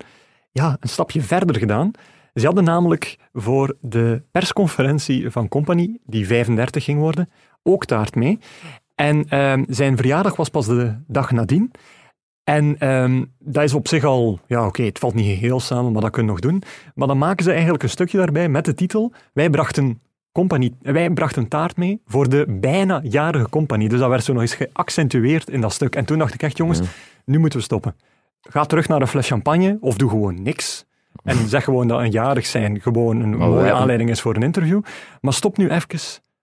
ja, 0.52 0.78
een 0.80 0.90
stapje 0.90 1.22
verder 1.22 1.56
gedaan. 1.56 1.92
Ze 2.40 2.46
hadden 2.46 2.64
namelijk 2.64 3.18
voor 3.34 3.76
de 3.82 4.22
persconferentie 4.32 5.30
van 5.32 5.48
Company, 5.48 5.98
die 6.06 6.28
35 6.28 6.84
ging 6.84 7.00
worden, 7.00 7.30
ook 7.64 7.86
taart 7.86 8.16
mee. 8.16 8.40
En 8.96 9.26
ehm, 9.30 9.64
zijn 9.68 9.98
verjaardag 9.98 10.36
was 10.36 10.50
pas 10.50 10.66
de 10.66 10.96
dag 11.08 11.32
nadien. 11.32 11.72
En 12.44 12.80
ehm, 12.80 13.24
dat 13.40 13.64
is 13.64 13.74
op 13.74 13.88
zich 13.88 14.04
al, 14.04 14.40
ja 14.48 14.66
oké, 14.66 14.84
het 14.84 15.00
valt 15.00 15.14
niet 15.14 15.40
heel 15.40 15.60
samen, 15.60 15.92
maar 15.92 16.02
dat 16.02 16.12
kunnen 16.12 16.36
we 16.36 16.42
nog 16.42 16.52
doen. 16.52 16.64
Maar 16.96 17.08
dan 17.08 17.18
maken 17.18 17.44
ze 17.44 17.52
eigenlijk 17.52 17.84
een 17.84 17.90
stukje 17.90 18.18
daarbij 18.18 18.50
met 18.50 18.66
de 18.66 18.74
titel 18.74 19.12
Wij 19.34 19.50
brachten, 19.50 20.02
compagnie, 20.32 20.76
wij 20.82 21.10
brachten 21.10 21.48
taart 21.48 21.78
mee 21.78 22.02
voor 22.06 22.30
de 22.30 22.46
bijna 22.60 23.00
jarige 23.04 23.50
compagnie. 23.50 23.90
Dus 23.90 24.00
dat 24.00 24.10
werd 24.10 24.24
zo 24.24 24.34
nog 24.34 24.42
eens 24.42 24.56
geaccentueerd 24.56 25.50
in 25.50 25.62
dat 25.62 25.74
stuk. 25.74 25.96
En 25.96 26.06
toen 26.06 26.18
dacht 26.18 26.34
ik 26.34 26.44
echt, 26.44 26.58
jongens, 26.58 26.80
Ja. 26.80 26.86
nu 27.26 27.40
moeten 27.40 27.60
we 27.60 27.66
stoppen. 27.66 27.96
Ga 28.42 28.66
terug 28.66 28.88
naar 28.88 29.02
een 29.02 29.08
fles 29.08 29.28
champagne 29.28 29.78
of 29.80 29.96
doe 29.98 30.10
gewoon 30.10 30.42
niks. 30.42 30.86
En 31.28 31.48
zeg 31.48 31.64
gewoon 31.64 31.88
dat 31.88 32.00
een 32.00 32.12
jarig 32.12 32.46
zijn 32.46 32.82
gewoon 32.82 33.22
een 33.22 33.38
mooie 33.38 33.72
aanleiding 33.74 34.10
is 34.10 34.22
voor 34.22 34.36
een 34.36 34.44
interview. 34.44 34.82
Maar 35.22 35.34
stop 35.34 35.58
nu 35.58 35.70
even 35.70 36.00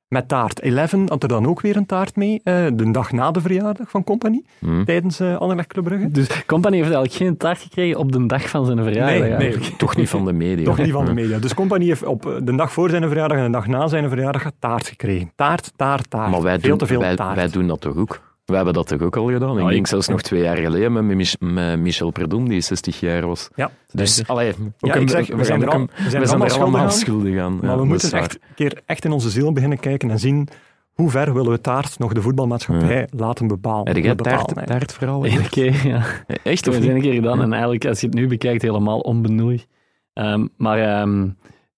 met 0.09 0.29
taart. 0.29 0.62
Eleven 0.62 1.09
had 1.09 1.23
er 1.23 1.29
dan 1.29 1.47
ook 1.47 1.61
weer 1.61 1.77
een 1.77 1.87
taart 1.87 2.16
mee, 2.16 2.40
eh, 2.44 2.66
de 2.75 2.90
dag 2.90 3.12
na 3.12 3.31
de 3.31 3.40
verjaardag 3.40 3.90
van 3.90 4.05
Company, 4.05 4.42
Hm. 4.59 4.85
tijdens 4.85 5.20
eh 5.20 5.37
Anderlecht 5.37 5.68
Club 5.68 5.85
Brugge. 5.85 6.11
Dus 6.11 6.44
Company 6.47 6.77
heeft 6.77 6.87
eigenlijk 6.92 7.16
geen 7.16 7.37
taart 7.37 7.59
gekregen 7.59 7.99
op 7.99 8.12
de 8.12 8.27
dag 8.27 8.49
van 8.49 8.66
zijn 8.66 8.83
verjaardag. 8.83 9.38
Nee, 9.38 9.51
nee. 9.57 9.77
Toch 9.77 9.97
niet 9.97 10.09
van 10.09 10.25
de 10.25 10.33
media. 10.33 10.64
Toch 10.64 10.79
niet 10.79 10.92
van 10.92 11.05
de 11.05 11.12
media. 11.14 11.38
Dus 11.38 11.55
Company 11.55 11.85
heeft 11.87 12.05
op 12.05 12.27
eh, 12.27 12.33
de 12.42 12.57
dag 12.57 12.73
voor 12.73 12.90
zijn 12.90 13.07
verjaardag 13.09 13.38
en 13.38 13.44
de 13.44 13.51
dag 13.51 13.66
na 13.66 13.87
zijn 13.88 14.09
verjaardag 14.09 14.51
taart 14.59 14.87
gekregen. 14.88 15.31
Taart, 15.37 15.73
taart, 15.77 16.11
taart. 16.11 16.31
Maar 16.31 16.42
wij 16.42 16.59
Veel 16.61 16.68
doen, 16.68 16.79
te 16.79 16.87
veel 16.87 17.01
wij, 17.01 17.16
taart. 17.16 17.37
wij 17.37 17.49
doen 17.49 17.66
dat 17.66 17.81
toch 17.81 17.97
ook? 17.97 18.20
Wij 18.44 18.57
hebben 18.57 18.74
dat 18.74 18.87
toch 18.87 19.00
ook 19.00 19.16
al 19.16 19.26
gedaan? 19.30 19.59
ik 19.59 19.64
ik- 19.64 19.70
denk 19.70 19.87
zelfs 19.87 20.09
nog 20.09 20.22
twee 20.22 20.42
jaar 20.42 20.57
geleden 20.57 20.92
met, 20.92 21.16
Mich- 21.16 21.37
met 21.40 21.78
Michel 21.80 22.11
Predom, 22.11 22.48
die 22.48 22.61
60 22.61 23.00
jaar 23.00 23.26
was. 23.26 23.48
Ja. 23.54 23.70
Dus, 23.92 24.26
allee, 24.28 24.48
ook 24.50 24.57
Ja, 24.78 24.96
een- 24.96 25.02
ik 25.02 25.11
zeg, 25.11 25.26
we 25.26 25.37
we 25.37 25.44
zijn 25.44 25.62
er 25.62 25.68
al- 25.68 25.78
we 25.78 26.11
zijn 26.11 26.22
we 26.22 26.28
er 26.28 26.35
allemaal 26.35 26.61
allemaal 26.61 26.90
schuldig 26.90 27.22
schuldig 27.28 27.40
aan. 27.42 27.57
Maar 27.61 27.70
Ja, 27.70 27.76
we 27.78 27.85
moeten 27.85 28.12
echt 28.12 28.35
een 28.35 28.40
keer 28.54 28.83
echt 28.87 29.04
in 29.04 29.12
onze 29.12 29.30
ziel 29.30 29.52
beginnen 29.52 29.78
kijken 29.80 30.11
en 30.11 30.18
zien 30.18 30.48
hoe 30.92 31.11
ver 31.11 31.35
willen 31.35 31.50
we 31.50 31.61
taart 31.61 31.98
nog 31.98 32.12
de 32.12 32.22
voetbalmaatschappij 32.22 33.09
laten 33.16 33.46
bepalen. 33.46 33.87
Heb 33.94 34.04
jij 34.04 34.14
taart, 34.14 34.54
hè. 34.54 34.66
taartverhaal? 34.66 35.26
Eén 35.26 35.48
keer, 35.48 35.87
ja. 35.87 36.02
Echt 36.42 36.68
of 36.68 36.78
we 36.78 36.90
een 36.90 37.00
keer 37.00 37.12
gedaan 37.14 37.42
en 37.42 37.52
eigenlijk, 37.52 37.85
als 37.87 38.00
je 38.00 38.07
het 38.07 38.14
nu 38.14 38.26
bekijkt, 38.26 38.62
helemaal 38.62 38.98
onbenoeid. 38.98 39.66
Ehm, 40.12 40.46
maar 40.57 40.78
ehm, 40.78 41.28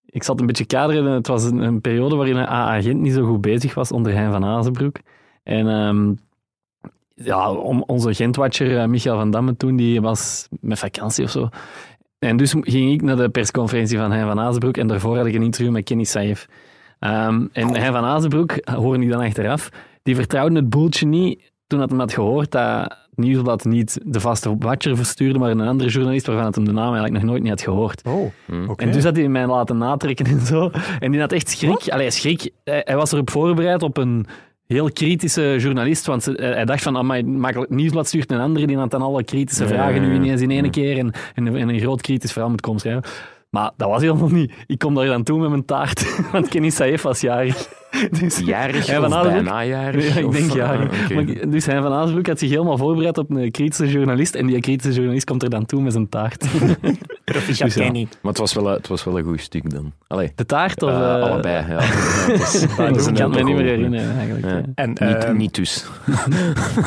ik 0.06 0.22
zat 0.22 0.40
een 0.40 0.46
beetje 0.46 0.64
kaderen. 0.66 1.04
Het 1.12 1.26
was 1.26 1.44
een, 1.44 1.58
een 1.58 1.80
periode 1.80 2.16
waarin 2.16 2.36
een 2.36 2.46
agent 2.46 3.00
niet 3.00 3.12
zo 3.12 3.24
goed 3.26 3.40
bezig 3.40 3.74
was 3.74 3.92
onder 3.92 4.12
Hein 4.12 4.32
van 4.32 4.44
Azenbroek. 4.44 4.96
En 5.42 5.68
ehm, 5.68 6.12
ja, 7.24 7.50
om, 7.52 7.82
onze 7.86 8.14
Gentwatcher, 8.14 8.78
eh, 8.78 8.86
Michael 8.86 9.16
van 9.16 9.30
Damme 9.30 9.56
toen, 9.56 9.76
die 9.76 10.00
was 10.00 10.48
met 10.60 10.78
vakantie 10.78 11.24
of 11.24 11.30
zo. 11.30 11.48
En 12.18 12.36
dus 12.36 12.54
ging 12.60 12.92
ik 12.92 13.02
naar 13.02 13.16
de 13.16 13.28
persconferentie 13.28 13.98
van 13.98 14.12
Hein 14.12 14.26
van 14.26 14.40
Azenbroek 14.40 14.76
en 14.76 14.86
daarvoor 14.86 15.16
had 15.16 15.26
ik 15.26 15.34
een 15.34 15.42
interview 15.42 15.72
met 15.72 15.84
Kenny 15.84 16.04
Saif. 16.04 16.46
Ehm, 16.98 17.46
en 17.52 17.76
Hein 17.76 17.92
van 17.92 18.04
Azenbroek, 18.04 18.52
hoorde 18.64 19.02
ik 19.02 19.10
dan 19.10 19.20
achteraf, 19.20 19.68
die 20.02 20.14
vertrouwde 20.14 20.56
het 20.56 20.70
boeltje 20.70 21.06
niet 21.06 21.50
toen 21.66 21.78
had 21.80 21.90
hem 21.90 21.98
had 21.98 22.12
gehoord 22.12 22.50
dat 22.50 22.80
het 22.82 23.24
nieuwsblad 23.24 23.64
niet 23.64 23.98
de 24.04 24.20
vaste 24.20 24.56
watcher 24.58 24.96
verstuurde, 24.96 25.38
maar 25.38 25.50
een 25.50 25.60
andere 25.60 25.90
journalist 25.90 26.26
waarvan 26.26 26.44
het 26.46 26.54
hem 26.54 26.64
de 26.64 26.72
naam 26.72 26.84
eigenlijk 26.92 27.14
nog 27.14 27.22
nooit 27.22 27.40
niet 27.42 27.50
had 27.50 27.60
gehoord. 27.62 28.02
Oh, 28.06 28.30
Hm. 28.46 28.68
oké. 28.68 28.84
En 28.84 28.92
dus 28.92 29.04
had 29.04 29.16
hij 29.16 29.28
mij 29.28 29.46
laten 29.46 29.76
natrekken 29.78 30.26
en 30.26 30.40
zo. 30.40 30.70
En 30.98 31.10
die 31.10 31.20
had 31.20 31.32
echt 31.32 31.48
schrik. 31.48 31.88
Allee, 31.88 32.10
schrik. 32.10 32.50
Hij, 32.64 32.82
hij 32.84 32.96
was 32.96 33.12
erop 33.12 33.30
voorbereid 33.30 33.82
op 33.82 33.96
een 33.96 34.26
heel 34.66 34.92
kritische 34.92 35.56
journalist, 35.58 36.06
want 36.06 36.24
hij 36.24 36.64
dacht 36.64 36.82
van, 36.82 36.96
amai, 36.96 37.24
makkelijk 37.24 37.70
nieuwsblad 37.70 38.06
stuurt 38.06 38.30
een 38.30 38.40
andere, 38.40 38.66
die 38.66 38.76
had 38.76 38.90
dan 38.90 39.02
alle 39.02 39.24
kritische 39.24 39.62
Ja, 39.62 39.68
vragen 39.68 40.00
nu 40.02 40.14
ineens 40.14 40.40
in 40.40 40.50
één 40.50 40.70
keer 40.70 40.98
en, 40.98 41.12
en, 41.34 41.56
en 41.56 41.68
een 41.68 41.80
groot 41.80 42.00
kritisch 42.00 42.32
verhaal 42.32 42.50
moet 42.50 42.60
komen 42.60 42.80
schrijven. 42.80 43.04
Maar 43.50 43.70
dat 43.76 43.88
was 43.88 44.02
helemaal 44.02 44.28
niet. 44.28 44.52
Ik 44.66 44.78
kom 44.78 44.94
daar 44.94 45.06
dan 45.06 45.22
toe 45.22 45.38
met 45.40 45.48
mijn 45.48 45.64
taart, 45.64 46.18
want 46.32 46.48
Kenny 46.48 46.70
Saef 46.70 47.02
was 47.02 47.20
jarig. 47.20 47.68
Dus, 48.20 48.38
Jarig 48.38 48.86
Hij 48.86 48.94
van 49.00 49.14
Azenbroek- 49.14 49.44
bijna 49.44 49.64
jarig? 49.64 50.14
ja, 50.14 50.20
ik 50.20 50.30
denk 50.32 50.50
ah, 50.60 50.80
oké. 51.04 51.14
Maar, 51.14 51.50
dus 51.50 51.66
hij 51.66 51.82
van 51.82 51.92
Azenbroek 51.92 52.26
had 52.26 52.38
zich 52.38 52.50
helemaal 52.50 52.78
voorbereid 52.78 53.18
op 53.18 53.30
een 53.30 53.50
kritische 53.50 53.92
journalist 53.92 54.34
en 54.34 54.46
die 54.46 54.60
kritische 54.60 54.92
journalist 54.94 55.26
komt 55.26 55.42
er 55.42 55.50
dan 55.50 55.66
toe 55.66 55.82
met 55.82 55.92
zijn 55.92 56.08
taart. 56.08 56.46
Proficiat 57.24 57.68
Dus 57.68 57.74
ja. 57.76 57.82
Kenny. 57.84 58.02
Maar 58.22 58.32
het 58.32 58.38
was, 58.40 58.52
wel, 58.54 58.66
een- 58.68 58.72
het 58.74 58.88
was 58.88 59.04
wel 59.04 59.18
een 59.18 59.24
goed 59.24 59.40
stuk 59.40 59.70
dan. 59.70 59.92
Allee, 60.06 60.32
De 60.34 60.46
taart 60.46 60.82
of... 60.82 60.90
eh, 60.90 61.14
eh, 61.16 61.22
allebei. 61.22 61.66
Ja. 61.68 61.80
Ja, 62.76 62.86
ik 62.86 62.92
dat 62.92 62.96
is 62.96 63.06
een 63.06 63.14
kan 63.14 63.30
het 63.32 63.38
me 63.38 63.44
niet 63.44 63.56
meer 63.56 63.64
herinneren 63.64 64.16
eigenlijk. 64.16 64.44
Ja. 64.46 64.56
ja. 64.56 64.62
En, 64.74 64.88
Niet, 64.88 64.98
ehm, 64.98 65.36
niet 65.36 65.54
dus. 65.54 65.86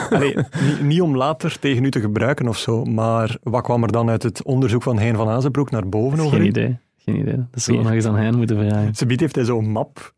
allee, 0.10 0.36
niet, 0.36 0.82
niet 0.82 1.02
om 1.02 1.16
later 1.16 1.60
tegen 1.60 1.84
u 1.84 1.92
te 1.92 2.00
gebruiken 2.00 2.48
of 2.48 2.58
zo, 2.58 2.84
maar 2.86 3.38
wat 3.44 3.62
kwam 3.64 3.84
er 3.84 3.92
dan 3.92 4.10
uit 4.10 4.24
het 4.24 4.44
onderzoek 4.44 4.84
van 4.84 5.00
Hein 5.00 5.16
van 5.16 5.30
Azenbroek 5.30 5.72
naar 5.72 5.90
boven 5.90 6.20
over 6.20 6.32
Geen 6.38 6.46
u? 6.46 6.50
idee. 6.50 6.78
Geen 7.06 7.16
idee. 7.20 7.36
Dat 7.52 7.62
zullen 7.62 7.80
we 7.80 7.86
nog 7.86 7.96
eens 7.96 8.06
aan 8.06 8.16
Hein 8.16 8.36
moeten 8.38 8.58
vragen. 8.58 8.96
Subiet 8.96 9.20
heeft 9.20 9.36
hij 9.36 9.44
zo'n 9.44 9.72
map. 9.72 10.14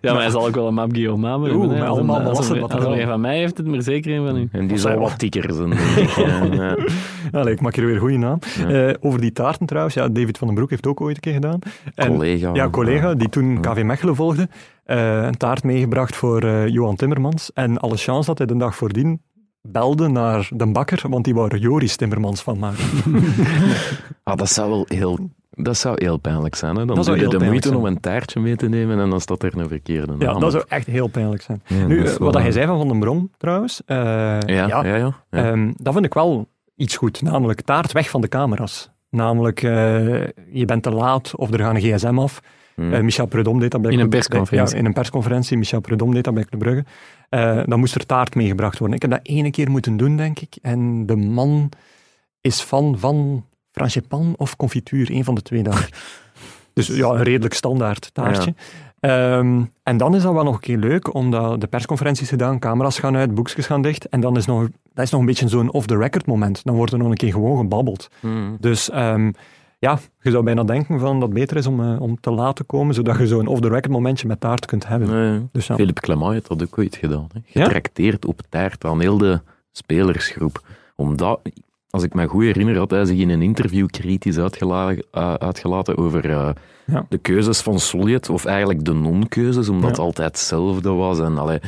Ja, 0.00 0.12
maar 0.12 0.22
hij 0.22 0.30
zal 0.30 0.46
ook 0.46 0.54
wel 0.54 0.66
een 0.66 0.74
map 0.74 0.92
Guillaume 0.92 1.28
hebben. 1.30 1.54
Oeh, 1.54 1.72
hè. 1.74 1.86
allemaal 1.86 2.20
als 2.20 2.48
een 2.48 3.06
van 3.06 3.20
mij 3.20 3.38
heeft 3.38 3.56
het, 3.58 3.66
maar 3.66 3.82
zeker 3.82 4.16
een 4.16 4.26
van 4.26 4.36
u. 4.36 4.48
En 4.52 4.66
die 4.66 4.78
zal 4.78 4.98
wat 4.98 5.08
wel. 5.08 5.18
dikker 5.18 5.52
zijn. 5.54 5.68
Ja. 6.60 6.76
Allee, 7.32 7.52
ik 7.52 7.60
maak 7.60 7.74
hier 7.74 7.84
weer 7.84 7.94
een 7.94 8.00
goede 8.00 8.16
naam. 8.16 8.38
Ja. 8.58 8.68
Eh, 8.88 8.94
over 9.00 9.20
die 9.20 9.32
taarten 9.32 9.66
trouwens, 9.66 9.94
ja, 9.94 10.08
David 10.08 10.38
van 10.38 10.46
den 10.46 10.56
Broek 10.56 10.70
heeft 10.70 10.86
ook 10.86 11.00
ooit 11.00 11.14
een 11.14 11.20
keer 11.20 11.32
gedaan. 11.32 11.58
En- 11.94 12.08
Collega. 12.08 12.50
Ja, 12.54 12.70
collega, 12.70 13.14
die 13.14 13.28
toen. 13.28 13.60
KV 13.60 13.82
Mechelen 13.84 14.16
volgde, 14.16 14.48
eh, 14.84 15.22
een 15.22 15.36
taart 15.36 15.64
meegebracht 15.64 16.16
voor 16.16 16.42
eh, 16.42 16.66
Johan 16.66 16.96
Timmermans. 16.96 17.50
En 17.54 17.78
alle 17.78 17.96
chance 17.96 18.26
dat 18.28 18.38
hij 18.38 18.46
de 18.46 18.56
dag 18.56 18.76
voordien 18.76 19.22
belde 19.62 20.08
naar 20.08 20.48
de 20.54 20.66
bakker, 20.66 21.02
want 21.08 21.24
die 21.24 21.34
wou 21.34 21.48
er 21.48 21.58
Joris 21.58 21.96
Timmermans 21.96 22.42
van 22.42 22.58
maken. 22.58 22.84
Ah, 24.22 24.36
dat 24.36 24.50
zou 24.50 24.70
wel 24.70 24.84
heel... 24.88 25.30
Dat 25.62 25.76
zou 25.76 26.04
heel 26.04 26.16
pijnlijk 26.16 26.54
zijn. 26.54 26.76
Hè? 26.76 26.84
Dan 26.84 26.96
Dat 26.96 27.04
doe 27.04 27.18
je 27.18 27.28
de 27.28 27.38
moeite 27.44 27.76
om 27.76 27.84
een 27.84 28.00
taartje 28.00 28.40
mee 28.40 28.56
te 28.56 28.68
nemen 28.68 28.98
en 29.00 29.10
dan 29.10 29.20
staat 29.20 29.42
er 29.42 29.58
een 29.58 29.68
verkeerde 29.68 30.12
Ja, 30.18 30.24
naam 30.32 30.34
dat 30.40 30.42
op. 30.44 30.50
zou 30.50 30.64
echt 30.68 30.86
heel 30.86 31.06
pijnlijk 31.08 31.42
zijn. 31.42 31.62
Ja, 31.66 31.86
Nu, 31.86 31.98
dat 32.02 32.12
eh, 32.12 32.18
wat 32.18 32.32
wel- 32.34 32.42
hij 32.42 32.52
zei 32.52 32.66
van 32.66 32.78
Van 32.78 32.88
den 32.88 32.98
Brom 33.00 33.30
trouwens, 33.38 33.82
eh, 33.86 33.96
Ja, 33.96 34.40
ja, 34.46 34.66
ja. 34.84 34.96
ja, 34.96 35.14
Ehm, 35.30 35.70
dat 35.76 35.92
vind 35.92 36.04
ik 36.04 36.14
wel 36.14 36.48
iets 36.76 36.96
goed, 36.96 37.22
namelijk 37.22 37.60
taart 37.60 37.92
weg 37.92 38.10
van 38.10 38.20
de 38.20 38.28
camera's. 38.28 38.90
Namelijk, 39.10 39.62
eh, 39.62 39.70
je 40.52 40.64
bent 40.64 40.82
te 40.82 40.90
laat 40.90 41.34
of 41.36 41.52
er 41.52 41.58
gaat 41.58 41.74
een 41.74 41.80
gsm 41.80 42.18
af. 42.18 42.40
Hm. 42.74 42.92
Eh, 42.92 43.00
Michel 43.00 43.26
Predom 43.26 43.58
deed 43.60 43.70
dat 43.70 43.82
bij 43.82 43.92
In 43.92 43.98
een 44.00 44.08
persconferentie. 44.08 44.74
Ja, 44.74 44.80
in 44.80 44.86
een 44.86 44.92
persconferentie. 44.92 45.56
Michel 45.58 45.80
Predom 45.80 46.14
deed 46.14 46.24
dat 46.24 46.34
bij 46.34 46.44
Club 46.44 46.60
Brugge. 46.60 46.84
Dan 47.66 47.78
moest 47.78 47.94
er 47.94 48.06
taart 48.06 48.34
meegebracht 48.34 48.78
worden. 48.78 48.96
Ik 48.96 49.02
heb 49.02 49.10
dat 49.10 49.20
ene 49.22 49.50
keer 49.50 49.70
moeten 49.70 49.96
doen, 49.96 50.16
denk 50.16 50.38
ik. 50.40 50.56
En 50.62 51.06
de 51.06 51.16
man 51.16 51.68
is 52.40 52.60
fan 52.60 52.98
van 52.98 53.44
frangipan 53.80 54.34
of 54.36 54.56
confituur, 54.56 55.10
een 55.10 55.24
van 55.24 55.34
de 55.34 55.42
twee 55.42 55.62
daar. 55.62 55.88
Dus 56.72 56.86
ja, 56.86 57.08
een 57.08 57.22
redelijk 57.22 57.54
standaard 57.54 58.10
taartje. 58.14 58.54
Ehm, 59.00 59.62
en 59.82 59.96
dan 59.96 60.14
is 60.14 60.22
dat 60.22 60.32
wel 60.32 60.44
nog 60.44 60.54
een 60.54 60.60
keer 60.60 60.78
leuk, 60.78 61.14
omdat 61.14 61.60
de 61.60 61.66
persconferenties 61.66 62.28
gedaan, 62.28 62.58
camera's 62.58 62.98
gaan 62.98 63.16
uit, 63.16 63.34
boekjes 63.34 63.66
gaan 63.66 63.82
dicht. 63.82 64.08
En 64.08 64.20
dan 64.20 64.36
is 64.36 64.46
nog, 64.46 64.68
dat 64.94 65.04
is 65.04 65.10
nog 65.10 65.20
een 65.20 65.26
beetje 65.26 65.48
zo'n 65.48 65.72
off-the-record 65.72 66.26
moment. 66.26 66.64
Dan 66.64 66.74
wordt 66.74 66.92
er 66.92 66.98
nog 66.98 67.08
een 67.08 67.16
keer 67.16 67.32
gewoon 67.32 67.58
gebabbeld. 67.58 68.08
Hmm. 68.20 68.56
Dus 68.60 68.90
ehm, 68.90 69.30
ja, 69.78 69.98
je 70.20 70.30
zou 70.30 70.44
bijna 70.44 70.64
denken 70.64 71.00
van 71.00 71.20
dat 71.20 71.28
het 71.28 71.38
beter 71.38 71.56
is 71.56 71.66
om, 71.66 71.80
eh, 71.80 72.00
om 72.00 72.20
te 72.20 72.30
laten 72.30 72.66
komen, 72.66 72.94
zodat 72.94 73.18
je 73.18 73.26
zo'n 73.26 73.46
off-the-record 73.46 73.92
momentje 73.92 74.26
met 74.26 74.40
taart 74.40 74.66
kunt 74.66 74.88
hebben. 74.88 75.10
Nee, 75.10 75.48
Dus 75.52 75.66
ja. 75.66 75.74
Philippe 75.74 76.00
Clement 76.00 76.32
heeft 76.32 76.48
dat 76.48 76.62
ook 76.62 76.78
ooit 76.78 76.96
gedaan. 76.96 77.26
Hè. 77.32 77.40
Ja? 77.62 77.80
Op 78.26 78.40
taart 78.48 78.84
aan 78.84 79.00
heel 79.00 79.18
de 79.18 79.40
spelersgroep. 79.72 80.62
Omdat, 80.96 81.40
als 81.90 82.02
ik 82.02 82.14
me 82.14 82.26
goed 82.26 82.42
herinner, 82.42 82.76
had 82.76 82.90
hij 82.90 83.04
zich 83.04 83.18
in 83.18 83.30
een 83.30 83.42
interview 83.42 83.86
kritisch 83.86 84.38
uitgelaten, 84.38 85.04
uh, 85.12 85.34
uitgelaten 85.34 85.96
over 85.96 86.30
uh, 86.30 86.50
Ja. 86.86 87.06
de 87.08 87.18
keuzes 87.18 87.60
van 87.60 87.80
Soljet, 87.80 88.28
of 88.28 88.44
eigenlijk 88.44 88.84
de 88.84 88.92
non-keuzes, 88.94 89.68
omdat 89.68 89.82
Ja. 89.84 89.88
het 89.90 89.98
altijd 89.98 90.28
hetzelfde 90.28 90.90
was. 90.90 91.18
En, 91.18 91.38
allee, 91.38 91.58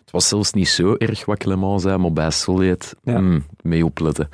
het 0.00 0.10
was 0.10 0.28
zelfs 0.28 0.52
niet 0.52 0.68
zo 0.68 0.94
erg 0.98 1.24
wat 1.24 1.38
Clement 1.38 1.80
zei, 1.80 1.98
maar 1.98 2.12
bij 2.12 2.30
Soljet 2.30 2.94
Ja. 3.02 3.18
mm, 3.20 3.44
mee 3.62 3.84
opletten. 3.84 4.28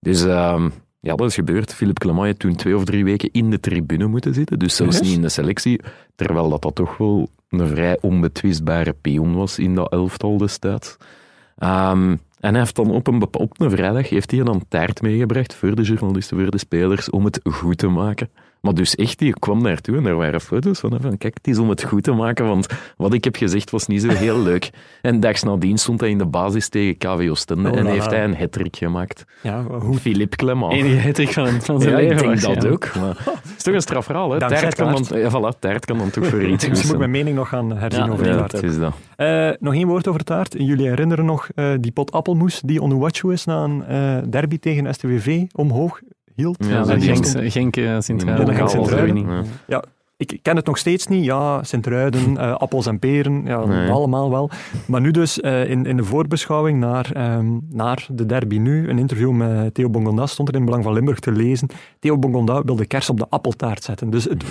Dus 0.00 0.24
ehm, 0.24 0.68
ja, 1.00 1.14
dat 1.14 1.26
is 1.28 1.34
gebeurd. 1.34 1.74
Philippe 1.74 2.00
Clement 2.00 2.24
heeft 2.26 2.38
toen 2.38 2.54
twee 2.56 2.76
of 2.76 2.84
drie 2.84 3.04
weken 3.04 3.28
in 3.32 3.50
de 3.50 3.60
tribune 3.60 4.06
moeten 4.06 4.34
zitten, 4.34 4.58
dus 4.58 4.76
zelfs 4.76 5.00
niet 5.00 5.12
in 5.14 5.22
de 5.22 5.28
selectie, 5.28 5.80
terwijl 6.14 6.48
dat, 6.48 6.62
dat 6.62 6.74
toch 6.74 6.96
wel 6.96 7.28
een 7.48 7.66
vrij 7.68 7.98
onbetwistbare 8.00 8.92
pion 9.00 9.34
was 9.34 9.58
in 9.58 9.74
dat 9.74 9.92
elftal 9.92 10.36
destijds. 10.36 10.96
Ehm, 11.56 12.16
en 12.40 12.50
hij 12.50 12.60
heeft 12.60 12.76
dan 12.76 12.90
op 12.90 13.06
een, 13.06 13.22
op 13.22 13.60
een 13.60 13.70
vrijdag 13.70 14.08
heeft 14.08 14.30
hij 14.30 14.42
dan 14.42 14.64
taart 14.68 15.02
meegebracht 15.02 15.54
voor 15.54 15.74
de 15.74 15.82
journalisten, 15.82 16.38
voor 16.38 16.50
de 16.50 16.58
spelers, 16.58 17.10
om 17.10 17.24
het 17.24 17.40
goed 17.44 17.78
te 17.78 17.88
maken. 17.88 18.30
Maar 18.60 18.74
dus 18.74 18.94
echt, 18.94 19.18
die 19.18 19.32
kwam 19.38 19.62
daartoe 19.62 19.96
en 19.96 20.02
daar 20.02 20.16
waren 20.16 20.40
foto's 20.40 20.80
van. 20.80 20.98
van 21.00 21.18
kijk, 21.18 21.34
het 21.34 21.46
is 21.48 21.58
om 21.58 21.68
het 21.68 21.82
goed 21.82 22.02
te 22.02 22.12
maken, 22.12 22.46
want 22.46 22.66
wat 22.96 23.12
ik 23.12 23.24
heb 23.24 23.36
gezegd 23.36 23.70
was 23.70 23.86
niet 23.86 24.02
zo 24.02 24.08
heel 24.08 24.38
leuk. 24.42 24.70
En 25.02 25.20
dags 25.20 25.42
nadien 25.42 25.78
stond 25.78 26.00
hij 26.00 26.10
in 26.10 26.18
de 26.18 26.26
basis 26.26 26.68
tegen 26.68 26.96
KV 26.98 27.26
Oostende 27.30 27.70
Oh, 27.70 27.78
en 27.78 27.86
heeft 27.86 28.10
hij 28.10 28.24
een 28.24 28.36
hat 28.36 28.58
gemaakt. 28.70 29.24
Ja, 29.42 29.62
hoe 29.62 29.96
Philippe 29.98 30.36
Clement. 30.36 30.72
Enige 30.72 31.00
hattrick 31.00 31.32
van, 31.32 31.60
van 31.60 31.80
zijn 31.80 31.92
Ja, 31.92 31.96
leven. 32.08 32.30
ik 32.32 32.40
denk 32.40 32.60
dat 32.60 32.66
ook. 32.72 32.94
Maar 32.94 33.08
het 33.42 33.54
is 33.56 33.62
toch 33.62 33.74
een 33.74 33.80
strafverhaal, 33.80 34.30
hè? 34.30 34.38
Taart 34.38 34.74
kan, 34.74 34.92
dan, 35.08 35.18
ja, 35.20 35.30
voilà, 35.30 35.58
taart 35.58 35.84
kan 35.84 35.98
dan 35.98 36.10
toch 36.10 36.26
voor 36.26 36.42
iets 36.52 36.64
Dus 36.68 36.80
ik 36.82 36.86
moet 36.86 36.98
mijn 36.98 37.10
mening 37.10 37.36
nog 37.36 37.48
gaan 37.48 37.76
herzien 37.76 38.04
Ja, 38.04 38.10
over 38.10 38.24
taart. 38.24 38.52
het 38.52 38.62
is 38.62 38.78
dat. 38.78 38.92
Eh, 39.16 39.50
nog 39.58 39.74
één 39.74 39.86
woord 39.86 40.08
over 40.08 40.24
taart. 40.24 40.54
Jullie 40.58 40.88
herinneren 40.88 41.24
nog 41.24 41.48
eh, 41.54 41.70
die 41.80 41.92
pot 41.92 42.12
appelmoes 42.12 42.60
die 42.64 42.82
Onuwachu 42.82 43.32
is 43.32 43.44
na 43.44 43.64
een 43.64 43.84
eh, 43.84 44.16
derby 44.30 44.58
tegen 44.58 44.94
STWV 44.94 45.42
omhoog 45.54 46.00
hield? 46.36 46.64
Ja, 46.68 46.86
En 46.86 46.98
die 46.98 47.14
Genk, 47.16 47.52
Genk 47.52 47.76
eh, 47.76 47.96
Sint-Truiden. 48.00 49.26
Ja, 49.66 49.82
ik 50.16 50.38
ken 50.42 50.56
het 50.56 50.66
nog 50.66 50.78
steeds 50.78 51.06
niet. 51.06 51.24
Ja, 51.24 51.62
Sint-Truiden, 51.62 52.36
eh, 52.38 52.54
appels 52.54 52.86
en 52.86 52.98
peren, 52.98 53.42
ja, 53.44 53.64
Nee. 53.64 53.90
allemaal 53.90 54.30
wel. 54.30 54.50
Maar 54.86 55.00
nu 55.00 55.10
dus 55.10 55.40
eh, 55.40 55.70
in, 55.70 55.86
in 55.86 55.96
de 55.96 56.04
voorbeschouwing 56.04 56.78
naar, 56.80 57.10
ehm, 57.12 57.46
naar 57.70 58.06
de 58.12 58.26
derby 58.26 58.58
nu, 58.58 58.88
een 58.88 58.98
interview 58.98 59.30
met 59.32 59.74
Theo 59.74 59.90
Bongonda 59.90 60.26
stond 60.26 60.48
er 60.48 60.54
in 60.54 60.64
Belang 60.64 60.84
van 60.84 60.92
Limburg 60.92 61.18
te 61.18 61.32
lezen. 61.32 61.68
Theo 61.98 62.18
Bongonda 62.18 62.62
wil 62.62 62.76
de 62.76 62.86
kers 62.86 63.10
op 63.10 63.18
de 63.18 63.26
appeltaart 63.28 63.82
zetten. 63.84 64.10
Dus 64.10 64.24
het, 64.24 64.44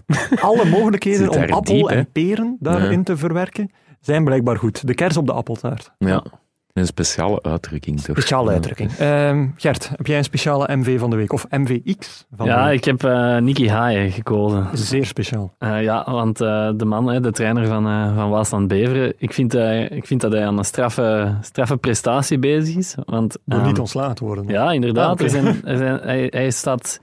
alle 0.40 0.64
mogelijkheden 0.64 1.30
om 1.30 1.42
appel 1.42 1.62
diep, 1.76 1.86
en 1.88 2.06
peren 2.12 2.56
daarin 2.60 2.98
Ja. 2.98 3.02
te 3.04 3.16
verwerken, 3.16 3.70
zijn 4.00 4.24
blijkbaar 4.24 4.56
goed. 4.56 4.86
De 4.86 4.94
kers 4.94 5.16
op 5.16 5.26
de 5.26 5.32
appeltaart. 5.32 5.92
Ja. 5.98 6.24
Een 6.72 6.86
speciale 6.86 7.42
uitdrukking, 7.42 8.00
toch? 8.00 8.16
Speciale 8.16 8.50
uitdrukking. 8.50 8.90
Ehm, 8.92 9.46
Gert, 9.56 9.88
heb 9.88 10.06
jij 10.06 10.18
een 10.18 10.24
speciale 10.24 10.76
MV 10.76 10.98
van 10.98 11.10
de 11.10 11.16
week? 11.16 11.32
Of 11.32 11.46
MVX 11.50 12.26
van 12.36 12.46
de 12.46 12.52
Ja, 12.52 12.64
week? 12.64 12.78
ik 12.78 12.84
heb 12.84 13.04
eh 13.04 13.36
Nicky 13.36 13.68
Haaien 13.68 14.10
gekozen. 14.10 14.68
Zeer 14.72 15.06
speciaal. 15.06 15.54
Eh, 15.58 15.82
ja, 15.82 16.04
want 16.10 16.40
eh, 16.40 16.70
de 16.76 16.84
man, 16.84 17.06
hè, 17.06 17.20
de 17.20 17.30
trainer 17.30 17.66
van, 17.66 17.86
eh 17.86 18.14
van 18.14 18.30
Waasland 18.30 18.68
Beveren, 18.68 19.14
ik 19.18 19.32
vind, 19.32 19.54
ik 19.90 20.06
vind 20.06 20.20
dat 20.20 20.32
hij 20.32 20.46
aan 20.46 20.58
een 20.58 20.64
straffe, 20.64 21.36
straffe 21.40 21.76
prestatie 21.76 22.38
bezig 22.38 22.76
is. 22.76 22.94
Want, 23.04 23.38
Door 23.44 23.58
ehm, 23.58 23.68
niet 23.68 23.78
ontslagen 23.78 24.14
te 24.14 24.24
worden. 24.24 24.46
Ja, 24.48 24.72
inderdaad. 24.72 25.18
Ah, 25.18 25.24
er 25.24 25.30
zijn, 25.30 25.46
er 25.64 25.76
zijn, 25.76 25.98
hij, 26.00 26.26
hij 26.30 26.50
staat... 26.50 27.00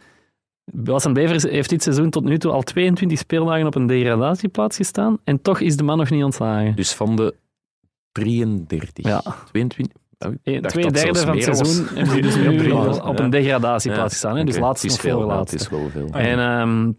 Waasland 0.63 1.15
Beveren 1.17 1.49
heeft 1.51 1.69
dit 1.69 1.83
seizoen 1.83 2.09
tot 2.09 2.23
nu 2.23 2.37
toe 2.37 2.51
al 2.51 2.61
22 2.61 3.17
speeldagen 3.17 3.65
op 3.67 3.75
een 3.75 3.87
degradatieplaats 3.87 4.77
gestaan 4.77 5.17
en 5.23 5.41
toch 5.41 5.59
is 5.59 5.77
de 5.77 5.83
man 5.83 5.97
nog 5.97 6.09
niet 6.09 6.23
ontslagen. 6.23 6.75
Dus 6.75 6.93
van 6.93 7.15
de 7.15 7.35
33, 8.19 9.05
Ja. 9.07 9.21
22... 9.51 9.97
Oh, 10.19 10.31
ik 10.31 10.37
Eh, 10.43 10.61
dacht 10.61 10.73
Twee 10.73 10.91
derde 10.91 11.19
van 11.19 11.35
het 11.35 11.43
seizoen 11.43 11.85
hebben 11.97 12.13
ze 12.15 12.21
dus 12.21 12.35
nu 12.35 12.71
op 12.71 13.19
een 13.19 13.29
degradatieplaats 13.29 14.13
gestaan. 14.13 14.35
Hè? 14.37 14.43
Dus 14.43 14.57
laatste 14.59 14.87
het 14.87 14.95
nog 14.95 15.05
is 15.05 15.11
veel. 15.11 15.29
Het 15.39 15.53
is 15.53 15.69
wel 15.69 15.89
veel. 15.89 16.07
En 16.07 16.39
ehm 16.39 16.91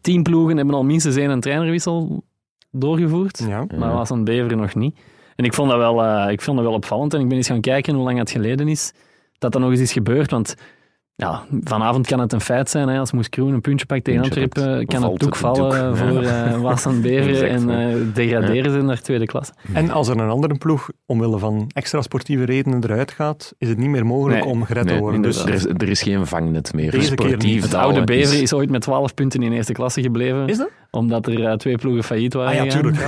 tien 0.00 0.22
ploegen 0.22 0.56
hebben 0.56 0.74
al 0.74 0.84
minstens 0.84 1.16
één 1.16 1.30
een 1.30 1.40
trainerwissel 1.40 2.24
doorgevoerd, 2.70 3.38
Ja. 3.38 3.64
Ja. 3.68 3.78
maar 3.78 3.92
was 3.92 4.10
aan 4.10 4.24
Beveren 4.24 4.58
nog 4.58 4.74
niet. 4.74 4.98
En 5.36 5.44
ik 5.44 5.54
vond, 5.54 5.70
dat 5.70 5.78
wel, 5.78 6.04
eh, 6.04 6.32
ik 6.32 6.40
vond 6.40 6.56
dat 6.56 6.66
wel 6.66 6.74
opvallend 6.74 7.14
en 7.14 7.20
ik 7.20 7.28
ben 7.28 7.36
eens 7.36 7.46
gaan 7.46 7.60
kijken 7.60 7.94
hoe 7.94 8.04
lang 8.04 8.18
het 8.18 8.30
geleden 8.30 8.68
is 8.68 8.92
dat 9.38 9.52
dat 9.52 9.60
nog 9.62 9.70
eens 9.70 9.80
is 9.80 9.92
gebeurd. 9.92 10.30
Want 10.30 10.54
ja, 11.16 11.42
vanavond 11.64 12.06
kan 12.06 12.20
het 12.20 12.32
een 12.32 12.40
feit 12.40 12.70
zijn. 12.70 12.88
Hè, 12.88 12.98
als 12.98 13.12
Moes 13.12 13.28
Kroen 13.28 13.52
een 13.52 13.60
puntje 13.60 13.86
pakt 13.86 14.04
tegen 14.04 14.20
Puntje 14.20 14.40
Antwerpen, 14.42 14.76
pakt, 14.76 14.90
kan 14.90 15.00
valt 15.00 15.12
het 15.12 15.20
doek 15.20 15.34
het 15.34 15.42
doek, 15.44 15.56
vallen 15.56 15.88
ja. 15.88 15.94
voor 15.94 16.22
eh 16.54 16.60
Was 16.60 16.86
aan 16.86 17.00
Beveren 17.00 17.48
Exact, 17.50 17.68
en 17.70 17.90
eh, 17.90 17.96
degraderen 18.14 18.72
ze 18.72 18.82
naar 18.82 19.00
tweede 19.00 19.24
klasse. 19.26 19.52
En 19.72 19.90
als 19.90 20.08
er 20.08 20.18
een 20.18 20.28
andere 20.28 20.54
ploeg 20.58 20.88
omwille 21.06 21.38
van 21.38 21.70
extra 21.74 22.02
sportieve 22.02 22.44
redenen 22.44 22.84
eruit 22.84 23.10
gaat, 23.10 23.54
is 23.58 23.68
het 23.68 23.78
niet 23.78 23.88
meer 23.88 24.06
mogelijk 24.06 24.40
Nee. 24.44 24.52
om 24.52 24.64
gered 24.64 24.86
te 24.86 24.98
worden. 24.98 25.22
Dus 25.22 25.44
er, 25.44 25.54
is, 25.54 25.64
er 25.66 25.88
is 25.88 26.02
geen 26.02 26.26
vangnet 26.26 26.72
meer. 26.74 26.90
Deze 26.90 27.14
keer 27.14 27.28
Sportief 27.28 27.52
niet. 27.52 27.62
Het 27.62 27.74
oude 27.74 28.04
Beveren 28.04 28.34
is- 28.34 28.40
is 28.42 28.52
ooit 28.52 28.70
met 28.70 28.80
12 28.80 29.14
punten 29.14 29.42
in 29.42 29.52
eerste 29.52 29.72
klasse 29.72 30.02
gebleven, 30.02 30.48
Is 30.48 30.56
dat? 30.58 30.70
omdat 30.90 31.26
er 31.26 31.44
eh, 31.44 31.52
twee 31.56 31.76
ploegen 31.76 32.04
failliet 32.04 32.34
waren 32.34 32.58
Ah 32.60 32.64
ja, 32.64 32.70
tuurlijk. 32.72 32.96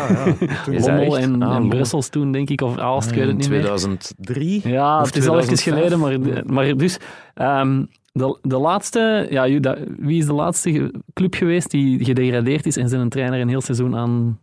Echt? 0.70 0.86
en, 0.86 1.42
Ah, 1.42 1.56
en. 1.56 1.68
Brussels 1.68 2.08
toen, 2.08 2.32
denk 2.32 2.50
ik, 2.50 2.60
of 2.60 2.78
Aalst, 2.78 3.08
ik 3.10 3.14
weet 3.14 3.22
het 3.24 3.32
in 3.32 3.36
niet 3.38 3.48
meer. 3.50 3.58
2003? 3.60 4.60
Ja, 4.68 5.00
Of 5.00 5.06
het 5.06 5.16
is 5.16 5.28
al 5.28 5.38
even 5.38 5.54
2005? 5.54 5.98
geleden, 5.98 6.32
maar, 6.34 6.42
maar 6.66 6.76
dus... 6.76 6.98
ehm, 7.36 7.84
de, 8.12 8.38
de 8.42 8.58
laatste... 8.58 9.26
Ja, 9.30 9.42
wie 9.98 10.18
is 10.18 10.26
de 10.26 10.32
laatste 10.32 10.92
club 11.12 11.34
geweest 11.34 11.70
die 11.70 12.04
gedegradeerd 12.04 12.66
is 12.66 12.76
en 12.76 12.88
zijn 12.88 13.08
trainer 13.08 13.40
een 13.40 13.48
heel 13.48 13.60
seizoen 13.60 13.96
aan... 13.96 14.38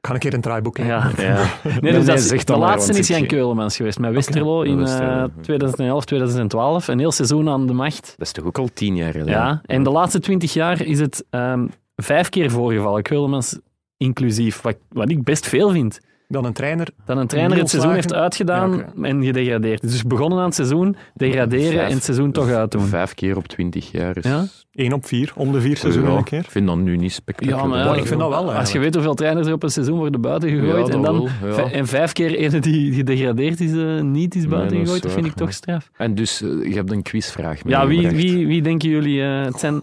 Ik 0.00 0.10
ga 0.10 0.14
een 0.14 0.20
keer 0.20 0.34
een 0.34 0.40
draaiboek. 0.40 0.76
Ja. 0.76 1.10
Ja. 1.16 1.46
Nee, 1.80 1.92
dus 1.92 2.30
nee, 2.30 2.44
de 2.44 2.56
laatste 2.56 2.98
is 2.98 3.08
Jan 3.08 3.26
Keulemans 3.26 3.76
geweest, 3.76 3.98
met 3.98 4.12
Westerlo 4.12 4.62
in 4.62 4.76
met 4.76 4.88
Westerlo, 4.88 5.12
eh, 5.12 5.16
ja. 5.16 5.30
2011, 5.40 6.04
2012. 6.04 6.88
Een 6.88 6.98
heel 6.98 7.12
seizoen 7.12 7.48
aan 7.48 7.66
de 7.66 7.72
macht. 7.72 8.14
Dat 8.16 8.26
is 8.26 8.32
toch 8.32 8.44
ook 8.44 8.58
al 8.58 8.68
tien 8.74 8.96
jaar 8.96 9.12
geleden? 9.12 9.32
Ja, 9.32 9.62
en 9.66 9.82
de 9.82 9.90
laatste 9.90 10.20
twintig 10.20 10.52
jaar 10.52 10.82
is 10.82 11.00
het 11.00 11.24
ehm, 11.30 11.66
vijf 11.96 12.28
keer 12.28 12.50
voorgevallen, 12.50 13.02
Keulemans 13.02 13.58
inclusief. 13.96 14.60
Wat, 14.60 14.76
wat 14.88 15.10
ik 15.10 15.24
best 15.24 15.48
veel 15.48 15.70
vind. 15.70 16.00
Dan 16.28 16.44
een 16.44 16.52
trainer. 16.52 16.88
Dat 17.04 17.16
een 17.16 17.26
trainer 17.26 17.58
het 17.58 17.68
seizoen 17.70 17.92
heeft 17.92 18.12
uitgedaan 18.14 18.76
Ja, 18.76 19.02
en 19.02 19.24
gedegradeerd. 19.24 19.82
is. 19.82 19.90
Dus 19.90 20.02
begonnen 20.02 20.38
aan 20.38 20.44
het 20.44 20.54
seizoen, 20.54 20.96
degraderen 21.14 21.72
Vijf. 21.72 21.88
en 21.88 21.94
het 21.94 22.04
seizoen 22.04 22.32
toch 22.32 22.48
uitdoen. 22.50 22.82
Vijf 22.82 23.14
keer 23.14 23.36
op 23.36 23.46
twintig 23.46 23.90
jaar. 23.92 24.16
Is... 24.16 24.24
Ja? 24.24 24.44
één 24.72 24.92
op 24.92 25.06
vier, 25.06 25.32
om 25.36 25.52
de 25.52 25.60
vier 25.60 25.76
seizoenen 25.76 26.12
Ja, 26.12 26.18
een 26.18 26.24
keer. 26.24 26.38
Ik 26.38 26.50
vind 26.50 26.66
dat 26.66 26.76
nu 26.76 26.96
niet 26.96 27.12
spectaculair. 27.12 27.62
Ja, 27.62 27.68
maar 27.68 27.78
Ja, 27.78 27.94
ik 27.94 28.06
vind 28.06 28.20
dat 28.20 28.28
wel, 28.28 28.52
Als 28.52 28.72
je 28.72 28.78
weet 28.78 28.94
hoeveel 28.94 29.14
trainers 29.14 29.46
er 29.46 29.52
op 29.52 29.62
een 29.62 29.70
seizoen 29.70 29.98
worden 29.98 30.20
buiten 30.20 30.48
gegooid 30.48 30.86
Ja, 30.86 30.92
en, 30.94 31.02
dan, 31.02 31.28
wel, 31.40 31.48
ja. 31.50 31.68
v- 31.68 31.72
en 31.72 31.86
vijf 31.86 32.12
keer 32.12 32.34
ene 32.34 32.58
die 32.60 32.92
gedegradeerd 32.94 33.60
is, 33.60 33.72
eh, 33.72 34.00
niet 34.00 34.34
is 34.34 34.46
buiten 34.48 34.78
gegooid, 34.78 35.02
dat 35.02 35.12
vind 35.12 35.26
ik 35.26 35.34
toch 35.34 35.52
straf. 35.52 35.90
En 35.96 36.14
dus, 36.14 36.42
eh, 36.42 36.48
je 36.48 36.74
hebt 36.74 36.90
een 36.90 37.02
quizvraag 37.02 37.60
Ja, 37.66 37.86
wie, 37.86 38.08
wie, 38.08 38.46
wie 38.46 38.62
denken 38.62 38.88
jullie? 38.88 39.22
eh, 39.22 39.44
het 39.44 39.58
zijn... 39.60 39.82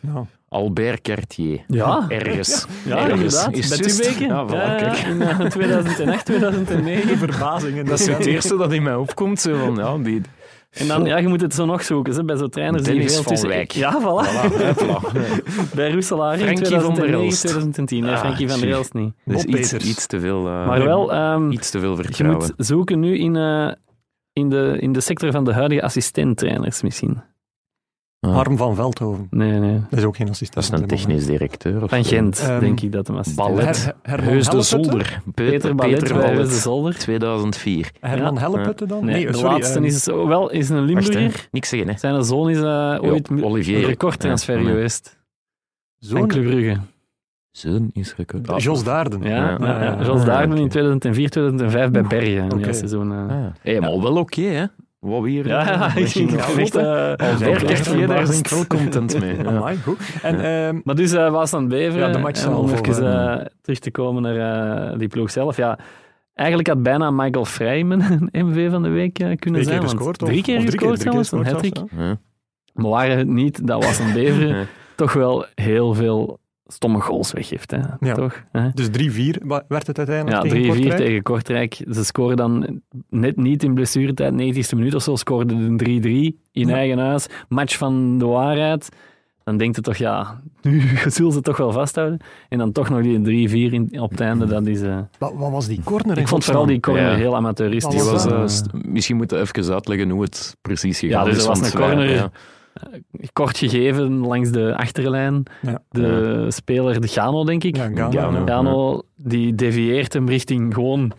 Ja. 0.00 0.26
Albert 0.54 1.00
Cartier. 1.02 1.64
Ja, 1.66 2.04
Ergens. 2.08 2.66
ja 2.84 2.96
Ergens. 2.96 3.12
inderdaad. 3.44 3.52
Is 3.56 3.68
Bij 3.68 3.78
juist. 3.78 4.02
Tubeke. 4.02 4.24
Ja, 4.24 4.46
voilà, 4.48 4.52
Ja, 4.52 4.74
kijk. 4.76 4.96
in 4.98 5.22
eh, 5.22 5.40
2008, 5.40 6.24
2009. 6.24 7.18
Verbazing. 7.18 7.82
Dat 7.88 8.00
is 8.00 8.06
het 8.06 8.26
eerste 8.26 8.56
dat 8.56 8.72
in 8.72 8.82
mij 8.82 8.94
opkomt. 8.94 9.40
Zo 9.40 9.56
van, 9.58 9.74
ja, 9.74 9.96
die... 9.98 10.20
En 10.70 10.86
dan, 10.88 11.04
ja, 11.04 11.16
je 11.16 11.28
moet 11.28 11.40
het 11.40 11.54
zo 11.54 11.64
nog 11.64 11.82
zoeken, 11.84 12.14
hè, 12.14 12.24
bij 12.24 12.36
zo'n 12.36 12.50
trainers 12.50 12.82
die 12.82 12.92
Dennis 12.92 13.12
veel 13.12 13.22
van 13.22 13.32
tussen... 13.32 13.48
Wijk. 13.48 13.70
Ja, 13.72 13.98
voilà. 14.00 14.54
Bij 15.74 15.90
Roeselaar 15.92 16.38
in 16.38 16.40
Frankie 16.40 16.64
van 16.80 16.94
der 16.94 16.94
2009, 16.94 17.24
Elst. 17.24 17.40
2010. 17.40 18.02
Nee, 18.04 18.12
Ah, 18.12 18.18
Frankie 18.18 18.48
van 18.48 18.60
der. 18.60 18.70
Elst 18.70 18.94
niet. 18.94 19.12
Dat 19.24 19.36
is 19.36 19.44
Bob 19.44 19.54
iets, 19.54 19.72
iets 19.72 20.06
te 20.06 20.20
veel, 20.20 20.46
eh, 20.46 20.66
Maar 20.66 20.84
wel, 20.84 21.12
ehm, 21.12 21.50
iets 21.50 21.70
te 21.70 21.80
veel 21.80 21.96
je 21.96 22.02
vertrouwen. 22.02 22.38
moet 22.56 22.66
zoeken 22.66 23.00
nu 23.00 23.18
in, 23.18 23.36
eh, 23.36 23.72
in, 24.32 24.48
de, 24.48 24.76
in 24.80 24.92
de 24.92 25.00
sector 25.00 25.30
van 25.32 25.44
de 25.44 25.52
huidige 25.52 25.82
assistenttrainers 25.82 26.82
misschien. 26.82 27.22
Ah, 28.24 28.34
Harm 28.34 28.56
van 28.56 28.74
Veldhoven. 28.74 29.26
Nee, 29.30 29.58
nee. 29.58 29.80
Dat 29.90 29.98
is 29.98 30.04
ook 30.04 30.16
geen 30.16 30.28
assistent. 30.28 30.70
dat 30.70 30.74
is 30.74 30.80
een 30.82 30.86
technisch 31.06 31.26
directeur. 31.26 31.82
Of 31.82 31.90
Van. 31.90 32.04
Gent, 32.04 32.38
Ehm, 32.40 32.60
denk 32.60 32.80
ik 32.80 32.92
dat 32.92 33.06
hem 33.06 33.16
assistent 33.16 33.48
Ballet. 33.56 33.94
Her- 34.02 34.24
Heus 34.24 34.48
de? 34.48 34.62
Zolder. 34.62 35.22
Peter 35.34 35.74
Ballet 35.74 36.00
bij 36.00 36.12
Ballet. 36.12 36.36
Heus 36.36 36.48
de 36.48 36.54
Zolder. 36.54 36.94
2004. 36.98 37.90
Herman 38.00 38.34
Ja. 38.34 38.40
Helleputte 38.40 38.86
dan? 38.86 39.04
Nee, 39.04 39.26
de 39.26 39.32
sorry. 39.32 39.50
laatste 39.52 39.74
ehm, 39.78 39.84
is 39.84 40.02
zo- 40.02 40.26
wel 40.26 40.50
is 40.50 40.68
een 40.68 40.92
Wacht. 40.94 41.08
Limburger. 41.08 41.48
Niks 41.50 41.68
zeggen, 41.68 41.88
hè. 41.88 41.98
Zijn 41.98 42.24
zoon 42.24 42.50
is 42.50 42.58
eh, 42.58 42.98
ooit 43.00 43.30
Ja, 43.36 43.42
Olivier. 43.42 43.78
een 43.78 43.84
recordtransfer 43.84 44.54
Ja, 44.56 44.60
ja. 44.62 44.66
geweest. 44.68 45.18
zoon- 45.98 46.18
Van 46.18 46.28
Club 46.28 46.44
Brugge. 46.44 46.76
Zoon 47.50 47.90
is 47.92 48.14
record. 48.16 48.48
Ah, 48.48 48.58
Jos 48.58 48.84
Daarden. 48.84 49.22
Ja, 49.22 49.28
Ja. 49.28 49.56
ja, 49.60 49.82
ja. 49.84 49.90
Ah, 49.92 50.06
Jos 50.06 50.20
ah, 50.20 50.26
Daarden 50.26 50.56
in 50.56 50.62
oké. 50.62 50.70
2004, 50.70 51.30
2005 51.30 51.90
bij 51.90 52.02
Bergen. 52.02 52.44
Oké. 52.52 52.64
heel 52.64 52.74
seizoen. 52.74 53.12
eh. 53.12 53.18
Ah. 53.18 53.46
Hey, 53.60 53.80
maar 53.80 54.00
wel 54.00 54.16
oké, 54.16 54.42
hè. 54.42 54.64
Wat 55.04 55.22
weer? 55.22 55.46
Ja, 55.46 55.66
ja, 55.66 55.94
ik 55.96 56.14
echt... 56.58 56.72
hè. 56.72 57.12
eh, 57.12 57.18
Daar 57.18 57.30
echt 57.64 57.84
daar 58.06 58.06
ben 58.26 58.36
ik 58.38 58.48
wel 58.48 58.66
content 58.66 59.20
mee. 59.20 59.36
Ja. 59.36 59.44
Amai, 59.56 59.76
goed. 59.76 59.98
En 60.22 60.40
ehm, 60.44 60.80
Maar 60.84 60.94
dus 60.94 61.12
uh, 61.12 61.30
was 61.30 61.52
aan 61.54 61.68
Beveren. 61.68 62.06
Ja, 62.06 62.12
de 62.12 62.18
match 62.18 62.44
en 62.44 62.54
om 62.54 62.70
even 62.70 63.38
eh, 63.40 63.46
terug 63.62 63.78
te 63.78 63.90
komen 63.90 64.22
naar 64.22 64.36
eh, 64.92 64.98
die 64.98 65.08
ploeg 65.08 65.30
zelf. 65.30 65.56
Ja, 65.56 65.78
eigenlijk 66.34 66.68
had 66.68 66.82
bijna 66.82 67.10
Michael 67.10 67.44
Vrijman 67.44 68.00
een 68.30 68.46
MV 68.46 68.70
van 68.70 68.82
de 68.82 68.88
week 68.88 69.18
eh, 69.18 69.24
kunnen 69.36 69.38
Drie 69.62 69.64
zijn. 69.64 69.64
keer 69.78 69.86
want 69.86 69.90
gescoord, 69.90 70.18
Drie 70.18 70.42
keer 70.42 70.56
of 70.58 70.64
drie 70.64 70.78
keer- 70.78 70.88
gescoord 70.90 71.26
zelfs, 71.26 71.32
een 71.32 71.54
hat 71.54 71.88
Ja. 71.96 72.16
Maar 72.74 72.90
waren 72.90 73.18
het 73.18 73.28
niet, 73.28 73.66
dat 73.66 73.84
was 73.84 73.98
een 73.98 74.12
Beveren 74.12 74.56
Ja. 74.56 74.64
toch 74.94 75.12
wel 75.12 75.46
heel 75.54 75.94
veel 75.94 76.38
stomme 76.66 77.00
goals 77.00 77.32
weggeeft. 77.32 77.70
Hè? 77.70 77.78
Ja. 78.00 78.14
Toch? 78.14 78.44
Hè? 78.52 78.68
Dus 78.74 78.88
3-4 78.88 79.38
wa- 79.44 79.64
werd 79.68 79.86
het 79.86 79.98
uiteindelijk 79.98 80.42
Ja, 80.44 80.50
3-4 80.50 80.52
tegen 80.52 80.72
Kortrijk. 80.76 80.96
tegen 81.06 81.22
Kortrijk. 81.22 81.74
Ze 81.92 82.04
scoren 82.04 82.36
dan 82.36 82.80
net 83.08 83.36
niet 83.36 83.62
in 83.62 83.74
blessuretijd, 83.74 84.32
90ste 84.32 84.76
minuut 84.76 84.94
of 84.94 85.02
zo, 85.02 85.16
scoorden 85.16 85.58
een 85.58 85.76
3-3 85.76 86.40
in 86.52 86.68
Ja. 86.68 86.74
eigen 86.74 86.98
huis. 86.98 87.26
Match 87.48 87.76
van 87.76 88.18
de 88.18 88.26
waarheid. 88.26 88.88
Dan 89.44 89.56
denkt 89.56 89.76
het 89.76 89.84
toch, 89.84 89.96
ja, 89.96 90.40
nu 90.62 90.80
zullen 91.06 91.30
ze 91.30 91.36
het 91.36 91.44
toch 91.44 91.56
wel 91.56 91.72
vasthouden. 91.72 92.18
En 92.48 92.58
dan 92.58 92.72
toch 92.72 92.88
nog 92.88 93.02
die 93.02 93.48
3-4 93.70 93.72
in- 93.72 94.00
op 94.00 94.10
het 94.10 94.20
einde, 94.20 94.46
dat 94.46 94.66
is... 94.66 94.80
eh, 94.82 94.98
Wat, 95.18 95.32
wat 95.34 95.50
was 95.50 95.66
die 95.66 95.80
corner? 95.84 96.18
ik 96.18 96.28
vond 96.28 96.44
vooral 96.44 96.66
die 96.66 96.80
corner 96.80 97.10
Ja. 97.10 97.16
heel 97.16 97.36
amateuristisch. 97.36 98.10
Was, 98.10 98.24
was 98.24 98.60
eh, 98.60 98.66
dat? 98.70 98.84
misschien 98.86 99.16
moeten 99.16 99.36
we 99.42 99.42
even 99.58 99.72
uitleggen 99.74 100.10
hoe 100.10 100.22
het 100.22 100.56
precies 100.62 100.98
gegaan 100.98 101.18
Ja, 101.18 101.24
dus 101.24 101.36
is. 101.36 101.42
er 101.42 101.48
was 101.48 101.60
want 101.60 101.74
een 101.74 101.80
corner. 101.80 102.30
Ja. 102.74 102.98
Kort 103.32 103.58
gegeven 103.58 104.18
langs 104.18 104.50
de 104.50 104.76
achterlijn. 104.76 105.42
Ja. 105.62 105.82
De 105.90 106.46
speler, 106.48 107.00
de 107.00 107.08
Gano, 107.08 107.44
denk 107.44 107.64
ik. 107.64 107.76
Ja, 107.76 107.90
Gano. 107.94 108.10
Gano. 108.10 108.44
Gano, 108.46 109.02
die 109.16 109.54
devieert 109.54 110.12
hem 110.12 110.28
richting 110.28 110.74
gewoon 110.74 111.12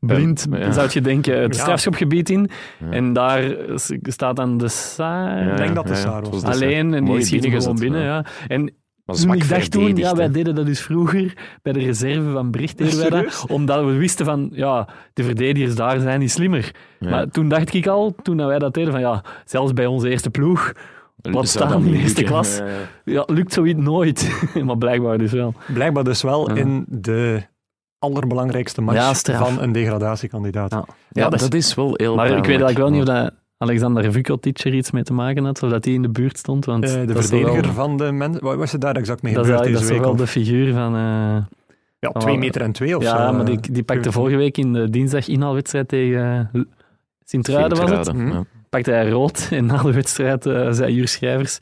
blind, 0.00 0.46
Ja, 0.50 0.58
ja. 0.58 0.72
zou 0.72 0.88
je 0.92 1.00
denken, 1.00 1.40
het 1.40 1.56
Ja. 1.56 1.60
strafschopgebied 1.62 2.30
in. 2.30 2.50
Ja. 2.80 2.90
En 2.90 3.12
daar 3.12 3.56
staat 4.02 4.36
dan 4.36 4.58
de 4.58 4.68
Saar 4.68 5.44
Ja, 5.44 5.50
Ik 5.50 5.56
denk 5.56 5.74
dat 5.74 5.86
de 5.86 5.94
Saar 5.94 6.22
het 6.22 6.28
was. 6.30 6.42
alleen 6.44 6.94
en 6.94 7.04
die 7.04 7.22
schiet 7.22 7.46
gewoon 7.46 7.78
binnen. 7.78 8.00
ja. 8.02 8.06
Ja. 8.06 8.24
En 8.48 8.72
ik 9.34 9.48
dacht 9.48 9.70
toen, 9.70 9.96
ja, 9.96 10.14
wij 10.14 10.30
deden 10.30 10.54
dat 10.54 10.66
dus 10.66 10.80
vroeger 10.80 11.36
bij 11.62 11.72
de 11.72 11.78
reserve 11.78 12.30
van 12.30 12.50
Bricht, 12.50 12.78
deden 12.78 12.98
wij 12.98 13.08
dat, 13.10 13.18
Serieus? 13.18 13.46
omdat 13.46 13.84
we 13.84 13.92
wisten 13.92 14.24
van, 14.24 14.48
ja, 14.52 14.88
de 15.12 15.22
verdedigers 15.24 15.74
daar 15.74 16.00
zijn 16.00 16.20
niet 16.20 16.30
slimmer. 16.30 16.74
Ja. 16.98 17.10
Maar 17.10 17.28
toen 17.28 17.48
dacht 17.48 17.74
ik 17.74 17.86
al, 17.86 18.14
toen 18.22 18.46
wij 18.46 18.58
dat 18.58 18.74
deden, 18.74 18.92
van 18.92 19.00
ja, 19.00 19.24
zelfs 19.44 19.72
bij 19.72 19.86
onze 19.86 20.08
eerste 20.10 20.30
ploeg, 20.30 20.72
Dat 21.20 21.48
staan 21.48 21.84
in 21.84 21.92
eerste 21.94 22.06
lukken? 22.06 22.24
klas. 22.24 22.56
Ja, 22.58 22.66
ja. 22.66 22.72
ja, 23.04 23.22
lukt 23.26 23.52
zoiets 23.52 23.80
nooit. 23.80 24.40
maar 24.64 24.78
blijkbaar 24.78 25.18
dus 25.18 25.32
wel. 25.32 25.54
Blijkbaar 25.74 26.04
dus 26.04 26.22
wel 26.22 26.48
Ja. 26.50 26.54
in 26.56 26.84
de 26.88 27.42
allerbelangrijkste 27.98 28.80
match 28.80 29.22
Ja, 29.26 29.36
van 29.38 29.60
een 29.62 29.72
degradatiekandidaat. 29.72 30.70
Ja. 30.70 30.84
Ja, 31.10 31.28
dat 31.28 31.40
dat, 31.40 31.54
is- 31.54 31.74
wel 31.74 31.92
heel 31.96 32.14
Maar 32.14 32.26
ik 32.26 32.32
weet 32.34 32.46
eigenlijk 32.46 32.78
wel 32.78 32.90
niet 32.90 33.00
of 33.00 33.06
dat 33.06 33.32
Alexander 33.58 34.12
Vukotic 34.12 34.58
er 34.58 34.74
iets 34.74 34.90
mee 34.90 35.02
te 35.02 35.12
maken 35.12 35.44
had, 35.44 35.62
of 35.62 35.70
dat 35.70 35.84
hij 35.84 35.94
in 35.94 36.02
de 36.02 36.08
buurt 36.10 36.38
stond. 36.38 36.64
Want 36.64 36.84
Eh, 36.84 36.90
de 37.06 37.22
verdediger 37.22 37.62
wel- 37.62 37.72
van 37.72 37.96
de 37.96 38.12
mensen... 38.12 38.42
Wat 38.44 38.56
was 38.56 38.72
er 38.72 38.78
daar 38.78 38.96
exact 38.96 39.22
mee 39.22 39.34
dat 39.34 39.44
is, 39.44 39.50
gebeurd 39.50 39.68
dat 39.72 39.80
deze 39.80 39.84
is 39.92 39.98
week? 39.98 40.06
toch 40.06 40.16
wel 40.16 40.24
of- 40.24 40.32
de 40.32 40.40
figuur 40.40 40.72
van... 40.72 40.94
eh, 40.94 41.00
Ja, 41.98 42.10
van- 42.12 42.20
twee 42.20 42.38
meter 42.38 42.62
en 42.62 42.72
twee 42.72 42.96
of 42.96 43.02
zo. 43.04 43.08
ja, 43.16 43.32
maar 43.32 43.40
eh. 43.40 43.46
die, 43.46 43.72
die 43.72 43.82
pakte 43.82 44.12
vorige 44.12 44.36
week 44.36 44.58
in 44.58 44.72
de 44.72 44.90
dinsdag 44.90 45.28
inhaalwedstrijd 45.28 45.88
tegen 45.88 46.48
eh, 46.52 46.60
Sint-Truiden, 47.24 47.78
was 47.78 47.90
het. 47.90 48.08
Hm. 48.08 48.28
ja. 48.28 48.44
Pakte 48.68 48.90
hij 48.90 49.08
rood 49.08 49.48
en 49.50 49.66
na 49.66 49.82
de 49.82 49.92
wedstrijd 49.92 50.46
eh, 50.46 50.72
zei 50.72 50.94
Juur 50.94 51.08
Schrijvers... 51.08 51.58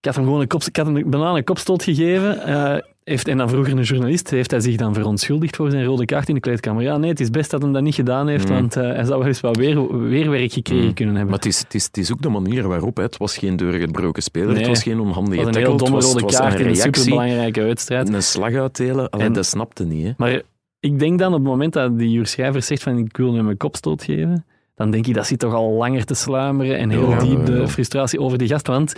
Ik 0.00 0.10
had 0.10 0.18
hem 0.18 0.24
gewoon 0.28 0.40
een, 0.40 0.46
kop, 0.46 0.62
ik 0.62 0.76
had 0.76 0.86
hem 0.86 1.12
een 1.36 1.44
kopstoot 1.44 1.82
gegeven. 1.82 2.42
eh, 2.46 2.76
heeft, 3.04 3.28
en 3.28 3.36
dan 3.36 3.48
vroeger 3.48 3.76
een 3.78 3.82
journalist, 3.82 4.30
heeft 4.30 4.50
hij 4.50 4.60
zich 4.60 4.76
dan 4.76 4.94
verontschuldigd 4.94 5.56
voor 5.56 5.70
zijn 5.70 5.84
rode 5.84 6.04
kaart 6.04 6.28
in 6.28 6.34
de 6.34 6.40
kleedkamer. 6.40 6.82
Ja, 6.82 6.96
nee, 6.96 7.10
het 7.10 7.20
is 7.20 7.30
best 7.30 7.50
dat 7.50 7.62
hij 7.62 7.72
dat 7.72 7.82
niet 7.82 7.94
gedaan 7.94 8.28
heeft, 8.28 8.48
Mm. 8.48 8.54
want 8.54 8.76
eh, 8.76 8.82
hij 8.82 9.04
zou 9.04 9.18
wel 9.18 9.26
eens 9.28 9.40
wat 9.40 9.56
weer, 9.56 9.98
weerwerk 10.08 10.52
gekregen 10.52 10.84
Mm. 10.86 10.94
kunnen 10.94 11.14
hebben. 11.14 11.30
Maar 11.34 11.42
het 11.42 11.52
is, 11.52 11.58
het, 11.58 11.74
is, 11.74 11.84
het 11.84 11.96
is 11.96 12.12
ook 12.12 12.22
de 12.22 12.28
manier 12.28 12.68
waarop. 12.68 12.96
Hè. 12.96 13.02
Het 13.02 13.16
was 13.16 13.36
geen 13.36 13.56
doorgebroken 13.56 14.22
speler, 14.22 14.48
Nee. 14.48 14.56
het 14.58 14.66
was 14.66 14.82
geen 14.82 15.00
onhandige 15.00 15.36
Het 15.36 15.46
was 15.46 15.46
een 15.46 15.52
tackle, 15.62 15.68
heel 15.68 15.76
domme 16.00 16.00
rode 16.20 16.36
kaart 16.36 16.60
in 16.60 16.66
een 16.66 16.76
superbelangrijke 16.76 17.62
wedstrijd. 17.62 18.12
een 18.12 18.22
slag 18.22 18.52
uitdelen. 18.54 19.10
Alleen 19.10 19.26
En- 19.26 19.32
dat 19.32 19.46
snapte 19.46 19.84
niet. 19.84 20.04
Hè. 20.06 20.12
Maar 20.16 20.42
ik 20.80 20.98
denk 20.98 21.18
dan 21.18 21.28
op 21.32 21.38
het 21.38 21.48
moment 21.48 21.72
dat 21.72 21.98
die 21.98 22.10
Juur 22.10 22.26
Schrijvers 22.26 22.66
zegt 22.66 22.82
van 22.82 22.98
ik 22.98 23.16
wil 23.16 23.34
hem 23.34 23.48
een 23.48 23.56
kopstoot 23.56 24.04
geven, 24.04 24.44
dan 24.74 24.90
denk 24.90 25.06
ik 25.06 25.14
dat 25.14 25.26
zit 25.26 25.38
toch 25.38 25.54
al 25.54 25.70
langer 25.72 26.04
te 26.04 26.14
sluimeren 26.14 26.78
en 26.78 26.90
heel 26.90 27.10
Ja, 27.10 27.18
diep 27.18 27.46
de 27.46 27.52
ja. 27.52 27.68
frustratie 27.68 28.20
over 28.20 28.38
die 28.38 28.48
gast. 28.48 28.66
Want 28.66 28.94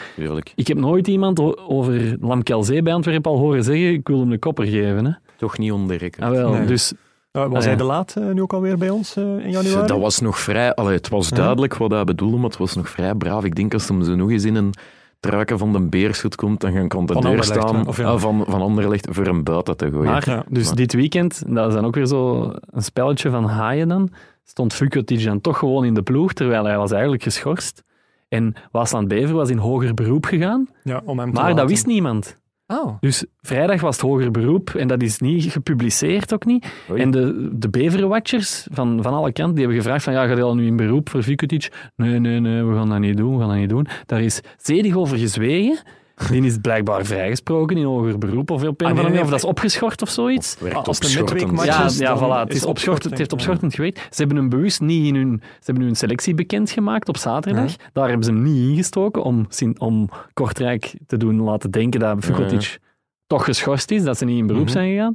ik 0.55 0.67
heb 0.67 0.77
nooit 0.79 1.07
iemand 1.09 1.41
over 1.69 2.17
Lamkelzee 2.21 2.83
bij 2.83 2.93
Antwerpen 2.93 3.31
al 3.31 3.39
horen 3.39 3.65
zeggen 3.65 3.93
ik 3.93 4.09
wil 4.09 4.21
hem 4.21 4.33
een 4.33 4.39
kopper 4.39 4.67
geven. 4.67 5.05
Hè? 5.05 5.11
Toch 5.37 5.59
niet 5.59 5.73
onderrekken. 5.73 6.23
Ah, 6.23 6.31
wel. 6.31 6.51
Nee. 6.53 6.67
Dus 6.67 6.93
Eh, 7.33 7.47
was 7.47 7.59
Ah, 7.59 7.65
hij 7.65 7.77
de 7.77 7.85
laat 7.85 8.15
eh, 8.17 8.31
nu 8.31 8.43
ook 8.43 8.53
alweer 8.53 8.79
bij 8.79 8.91
ons 8.91 9.17
eh, 9.17 9.23
in 9.25 9.51
januari? 9.51 9.87
Dat 9.87 10.01
was 10.01 10.21
nog 10.21 10.39
vrij... 10.39 10.75
Allee, 10.75 10.95
het 10.97 11.09
was 11.09 11.29
duidelijk 11.31 11.77
wat 11.77 11.91
hij 11.91 12.05
bedoelde, 12.05 12.37
maar 12.37 12.49
het 12.51 12.59
was 12.59 12.75
nog 12.77 12.89
vrij 12.89 13.15
braaf. 13.15 13.45
Ik 13.45 13.55
denk 13.55 13.73
als 13.73 13.89
hem 13.89 14.03
zo 14.03 14.15
nog 14.15 14.31
eens 14.31 14.45
in 14.45 14.55
een 14.55 14.73
truiken 15.21 15.59
van 15.59 15.73
de 15.73 15.81
beerschot 15.81 16.35
komt, 16.35 16.61
dan 16.61 16.73
gaan 16.73 16.89
kan 16.89 17.07
de 17.07 17.13
Van 17.13 17.23
deur 17.23 17.31
Anderlecht, 17.31 17.63
staan? 17.63 17.87
Of 17.87 17.97
ja. 17.97 18.05
ah, 18.05 18.19
van, 18.21 18.45
van 18.49 18.61
Anderlecht 18.63 19.09
voor 19.11 19.27
een 19.27 19.45
buiten 19.45 19.77
te 19.77 19.91
gooien. 19.91 20.11
Maar, 20.11 20.31
Ja. 20.31 20.45
dus 20.49 20.67
Maar- 20.67 20.77
dit 20.77 20.93
weekend, 20.93 21.43
dat 21.47 21.69
is 21.69 21.75
dan 21.75 21.85
ook 21.85 21.95
weer 21.95 22.07
zo 22.07 22.53
een 22.71 22.83
spelletje 22.83 23.31
van 23.31 23.45
haaien 23.45 23.89
dan, 23.89 24.11
stond 24.49 24.75
Vukotic 24.75 25.25
dan 25.25 25.41
toch 25.41 25.59
gewoon 25.59 25.85
in 25.85 25.95
de 25.95 26.03
ploeg, 26.03 26.33
terwijl 26.33 26.65
hij 26.65 26.77
was 26.77 26.91
eigenlijk 26.91 27.23
geschorst. 27.23 27.85
En 28.29 28.55
Waasland 28.71 29.09
Bever 29.09 29.35
was 29.35 29.51
in 29.51 29.59
hoger 29.59 29.95
beroep 29.95 30.25
gegaan, 30.25 30.69
Ja, 30.83 31.03
om 31.05 31.19
hem 31.19 31.35
te 31.35 31.41
maar 31.41 31.55
dat 31.55 31.69
wist 31.69 31.87
niemand. 31.87 32.39
Oh. 32.67 32.97
Dus 33.01 33.25
vrijdag 33.41 33.81
was 33.81 33.97
het 33.97 34.05
hoger 34.05 34.31
beroep 34.31 34.71
en 34.71 34.89
dat 34.89 35.03
is 35.03 35.19
niet 35.19 35.45
gepubliceerd 35.45 36.35
ook 36.35 36.45
niet. 36.45 36.67
Oei. 36.91 37.03
En 37.03 37.11
de, 37.11 37.51
de 37.59 37.69
Beverwatchers 37.69 38.67
van, 38.73 39.03
van 39.03 39.15
alle 39.15 39.33
kanten, 39.33 39.55
die 39.55 39.65
hebben 39.65 39.83
gevraagd 39.83 40.05
van 40.05 40.13
ja, 40.13 40.27
ga 40.27 40.35
je 40.35 40.43
al 40.43 40.55
nu 40.55 40.67
in 40.67 40.77
beroep 40.77 41.09
voor 41.09 41.23
Vukotic? 41.23 41.91
Nee, 41.97 42.19
nee, 42.19 42.41
nee, 42.41 42.63
we 42.63 42.75
gaan 42.75 42.89
dat 42.89 42.99
niet 42.99 43.17
doen, 43.17 43.33
we 43.35 43.41
gaan 43.41 43.49
dat 43.49 43.59
niet 43.59 43.69
doen. 43.69 43.87
Daar 44.07 44.23
is 44.23 44.41
zedig 44.57 44.95
over 44.95 45.19
gezwegen. 45.19 45.79
Die 46.31 46.45
is 46.45 46.59
blijkbaar 46.59 47.05
vrijgesproken 47.05 47.77
in 47.77 47.85
hoger 47.85 48.19
beroep 48.19 48.51
of 48.51 48.63
op 48.63 48.63
een 48.63 48.69
Ah, 48.69 48.73
of 48.73 48.79
nee, 48.79 48.89
andere 48.89 49.03
manier, 49.03 49.13
nee, 49.15 49.23
of 49.25 49.31
dat 49.31 49.39
is 49.39 49.45
opgeschort 49.45 50.03
of 50.03 50.09
zoiets. 50.09 50.57
Werkt 50.59 50.77
als 50.89 50.99
opschortend. 50.99 51.31
midweekmatch 51.31 51.79
Ja, 51.79 51.85
is, 51.85 51.99
ja 51.99 52.17
voilà. 52.19 52.21
Het, 52.21 52.49
is 52.49 52.55
is 52.55 52.61
het 53.05 53.19
heeft 53.19 53.33
opschortend 53.33 53.75
gewerkt. 53.75 53.99
Ze 53.99 54.07
hebben 54.21 54.37
hem 54.37 54.49
bewust 54.49 54.81
niet 54.81 55.07
in 55.07 55.15
hun, 55.15 55.39
ze 55.43 55.63
hebben 55.65 55.85
hun 55.85 55.97
selectie 55.97 56.35
bekendgemaakt 56.35 57.09
op 57.09 57.17
zaterdag. 57.17 57.75
Daar 57.93 58.09
hebben 58.09 58.25
ze 58.25 58.31
hem 58.33 58.43
niet 58.43 58.71
ingestoken 58.71 59.23
om, 59.23 59.47
om 59.79 60.09
Kortrijk 60.33 60.95
te 61.07 61.17
doen 61.17 61.41
laten 61.41 61.71
denken 61.71 62.01
dat 62.01 62.25
Vukotic 62.25 62.79
toch 63.27 63.45
geschorst 63.45 63.91
is, 63.91 64.03
dat 64.03 64.19
ze 64.19 64.25
niet 64.25 64.39
in 64.39 64.47
beroep 64.47 64.63
Mhm. 64.63 64.73
zijn 64.73 64.91
gegaan. 64.91 65.13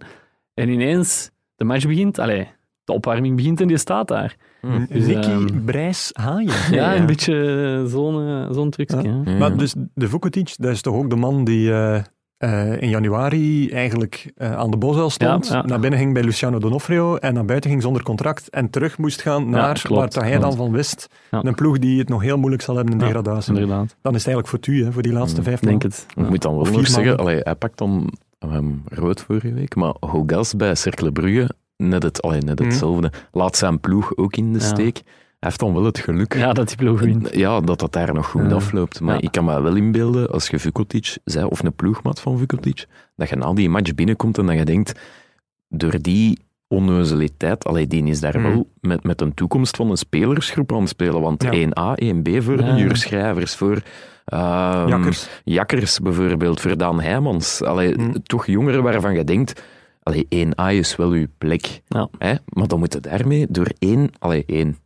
En 0.53 0.69
ineens, 0.69 1.29
de 1.55 1.63
match 1.63 1.87
begint, 1.87 2.19
allee, 2.19 2.47
de 2.83 2.93
opwarming 2.93 3.35
begint 3.35 3.61
en 3.61 3.67
die 3.67 3.77
staat 3.77 4.07
daar. 4.07 4.35
Dus, 4.89 5.05
Nicky 5.05 5.29
ehm, 5.29 5.63
Brijs 5.65 6.09
Haaien. 6.13 6.47
Ja, 6.71 6.93
Ja. 6.93 6.95
een 6.95 7.05
beetje 7.05 7.83
zo'n 7.87 8.27
eh, 8.27 8.53
zo'n 8.53 8.69
trucje. 8.69 9.01
Ja. 9.01 9.21
hè. 9.23 9.31
Ja. 9.31 9.37
Maar 9.37 9.57
dus 9.57 9.73
de 9.93 10.07
Vukotic, 10.09 10.53
dat 10.57 10.71
is 10.71 10.81
toch 10.81 10.95
ook 10.95 11.09
de 11.09 11.15
man 11.15 11.43
die 11.43 11.71
eh, 11.71 12.01
eh, 12.37 12.81
in 12.81 12.89
januari 12.89 13.69
eigenlijk 13.69 14.31
eh, 14.35 14.55
aan 14.57 14.71
de 14.71 14.77
Bosuil 14.77 15.09
stond, 15.09 15.47
Ja, 15.47 15.55
ja. 15.55 15.65
naar 15.65 15.79
binnen 15.79 15.99
ging 15.99 16.13
bij 16.13 16.23
Luciano 16.23 16.59
Donofrio 16.59 17.15
en 17.15 17.33
naar 17.33 17.45
buiten 17.45 17.69
ging 17.69 17.81
zonder 17.81 18.03
contract 18.03 18.49
en 18.49 18.69
terug 18.69 18.97
moest 18.97 19.21
gaan 19.21 19.49
naar 19.49 19.81
klopt, 19.81 19.99
waar 19.99 20.09
dat 20.09 20.23
hij 20.31 20.39
dan 20.39 20.55
van 20.55 20.71
wist. 20.71 21.07
Ja. 21.31 21.43
Een 21.43 21.55
ploeg 21.55 21.79
die 21.79 21.99
het 21.99 22.09
nog 22.09 22.21
heel 22.21 22.37
moeilijk 22.37 22.61
zal 22.63 22.75
hebben 22.75 22.93
in 22.93 22.99
Ja, 22.99 23.05
degradatie. 23.05 23.53
Inderdaad, 23.53 23.95
Dan 24.01 24.15
is 24.15 24.25
het 24.25 24.33
eigenlijk 24.33 24.47
voor 24.65 24.75
hè, 24.85 24.91
voor 24.91 25.01
die 25.01 25.13
laatste 25.13 25.37
Mm, 25.37 25.43
vijf 25.43 25.61
ik 25.61 25.67
denk 25.67 25.81
maanden. 25.81 25.99
het. 26.15 26.17
Ik 26.23 26.29
moet 26.29 26.41
dan 26.41 26.51
wel 26.55 26.63
nog 26.63 26.73
vier 26.73 26.85
zeggen, 26.87 27.05
maanden. 27.05 27.25
allee, 27.25 27.39
hij 27.43 27.55
pakt 27.55 27.77
dan 27.77 28.13
ehm, 28.39 28.65
rood 28.85 29.21
vorige 29.21 29.53
week, 29.53 29.75
maar 29.75 29.93
Hogas 29.99 30.55
bij 30.55 30.75
Cercle 30.75 31.11
Brugge, 31.11 31.49
net, 31.87 32.03
het, 32.03 32.21
allee, 32.21 32.41
net 32.41 32.59
Mhm. 32.59 32.69
hetzelfde. 32.69 33.11
Laat 33.31 33.57
zijn 33.57 33.79
ploeg 33.79 34.15
ook 34.17 34.35
in 34.35 34.53
de 34.53 34.59
Ja. 34.59 34.65
steek. 34.65 34.95
Hij 35.39 35.49
heeft 35.49 35.59
dan 35.59 35.73
wel 35.73 35.83
het 35.83 35.99
geluk 35.99 36.33
Ja, 36.35 36.53
dat 36.53 36.67
die 36.67 36.77
ploeg 36.77 36.99
wint. 36.99 37.35
ja, 37.35 37.59
dat 37.61 37.79
dat 37.79 37.93
daar 37.93 38.13
nog 38.13 38.27
goed 38.27 38.49
Ja. 38.49 38.55
afloopt. 38.55 38.99
Maar 38.99 39.15
Ja. 39.15 39.21
ik 39.21 39.31
kan 39.31 39.45
me 39.45 39.61
wel 39.61 39.75
inbeelden, 39.75 40.29
als 40.29 40.47
je 40.47 40.59
Vukotic 40.59 41.17
zei, 41.23 41.45
of 41.45 41.63
een 41.63 41.73
ploegmaat 41.73 42.19
van 42.19 42.37
Vukotic, 42.37 42.85
dat 43.15 43.29
je 43.29 43.35
na 43.35 43.53
die 43.53 43.69
match 43.69 43.95
binnenkomt 43.95 44.37
en 44.37 44.45
dat 44.45 44.55
je 44.57 44.65
denkt, 44.65 44.99
door 45.69 45.95
die 46.01 46.39
onneuzeliteit, 46.67 47.65
allee, 47.65 47.87
die 47.87 48.03
is 48.05 48.19
daar 48.19 48.39
Mhm. 48.39 48.47
wel 48.49 48.67
met, 48.81 49.03
met 49.03 49.21
een 49.21 49.33
toekomst 49.33 49.75
van 49.75 49.89
een 49.89 49.97
spelersgroep 49.97 50.71
aan 50.73 50.79
het 50.79 50.89
spelen. 50.89 51.21
Want 51.21 51.43
Ja. 51.43 51.51
1A, 51.53 51.93
1B 51.95 52.41
voor 52.41 52.57
de 52.57 52.73
Jurschrijvers, 52.75 53.55
voor 53.55 53.81
ehm, 54.25 54.87
Jakkers. 54.87 55.27
Jakkers 55.43 55.99
bijvoorbeeld, 55.99 56.61
voor 56.61 56.77
Daan 56.77 57.01
Heijmans. 57.01 57.61
Allee, 57.63 57.97
Mhm. 57.97 58.11
Toch 58.23 58.45
jongeren 58.45 58.83
waarvan 58.83 59.13
je 59.13 59.23
denkt, 59.23 59.61
allee, 60.03 60.27
1A 60.29 60.71
is 60.71 60.95
wel 60.95 61.09
uw 61.09 61.25
plek. 61.37 61.81
Ja. 61.87 62.09
Hè? 62.17 62.33
Maar 62.45 62.67
dan 62.67 62.79
moet 62.79 62.93
je 62.93 62.99
daarmee 62.99 63.45
door 63.49 63.67
één, 63.79 64.09
allee, 64.19 64.43
één. 64.47 64.77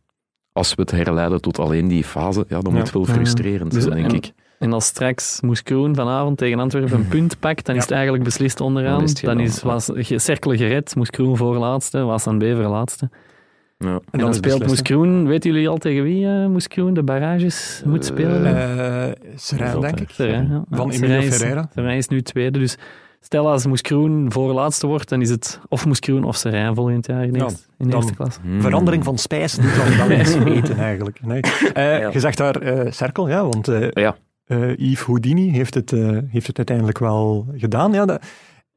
Als 0.52 0.74
we 0.74 0.82
het 0.82 0.90
herleiden 0.90 1.40
tot 1.40 1.58
alleen 1.58 1.88
die 1.88 2.04
fase, 2.04 2.44
ja, 2.48 2.60
dan 2.60 2.72
Ja. 2.72 2.78
moet 2.78 2.86
het 2.86 2.92
wel 2.92 3.04
frustrerend 3.04 3.70
Dus- 3.72 3.82
zijn, 3.82 3.94
denk 3.96 4.10
en- 4.10 4.14
ik. 4.16 4.32
En 4.58 4.72
als 4.72 4.86
straks 4.86 5.40
Moes 5.40 5.62
Kroen 5.62 5.94
vanavond 5.94 6.38
tegen 6.38 6.58
Antwerpen 6.58 6.98
een 6.98 7.08
punt 7.16 7.38
pakt, 7.38 7.66
dan 7.66 7.74
Ja. 7.74 7.80
is 7.80 7.86
het 7.86 7.94
eigenlijk 7.96 8.24
beslist 8.24 8.60
onderaan. 8.60 9.06
Dan 9.22 9.40
is 9.40 9.60
Dan 9.60 9.70
was, 9.72 9.90
ge- 9.94 10.18
Cercle 10.18 10.56
gered, 10.56 10.94
Moes 10.96 11.10
Kroen 11.10 11.36
voorlaatste, 11.36 11.98
was 11.98 12.26
aan 12.26 12.38
Bever 12.38 12.68
laatste. 12.68 13.10
Ja. 13.78 14.00
En, 14.10 14.18
dan 14.18 14.34
speelt 14.34 14.66
Moes 14.66 14.82
Kroen, 14.82 15.26
weten 15.26 15.50
jullie 15.52 15.68
al 15.68 15.76
tegen 15.76 16.02
wie 16.02 16.26
eh 16.26 16.46
Moes 16.46 16.68
Kroen 16.68 16.94
de 16.94 17.02
barrages 17.02 17.82
moet 17.84 18.04
spelen? 18.04 18.44
Eh 18.56 19.12
Serijn, 19.34 19.80
denk 19.80 20.00
ik. 20.00 20.10
Serijn, 20.10 20.48
ja. 20.50 20.64
Van 20.70 20.90
Emilio 20.90 21.20
Ferreira. 21.20 21.68
Serijn 21.74 21.96
is 21.96 22.08
nu 22.08 22.22
tweede, 22.22 22.58
dus 22.58 22.76
stel 23.26 23.50
als 23.50 23.66
Moeskroen 23.66 24.32
voorlaatste 24.32 24.86
wordt, 24.86 25.08
dan 25.08 25.20
is 25.20 25.30
het 25.30 25.60
of 25.68 25.86
Moeskroen 25.86 26.24
of 26.24 26.36
Serijn 26.36 26.74
volgend 26.74 27.06
jaar 27.06 27.24
in, 27.24 27.34
Ja, 27.34 27.42
eerste, 27.44 27.60
in 27.78 27.92
eerste 27.92 28.14
klas. 28.14 28.38
Hmm. 28.42 28.60
Verandering 28.60 29.04
van 29.04 29.18
spijs 29.18 29.54
doet 29.54 29.76
dan 29.76 29.96
wel 29.96 30.10
eens 30.10 30.34
eten 30.56 30.78
eigenlijk. 30.78 31.20
Nee. 31.24 31.40
Eh, 31.40 31.98
Ja. 32.00 32.10
Je 32.12 32.20
zegt 32.20 32.36
daar 32.38 32.56
eh, 32.56 32.92
cirkel, 32.92 33.28
ja, 33.28 33.42
want 33.46 33.68
eh, 33.68 33.90
Ja. 33.90 34.16
eh, 34.44 34.76
Yves 34.76 35.00
Houdini 35.06 35.50
heeft 35.50 35.74
het, 35.74 35.92
eh, 35.92 36.18
heeft 36.28 36.46
het 36.46 36.56
uiteindelijk 36.56 36.98
wel 36.98 37.46
gedaan. 37.56 37.92
Ja, 37.92 38.04
dat, 38.04 38.22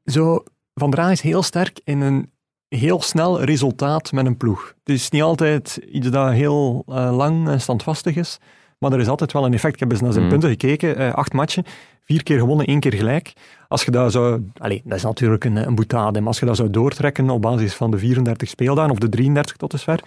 zo, 0.06 0.43
Van 0.74 0.89
der 0.91 1.00
Aa 1.00 1.12
is 1.12 1.22
heel 1.22 1.43
sterk 1.43 1.80
in 1.84 2.02
een 2.02 2.32
heel 2.68 3.02
snel 3.02 3.41
resultaat 3.43 4.12
met 4.12 4.26
een 4.26 4.38
ploeg. 4.38 4.74
Het 4.84 4.95
is 4.95 5.10
niet 5.10 5.22
altijd 5.22 5.80
iets 5.91 6.10
dat 6.10 6.32
heel 6.32 6.84
lang 6.88 7.47
en 7.47 7.62
standvastig 7.62 8.16
is, 8.16 8.38
maar 8.80 8.91
er 8.93 9.00
is 9.00 9.08
altijd 9.08 9.34
wel 9.34 9.45
een 9.45 9.54
effect. 9.54 9.74
Ik 9.74 9.80
heb 9.80 9.91
eens 9.91 10.02
naar 10.02 10.12
zijn 10.12 10.24
Mm. 10.24 10.30
punten 10.32 10.50
gekeken, 10.50 10.95
eh, 10.95 11.14
acht 11.14 11.34
matchen, 11.34 11.64
vier 12.10 12.24
keer 12.24 12.39
gewonnen, 12.39 12.66
één 12.66 12.80
keer 12.80 12.93
gelijk. 12.93 13.34
Als 13.68 13.84
je 13.84 13.91
dat 13.91 14.12
zou... 14.12 14.43
Allee, 14.57 14.82
dat 14.86 14.97
is 14.97 15.03
natuurlijk 15.03 15.43
een, 15.43 15.55
een 15.55 15.76
boetade, 15.76 16.20
maar 16.20 16.28
als 16.28 16.39
je 16.39 16.45
dat 16.45 16.55
zou 16.55 16.70
doortrekken 16.70 17.30
op 17.30 17.41
basis 17.41 17.74
van 17.74 17.91
de 17.91 17.97
34 17.97 18.49
speeldagen, 18.49 18.91
of 18.91 18.97
de 18.97 19.10
33 19.10 19.55
tot 19.55 19.72
dusver, 19.72 20.03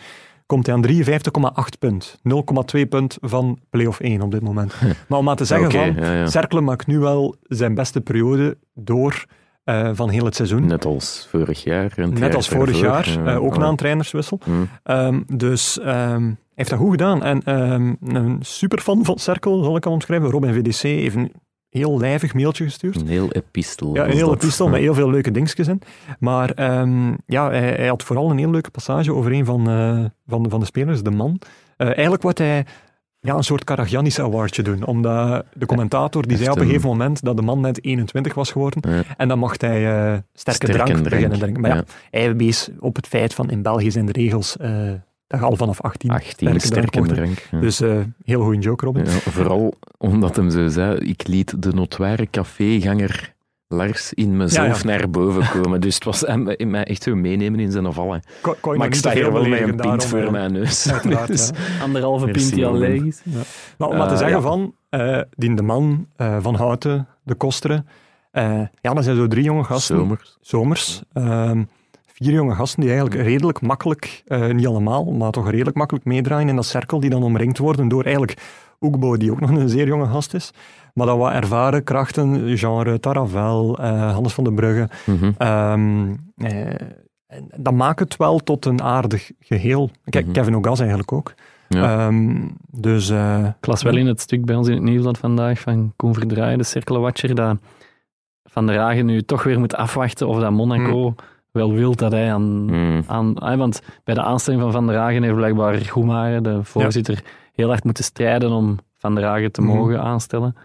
komt 0.46 0.66
hij 0.66 0.74
aan 0.74 0.86
53,8 0.86 1.78
punt. 1.78 2.18
0,2 2.76 2.88
punt 2.88 3.18
van 3.20 3.58
play-off 3.70 4.00
1 4.00 4.20
op 4.20 4.30
dit 4.30 4.42
moment. 4.42 4.74
Maar 5.08 5.18
om 5.18 5.24
maar 5.24 5.36
te 5.36 5.44
zeggen 5.44 5.70
van, 5.70 5.94
ja, 6.52 6.60
maakt 6.60 6.86
nu 6.86 6.98
wel 6.98 7.36
zijn 7.42 7.74
beste 7.74 8.00
periode 8.00 8.56
door 8.74 9.24
eh, 9.64 9.90
van 9.92 10.08
heel 10.08 10.24
het 10.24 10.34
seizoen. 10.34 10.66
Net 10.66 10.84
als 10.84 11.26
vorig 11.30 11.64
jaar. 11.64 11.94
Net 11.96 12.34
als 12.34 12.48
vorig 12.48 12.80
jaar, 12.80 13.10
ja. 13.10 13.24
eh, 13.24 13.42
ook 13.42 13.58
na 13.58 13.68
een 13.68 13.76
trainerswissel. 13.76 14.40
Hmm. 14.44 14.68
Ehm, 14.82 15.20
dus 15.26 15.78
hij 15.82 16.36
heeft 16.54 16.70
dat 16.70 16.78
goed 16.78 16.90
gedaan. 16.90 17.22
En 17.22 17.42
ehm, 17.42 17.94
een 18.16 18.38
superfan 18.40 19.04
van 19.04 19.18
Cercle, 19.18 19.64
zal 19.64 19.76
ik 19.76 19.84
hem 19.84 19.92
omschrijven, 19.92 20.30
Robin 20.30 20.54
VDC, 20.54 20.82
heeft 20.82 21.16
heel 21.72 21.98
lijvig 21.98 22.34
mailtje 22.34 22.64
gestuurd. 22.64 22.96
Een 22.96 23.06
heel 23.06 23.32
epistel. 23.32 23.94
Ja, 23.94 24.00
een 24.00 24.06
was 24.06 24.16
hele 24.16 24.28
dat. 24.28 24.38
pistel 24.38 24.68
met 24.68 24.80
heel 24.80 24.94
veel 24.94 25.10
leuke 25.10 25.30
dingetjes 25.30 25.68
in. 25.68 25.82
Maar 26.18 26.50
ehm, 26.50 27.12
ja, 27.26 27.50
hij, 27.50 27.60
hij 27.60 27.86
had 27.86 28.02
vooral 28.02 28.30
een 28.30 28.38
heel 28.38 28.50
leuke 28.50 28.70
passage 28.70 29.14
over 29.14 29.32
een 29.32 29.44
van, 29.44 29.68
eh, 29.68 30.04
van, 30.26 30.50
van 30.50 30.60
de 30.60 30.66
spelers, 30.66 31.02
de 31.02 31.10
man. 31.10 31.38
Eh, 31.76 31.86
eigenlijk 31.86 32.22
wat 32.22 32.38
hij 32.38 32.64
ja, 33.22 33.34
een 33.34 33.44
soort 33.44 33.64
Karagiannis 33.64 34.20
awardje 34.20 34.62
doen. 34.62 34.86
Omdat 34.86 35.44
de 35.54 35.66
commentator 35.66 36.26
die 36.26 36.36
zei 36.36 36.50
op 36.50 36.58
een 36.58 36.66
gegeven 36.66 36.88
moment 36.88 37.24
dat 37.24 37.36
de 37.36 37.42
man 37.42 37.60
net 37.60 37.84
21 37.84 38.34
was 38.34 38.50
geworden. 38.50 38.90
Ja. 38.90 39.02
En 39.16 39.28
dan 39.28 39.38
mocht 39.38 39.60
hij 39.60 39.86
eh, 39.86 40.18
sterke, 40.32 40.66
Sterke 40.66 40.84
drank, 40.84 41.02
beginnen 41.02 41.38
drinken. 41.38 41.60
Maar 41.60 41.70
ja, 41.70 41.76
ja. 41.76 41.84
hij 42.10 42.36
wees 42.36 42.68
op 42.80 42.96
het 42.96 43.06
feit 43.06 43.34
van 43.34 43.50
in 43.50 43.62
België 43.62 43.90
zijn 43.90 44.06
de 44.06 44.12
regels 44.12 44.56
eh, 44.56 44.92
al 45.40 45.56
vanaf 45.56 45.80
18, 45.80 46.10
18 46.10 46.60
sterke 46.60 47.02
drank. 47.02 47.48
ja. 47.50 47.60
Dus 47.60 47.80
eh, 47.80 47.96
heel 48.24 48.42
goede 48.42 48.58
joke, 48.58 48.84
Robin. 48.84 49.04
Ja, 49.04 49.10
vooral 49.10 49.74
omdat 49.98 50.36
hem 50.36 50.50
zo 50.50 50.68
zei, 50.68 50.96
ik 50.98 51.26
liet 51.28 51.62
de 51.62 51.72
notoire 51.72 52.30
caféganger 52.30 53.34
Lars 53.68 54.12
in 54.12 54.36
mezelf 54.36 54.82
Ja, 54.82 54.88
naar 54.88 55.10
boven 55.10 55.48
komen. 55.62 55.80
Dus 55.80 55.94
het 55.94 56.04
was 56.04 56.20
hem 56.20 56.48
in 56.48 56.70
mij 56.70 56.84
echt 56.84 57.02
zo 57.02 57.14
meenemen 57.14 57.60
in 57.60 57.70
zijn 57.70 57.92
vallen. 57.92 58.22
Ko- 58.40 58.56
kon 58.60 58.72
je 58.72 58.78
Maar 58.78 58.86
ik 58.86 58.94
sta 58.94 59.12
hier 59.12 59.32
wel 59.32 59.48
met 59.48 59.60
een 59.60 59.76
pint 59.76 60.04
voor 60.04 60.18
eh. 60.22 60.30
mijn 60.30 60.52
neus. 60.52 60.88
Uiteraard, 60.92 61.26
Dus- 61.26 61.50
ja. 61.78 61.82
Anderhalve 61.84 62.24
Merci, 62.26 62.40
pint 62.42 62.54
die 62.54 62.66
al 62.66 62.74
leeg 62.78 63.02
is. 63.02 63.20
Ja. 63.24 63.40
Maar 63.78 63.88
om 63.88 63.96
maar 63.96 64.06
te 64.06 64.12
Eh, 64.12 64.18
zeggen 64.18 64.36
ja. 64.36 64.42
van, 64.42 64.74
eh 64.88 65.20
die 65.36 65.54
de 65.54 65.62
man, 65.62 66.06
eh, 66.16 66.36
Van 66.40 66.54
Houten, 66.54 67.06
De 67.22 67.34
Kosteren, 67.34 67.86
eh, 68.30 68.60
ja, 68.80 68.94
dat 68.94 69.04
zijn 69.04 69.16
zo 69.16 69.26
drie 69.28 69.44
jonge 69.44 69.64
gasten. 69.64 69.96
Zomers. 69.96 70.36
Zomers. 70.40 71.02
Vier 72.22 72.32
jonge 72.32 72.54
gasten 72.54 72.80
die 72.80 72.90
eigenlijk 72.90 73.22
redelijk 73.22 73.60
makkelijk, 73.60 74.22
eh, 74.26 74.48
niet 74.50 74.66
allemaal, 74.66 75.04
maar 75.04 75.30
toch 75.30 75.50
redelijk 75.50 75.76
makkelijk 75.76 76.04
meedraaien 76.04 76.48
in 76.48 76.56
dat 76.56 76.64
cirkel, 76.64 77.00
die 77.00 77.10
dan 77.10 77.22
omringd 77.22 77.58
worden 77.58 77.88
door 77.88 78.02
eigenlijk 78.04 78.40
Oegbo, 78.80 79.16
die 79.16 79.30
ook 79.32 79.40
nog 79.40 79.50
een 79.50 79.68
zeer 79.68 79.86
jonge 79.86 80.06
gast 80.06 80.34
is. 80.34 80.50
Maar 80.94 81.06
dan 81.06 81.18
wat 81.18 81.32
ervaren 81.32 81.84
krachten, 81.84 82.58
genre 82.58 83.00
Taravel, 83.00 83.78
eh 83.78 84.12
Hannes 84.12 84.32
van 84.32 84.44
den 84.44 84.54
Brugge. 84.54 84.88
Mhm. 85.06 85.30
Ehm, 85.38 86.14
eh, 86.36 86.66
en 87.26 87.48
dat 87.56 87.72
maakt 87.74 87.98
het 88.00 88.16
wel 88.16 88.38
tot 88.38 88.64
een 88.66 88.82
aardig 88.82 89.30
geheel. 89.40 89.90
Kijk, 90.04 90.24
Mhm. 90.24 90.34
Kevin 90.34 90.56
Ogas 90.56 90.78
eigenlijk 90.78 91.12
ook. 91.12 91.34
Ja. 91.68 92.06
Ehm, 92.06 92.48
dus... 92.70 93.10
eh, 93.10 93.46
Ik 93.60 93.66
las 93.66 93.82
wel 93.82 93.96
in 93.96 94.06
het 94.06 94.20
stuk 94.20 94.44
bij 94.44 94.54
ons 94.54 94.68
in 94.68 94.74
het 94.74 94.82
nieuwsblad 94.82 95.18
vandaag 95.18 95.60
van 95.60 95.92
Koen 95.96 96.14
Verdraaien, 96.14 96.58
de 96.58 96.64
cirkelwatcher, 96.64 97.34
dat 97.34 97.58
Van 98.44 98.66
der 98.66 98.78
Hagen 98.78 99.06
nu 99.06 99.22
toch 99.22 99.42
weer 99.42 99.58
moet 99.58 99.74
afwachten 99.74 100.28
of 100.28 100.38
dat 100.38 100.50
Monaco 100.52 101.14
wel 101.52 101.72
wil 101.72 101.94
dat 101.94 102.12
hij 102.12 102.32
aan... 102.32 102.64
Mm. 102.64 103.02
aan 103.06 103.34
want 103.56 103.82
bij 104.04 104.14
de 104.14 104.22
aanstelling 104.22 104.62
van 104.62 104.72
Van 104.72 104.86
der 104.86 104.96
Hagen 104.96 105.22
heeft 105.22 105.34
blijkbaar 105.34 105.74
Goemare, 105.86 106.40
de 106.40 106.64
voorzitter, 106.64 107.22
heel 107.52 107.68
hard 107.68 107.84
moeten 107.84 108.04
strijden 108.04 108.50
om 108.50 108.78
Van 108.98 109.14
der 109.14 109.24
Hagen 109.24 109.52
te 109.52 109.60
Mhm. 109.62 109.76
mogen 109.76 110.00
aanstellen. 110.02 110.56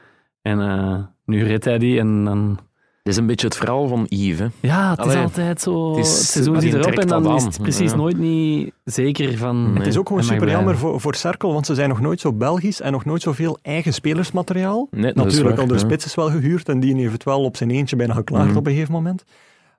En 0.41 0.61
eh, 0.61 0.97
nu 1.25 1.43
redt 1.45 1.65
hij 1.65 1.77
die 1.77 1.99
en 1.99 2.23
dan... 2.23 2.59
Het 3.03 3.15
is 3.15 3.21
een 3.21 3.27
beetje 3.27 3.47
het 3.47 3.55
verhaal 3.57 3.87
van 3.87 4.05
Yves. 4.09 4.39
hè. 4.39 4.67
Ja, 4.67 4.89
het 4.95 5.05
is 5.05 5.15
altijd 5.15 5.61
zo... 5.61 5.87
het 5.87 5.97
Het, 5.97 6.05
is- 6.05 6.31
seizoen 6.31 6.53
die 6.53 6.61
zit 6.63 6.73
erop 6.73 6.85
en 6.87 6.93
trekt 6.93 7.09
dan 7.09 7.35
is 7.35 7.41
aan. 7.41 7.47
het 7.47 7.61
precies 7.61 7.91
Ja. 7.91 7.97
nooit 7.97 8.17
niet 8.17 8.71
zeker 8.83 9.37
van... 9.37 9.63
Nee. 9.67 9.77
Het 9.77 9.87
is 9.87 9.97
ook 9.97 10.07
gewoon 10.07 10.23
super 10.23 10.49
jammer 10.49 10.77
voor, 10.77 11.01
voor 11.01 11.15
Cerkel, 11.15 11.53
want 11.53 11.65
ze 11.65 11.75
zijn 11.75 11.89
nog 11.89 11.99
nooit 12.01 12.19
zo 12.19 12.33
Belgisch 12.33 12.81
en 12.81 12.91
nog 12.91 13.05
nooit 13.05 13.21
zoveel 13.21 13.57
eigen 13.61 13.93
spelersmateriaal. 13.93 14.87
Nee, 14.91 15.13
Natuurlijk, 15.13 15.57
al 15.59 15.67
de 15.67 15.73
ja. 15.73 15.79
spits 15.79 16.05
is 16.05 16.15
wel 16.15 16.29
gehuurd 16.29 16.69
en 16.69 16.79
die 16.79 16.95
heeft 16.95 17.11
het 17.11 17.23
wel 17.23 17.43
op 17.43 17.57
zijn 17.57 17.69
eentje 17.71 17.95
bijna 17.95 18.13
geklaagd 18.13 18.47
Mhm. 18.49 18.57
op 18.57 18.65
een 18.65 18.71
gegeven 18.73 18.93
moment. 18.93 19.23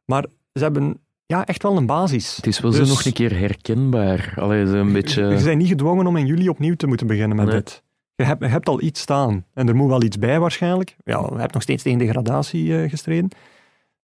Maar 0.05 0.25
ze 0.59 0.65
hebben 0.65 1.01
ja, 1.27 1.47
echt 1.47 1.63
wel 1.63 1.77
een 1.77 1.87
basis. 1.87 2.37
Het 2.37 2.47
is 2.47 2.61
wel 2.61 2.71
Dus- 2.71 2.81
zo 2.81 2.87
nog 2.95 3.05
een 3.05 3.13
keer 3.13 3.39
herkenbaar. 3.39 4.33
Allee, 4.37 4.67
zo 4.67 4.75
een 4.75 4.93
beetje... 4.93 5.23
Je 5.25 5.45
bent 5.45 5.59
niet 5.59 5.69
gedwongen 5.69 6.07
om 6.07 6.17
in 6.17 6.27
juli 6.27 6.49
opnieuw 6.49 6.75
te 6.75 6.87
moeten 6.87 7.07
beginnen 7.07 7.37
met 7.37 7.47
Nee. 7.47 7.55
dit. 7.55 7.83
Je 8.15 8.25
hebt, 8.25 8.43
je 8.43 8.49
hebt 8.49 8.69
al 8.69 8.83
iets 8.83 9.01
staan 9.01 9.45
en 9.55 9.69
er 9.69 9.77
moet 9.77 9.89
wel 9.89 10.03
iets 10.03 10.19
bij 10.19 10.41
waarschijnlijk. 10.41 10.97
Ja, 11.05 11.29
je 11.33 11.39
hebt 11.39 11.53
nog 11.53 11.63
steeds 11.63 11.83
tegen 11.83 11.99
degradatie 11.99 12.77
eh, 12.83 12.91
gestreden. 12.91 13.31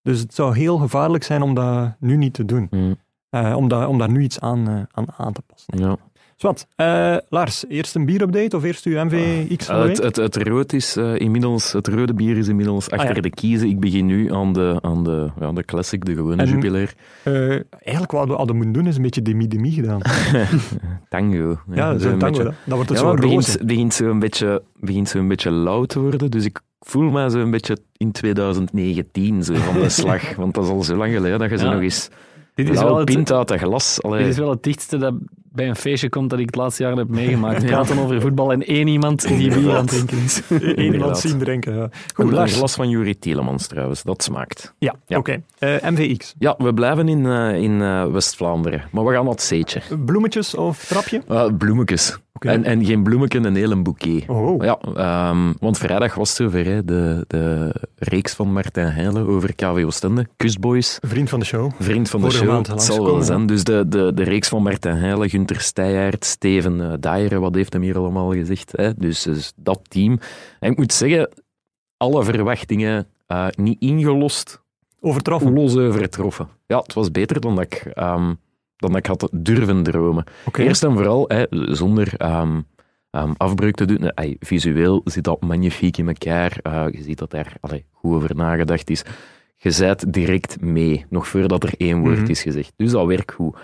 Dus 0.03 0.21
het 0.21 0.35
zou 0.35 0.57
heel 0.57 0.77
gevaarlijk 0.79 1.25
zijn 1.25 1.43
om 1.43 1.55
dat 1.55 1.95
nu 1.99 2.17
niet 2.17 2.35
te 2.35 2.45
doen. 2.45 2.67
Mm, 2.71 2.97
Eh, 3.31 3.57
om, 3.57 3.69
daar, 3.69 3.89
om 3.89 3.99
daar 3.99 4.11
nu 4.11 4.23
iets 4.23 4.41
aan, 4.41 4.69
eh, 4.69 4.81
aan 4.91 5.07
aan 5.17 5.33
te 5.33 5.43
passen. 5.47 5.79
ja. 5.79 5.97
Zwat, 6.37 6.67
eh, 6.77 7.17
Lars, 7.29 7.65
eerst 7.69 7.95
een 7.95 8.05
bierupdate 8.05 8.57
of 8.57 8.63
eerst 8.65 8.85
uw 8.85 9.05
MVX 9.05 9.67
van 9.67 9.77
de 9.77 9.83
Eh, 9.83 9.89
het, 9.89 10.03
het, 10.03 10.17
het 10.17 10.37
rood 10.37 10.73
is 10.73 10.97
eh, 10.97 11.19
inmiddels, 11.19 11.73
het 11.73 11.89
rode 11.89 12.15
bier 12.15 12.37
is 12.37 12.49
inmiddels 12.49 12.91
achter 12.91 13.09
Ah, 13.09 13.15
ja. 13.15 13.21
de 13.21 13.31
kiezen. 13.31 13.69
Ik 13.69 13.81
begin 13.81 14.07
nu 14.07 14.33
aan 14.33 14.53
de, 14.53 14.79
aan 14.81 15.05
de, 15.05 15.29
ja, 15.41 15.53
de 15.53 15.65
classic, 15.65 16.05
de 16.05 16.15
gewone 16.15 16.43
En- 16.43 16.49
jubilair. 16.49 16.95
Eh, 17.23 17.51
eigenlijk 17.71 18.11
wat 18.11 18.27
we 18.29 18.33
hadden 18.35 18.57
moeten 18.57 18.73
doen 18.75 18.87
is 18.87 18.97
een 18.97 19.03
beetje 19.03 19.23
demi-demi 19.23 19.71
gedaan. 19.71 20.01
Tango. 21.09 21.59
Ja, 21.73 21.93
zo 21.93 21.99
zo'n 21.99 22.13
een 22.13 22.19
tango. 22.19 22.37
beetje- 22.37 22.45
dat- 22.45 22.55
Dat 22.65 22.75
wordt 22.75 22.89
het 22.91 22.99
Ja, 22.99 23.05
zo 23.05 23.15
begint, 23.15 23.59
begint 23.67 23.95
zo'n 23.95 24.19
beetje, 24.19 24.63
begint 24.81 25.09
zo 25.09 25.19
een 25.19 25.29
beetje 25.29 25.51
lauw 25.51 25.85
te 25.85 26.01
worden. 26.01 26.31
Dus 26.31 26.45
ik 26.45 26.61
voel 26.81 27.11
mij 27.11 27.29
zo 27.29 27.39
een 27.39 27.51
beetje 27.51 27.79
in 27.97 28.13
2019 28.13 29.45
zo 29.45 29.55
van 29.55 29.75
de 29.83 29.89
slag. 30.01 30.35
Want 30.37 30.55
dat 30.55 30.65
is 30.65 30.71
al 30.71 30.83
zo 30.83 30.97
lang 30.97 31.13
geleden 31.13 31.39
dat 31.39 31.51
je 31.51 31.59
zo 31.59 31.65
Ja. 31.65 31.73
nog 31.73 31.81
eens 31.83 32.09
Dit 32.55 32.69
is 32.69 32.79
wel 32.81 32.97
het, 32.97 33.05
pint 33.05 33.33
uit 33.33 33.51
een 33.51 33.59
glas. 33.59 34.03
Allee. 34.03 34.19
Dit 34.19 34.29
is 34.29 34.39
wel 34.39 34.51
het 34.51 34.63
dichtste 34.63 34.97
dat 34.97 35.15
bij 35.55 35.69
een 35.69 35.77
feestje 35.77 36.09
komt 36.09 36.31
dat 36.31 36.39
ik 36.39 36.47
het 36.47 36.55
laatste 36.57 36.83
jaar 36.83 36.97
heb 36.97 37.09
meegemaakt. 37.09 37.67
Praten 37.75 37.99
over 37.99 38.21
voetbal 38.21 38.53
en 38.53 38.63
één 38.67 38.87
iemand 38.87 39.29
die 39.29 39.55
bier 39.55 39.71
aan 39.71 39.77
het 39.77 39.89
drinken 39.89 40.19
is. 40.19 40.41
Eén 40.49 40.93
iemand 40.93 41.19
zien 41.19 41.39
drinken. 41.39 41.77
Ja. 41.77 41.89
Goed, 42.15 42.33
een 42.33 42.49
glas 42.49 42.75
van 42.75 42.89
Jurie 42.89 43.19
Tielemans 43.19 43.67
trouwens, 43.67 44.03
dat 44.03 44.23
smaakt. 44.23 44.75
Ja, 44.79 44.95
Ja. 45.07 45.19
oké. 45.19 45.43
Eh, 45.59 45.75
MVX. 45.83 46.35
Ja, 46.39 46.55
we 46.59 46.75
blijven 46.75 47.09
in, 47.09 47.27
eh, 47.27 47.55
in 47.63 47.83
eh, 47.83 48.07
West-Vlaanderen. 48.07 48.83
Maar 48.93 49.05
we 49.05 49.13
gaan 49.13 49.23
naar 49.25 49.33
het 49.33 49.43
zeetje. 49.43 49.81
Bloemetjes 50.05 50.55
of 50.55 50.85
trapje? 50.85 51.23
Uh, 51.31 51.47
bloemetjes. 51.59 52.19
En, 52.39 52.65
en 52.65 52.85
geen 52.85 53.03
bloemetje, 53.03 53.39
een 53.39 53.55
hele 53.57 53.83
bouquet. 53.83 54.25
Oh, 54.29 54.65
Ja, 54.65 54.79
ehm, 54.79 55.53
want 55.59 55.79
vrijdag 55.79 56.15
was 56.15 56.29
het 56.29 56.37
zover, 56.37 56.65
hè, 56.65 56.85
de, 56.85 57.25
de 57.27 57.75
reeks 57.97 58.35
van 58.35 58.53
Martijn 58.53 58.93
Heijlen 58.93 59.27
over 59.27 59.55
KV 59.55 59.83
Oostende, 59.87 60.27
Kustboys, 60.37 60.99
vriend 61.03 61.29
van 61.29 61.39
de 61.39 61.45
show. 61.45 61.71
vriend 61.79 62.11
van 62.11 62.21
de 62.21 62.31
Vorige 62.31 62.45
show. 62.45 62.67
Het 62.67 62.83
zal 62.83 63.05
wel 63.05 63.23
zijn. 63.23 63.47
Dus 63.47 63.65
de, 63.65 63.89
de, 63.89 64.13
de 64.15 64.23
reeks 64.23 64.49
van 64.49 64.63
Martijn 64.63 64.97
Heijlen, 64.97 65.31
Gunter 65.31 65.61
Steijaert, 65.61 66.25
Steven 66.25 67.01
uh, 67.05 67.39
wat 67.39 67.55
heeft 67.55 67.73
hem 67.73 67.83
hier 67.83 67.99
allemaal 67.99 68.33
gezegd? 68.33 68.73
Hè? 68.77 68.95
Dus, 68.95 69.23
dus 69.23 69.53
dat 69.57 69.81
team. 69.89 70.19
En 70.61 70.71
ik 70.71 70.77
moet 70.77 70.93
zeggen, 70.93 71.29
alle 71.97 72.25
verwachtingen 72.25 73.07
eh, 73.27 73.47
niet 73.57 73.81
ingelost, 73.81 74.63
Overtroffen. 75.01 75.53
los 75.53 75.77
overtroffen. 75.77 76.49
Ja, 76.67 76.79
het 76.79 76.93
was 76.95 77.11
beter 77.11 77.41
dan 77.41 77.55
dat 77.55 77.65
ik, 77.65 77.75
ehm, 77.95 78.35
dan 78.77 78.91
dat 78.91 78.99
ik 78.99 79.07
had 79.07 79.29
durven 79.33 79.83
dromen. 79.83 80.25
Eerst 80.53 80.85
en 80.85 80.93
vooral, 80.93 81.25
hè, 81.29 81.45
zonder 81.51 82.15
ehm, 82.17 82.61
ehm, 83.11 83.33
afbreuk 83.37 83.75
te 83.75 83.85
doen, 83.85 84.09
ey, 84.11 84.37
visueel 84.41 85.01
zit 85.05 85.25
dat 85.25 85.41
magnifiek 85.41 85.97
in 85.97 86.09
elkaar. 86.09 86.59
Eh, 86.63 86.85
je 86.91 87.03
ziet 87.03 87.19
dat 87.19 87.31
daar 87.31 87.57
allee, 87.61 87.85
goed 87.93 88.15
over 88.15 88.37
nagedacht 88.37 88.91
is. 88.91 89.03
Je 89.57 89.71
zijt 89.71 90.13
direct 90.13 90.61
mee, 90.61 91.05
nog 91.09 91.29
voordat 91.29 91.63
er 91.65 91.75
één 91.77 92.01
woord 92.01 92.21
Mhm. 92.21 92.31
is 92.31 92.43
gezegd. 92.43 92.73
Dus 92.77 92.91
dat 92.91 93.07
werkt 93.07 93.33
goed. 93.33 93.57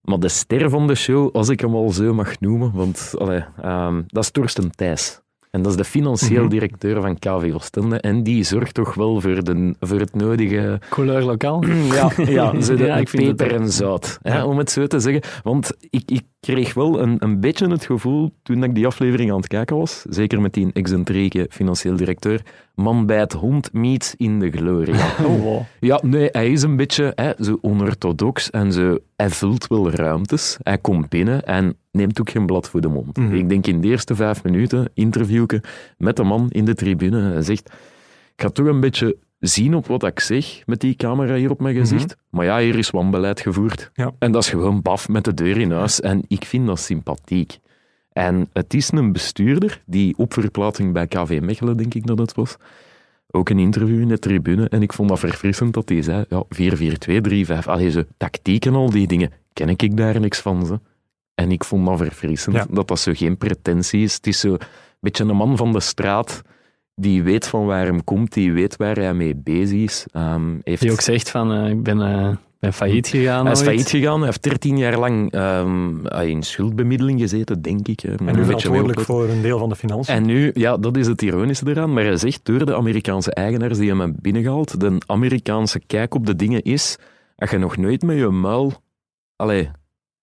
Maar 0.00 0.18
de 0.18 0.28
ster 0.28 0.70
van 0.70 0.86
de 0.86 0.94
show, 0.94 1.34
als 1.34 1.48
ik 1.48 1.60
hem 1.60 1.74
al 1.74 1.90
zo 1.90 2.14
mag 2.14 2.40
noemen, 2.40 2.72
want 2.72 3.14
allee, 3.18 3.44
ehm, 3.62 4.02
dat 4.06 4.22
is 4.22 4.30
Torsten 4.30 4.70
Thijs. 4.70 5.20
En 5.54 5.62
dat 5.62 5.70
is 5.72 5.76
de 5.78 5.84
financieel 5.84 6.40
Mhm. 6.40 6.50
directeur 6.50 7.00
van 7.00 7.18
KV 7.18 7.50
Oostende. 7.54 8.00
En 8.00 8.22
die 8.22 8.44
zorgt 8.44 8.74
toch 8.74 8.94
wel 8.94 9.20
voor, 9.20 9.44
de, 9.44 9.74
voor 9.80 9.98
het 10.00 10.14
nodige 10.14 10.80
Couleur 10.88 11.22
lokaal. 11.22 11.64
ja, 11.66 12.10
ja, 12.16 12.60
zo 12.60 12.74
de, 12.76 12.84
Ja, 12.84 12.96
ik 12.96 13.08
vind 13.08 13.26
het 13.26 13.36
peper 13.36 13.54
en 13.60 13.72
zout, 13.72 14.18
hè, 14.22 14.42
om 14.44 14.58
het 14.58 14.70
zo 14.70 14.86
te 14.86 15.00
zeggen. 15.00 15.22
Want 15.42 15.72
ik, 15.90 16.02
ik 16.10 16.22
kreeg 16.44 16.74
wel 16.74 17.00
een, 17.00 17.16
een 17.18 17.40
beetje 17.40 17.68
het 17.68 17.84
gevoel, 17.84 18.32
toen 18.42 18.62
ik 18.62 18.74
die 18.74 18.86
aflevering 18.86 19.30
aan 19.30 19.36
het 19.36 19.46
kijken 19.46 19.76
was, 19.76 20.04
zeker 20.08 20.40
met 20.40 20.52
die 20.52 20.70
excentrieke 20.72 21.46
financieel 21.50 21.96
directeur, 21.96 22.42
man 22.74 23.06
bij 23.06 23.18
het 23.18 23.32
hond 23.32 23.72
meets 23.72 24.14
in 24.16 24.38
de 24.38 24.50
gloria. 24.50 25.12
Oh, 25.24 25.42
wow. 25.42 25.62
Ja, 25.80 26.00
nee, 26.02 26.28
hij 26.32 26.52
is 26.52 26.62
een 26.62 26.76
beetje 26.76 27.12
hè, 27.14 27.32
zo 27.38 27.58
onorthodox 27.60 28.50
en 28.50 28.72
zo, 28.72 28.98
hij 29.16 29.30
vult 29.30 29.66
wel 29.66 29.90
ruimtes. 29.90 30.58
Hij 30.62 30.78
komt 30.78 31.08
binnen 31.08 31.44
en 31.44 31.76
neemt 31.90 32.20
ook 32.20 32.30
geen 32.30 32.46
blad 32.46 32.68
voor 32.68 32.80
de 32.80 32.88
mond. 32.88 33.16
Mhm. 33.16 33.34
Ik 33.34 33.48
denk 33.48 33.66
in 33.66 33.80
de 33.80 33.88
eerste 33.88 34.14
vijf 34.14 34.42
minuten, 34.42 34.90
interviewken 34.94 35.60
met 35.98 36.16
de 36.16 36.24
man 36.24 36.46
in 36.50 36.64
de 36.64 36.74
tribune, 36.74 37.20
hij 37.20 37.42
zegt, 37.42 37.68
ik 38.36 38.42
ga 38.42 38.48
toch 38.48 38.66
een 38.66 38.80
beetje 38.80 39.16
zien 39.46 39.74
op 39.74 39.86
wat 39.86 40.02
ik 40.04 40.20
zeg 40.20 40.62
met 40.66 40.80
die 40.80 40.94
camera 40.94 41.34
hier 41.34 41.50
op 41.50 41.60
mijn 41.60 41.74
gezicht. 41.76 42.16
Maar 42.30 42.44
ja, 42.44 42.58
hier 42.58 42.78
is 42.78 42.90
wanbeleid 42.90 43.40
gevoerd. 43.40 43.90
Ja. 43.94 44.12
En 44.18 44.32
dat 44.32 44.42
is 44.42 44.48
gewoon 44.48 44.82
baf 44.82 45.08
met 45.08 45.24
de 45.24 45.34
deur 45.34 45.58
in 45.58 45.70
huis. 45.70 46.00
En 46.00 46.22
ik 46.28 46.44
vind 46.44 46.66
dat 46.66 46.80
sympathiek. 46.80 47.58
En 48.12 48.48
het 48.52 48.74
is 48.74 48.90
een 48.92 49.12
bestuurder 49.12 49.82
die 49.86 50.14
op 50.16 50.32
verplaatsing 50.32 50.92
bij 50.92 51.06
KV 51.06 51.40
Mechelen, 51.42 51.76
denk 51.76 51.94
ik 51.94 52.06
dat 52.06 52.18
het 52.18 52.34
was, 52.34 52.56
ook 53.30 53.48
een 53.48 53.58
interview 53.58 54.00
in 54.00 54.08
de 54.08 54.18
tribune. 54.18 54.68
En 54.68 54.82
ik 54.82 54.92
vond 54.92 55.08
dat 55.08 55.18
verfrissend 55.18 55.74
dat 55.74 55.88
hij 55.88 56.02
zei, 56.02 56.24
ja, 56.28 56.44
4-4-2, 56.48 57.20
3-5, 57.20 57.66
allee, 57.66 57.90
zo 57.90 58.02
tactiek 58.16 58.66
en 58.66 58.74
al 58.74 58.90
die 58.90 59.06
dingen, 59.06 59.30
ken 59.52 59.68
ik 59.68 59.96
daar 59.96 60.20
niks 60.20 60.40
van. 60.40 60.66
Ze. 60.66 60.80
En 61.34 61.50
ik 61.50 61.64
vond 61.64 61.86
dat 61.86 61.98
verfrissend, 61.98 62.56
Ja. 62.56 62.66
dat 62.70 62.88
dat 62.88 62.98
zo 62.98 63.12
geen 63.14 63.36
pretentie 63.36 64.02
is. 64.02 64.14
Het 64.14 64.26
is 64.26 64.40
zo 64.40 64.52
een 64.52 64.58
beetje 65.00 65.24
een 65.24 65.36
man 65.36 65.56
van 65.56 65.72
de 65.72 65.80
straat, 65.80 66.42
die 66.94 67.22
weet 67.22 67.46
van 67.46 67.66
waar 67.66 67.86
hem 67.86 68.04
komt, 68.04 68.32
die 68.32 68.52
weet 68.52 68.76
waar 68.76 68.96
hij 68.96 69.14
mee 69.14 69.36
bezig 69.36 69.78
is. 69.78 70.06
Ehm, 70.10 70.58
heeft... 70.62 70.80
Die 70.80 70.92
ook 70.92 71.00
zegt 71.00 71.30
van, 71.30 71.52
eh, 71.52 71.70
ik 71.70 71.82
ben, 71.82 71.98
ben 72.58 72.72
failliet 72.72 73.08
gegaan. 73.08 73.44
Hij 73.44 73.52
is 73.52 73.58
ooit. 73.58 73.68
failliet 73.68 73.88
gegaan, 73.88 74.16
hij 74.16 74.26
heeft 74.26 74.42
13 74.42 74.78
jaar 74.78 74.98
lang 74.98 75.32
ehm, 75.32 76.06
in 76.06 76.42
schuldbemiddeling 76.42 77.20
gezeten, 77.20 77.62
denk 77.62 77.88
ik. 77.88 78.00
hè. 78.00 78.14
En 78.14 78.36
nu 78.36 78.44
verantwoordelijk 78.44 79.00
voor 79.00 79.28
een 79.28 79.42
deel 79.42 79.58
van 79.58 79.68
de 79.68 79.76
financiën. 79.76 80.14
En 80.14 80.24
nu, 80.26 80.50
ja, 80.54 80.76
dat 80.76 80.96
is 80.96 81.06
het 81.06 81.22
ironische 81.22 81.68
eraan, 81.68 81.92
maar 81.92 82.04
hij 82.04 82.16
zegt 82.16 82.40
door 82.42 82.66
de 82.66 82.76
Amerikaanse 82.76 83.34
eigenaars 83.34 83.78
die 83.78 83.88
hem 83.88 84.00
hebben 84.00 84.18
binnengehaald, 84.20 84.80
de 84.80 84.98
Amerikaanse 85.06 85.80
kijk 85.86 86.14
op 86.14 86.26
de 86.26 86.36
dingen 86.36 86.62
is, 86.62 86.96
als 87.36 87.50
je 87.50 87.58
nog 87.58 87.76
nooit 87.76 88.02
met 88.02 88.16
je 88.16 88.28
muil... 88.28 88.72
Allee, 89.36 89.70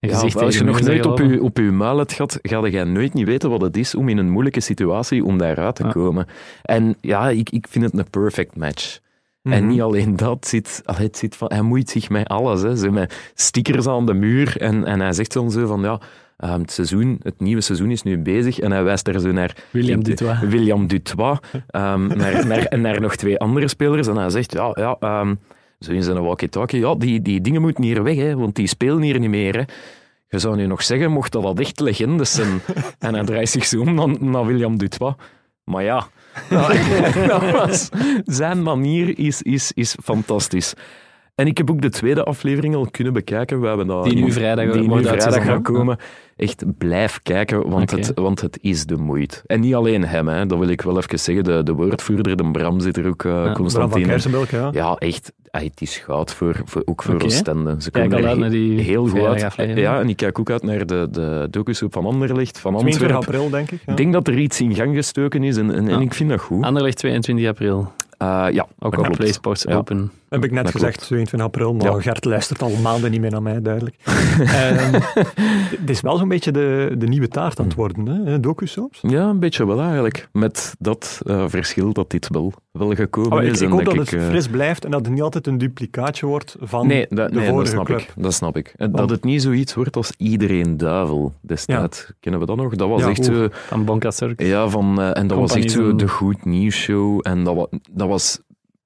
ja, 0.09 0.19
als 0.19 0.57
je 0.57 0.63
nog 0.63 0.81
nooit 0.81 1.05
op 1.05 1.19
je, 1.19 1.41
op 1.41 1.57
je 1.57 2.03
gehad, 2.07 2.39
ga 2.41 2.65
je 2.65 2.83
nooit 2.83 3.13
niet 3.13 3.25
weten 3.25 3.49
wat 3.49 3.61
het 3.61 3.77
is 3.77 3.95
om 3.95 4.09
in 4.09 4.17
een 4.17 4.29
moeilijke 4.29 4.59
situatie 4.59 5.25
om 5.25 5.37
daaruit 5.37 5.75
te 5.75 5.83
komen. 5.83 6.27
En 6.61 6.95
ja, 7.01 7.29
ik, 7.29 7.49
ik 7.49 7.67
vind 7.69 7.85
het 7.85 7.97
een 7.97 8.09
perfect 8.09 8.55
match. 8.55 8.99
En 9.43 9.63
Mhm. 9.63 9.67
niet 9.67 9.81
alleen 9.81 10.15
dat, 10.15 10.47
zit, 10.47 10.81
het 10.85 11.17
zit 11.17 11.35
van, 11.35 11.51
hij 11.51 11.61
moeit 11.61 11.89
zich 11.89 12.09
met 12.09 12.27
alles. 12.27 12.61
Hè. 12.61 12.75
Zo 12.75 12.91
met 12.91 13.31
stickers 13.33 13.87
aan 13.87 14.05
de 14.05 14.13
muur. 14.13 14.57
En, 14.61 14.85
en 14.85 14.99
hij 14.99 15.13
zegt 15.13 15.33
dan 15.33 15.51
zo 15.51 15.67
van, 15.67 15.81
ja, 15.81 15.99
ehm, 16.37 16.59
het, 16.61 16.71
seizoen, 16.71 17.19
het 17.23 17.39
nieuwe 17.39 17.61
seizoen 17.61 17.91
is 17.91 18.03
nu 18.03 18.17
bezig. 18.17 18.59
En 18.59 18.71
hij 18.71 18.83
wijst 18.83 19.05
daar 19.05 19.19
zo 19.19 19.31
naar 19.31 19.55
William 19.69 20.03
Dutois. 20.03 20.39
William 20.39 20.87
Dutois, 20.87 21.37
ehm, 21.67 22.07
naar, 22.07 22.47
naar, 22.47 22.65
en 22.65 22.81
naar 22.87 23.01
nog 23.01 23.15
twee 23.15 23.39
andere 23.39 23.67
spelers. 23.67 24.07
En 24.07 24.15
hij 24.15 24.29
zegt, 24.29 24.51
ja, 24.51 24.71
ja 24.73 24.95
ehm, 24.99 25.35
zo 25.82 25.91
in 25.91 26.03
zijn 26.03 26.21
walkie-talkie, 26.21 26.79
ja, 26.79 26.95
die, 26.95 27.21
die 27.21 27.41
dingen 27.41 27.61
moeten 27.61 27.84
hier 27.84 28.03
weg, 28.03 28.15
hè, 28.15 28.36
want 28.36 28.55
die 28.55 28.67
spelen 28.67 29.01
hier 29.01 29.19
niet 29.19 29.29
meer. 29.29 29.55
Hè. 29.55 29.63
Je 30.27 30.39
zou 30.39 30.55
nu 30.55 30.65
nog 30.65 30.84
zeggen, 30.84 31.11
mocht 31.11 31.32
dat, 31.32 31.59
echt 31.59 31.79
legendes 31.79 32.32
zijn. 32.32 32.61
en 32.99 33.13
hij 33.13 33.23
draait 33.23 33.49
zich 33.49 33.65
zo 33.65 33.79
om 33.79 33.93
naar, 33.93 34.23
naar 34.23 34.45
William 34.45 34.77
Dutois. 34.77 35.13
Maar 35.63 35.84
ja, 35.84 36.07
zijn 38.25 38.63
manier 38.63 39.19
is, 39.19 39.41
is, 39.41 39.71
is 39.71 39.95
fantastisch. 40.03 40.73
En 41.41 41.47
ik 41.47 41.57
heb 41.57 41.69
ook 41.71 41.81
de 41.81 41.89
tweede 41.89 42.23
aflevering 42.23 42.75
al 42.75 42.87
kunnen 42.91 43.13
bekijken. 43.13 43.61
We 43.61 43.67
hebben 43.67 43.87
dat, 43.87 44.03
Die 44.03 44.23
nu 44.23 44.31
vrijdag 44.31 44.71
die 44.71 44.89
nu 44.89 45.03
vrijdag 45.03 45.43
gaat 45.43 45.61
komen. 45.61 45.97
Echt 46.37 46.63
blijf 46.77 47.19
kijken, 47.23 47.69
want, 47.69 47.91
het, 47.91 48.11
want 48.15 48.41
het 48.41 48.57
is 48.61 48.85
de 48.85 48.95
moeite. 48.95 49.41
En 49.45 49.59
niet 49.59 49.75
alleen 49.75 50.05
hem, 50.05 50.27
hè, 50.27 50.45
dat 50.45 50.59
wil 50.59 50.67
ik 50.67 50.81
wel 50.81 50.97
even 50.97 51.19
zeggen. 51.19 51.43
De, 51.43 51.63
de 51.63 51.73
woordvoerder, 51.73 52.37
de 52.37 52.51
Bram, 52.51 52.79
zit 52.79 52.97
er 52.97 53.07
ook 53.07 53.23
uh, 53.23 53.53
constant 53.53 53.73
Bram 53.73 53.89
van 53.89 54.01
in. 54.01 54.07
Kersenbelk, 54.07 54.49
ja. 54.49 54.69
Ja, 54.73 54.95
echt. 54.95 55.31
het 55.51 55.81
is 55.81 55.97
goud 55.97 56.33
voor, 56.33 56.61
voor, 56.65 56.81
ook 56.85 57.03
voor 57.03 57.13
Oké. 57.15 57.25
Oostende. 57.25 57.75
Ze 57.79 57.91
Kijk 57.91 58.09
komen 58.09 58.23
al 58.23 58.29
uit 58.29 58.39
naar 58.39 58.49
die 58.49 58.81
heel 58.81 59.07
goed 59.07 59.25
uit. 59.25 59.55
Ja, 59.75 59.99
en 59.99 60.09
ik 60.09 60.17
kijk 60.17 60.39
ook 60.39 60.49
uit 60.49 60.63
naar 60.63 60.85
de, 60.85 61.07
de 61.11 61.47
docusoep 61.49 61.93
van 61.93 62.05
Anderlecht, 62.05 62.59
van 62.59 62.77
22 62.77 63.15
Antwerpen. 63.15 63.33
april, 63.33 63.49
denk 63.59 63.71
ik. 63.71 63.79
Ja. 63.85 63.91
Ik 63.91 63.97
denk 63.97 64.13
dat 64.13 64.27
er 64.27 64.37
iets 64.37 64.61
in 64.61 64.75
gang 64.75 64.95
gestoken 64.95 65.43
is 65.43 65.57
en, 65.57 65.71
en, 65.71 65.87
en 65.87 65.99
Ja. 65.99 65.99
ik 65.99 66.13
vind 66.13 66.29
dat 66.29 66.39
goed. 66.39 66.63
Anderlecht 66.63 66.97
22 66.97 67.47
april. 67.47 67.91
Uh, 68.22 68.45
ja, 68.51 68.67
Ook 68.80 68.93
klopt. 68.93 69.17
PlaySports 69.17 69.63
Ja. 69.63 69.76
Open. 69.76 70.11
Heb 70.30 70.43
ik 70.43 70.51
net 70.51 70.63
Dat 70.63 70.72
gezegd, 70.72 70.93
klopt. 70.93 71.07
22 71.07 71.47
april, 71.47 71.74
maar 71.74 71.86
Ja. 71.95 72.01
Gert 72.01 72.26
luistert 72.26 72.61
al 72.61 72.72
maanden 72.82 73.11
niet 73.11 73.22
meer 73.22 73.32
naar 73.32 73.41
mij, 73.41 73.61
duidelijk. 73.61 73.95
Ehm, 74.39 74.99
Het 75.80 75.89
is 75.89 76.01
wel 76.01 76.17
zo'n 76.17 76.28
beetje 76.28 76.51
de, 76.51 76.93
de 76.97 77.07
nieuwe 77.07 77.28
taart 77.28 77.59
aan 77.59 77.65
het 77.65 77.76
worden, 77.76 78.07
hè? 78.07 78.39
docusoaps. 78.39 78.99
Ja, 79.01 79.30
een 79.30 79.39
beetje 79.39 79.65
wel 79.67 79.82
eigenlijk. 79.82 80.30
Met 80.32 80.76
dat 80.80 81.22
eh, 81.26 81.43
verschil 81.47 81.93
dat 81.93 82.09
dit 82.09 82.28
wel, 82.32 82.53
wel 82.72 82.95
gekomen 82.95 83.32
Oh, 83.38 83.43
ik, 83.43 83.51
is. 83.51 83.61
ik 83.61 83.69
hoop 83.69 83.86
dat 83.86 83.93
ik, 83.93 83.99
het 83.99 84.13
eh, 84.13 84.28
fris 84.28 84.47
blijft 84.47 84.86
en 84.86 84.91
dat 84.91 85.05
het 85.05 85.13
niet 85.13 85.22
altijd 85.22 85.47
een 85.47 85.57
duplicaatje 85.57 86.26
wordt 86.26 86.55
van 86.59 86.88
Nee, 86.88 87.05
dat, 87.09 87.30
de 87.30 87.36
nee, 87.36 87.43
dat 87.45 87.53
vorige 87.53 87.72
snap 87.72 87.86
club. 87.86 87.99
ik. 87.99 88.13
Dat 88.15 88.34
snap 88.34 88.57
ik. 88.57 88.74
Want- 88.78 88.97
Dat 88.97 89.09
het 89.09 89.24
niet 89.24 89.41
zoiets 89.41 89.74
wordt 89.74 89.95
als 89.95 90.11
iedereen 90.17 90.78
duivel 90.78 91.34
destijds. 91.41 92.11
Kennen 92.19 92.39
we 92.41 92.45
dat 92.45 92.55
nog? 92.55 92.76
Dat 92.76 92.89
was 92.89 93.01
Ja, 93.01 93.09
echt 93.09 93.26
zo... 93.26 93.47
Van 93.51 93.86
Bonka 93.86 94.11
Circus. 94.11 94.47
Ja, 94.47 94.67
van, 94.69 95.01
eh, 95.01 95.17
en 95.17 95.28
dat 95.28 95.38
was 95.38 95.55
echt 95.55 95.72
zo 95.72 95.95
de 95.95 96.07
goed 96.07 96.45
nieuws 96.45 96.76
show. 96.76 97.19
En 97.24 97.43
dat, 97.43 97.55
wa- 97.55 97.67
dat 97.91 98.07
was 98.07 98.39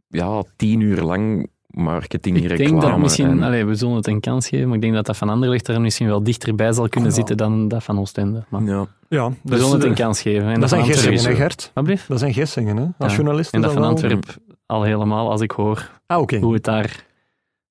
ja, 0.09 0.43
tien 0.55 0.79
uur 0.79 1.01
lang 1.01 1.49
marketing, 1.75 2.37
Ik 2.37 2.41
reclame. 2.47 2.69
denk 2.69 2.81
dat 2.81 2.97
misschien, 2.97 3.29
en- 3.29 3.43
allee, 3.43 3.65
we 3.65 3.75
zullen 3.75 3.95
het 3.95 4.07
een 4.07 4.19
kans 4.19 4.47
geven, 4.47 4.65
maar 4.67 4.75
ik 4.75 4.81
denk 4.81 4.93
dat 4.93 5.05
dat 5.05 5.17
van 5.17 5.29
Anderlecht 5.29 5.67
er 5.67 5.81
misschien 5.81 6.07
wel 6.07 6.23
dichterbij 6.23 6.71
zal 6.73 6.89
kunnen 6.89 7.09
Ja. 7.09 7.15
zitten 7.15 7.37
dan 7.37 7.67
dat 7.67 7.83
van 7.83 7.99
Oostende. 7.99 8.43
Maar 8.49 8.63
ja. 8.63 8.85
Ja, 9.09 9.29
we 9.29 9.35
dus, 9.43 9.57
zullen 9.59 9.73
het 9.73 9.83
eh, 9.83 9.89
een 9.89 9.95
kans 9.95 10.21
geven. 10.21 10.47
En 10.47 10.59
dat 10.59 10.69
zijn 10.69 10.85
gissingen, 10.85 11.23
hè 11.23 11.35
Gert? 11.35 11.71
Dat 12.07 12.19
zijn 12.19 12.33
gissingen, 12.33 12.77
hè? 12.77 12.83
Als 12.97 13.11
Ja. 13.11 13.17
journalist 13.17 13.53
En 13.53 13.61
dat 13.61 13.71
van 13.71 13.81
wel- 13.81 13.89
Antwerpen 13.89 14.33
al 14.65 14.83
helemaal, 14.83 15.29
als 15.31 15.41
ik 15.41 15.51
hoor 15.51 15.89
Ah, 16.07 16.21
oké. 16.21 16.37
hoe 16.39 16.53
het 16.53 16.63
daar 16.63 17.03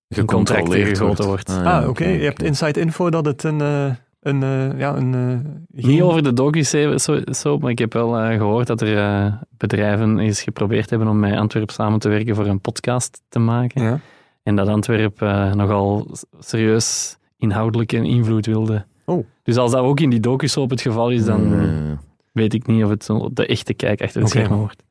Gecontroleerd 0.09 0.99
gegoten 0.99 1.25
wordt. 1.27 1.49
Ah, 1.51 1.63
ja, 1.65 1.81
Ah, 1.81 1.89
oké. 1.89 2.05
Je 2.05 2.25
hebt 2.25 2.43
inside 2.43 2.81
info 2.81 3.11
dat 3.11 3.25
het 3.27 3.43
een... 3.45 3.61
eh, 3.61 3.91
een 4.25 4.43
eh, 4.43 4.79
ja, 4.79 4.97
een... 4.97 5.15
eh, 5.75 5.85
Niet 5.85 6.03
over 6.03 6.23
de 6.23 6.33
docu's 6.33 6.71
zo, 6.71 7.21
zo, 7.33 7.59
maar 7.59 7.71
ik 7.71 7.79
heb 7.79 7.93
wel 7.93 8.19
eh, 8.19 8.37
gehoord 8.37 8.67
dat 8.67 8.81
er 8.81 9.39
bedrijven 9.57 10.19
eens 10.19 10.43
geprobeerd 10.43 10.91
hebben 10.91 11.09
om 11.09 11.19
met 11.19 11.37
Antwerp 11.37 11.71
samen 11.71 11.99
te 11.99 12.09
werken 12.09 12.35
voor 12.35 12.47
een 12.47 12.61
podcast 12.61 13.21
te 13.29 13.39
maken. 13.39 13.83
Ja. 13.83 14.01
En 14.43 14.57
dat 14.57 14.69
Antwerp 14.69 15.23
eh, 15.23 15.53
nogal 15.53 16.07
serieus 16.39 17.17
inhoudelijke 17.39 17.97
invloed 17.97 18.47
wilde. 18.47 18.85
Oh. 19.05 19.25
Dus 19.43 19.57
als 19.57 19.71
dat 19.71 19.81
ook 19.81 20.01
in 20.01 20.11
die 20.11 20.21
docu's 20.21 20.57
op 20.57 20.71
het 20.71 20.81
geval 20.81 21.11
is, 21.11 21.25
dan 21.25 21.53
Eh, 21.53 21.69
weet 22.35 22.55
ik 22.55 22.67
niet 22.67 22.85
of 22.85 22.91
het 22.91 23.05
zo 23.05 23.31
de 23.33 23.47
echte 23.47 23.75
kijk 23.75 24.03
achter 24.03 24.21
het 24.23 24.31
Oké. 24.31 24.39
schermen 24.39 24.59
wordt. 24.59 24.83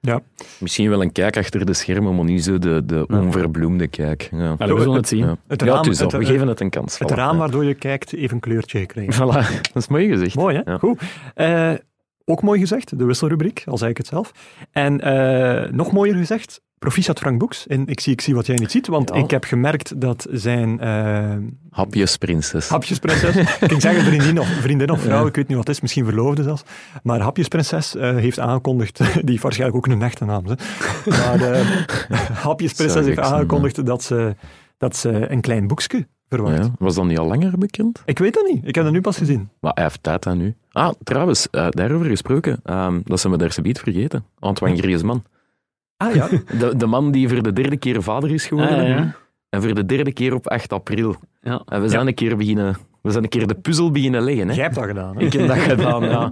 misschien 0.59 0.89
wel 0.89 1.01
een 1.01 1.11
kijk 1.11 1.37
achter 1.37 1.65
de 1.65 1.73
schermen, 1.73 2.15
maar 2.15 2.25
niet 2.25 2.43
zo 2.43 2.57
de, 2.59 2.85
de 2.85 3.05
Ja. 3.07 3.19
onverbloemde 3.21 3.87
kijk. 3.87 4.29
Ja. 4.31 4.55
We 4.57 4.65
zullen 4.67 4.91
het 4.95 5.07
zien. 5.07 5.19
Ja. 5.25 5.37
Het 5.47 5.61
ja, 5.61 5.67
raam, 5.67 5.83
dus 5.83 5.99
het, 5.99 6.11
we 6.11 6.25
geven 6.25 6.47
het 6.47 6.59
een 6.59 6.69
kans. 6.69 6.97
het 6.99 7.11
Voilà. 7.11 7.15
raam 7.15 7.31
Ja. 7.33 7.37
waardoor 7.39 7.63
je 7.65 7.73
kijkt 7.73 8.11
heeft 8.11 8.31
een 8.31 8.39
kleurtje 8.39 8.79
gekregen. 8.79 9.13
Voilà, 9.13 9.61
dat 9.73 9.81
is 9.83 9.87
mooi 9.87 10.07
gezegd. 10.07 10.35
Mooi, 10.35 10.61
hè? 10.63 10.71
Ja. 10.71 10.77
Goed. 10.77 11.01
Eh, 11.33 11.71
ook 12.25 12.41
mooi 12.41 12.59
gezegd, 12.59 12.97
de 12.99 13.05
wisselrubriek, 13.05 13.63
al 13.65 13.77
zei 13.77 13.91
ik 13.91 13.97
het 13.97 14.07
zelf. 14.07 14.31
En 14.71 15.01
eh, 15.01 15.71
nog 15.71 15.91
mooier 15.91 16.15
gezegd, 16.15 16.61
proficiat 16.83 17.19
Frank 17.19 17.39
Boeks. 17.39 17.67
En 17.67 17.87
ik 17.87 17.99
zie, 17.99 18.13
ik 18.13 18.21
zie 18.21 18.35
wat 18.35 18.45
jij 18.45 18.55
niet 18.55 18.71
ziet, 18.71 18.87
want 18.87 19.09
Ja. 19.09 19.15
ik 19.15 19.31
heb 19.31 19.43
gemerkt 19.43 20.01
dat 20.01 20.27
zijn 20.31 20.79
eh 20.79 21.35
Hapjes, 21.69 22.17
prinses. 22.17 22.67
hapjesprinses, 22.69 23.35
ik 23.35 23.47
ging 23.69 23.81
zeggen 23.81 24.03
vriendin 24.03 24.39
of, 24.39 24.47
vriendin 24.47 24.89
of 24.91 25.01
vrouw, 25.01 25.21
Ja. 25.21 25.27
ik 25.27 25.35
weet 25.35 25.47
niet 25.47 25.57
wat 25.57 25.67
het 25.67 25.75
is, 25.75 25.81
misschien 25.81 26.05
verloofde 26.05 26.43
zelfs, 26.43 26.63
maar 27.03 27.19
hapjesprinses 27.19 27.95
eh, 27.95 28.15
heeft 28.15 28.39
aangekondigd, 28.39 28.97
die 29.13 29.21
heeft 29.25 29.41
waarschijnlijk 29.43 29.85
ook 29.85 29.93
een 29.93 30.01
echte 30.01 30.25
naam, 30.25 30.45
hè. 30.45 30.53
maar 31.09 31.41
eh 31.51 31.67
hapjesprinses 32.47 33.05
heeft 33.05 33.19
aangekondigd 33.19 33.85
dat 33.85 34.03
ze, 34.03 34.35
dat 34.77 34.95
ze 34.95 35.31
een 35.31 35.41
klein 35.41 35.67
boekje 35.67 36.07
verwacht. 36.29 36.57
Ja, 36.57 36.71
was 36.79 36.95
dat 36.95 37.05
niet 37.05 37.17
al 37.19 37.27
langer 37.27 37.57
bekend? 37.57 38.01
Ik 38.05 38.19
weet 38.19 38.33
dat 38.33 38.45
niet, 38.51 38.67
ik 38.67 38.75
heb 38.75 38.83
dat 38.83 38.93
nu 38.93 39.01
pas 39.01 39.17
gezien. 39.17 39.49
Maar 39.59 39.71
hij 39.73 39.83
heeft 39.83 40.03
tijd 40.03 40.25
aan 40.27 40.37
nu. 40.37 40.55
Ah, 40.71 40.91
trouwens, 41.03 41.47
daarover 41.51 42.05
gesproken, 42.05 42.59
ehm, 42.63 42.99
dat 43.03 43.19
ze 43.19 43.29
me 43.29 43.37
daar 43.37 43.51
zoiets 43.51 43.79
vergeten. 43.79 44.25
Antoine 44.39 44.77
Griezmann. 44.77 45.23
Ah 46.07 46.15
ja, 46.15 46.27
De, 46.59 46.75
de 46.75 46.85
man 46.85 47.11
die 47.11 47.29
voor 47.29 47.43
de 47.43 47.53
derde 47.53 47.77
keer 47.77 48.03
vader 48.03 48.31
is 48.31 48.45
geworden. 48.45 48.77
Ah, 48.79 48.87
ja. 48.87 49.15
En 49.49 49.61
voor 49.61 49.73
de 49.73 49.85
derde 49.85 50.13
keer 50.13 50.33
op 50.33 50.47
8 50.47 50.73
april. 50.73 51.15
Ja. 51.41 51.61
En 51.65 51.81
we 51.81 51.89
zijn 51.89 52.07
een 52.07 52.13
keer 52.13 52.37
beginnen... 52.37 52.75
We 53.01 53.11
zijn 53.11 53.23
een 53.23 53.29
keer 53.29 53.47
de 53.47 53.55
puzzel 53.55 53.91
beginnen 53.91 54.21
leggen. 54.23 54.47
Hè? 54.47 54.53
jij 54.53 54.63
hebt 54.63 54.75
dat 54.75 54.85
gedaan. 54.85 55.17
Hè? 55.17 55.23
Ik 55.25 55.33
heb 55.33 55.47
dat 55.47 55.57
gedaan, 55.71 56.03
ja. 56.03 56.31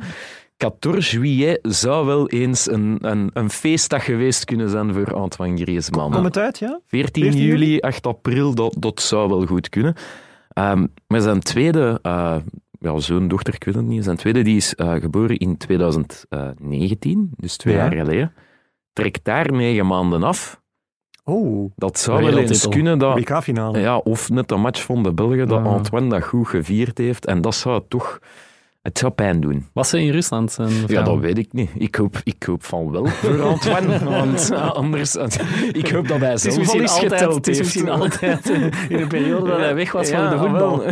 14 0.58 1.00
juillet 1.00 1.60
zou 1.62 2.06
wel 2.06 2.30
eens 2.30 2.72
een, 2.72 2.98
een, 3.02 3.30
een 3.34 3.50
feestdag 3.50 4.06
geweest 4.06 4.46
kunnen 4.46 4.70
zijn 4.70 4.94
voor 4.94 5.14
Antoine 5.16 5.58
Griezmann. 5.58 6.12
Kom 6.14 6.24
het 6.24 6.38
uit, 6.38 6.60
ja? 6.60 6.80
14 6.88 7.24
14 7.24 7.42
juli, 7.44 7.80
8 7.80 8.08
april, 8.08 8.54
dat, 8.56 8.76
dat 8.80 9.02
zou 9.02 9.30
wel 9.30 9.46
goed 9.46 9.70
kunnen. 9.70 9.96
Ehm, 10.54 10.86
maar 11.08 11.22
zijn 11.22 11.40
tweede, 11.40 12.00
eh, 12.02 12.36
ja, 12.80 13.00
zoon, 13.00 13.28
dochter, 13.28 13.54
ik 13.54 13.64
weet 13.64 13.76
het 13.76 13.86
niet, 13.86 14.04
zijn 14.04 14.18
tweede 14.18 14.42
die 14.42 14.56
is 14.56 14.76
eh, 14.76 14.94
geboren 14.94 15.38
in 15.38 15.58
2019, 15.58 17.32
dus 17.38 17.58
twee 17.58 17.74
Ja. 17.76 17.80
jaar 17.80 17.92
geleden. 18.06 18.34
Trekt 18.94 19.20
daar 19.24 19.52
negen 19.52 19.88
maanden 19.88 20.24
af. 20.24 20.60
Oh, 21.24 21.72
Dat 21.76 22.00
zou 22.00 22.24
wel 22.24 22.38
eens 22.38 22.68
kunnen 22.68 22.98
dat... 23.00 23.14
WK-finale. 23.20 23.80
Ja, 23.80 23.98
of 23.98 24.30
net 24.30 24.48
de 24.48 24.56
match 24.56 24.82
van 24.84 25.04
de 25.04 25.14
Belgen, 25.14 25.48
dat 25.48 25.64
Ja. 25.64 25.70
Antoine 25.72 26.10
dat 26.10 26.24
goed 26.24 26.48
gevierd 26.48 26.98
heeft. 26.98 27.26
En 27.26 27.42
dat 27.42 27.56
zou 27.56 27.82
toch... 27.88 28.20
Het 28.82 28.98
zou 28.98 29.12
pijn 29.12 29.40
doen. 29.42 29.68
Was 29.74 29.90
ze 29.90 30.02
in 30.02 30.12
Rusland? 30.12 30.52
zijn 30.52 30.70
Ja, 30.88 31.02
dat 31.04 31.20
weet 31.20 31.38
ik 31.38 31.54
niet. 31.54 31.70
Ik 31.74 31.96
hoop, 31.96 32.22
ik 32.24 32.44
hoop 32.44 32.64
van 32.64 32.92
wel 32.92 33.06
voor 33.06 33.42
Antoine. 33.52 34.04
want 34.04 34.52
anders... 34.52 35.16
Ik 35.72 35.90
hoop 35.90 36.08
dat 36.08 36.20
hij 36.20 36.30
Het 36.32 36.46
is 36.46 36.54
zelf 36.54 36.56
al 36.56 36.62
misschien 36.62 36.82
eens 36.82 36.92
altijd, 36.92 37.12
geteld 37.22 37.36
het 37.36 37.48
is 37.48 37.58
heeft. 37.58 37.74
misschien 37.76 37.90
altijd 38.00 38.50
in 38.90 38.98
de 38.98 39.08
periode 39.08 39.50
dat 39.50 39.60
hij 39.60 39.76
weg 39.76 39.92
was 39.92 40.10
Ja, 40.10 40.30
van 40.30 40.38
de 40.40 40.48
voetbal. 40.50 40.84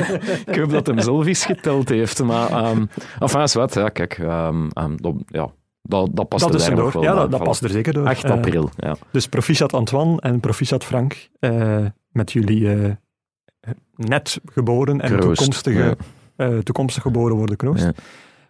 ik 0.46 0.56
hoop 0.56 0.70
dat 0.70 0.88
hem 0.88 1.00
zelf 1.00 1.26
eens 1.26 1.46
geteld 1.46 1.90
heeft. 1.90 2.24
Maar, 2.24 2.70
um, 2.72 2.90
enfin, 3.20 3.42
is 3.42 3.54
wat. 3.54 3.74
Ja, 3.74 3.90
kijk. 3.90 4.18
ehm, 4.18 4.68
ehm, 4.74 4.96
dat, 4.96 5.14
ja, 5.28 5.50
dat, 5.90 6.10
dat 6.14 6.28
past 6.28 6.44
dat 6.44 6.54
er 6.54 6.60
is 6.60 6.66
er 6.68 6.76
nog 6.76 6.92
door. 6.92 7.02
wel 7.04 7.16
Ja, 7.16 7.28
dat, 7.28 7.44
past 7.44 7.64
er 7.64 7.70
zeker 7.70 7.94
door. 7.94 8.08
8 8.08 8.24
Eh, 8.24 8.32
april, 8.32 8.70
ja. 8.78 8.96
dus 9.12 9.28
proficiat 9.28 9.74
Antoine 9.74 10.22
en 10.22 10.40
proficiat 10.40 10.84
Frank. 10.84 11.30
eh, 11.40 11.86
met 12.12 12.32
jullie 12.32 12.74
eh, 12.74 12.92
net 13.96 14.40
geboren 14.46 15.02
en 15.02 15.10
Kroost, 15.18 15.36
toekomstige, 15.38 15.96
ja. 16.38 16.46
eh, 16.48 16.58
toekomstig 16.58 17.02
geboren 17.02 17.36
worden 17.36 17.56
kroost. 17.58 17.84
Ja. 17.84 17.92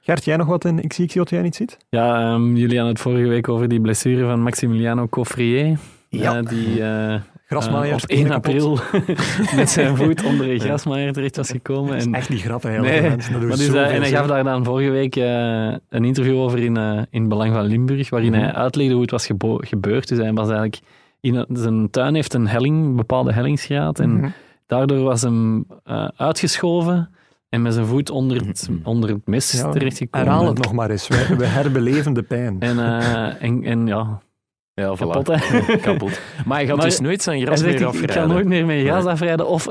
Gert, 0.01 0.25
jij 0.25 0.37
nog 0.37 0.47
wat 0.47 0.65
in 0.65 0.79
Ik 0.83 0.93
zie, 0.93 1.03
ik 1.05 1.11
zie 1.11 1.21
wat 1.21 1.29
jij 1.29 1.41
niet 1.41 1.55
ziet? 1.55 1.77
Ja, 1.89 2.19
ehm, 2.33 2.55
jullie 2.55 2.75
hadden 2.75 2.93
het 2.93 3.01
vorige 3.01 3.27
week 3.27 3.49
over 3.49 3.67
die 3.67 3.81
blessure 3.81 4.25
van 4.25 4.41
Maximiliano 4.41 5.07
Coffrier. 5.07 5.77
Ja. 6.09 6.37
eh, 6.37 6.45
die 6.45 6.83
eh, 6.83 7.15
Grasmaaier. 7.47 7.89
eh, 7.95 7.95
op 8.03 8.09
1 8.09 8.27
kapot. 8.27 8.35
april 8.45 8.79
met 9.55 9.69
zijn 9.69 9.95
voet 9.95 10.23
onder 10.23 10.49
een 10.49 10.59
grasmaaier 10.59 11.13
terecht 11.13 11.35
was 11.35 11.49
gekomen. 11.49 11.87
Dat 11.91 11.97
is 11.99 12.05
En, 12.05 12.13
echt 12.13 12.29
niet 12.29 12.41
grappig 12.41 12.69
Nee, 12.69 12.79
eigenlijk. 12.89 13.29
mensen. 13.47 13.73
Dat 13.73 13.75
eh, 13.75 13.95
en 13.95 14.01
hij 14.01 14.09
gaf 14.11 14.27
daar 14.27 14.43
dan 14.43 14.63
vorige 14.65 14.89
week 14.89 15.15
een 15.89 16.03
interview 16.05 16.37
over 16.37 16.59
in, 16.59 17.07
in 17.09 17.27
Belang 17.27 17.53
van 17.53 17.63
Limburg, 17.65 18.09
waarin 18.09 18.31
Mhm. 18.31 18.39
hij 18.41 18.53
uitlegde 18.53 18.93
hoe 18.93 19.01
het 19.01 19.11
was 19.11 19.29
gebeurd. 19.59 20.07
Dus 20.07 20.17
hij 20.17 20.33
was 20.33 20.47
eigenlijk 20.47 20.79
in 21.21 21.45
zijn 21.53 21.89
tuin 21.89 22.15
heeft 22.15 22.33
een 22.33 22.47
helling, 22.47 22.85
een 22.85 22.95
bepaalde 22.95 23.33
hellingsgraad. 23.33 23.99
En 23.99 24.15
Mhm. 24.15 24.29
daardoor 24.67 25.03
was 25.03 25.21
hem 25.21 25.65
uitgeschoven 26.15 27.09
en 27.49 27.61
met 27.61 27.73
zijn 27.73 27.85
voet 27.85 28.09
onder 28.09 28.45
het, 28.45 28.69
onder 28.83 29.09
het 29.09 29.27
mes 29.27 29.51
Ja, 29.51 29.69
terechtgekomen. 29.71 30.27
Herhaal 30.27 30.47
het 30.47 30.57
nog 30.57 30.73
maar 30.73 30.89
eens. 30.89 31.07
We, 31.07 31.35
we 31.37 31.45
herbeleven 31.45 32.13
de 32.13 32.23
pijn. 32.23 32.55
En, 32.59 32.79
en, 33.39 33.63
en 33.63 33.87
ja, 33.87 34.21
Ja, 34.79 34.95
voilà. 34.95 34.99
kapot 34.99 35.27
hè. 35.27 35.75
Kapot. 35.87 36.21
Maar 36.45 36.57
hij 36.57 36.67
gaat 36.67 36.75
Maar 36.77 36.85
dus 36.85 36.99
nooit 36.99 37.21
zijn 37.21 37.39
zegt, 37.39 37.61
meer 37.61 37.71
ik, 37.73 37.79
ik 37.79 37.85
afrijden. 37.85 38.15
ga 38.15 38.25
nooit 38.25 38.45
meer 38.45 38.65
met 38.65 38.85
gras 38.85 39.03
Nee. 39.03 39.13
afrijden 39.13 39.47
of, 39.47 39.67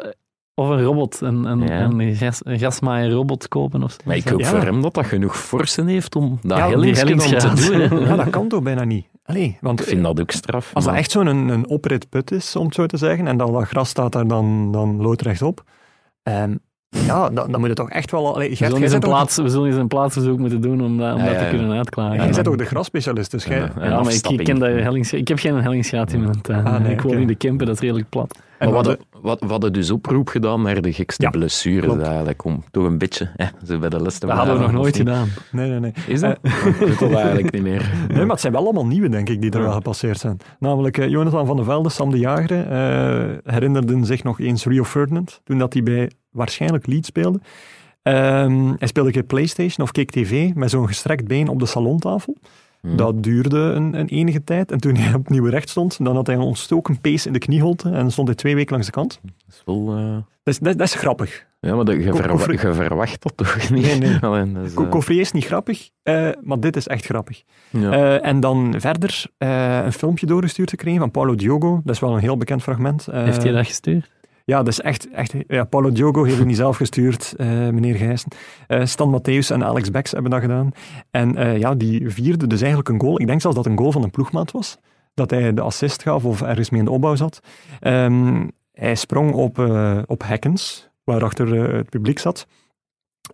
of 0.55 0.69
een 0.69 0.83
robot, 0.83 1.21
een, 1.21 1.45
een, 1.45 1.61
Ja. 1.61 1.81
een, 1.85 2.15
gras, 2.15 2.41
een 2.45 2.59
grasmaaier 2.59 3.11
robot 3.11 3.49
kopen. 3.49 3.83
Of 3.83 3.91
zo. 3.91 3.97
Maar 4.05 4.17
ik 4.17 4.29
hoop 4.29 4.41
Ja. 4.41 4.47
voor 4.49 4.61
hem 4.63 4.83
dat 4.83 4.95
dat 4.95 5.07
genoeg 5.07 5.37
forsen 5.39 5.87
heeft 5.87 6.17
om 6.17 6.39
dat 6.43 6.59
Ja, 6.59 6.69
hellingsje 6.69 7.05
dan 7.37 7.55
te 7.55 7.89
doen. 7.89 8.01
Ja, 8.01 8.17
dat 8.17 8.31
kan 8.31 8.49
toch 8.49 8.63
bijna 8.63 8.85
niet? 8.85 9.07
Allee, 9.25 9.59
want 9.61 9.81
Ik 9.81 9.87
vind 9.87 10.03
dat 10.03 10.21
ook 10.21 10.31
straf. 10.31 10.71
als 10.75 10.85
dat 10.85 10.95
echt 10.95 11.11
zo'n 11.11 11.27
een, 11.27 11.49
een 11.49 11.69
opritput 11.69 12.31
is, 12.31 12.57
om 12.57 12.65
het 12.65 12.75
zo 12.75 12.87
te 12.87 12.97
zeggen, 12.97 13.27
en 13.27 13.37
dat, 13.37 13.53
dat 13.53 13.65
gras 13.69 13.89
staat 13.89 14.13
daar 14.13 14.27
dan, 14.27 14.73
dan 14.73 15.01
loodrecht 15.03 15.43
op, 15.43 15.63
ehm, 16.23 16.55
ja, 16.91 17.31
dan, 17.31 17.51
dan 17.51 17.61
moet 17.61 17.69
het 17.69 17.77
toch 17.77 17.91
echt 17.91 18.11
wel... 18.11 18.35
Allee, 18.35 18.49
We 18.49 18.57
Gert, 18.57 18.71
zullen, 18.71 18.75
jij 18.75 18.83
eens 18.83 19.05
een 19.05 19.11
plaats, 19.11 19.37
we 19.37 19.49
zullen 19.49 19.67
eens 19.67 19.77
een 19.77 19.89
plaatsbezoek 19.89 20.39
moeten 20.39 20.61
doen 20.61 20.81
om 20.81 20.99
dat, 20.99 21.15
om 21.15 21.19
Ja, 21.19 21.25
dat 21.25 21.33
ja, 21.33 21.39
te 21.39 21.45
ja. 21.45 21.51
kunnen 21.51 21.77
uitklagen. 21.77 22.13
Ja, 22.13 22.17
Ja, 22.17 22.23
jij 22.23 22.37
ja. 22.37 22.43
bent 22.43 22.49
ook 22.49 22.59
de 22.59 22.65
grasspecialist, 22.65 23.31
dus 23.31 23.45
jij... 23.45 23.59
Ja, 23.59 24.03
maar 24.03 24.13
ik, 24.13 24.27
ik, 24.29 24.45
ken 24.45 24.59
dat 24.59 25.13
ik 25.13 25.29
heb 25.29 25.39
geen 25.39 25.63
hellingsgraad 25.63 26.13
in 26.13 26.21
mijn 26.21 26.41
tuin. 26.41 26.67
Ah, 26.67 26.81
nee, 26.81 26.93
ik 26.93 27.01
woon 27.01 27.13
oké. 27.13 27.21
in 27.21 27.27
de 27.27 27.35
Kempen, 27.35 27.67
dat 27.67 27.75
is 27.75 27.81
redelijk 27.81 28.09
plat. 28.09 28.39
Maar 28.59 28.69
we 28.69 28.75
wat 28.75 28.87
hadden, 29.27 29.49
wat, 29.61 29.75
dus 29.75 29.91
oproep 29.91 30.29
gedaan 30.29 30.63
naar 30.63 30.83
de 30.83 30.93
gekste 30.93 31.23
Ja, 31.23 31.31
blessures 31.31 31.85
klopt. 31.85 32.03
eigenlijk. 32.03 32.45
Om 32.45 32.65
toch 32.71 32.85
een 32.85 32.99
beetje 32.99 33.31
hè, 33.37 33.47
ze 33.67 33.79
bij 33.79 33.89
de 33.89 34.03
les 34.03 34.19
te 34.19 34.27
Dat 34.27 34.37
hadden 34.37 34.55
we 34.55 34.61
nog 34.61 34.73
nooit 34.73 34.97
gedaan. 34.97 35.29
Nee, 35.53 35.71
nee, 35.71 35.81
nee. 35.81 35.93
Is 36.07 36.21
dat? 36.21 36.39
ik 36.43 36.77
weet 36.79 36.99
dat 36.99 37.13
eigenlijk 37.13 37.53
niet 37.53 37.63
meer. 37.63 37.93
Nee, 38.09 38.21
maar 38.21 38.29
het 38.29 38.41
zijn 38.41 38.53
wel 38.53 38.63
allemaal 38.63 38.87
nieuwe, 38.87 39.09
denk 39.09 39.29
ik, 39.29 39.41
die 39.41 39.51
er 39.51 39.63
wel 39.63 39.73
gepasseerd 39.73 40.19
zijn. 40.19 40.39
Namelijk 40.59 40.99
eh, 40.99 41.09
Jonathan 41.09 41.47
van 41.47 41.57
der 41.57 41.65
Velde, 41.65 41.89
Sam 41.89 42.11
de 42.11 42.19
Jager, 42.19 42.67
eh, 42.71 43.53
herinnerden 43.53 44.05
zich 44.05 44.23
nog 44.23 44.41
eens 44.41 44.65
Rio 44.65 44.85
Ferdinand, 44.85 45.41
toen 45.45 45.59
dat 45.59 45.73
hij 45.73 45.83
bij 45.83 46.11
waarschijnlijk 46.31 46.87
Leeds 46.87 47.09
speelde. 47.09 47.41
Ehm, 48.03 48.73
hij 48.79 48.89
speelde 48.89 49.09
een 49.09 49.15
keer 49.15 49.23
Playstation 49.23 49.87
of 49.87 49.93
keek 49.93 50.11
tv 50.11 50.55
met 50.55 50.71
zo'n 50.71 50.87
gestrekt 50.87 51.27
been 51.27 51.49
op 51.49 51.59
de 51.59 51.67
salontafel. 51.67 52.37
Hm. 52.81 52.97
Dat 52.97 53.23
duurde 53.23 53.59
een, 53.59 53.95
een 53.99 54.09
enige 54.09 54.45
tijd. 54.45 54.73
En 54.73 54.79
toen 54.81 54.97
hij 54.97 55.15
opnieuw 55.15 55.45
recht 55.47 55.69
stond, 55.69 56.05
dan 56.05 56.15
had 56.15 56.27
hij 56.27 56.37
een 56.37 56.43
ontstoken 56.43 57.01
pees 57.01 57.27
in 57.27 57.33
de 57.33 57.39
knieholte 57.39 57.91
en 57.91 58.11
stond 58.13 58.29
hij 58.29 58.37
twee 58.37 58.55
weken 58.55 58.71
langs 58.73 58.87
de 58.87 58.93
kant. 58.93 59.21
Dat 59.23 59.33
is 59.49 59.63
wel... 59.65 59.97
eh, 59.97 60.13
Dat 60.43 60.55
is, 60.55 60.59
dat, 60.59 60.79
dat 60.79 60.87
is 60.87 60.95
grappig. 60.95 61.47
Ja, 61.61 61.75
maar 61.75 61.85
de, 61.85 61.93
je, 61.93 62.03
je 62.53 62.73
verwacht 62.75 63.23
dat 63.23 63.33
toch 63.37 63.71
niet? 63.71 63.83
Nee, 63.83 63.99
nee. 63.99 64.19
Alleen, 64.31 64.57
eh, 64.57 65.19
is 65.19 65.33
niet 65.33 65.45
grappig, 65.45 65.89
eh, 66.03 66.29
maar 66.43 66.61
dit 66.61 66.77
is 66.77 66.87
echt 66.89 67.05
grappig. 67.05 67.43
ja. 67.71 67.91
Eh, 67.93 68.27
en 68.29 68.41
dan 68.41 68.75
verder 68.79 69.25
eh, 69.39 69.81
een 69.85 69.93
filmpje 69.93 70.27
doorgestuurd 70.27 70.71
gekregen 70.71 71.01
van 71.01 71.11
Paulo 71.11 71.35
Diogo. 71.35 71.81
Dat 71.85 71.95
is 71.95 72.01
wel 72.01 72.15
een 72.15 72.21
heel 72.21 72.37
bekend 72.37 72.63
fragment. 72.63 73.07
Eh, 73.09 73.23
Heeft 73.25 73.43
hij 73.43 73.53
dat 73.53 73.67
gestuurd? 73.67 74.11
Ja, 74.49 74.65
is 74.65 74.81
echt... 74.81 75.11
echt 75.11 75.35
ja, 75.47 75.65
Paulo 75.65 75.93
Diogo 75.93 76.25
heeft 76.25 76.39
het 76.39 76.47
niet 76.47 76.57
zelf 76.57 76.77
gestuurd, 76.77 77.35
eh, 77.37 77.49
meneer 77.49 77.95
Gijssen. 77.95 78.31
Eh, 78.67 78.85
Stan 78.85 79.21
Matthäus 79.21 79.53
en 79.53 79.65
Alex 79.65 79.91
Becks 79.91 80.11
hebben 80.11 80.31
dat 80.31 80.41
gedaan. 80.41 80.71
En 81.11 81.37
eh, 81.37 81.59
ja, 81.59 81.75
die 81.75 82.11
vierde 82.11 82.47
dus 82.47 82.61
eigenlijk 82.61 82.89
een 82.89 83.01
goal. 83.01 83.21
Ik 83.21 83.27
denk 83.27 83.41
zelfs 83.41 83.57
dat 83.57 83.65
het 83.65 83.75
een 83.75 83.81
goal 83.81 83.93
van 83.93 84.03
een 84.03 84.11
ploegmaat 84.11 84.51
was. 84.51 84.79
Dat 85.15 85.31
hij 85.31 85.55
de 85.55 85.61
assist 85.61 86.03
gaf 86.03 86.25
of 86.25 86.43
ergens 86.43 86.71
mee 86.71 86.81
in 86.81 86.87
de 86.87 86.93
opbouw 86.93 87.15
zat. 87.15 87.41
Ehm, 87.81 88.47
hij 88.73 88.95
sprong 88.95 89.33
op, 89.33 89.59
op 90.07 90.23
Hekkens, 90.25 90.89
waarachter 91.05 91.75
het 91.75 91.91
publiek 91.91 92.19
zat. 92.19 92.47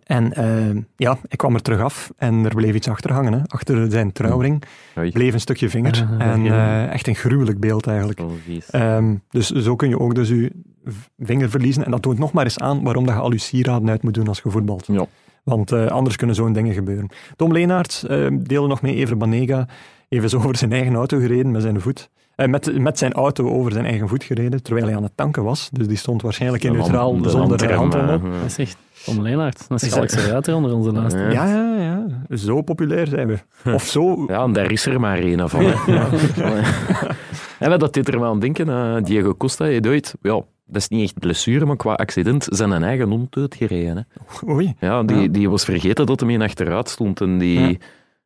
En 0.03 0.33
eh, 0.33 0.83
ja, 0.95 1.17
hij 1.27 1.37
kwam 1.37 1.53
er 1.53 1.61
terug 1.61 1.81
af 1.81 2.11
en 2.17 2.45
er 2.45 2.55
bleef 2.55 2.75
iets 2.75 2.87
achter 2.87 3.11
hangen. 3.11 3.33
Hè. 3.33 3.39
Achter 3.47 3.91
zijn 3.91 4.11
trouwring 4.11 4.63
Oei, 4.97 5.11
bleef 5.11 5.33
een 5.33 5.39
stukje 5.39 5.69
vinger. 5.69 6.07
Ah, 6.11 6.27
en 6.31 6.45
eh, 6.45 6.93
echt 6.93 7.07
een 7.07 7.15
gruwelijk 7.15 7.59
beeld 7.59 7.87
eigenlijk. 7.87 8.21
Ehm, 8.69 9.15
dus 9.29 9.49
zo 9.49 9.75
kun 9.75 9.89
je 9.89 9.99
ook 9.99 10.15
dus 10.15 10.29
je 10.29 10.51
vinger 11.17 11.49
verliezen. 11.49 11.85
En 11.85 11.91
dat 11.91 12.01
toont 12.01 12.19
nog 12.19 12.31
maar 12.31 12.43
eens 12.43 12.59
aan 12.59 12.83
waarom 12.83 13.05
dat 13.05 13.15
je 13.15 13.21
al 13.21 13.31
je 13.31 13.37
sieraden 13.37 13.89
uit 13.89 14.03
moet 14.03 14.13
doen 14.13 14.27
als 14.27 14.41
je 14.43 14.49
voetbalt. 14.49 14.87
Ja. 14.87 15.05
Want 15.43 15.71
eh, 15.71 15.85
anders 15.85 16.15
kunnen 16.15 16.35
zo'n 16.35 16.53
dingen 16.53 16.73
gebeuren. 16.73 17.09
Tom 17.35 17.51
Leenaert 17.51 18.03
eh, 18.07 18.27
deelde 18.31 18.67
nog 18.67 18.81
mee, 18.81 18.95
Ever 18.95 19.17
Banega, 19.17 19.67
even 20.09 20.29
zo 20.29 20.37
over 20.37 20.57
zijn 20.57 20.71
eigen 20.71 20.95
auto 20.95 21.19
gereden 21.19 21.51
met 21.51 21.61
zijn 21.61 21.81
voet. 21.81 22.09
Eh, 22.35 22.47
met, 22.47 22.79
met 22.79 22.97
zijn 22.97 23.13
auto 23.13 23.49
over 23.49 23.71
zijn 23.71 23.85
eigen 23.85 24.07
voet 24.07 24.23
gereden, 24.23 24.63
terwijl 24.63 24.85
hij 24.85 24.95
aan 24.95 25.03
het 25.03 25.11
tanken 25.15 25.43
was. 25.43 25.69
Dus 25.71 25.87
die 25.87 25.97
stond 25.97 26.21
waarschijnlijk 26.21 26.63
in 26.63 26.71
De 26.71 26.77
neutraal 26.77 27.21
de 27.21 27.29
zonder 27.29 27.73
handrem, 27.73 28.09
eh, 28.09 28.41
Dat 28.41 28.45
is 28.45 28.57
echt 28.57 28.77
Tom 29.05 29.21
Leenaert. 29.21 29.67
Dat 29.69 29.81
is 29.81 29.95
Alex 29.95 30.27
Ruiter 30.27 30.55
onder 30.55 30.73
onze 30.73 30.91
luisteraars. 30.91 31.33
Ja. 31.33 31.45
Ja, 31.47 31.75
ja. 32.29 32.35
Zo 32.37 32.61
populair 32.61 33.07
zijn 33.07 33.27
we. 33.27 33.37
Of 33.73 33.83
zo... 33.83 34.23
Ja, 34.27 34.43
en 34.43 34.53
daar 34.53 34.71
is 34.71 34.85
er 34.85 34.99
maar 34.99 35.17
één 35.19 35.49
van. 35.49 35.63
maar 37.59 37.79
dat 37.79 37.93
deed 37.93 38.07
er 38.07 38.19
wel 38.19 38.29
aan 38.29 38.39
denken. 38.39 38.69
eh, 38.69 39.03
Diego 39.03 39.35
Costa 39.35 39.65
heeft 39.65 39.87
ooit, 39.87 40.15
ja, 40.21 40.33
dat 40.65 40.81
is 40.81 40.87
niet 40.87 41.03
echt 41.03 41.19
blessure, 41.19 41.65
maar 41.65 41.75
qua 41.75 41.93
accident, 41.93 42.47
zijn 42.49 42.71
een 42.71 42.83
eigen 42.83 43.09
hond 43.09 43.33
doodgereden. 43.33 43.97
Hè. 43.97 44.47
Oei. 44.51 44.73
Ja, 44.79 45.03
die, 45.03 45.17
Ja. 45.21 45.27
die 45.27 45.49
was 45.49 45.65
vergeten 45.65 46.05
dat 46.05 46.19
hij 46.19 46.29
in 46.29 46.41
achteruit 46.41 46.89
stond 46.89 47.21
en 47.21 47.37
die, 47.37 47.79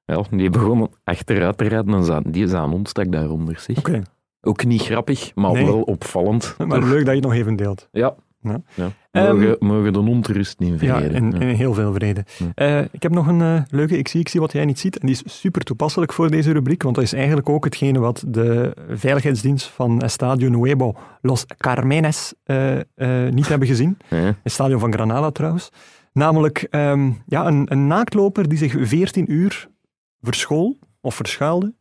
ja. 0.06 0.24
die 0.32 0.50
begon 0.50 0.90
achteruit 1.04 1.58
te 1.58 1.68
rijden 1.68 1.94
en 1.94 2.04
zijn, 2.04 2.24
die, 2.28 2.48
zijn 2.48 2.70
hond 2.70 2.90
stak 2.90 3.12
daaronder. 3.12 3.66
Oké. 3.78 4.02
Ook 4.42 4.66
niet 4.66 4.82
grappig, 4.82 5.32
maar 5.36 5.52
Nee. 5.52 5.66
wel 5.66 5.82
opvallend. 5.82 6.56
Maar 6.58 6.80
Toch? 6.80 6.90
leuk 6.90 6.98
dat 7.06 7.08
je 7.08 7.12
het 7.20 7.24
nog 7.24 7.34
even 7.34 7.56
deelt. 7.56 7.88
Ja. 7.92 8.16
Ja. 8.42 8.62
Ja. 8.76 8.92
Ehm, 9.12 9.36
Mogen, 9.36 9.56
mogen 9.60 9.94
de 9.94 10.00
hond 10.00 10.28
rust 10.28 10.60
in 10.60 10.72
Ja, 10.72 10.78
vrede. 10.78 11.14
Ja. 11.14 11.20
in 11.20 11.42
heel 11.42 11.74
veel 11.74 11.94
vrede. 11.94 12.26
Ja. 12.38 12.52
Eh, 12.56 12.86
ik 12.92 13.04
heb 13.04 13.12
nog 13.12 13.28
een 13.28 13.42
eh, 13.42 13.62
leuke 13.70 13.98
Ik 13.98 14.08
zie, 14.08 14.20
ik 14.20 14.30
zie 14.30 14.40
wat 14.40 14.52
jij 14.52 14.66
niet 14.66 14.80
ziet. 14.80 14.98
En 15.00 15.08
die 15.08 15.16
is 15.24 15.40
super 15.40 15.62
toepasselijk 15.64 16.14
voor 16.14 16.30
deze 16.32 16.52
rubriek, 16.52 16.84
want 16.84 16.96
dat 16.96 17.04
is 17.04 17.14
eigenlijk 17.14 17.50
ook 17.50 17.64
hetgene 17.64 18.00
wat 18.00 18.24
de 18.28 18.74
veiligheidsdienst 18.90 19.68
van 19.68 20.02
Estadio 20.02 20.50
Nuevo 20.50 20.96
Los 21.22 21.46
Carmenes 21.58 22.34
eh, 22.44 22.78
niet 23.30 23.48
hebben 23.48 23.68
gezien. 23.68 23.98
Het 24.44 24.52
stadion 24.52 24.80
van 24.80 24.94
Granada 24.94 25.32
trouwens. 25.32 25.70
Namelijk 26.14 26.68
ehm, 26.70 27.12
ja, 27.26 27.48
een, 27.48 27.72
een 27.72 27.88
naaktloper 27.88 28.50
die 28.50 28.58
zich 28.58 28.76
14 28.80 29.32
uur 29.32 29.68
verschool 30.22 30.78
of 31.02 31.16
verschuilde 31.16 31.74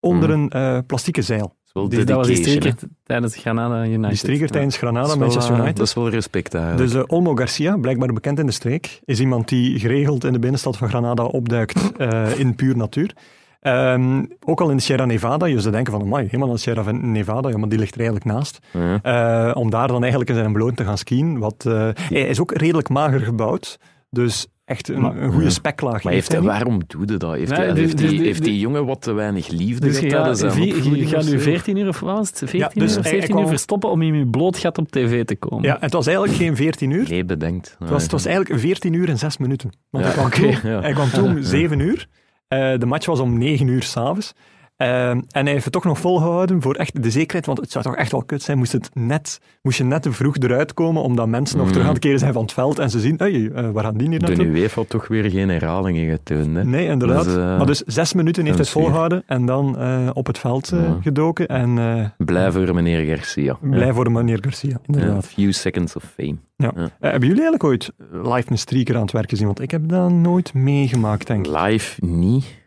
onder 0.00 0.30
Hmm. 0.32 0.48
een 0.50 0.86
plastieke 0.86 1.22
zeil. 1.22 1.56
Wel 1.72 1.88
Dus 1.88 2.04
dat 2.04 2.16
was 2.16 2.26
die 2.26 2.36
streker 2.36 2.74
tijdens 3.04 3.36
Granada 3.36 3.84
United. 3.84 4.08
Die 4.08 4.16
streker 4.16 4.48
tijdens 4.48 4.76
Granada, 4.76 5.14
Manchester 5.14 5.52
eh, 5.52 5.58
United. 5.58 5.76
Dat 5.76 5.86
is 5.86 5.94
wel 5.94 6.08
respect 6.08 6.54
eigenlijk. 6.54 6.90
Dus 6.90 7.02
eh, 7.02 7.04
Olmo 7.06 7.34
Garcia, 7.34 7.76
blijkbaar 7.76 8.12
bekend 8.12 8.38
in 8.38 8.46
de 8.46 8.52
streek, 8.52 9.00
is 9.04 9.20
iemand 9.20 9.48
die 9.48 9.78
geregeld 9.78 10.24
in 10.24 10.32
de 10.32 10.38
binnenstad 10.38 10.76
van 10.76 10.88
Granada 10.88 11.24
opduikt 11.24 11.92
eh, 11.96 12.38
in 12.38 12.54
puur 12.54 12.76
natuur. 12.76 13.14
Ehm, 13.62 14.24
ook 14.44 14.60
al 14.60 14.70
in 14.70 14.76
de 14.76 14.82
Sierra 14.82 15.04
Nevada, 15.04 15.46
je 15.46 15.60
zou 15.60 15.74
denken 15.74 15.92
van, 15.92 16.02
amai, 16.02 16.24
helemaal 16.24 16.48
in 16.48 16.54
de 16.54 16.60
Sierra 16.60 16.90
Nevada, 16.90 17.48
ja, 17.48 17.56
maar 17.56 17.68
die 17.68 17.78
ligt 17.78 17.94
er 17.94 18.00
eigenlijk 18.00 18.30
naast. 18.30 18.58
Ja. 18.72 19.00
Eh, 19.02 19.56
om 19.56 19.70
daar 19.70 19.88
dan 19.88 20.00
eigenlijk 20.00 20.30
in 20.30 20.36
zijn 20.36 20.52
bloot 20.52 20.76
te 20.76 20.84
gaan 20.84 20.98
skiën. 20.98 21.38
Wat, 21.38 21.64
eh, 21.66 21.88
hij 21.94 22.26
is 22.26 22.40
ook 22.40 22.52
redelijk 22.52 22.88
mager 22.88 23.20
gebouwd, 23.20 23.78
dus 24.10 24.46
echt 24.72 24.88
een, 24.88 25.00
Maar- 25.00 25.16
een 25.16 25.30
goede 25.30 25.44
Ja. 25.44 25.50
speklaag. 25.50 26.02
Maar 26.02 26.12
heeft 26.12 26.32
hij, 26.32 26.40
waarom 26.40 26.80
doe 26.86 27.00
je 27.06 27.16
dat? 27.16 27.32
Heeft, 27.34 27.50
Nee, 27.50 27.58
hij- 27.58 27.68
dus- 27.68 27.78
heeft, 27.78 27.98
dus- 27.98 28.08
die, 28.08 28.18
dus- 28.18 28.26
heeft 28.26 28.44
die 28.44 28.58
jongen 28.58 28.86
wat 28.86 29.02
te 29.02 29.12
weinig 29.12 29.48
liefde 29.48 29.86
Dus 29.86 29.98
gehad 29.98 30.38
zijn 30.38 30.52
vier- 30.52 30.96
je 30.96 31.06
gaat 31.06 31.24
nu 31.24 31.30
zo? 31.30 31.38
14 31.38 31.76
uur, 31.76 31.88
of 31.88 32.00
wat 32.00 32.16
was 32.16 32.28
het? 32.28 32.38
14 32.50 32.80
dus 32.82 32.92
uur 32.92 32.98
of 32.98 33.02
hij- 33.04 33.12
hij 33.12 33.20
17 33.20 33.28
uur 33.30 33.34
kwam- 33.36 33.48
verstoppen 33.48 33.90
om 33.90 34.02
in 34.02 34.14
je 34.14 34.26
bloot 34.26 34.58
gat 34.58 34.78
op 34.78 34.90
tv 34.90 35.24
te 35.24 35.36
komen. 35.36 35.62
Ja, 35.64 35.76
het 35.80 35.92
was 35.92 36.06
eigenlijk 36.06 36.36
geen 36.38 36.56
14 36.56 36.90
uur. 36.90 37.08
Nee, 37.08 37.24
bedenkt. 37.24 37.76
Het 37.78 37.88
was, 37.90 38.02
het 38.02 38.12
was 38.12 38.24
eigenlijk 38.24 38.60
14 38.60 38.92
uur 38.92 39.08
en 39.08 39.18
6 39.18 39.36
minuten. 39.38 39.70
Want 39.90 40.04
Ja, 40.04 40.10
hij 40.10 40.18
kwam 40.20 40.26
oké, 40.50 40.60
toen, 40.60 40.70
ja. 40.70 40.80
hij 40.80 40.92
kwam 40.92 41.10
toen 41.10 41.42
7 41.54 41.78
uur. 41.78 42.08
Eh, 42.48 42.78
de 42.78 42.86
match 42.86 43.06
was 43.06 43.20
om 43.20 43.38
9 43.38 43.66
uur 43.66 43.82
s'avonds. 43.82 44.34
Ehm, 44.82 45.20
en 45.30 45.44
hij 45.44 45.52
heeft 45.52 45.64
het 45.64 45.72
toch 45.72 45.84
nog 45.84 45.98
volgehouden 45.98 46.62
voor 46.62 46.74
echt 46.74 47.02
de 47.02 47.10
zekerheid, 47.10 47.46
want 47.46 47.60
het 47.60 47.70
zou 47.70 47.84
toch 47.84 47.96
echt 47.96 48.12
wel 48.12 48.22
kut 48.22 48.42
zijn, 48.42 48.58
moest, 48.58 48.72
het 48.72 48.90
net, 48.94 49.40
moest 49.62 49.78
je 49.78 49.84
net 49.84 50.02
te 50.02 50.12
vroeg 50.12 50.36
eruit 50.36 50.74
komen, 50.74 51.02
omdat 51.02 51.28
mensen 51.28 51.56
nog 51.56 51.66
Mm. 51.66 51.72
terug 51.72 51.86
aan 51.86 51.92
het 51.92 52.02
keren 52.02 52.18
zijn 52.18 52.32
van 52.32 52.42
het 52.42 52.52
veld 52.52 52.78
en 52.78 52.90
ze 52.90 53.00
zien, 53.00 53.14
hey, 53.18 53.50
eh, 53.54 53.70
waar 53.70 53.84
gaan 53.84 53.96
die 53.96 54.08
hier 54.08 54.18
De 54.18 54.26
naartoe? 54.26 54.46
UEFA 54.46 54.80
had 54.80 54.88
toch 54.88 55.08
weer 55.08 55.30
geen 55.30 55.48
herhalingen 55.48 56.10
getoond. 56.10 56.54
Hè? 56.56 56.64
Nee, 56.64 56.86
inderdaad. 56.86 57.24
Dus, 57.24 57.34
eh, 57.34 57.40
maar 57.56 57.66
dus 57.66 57.78
zes 57.86 58.12
minuten 58.12 58.44
heeft 58.44 58.56
hij 58.56 58.64
het 58.64 58.74
volgehouden 58.74 59.22
en 59.26 59.46
dan 59.46 59.78
eh, 59.78 60.08
op 60.12 60.26
het 60.26 60.38
veld 60.38 60.68
Ja. 60.68 60.98
gedoken 61.00 61.46
en 61.48 61.74
Blij 62.18 62.52
voor 62.52 62.74
meneer 62.74 63.16
Garcia. 63.16 63.56
blij 63.60 63.92
voor 63.92 64.04
de 64.04 64.10
meneer 64.10 64.38
Garcia, 64.40 64.70
Ja. 64.70 64.78
inderdaad. 64.86 65.26
few 65.26 65.52
seconds 65.52 65.96
of 65.96 66.04
fame. 66.16 66.36
Eh, 66.56 66.68
hebben 67.00 67.28
jullie 67.28 67.42
eigenlijk 67.42 67.64
ooit 67.64 67.90
live 68.12 68.50
een 68.50 68.58
streaker 68.58 68.94
aan 68.96 69.02
het 69.02 69.12
werk 69.12 69.30
gezien? 69.30 69.46
Want 69.46 69.60
ik 69.60 69.70
heb 69.70 69.88
dat 69.88 70.10
nooit 70.10 70.54
meegemaakt, 70.54 71.26
denk 71.26 71.46
ik. 71.46 71.52
Live 71.60 72.04
niet. 72.04 72.60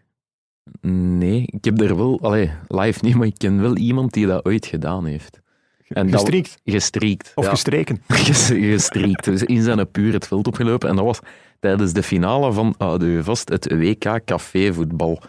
Nee, 0.82 1.44
ik 1.46 1.66
heb 1.66 1.82
er 1.82 1.96
wel... 1.98 2.20
Allee, 2.22 2.52
live 2.68 3.00
niet, 3.06 3.16
maar 3.16 3.28
ik 3.28 3.38
ken 3.38 3.62
wel 3.62 3.78
iemand 3.78 4.14
die 4.14 4.26
dat 4.28 4.46
ooit 4.46 4.66
gedaan 4.66 5.06
heeft. 5.06 5.40
En 5.88 6.10
dat- 6.10 6.30
Gestriekt 6.66 7.32
of 7.36 7.44
ja. 7.44 7.50
gestreken. 7.50 8.02
Ges- 8.08 8.48
gestriekt. 8.54 9.24
Dus 9.24 9.44
in 9.44 9.62
zijn 9.62 9.92
puur 9.92 10.14
het 10.14 10.28
veld 10.28 10.48
opgelopen. 10.48 10.90
En 10.90 10.96
dat 10.96 11.06
was 11.06 11.20
tijdens 11.60 11.94
de 11.94 12.04
finale 12.04 12.52
van, 12.54 12.76
u 13.02 13.24
vast, 13.24 13.50
het 13.50 13.72
WK 13.74 14.20
Café-voetbal. 14.26 15.22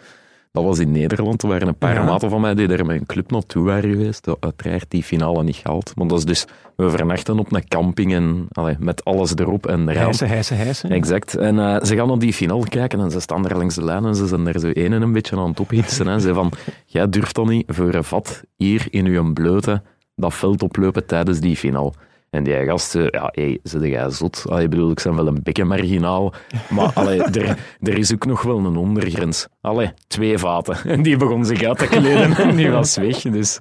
Dat 0.56 0.64
was 0.64 0.78
in 0.78 0.92
Nederland. 0.92 1.42
Er 1.42 1.48
waren 1.48 1.68
een 1.68 1.76
paar 1.76 1.94
Ja. 1.94 2.04
maten 2.04 2.30
van 2.30 2.40
mij 2.40 2.54
die 2.54 2.68
er 2.68 2.86
met 2.86 3.00
een 3.00 3.06
club 3.06 3.30
naartoe 3.30 3.64
waren 3.64 3.90
geweest. 3.90 4.24
Dat 4.24 4.36
Uiteraard 4.40 4.84
die 4.88 5.02
finale 5.02 5.42
niet 5.42 5.56
gehaald. 5.56 5.92
Maar 5.96 6.06
dat 6.06 6.18
is 6.18 6.24
dus, 6.24 6.44
we 6.76 6.84
overnachten 6.84 7.38
op 7.38 7.52
een 7.52 7.68
camping 7.68 8.14
en 8.14 8.46
allee, 8.52 8.76
met 8.78 9.04
alles 9.04 9.36
erop 9.36 9.66
en 9.66 9.88
eraan. 9.88 10.02
Hijsen, 10.02 10.28
hijsen, 10.28 10.56
hijsen. 10.56 10.90
Exact. 10.90 11.34
En 11.36 11.58
eh, 11.58 11.84
ze 11.84 11.96
gaan 11.96 12.10
op 12.10 12.20
die 12.20 12.32
finale 12.32 12.68
kijken 12.68 13.00
en 13.00 13.10
ze 13.10 13.20
staan 13.20 13.42
daar 13.42 13.56
langs 13.56 13.74
de 13.74 13.84
lijn 13.84 14.04
en 14.04 14.14
ze 14.14 14.26
zijn 14.26 14.44
daar 14.44 14.58
zo 14.58 14.70
één 14.70 14.92
en 14.92 15.02
een 15.02 15.12
beetje 15.12 15.36
aan 15.36 15.48
het 15.48 15.60
ophitsen. 15.60 16.08
En 16.08 16.20
ze 16.20 16.34
van, 16.34 16.52
jij 16.86 17.08
durft 17.08 17.34
dan 17.34 17.48
niet 17.48 17.64
voor 17.66 17.94
een 17.94 18.04
vat 18.04 18.42
hier 18.56 18.86
in 18.90 19.06
uw 19.06 19.32
blote 19.32 19.82
dat 20.14 20.34
veld 20.34 20.62
oplopen 20.62 21.06
tijdens 21.06 21.40
die 21.40 21.56
finale. 21.56 21.92
En 22.36 22.44
die 22.44 22.64
gasten, 22.64 23.08
ja, 23.10 23.28
hé, 23.32 23.58
hey, 23.62 23.88
jij 23.88 24.10
zot? 24.10 24.42
Ah, 24.46 24.52
allee, 24.52 24.68
bedoel, 24.68 24.90
ik 24.90 25.02
ben 25.02 25.16
wel 25.16 25.26
een 25.26 25.40
beetje 25.42 25.64
marginaal, 25.64 26.32
maar 26.70 26.90
allee, 27.00 27.22
er, 27.22 27.58
er 27.80 27.98
is 27.98 28.12
ook 28.12 28.26
nog 28.26 28.42
wel 28.42 28.58
een 28.58 28.76
ondergrens. 28.76 29.48
Allee, 29.60 29.92
twee 30.06 30.38
vaten. 30.38 30.76
En 30.84 31.02
die 31.06 31.16
begon 31.16 31.44
zich 31.44 31.62
uit 31.62 31.78
te 31.78 31.86
kleden 31.86 32.36
en 32.36 32.56
die 32.56 32.70
was 32.70 32.96
weg. 32.96 33.16
Dus 33.16 33.60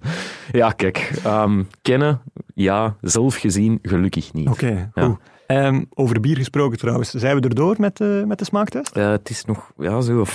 ja, 0.51 0.71
kijk, 0.71 1.11
ehm, 1.23 1.63
kennen, 1.81 2.21
ja, 2.53 2.95
zelf 3.01 3.35
gezien, 3.35 3.79
gelukkig 3.81 4.33
niet. 4.33 4.47
Oké, 4.47 4.91
Goed. 4.93 5.17
ja. 5.47 5.83
Over 5.93 6.19
bier 6.19 6.37
gesproken 6.37 6.77
trouwens, 6.77 7.09
zijn 7.09 7.35
we 7.35 7.47
erdoor 7.47 7.75
met, 7.77 7.99
uh, 7.99 8.23
met 8.23 8.39
de 8.39 8.45
smaaktest? 8.45 8.97
Uh, 8.97 9.09
het 9.09 9.29
is 9.29 9.45
nog 9.45 9.71
ja, 9.77 10.01
zo 10.01 10.19
een 10.19 10.25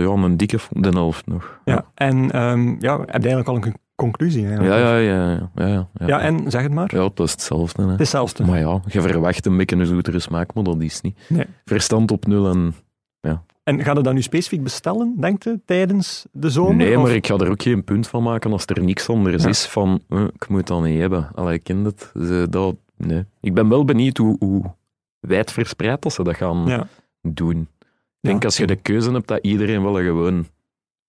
ja, 0.00 0.08
een 0.08 0.36
dikke 0.36 0.58
de 0.70 0.88
helft 0.88 1.26
nog. 1.26 1.60
Ja. 1.64 1.84
En 1.94 2.30
ehm, 2.30 2.68
ja, 2.78 2.98
heb 2.98 3.22
je 3.22 3.28
eigenlijk 3.28 3.48
al 3.48 3.54
een 3.54 3.74
conclusie? 3.96 4.42
Ja, 4.42 4.48
Eigenlijk? 4.48 4.78
ja, 4.80 4.96
ja. 4.98 5.30
Ja, 5.54 5.66
ja, 5.66 5.66
ja, 5.66 5.88
ja. 5.98 6.06
Ja, 6.06 6.20
en 6.20 6.50
zeg 6.50 6.62
het 6.62 6.72
maar. 6.72 6.94
Ja, 6.94 7.00
dat 7.14 7.20
is 7.26 7.30
hetzelfde. 7.32 7.82
Hè. 7.82 7.88
Het 7.90 8.00
is 8.00 8.12
hetzelfde. 8.12 8.44
Maar 8.44 8.58
ja, 8.58 8.80
je 8.86 9.00
verwacht 9.00 9.46
een 9.46 9.56
beetje 9.56 9.76
een 9.76 9.86
zoetere 9.86 10.18
smaak, 10.18 10.54
maar 10.54 10.64
dat 10.64 10.80
is 10.80 11.00
niet. 11.00 11.18
Nee. 11.28 11.44
Verstand 11.64 12.10
op 12.10 12.26
nul 12.26 12.48
en... 12.48 12.74
En 13.64 13.82
ga 13.84 13.92
je 13.92 14.00
dat 14.02 14.14
nu 14.14 14.22
specifiek 14.22 14.62
bestellen, 14.62 15.14
denkt 15.20 15.44
je, 15.44 15.60
tijdens 15.64 16.26
de 16.32 16.50
zomer? 16.50 16.74
nee, 16.76 16.96
Of- 16.96 17.02
maar 17.02 17.14
ik 17.14 17.26
ga 17.26 17.34
er 17.36 17.50
ook 17.50 17.62
geen 17.62 17.84
punt 17.84 18.08
van 18.08 18.22
maken 18.22 18.52
als 18.52 18.66
er 18.66 18.82
niks 18.82 19.08
anders 19.08 19.42
Ja. 19.42 19.48
is 19.48 19.66
van, 19.66 20.02
eh, 20.08 20.24
ik 20.34 20.48
moet 20.48 20.66
dat 20.66 20.82
niet 20.82 21.00
hebben. 21.00 21.28
Allee, 21.34 21.54
ik 21.54 21.62
ken 21.64 21.84
het. 21.84 22.10
Ze, 22.14 22.46
dat 22.50 22.76
nee. 22.96 23.24
Ik 23.40 23.54
ben 23.54 23.68
wel 23.68 23.84
benieuwd 23.84 24.16
hoe, 24.16 24.36
hoe 24.38 24.62
wijdverspreid 25.20 26.02
dat 26.02 26.12
ze 26.12 26.22
dat 26.22 26.36
gaan 26.36 26.66
Ja. 26.66 26.86
doen. 27.22 27.60
Ik 27.80 27.88
denk 28.20 28.44
als 28.44 28.56
je 28.56 28.66
de 28.66 28.76
keuze 28.76 29.10
hebt 29.10 29.28
dat 29.28 29.38
iedereen 29.42 29.82
wel 29.82 29.98
een 29.98 30.04
gewoon 30.06 30.46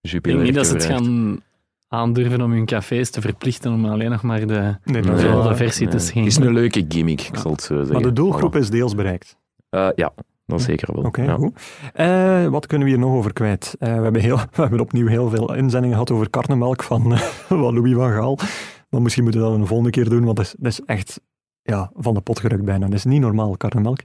Ik 0.01 0.23
denk 0.23 0.41
niet 0.41 0.53
dat 0.55 0.67
ze 0.67 0.73
het 0.73 0.85
gaan 0.85 1.39
aandurven 1.87 2.41
om 2.41 2.51
hun 2.51 2.65
cafés 2.65 3.09
te 3.09 3.21
verplichten 3.21 3.71
om 3.71 3.85
alleen 3.85 4.09
nog 4.09 4.21
maar 4.21 4.47
de 4.47 4.75
Nee, 4.83 5.01
Nee, 5.01 5.55
versie 5.55 5.87
te 5.87 5.99
schenken. 5.99 6.31
Het 6.31 6.41
is 6.41 6.47
een 6.47 6.53
leuke 6.53 6.85
gimmick, 6.87 7.21
ik 7.21 7.37
zal 7.37 7.51
het 7.51 7.61
zo 7.61 7.75
zeggen. 7.75 7.93
Maar 7.93 8.03
de 8.03 8.13
doelgroep 8.13 8.55
Voilà. 8.55 8.59
is 8.59 8.69
deels 8.69 8.95
bereikt. 8.95 9.37
Eh, 9.69 9.89
ja, 9.95 10.13
dat 10.45 10.61
zeker 10.61 10.93
wel. 10.95 11.03
Oké, 11.03 11.23
ja. 11.23 11.35
goed. 11.35 11.61
Eh, 11.93 12.47
wat 12.47 12.65
kunnen 12.65 12.87
we 12.87 12.93
hier 12.93 13.03
nog 13.03 13.13
over 13.13 13.33
kwijt? 13.33 13.75
Eh, 13.79 13.95
we, 13.95 14.01
hebben 14.03 14.21
heel, 14.21 14.37
we 14.53 14.61
hebben 14.61 14.79
opnieuw 14.79 15.07
heel 15.07 15.29
veel 15.29 15.53
inzendingen 15.53 15.91
gehad 15.95 16.11
over 16.11 16.29
karnemelk 16.29 16.83
van, 16.83 17.13
eh, 17.13 17.19
van 17.49 17.73
Louis 17.73 17.93
van 17.93 18.11
Gaal. 18.11 18.37
Maar 18.89 19.01
misschien 19.01 19.23
moeten 19.23 19.41
we 19.41 19.47
dat 19.47 19.57
een 19.57 19.67
volgende 19.67 19.91
keer 19.91 20.09
doen, 20.09 20.23
want 20.23 20.37
dat 20.37 20.45
is, 20.45 20.55
dat 20.57 20.71
is 20.71 20.81
echt 20.85 21.21
ja, 21.61 21.91
van 21.95 22.13
de 22.13 22.21
pot 22.21 22.39
gerukt 22.39 22.65
bijna. 22.65 22.85
Dat 22.85 22.95
is 22.95 23.05
niet 23.05 23.21
normaal, 23.21 23.57
karnemelk. 23.57 23.99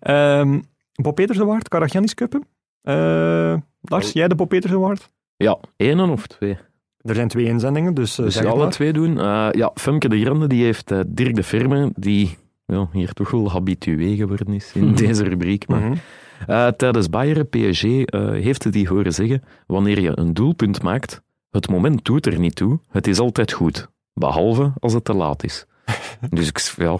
Ehm 0.00 0.60
Bob 1.02 1.14
Peters 1.14 1.40
Award, 1.40 1.68
Karagiannis 1.68 2.14
Cuppen. 2.14 2.46
Eh, 2.82 3.56
Lars, 3.80 4.12
jij 4.12 4.28
de 4.28 4.34
Bob 4.34 4.48
Peters 4.48 4.72
Award? 4.72 5.10
Ja, 5.36 5.58
één 5.76 6.00
of 6.00 6.26
twee. 6.26 6.58
Er 7.02 7.14
zijn 7.14 7.28
twee 7.28 7.44
inzendingen, 7.44 7.94
dus, 7.94 8.14
Dus 8.14 8.34
zeg 8.34 8.44
alle 8.44 8.62
maar. 8.62 8.70
twee 8.70 8.92
doen. 8.92 9.18
Eh, 9.20 9.48
ja, 9.50 9.70
Femke 9.74 10.08
de 10.08 10.20
Grande 10.20 10.46
die 10.46 10.64
heeft 10.64 10.90
eh, 10.90 11.00
Dirk 11.06 11.34
de 11.34 11.42
Firme, 11.42 11.90
die 11.94 12.36
ja, 12.66 12.88
hier 12.92 13.12
toch 13.12 13.30
wel 13.30 13.50
habitué 13.50 14.14
geworden 14.16 14.48
is 14.54 14.70
in 14.74 14.94
deze 15.04 15.24
rubriek. 15.24 15.66
Maar, 15.68 15.80
Mhm. 15.80 16.70
tijdens 16.76 17.08
Bayern 17.10 17.48
PSG 17.48 17.82
heeft 18.42 18.62
hij 18.62 18.72
die 18.72 18.88
horen 18.88 19.12
zeggen, 19.12 19.42
wanneer 19.66 20.00
je 20.00 20.12
een 20.14 20.34
doelpunt 20.34 20.82
maakt, 20.82 21.22
het 21.50 21.68
moment 21.68 22.04
doet 22.04 22.26
er 22.26 22.38
niet 22.38 22.54
toe, 22.56 22.78
het 22.90 23.06
is 23.06 23.18
altijd 23.18 23.52
goed. 23.52 23.88
Behalve 24.14 24.72
als 24.78 24.92
het 24.92 25.04
te 25.04 25.14
laat 25.14 25.44
is. 25.44 25.66
dus 26.30 26.48
ik, 26.48 26.58
ja, 26.76 26.96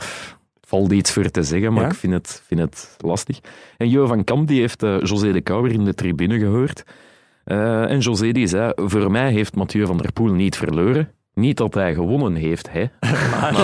valt 0.61 0.93
iets 0.93 1.13
voor 1.13 1.31
te 1.31 1.43
zeggen, 1.43 1.73
maar 1.73 1.83
Ja? 1.83 1.89
ik 1.89 1.95
vind 1.95 2.13
het, 2.13 2.43
vind 2.47 2.61
het 2.61 2.97
lastig. 2.99 3.41
En 3.77 3.89
Jo 3.89 4.07
van 4.07 4.25
Kamp 4.25 4.49
die 4.49 4.61
heeft 4.61 4.81
José 4.81 5.33
de 5.33 5.41
Kouwer 5.41 5.73
in 5.73 5.85
de 5.85 5.95
tribune 5.95 6.39
gehoord. 6.39 6.83
Eh, 7.45 7.91
en 7.91 7.99
José 7.99 8.33
die 8.33 8.47
zei, 8.47 8.73
voor 8.77 9.11
mij 9.11 9.33
heeft 9.33 9.57
Mathieu 9.57 9.87
van 9.87 9.97
der 9.97 10.13
Poel 10.13 10.33
niet 10.33 10.57
verloren. 10.57 11.09
Niet 11.35 11.57
dat 11.57 11.75
hij 11.75 11.95
gewonnen 11.95 12.35
heeft, 12.35 12.69
hè. 12.73 12.85
maar 13.31 13.55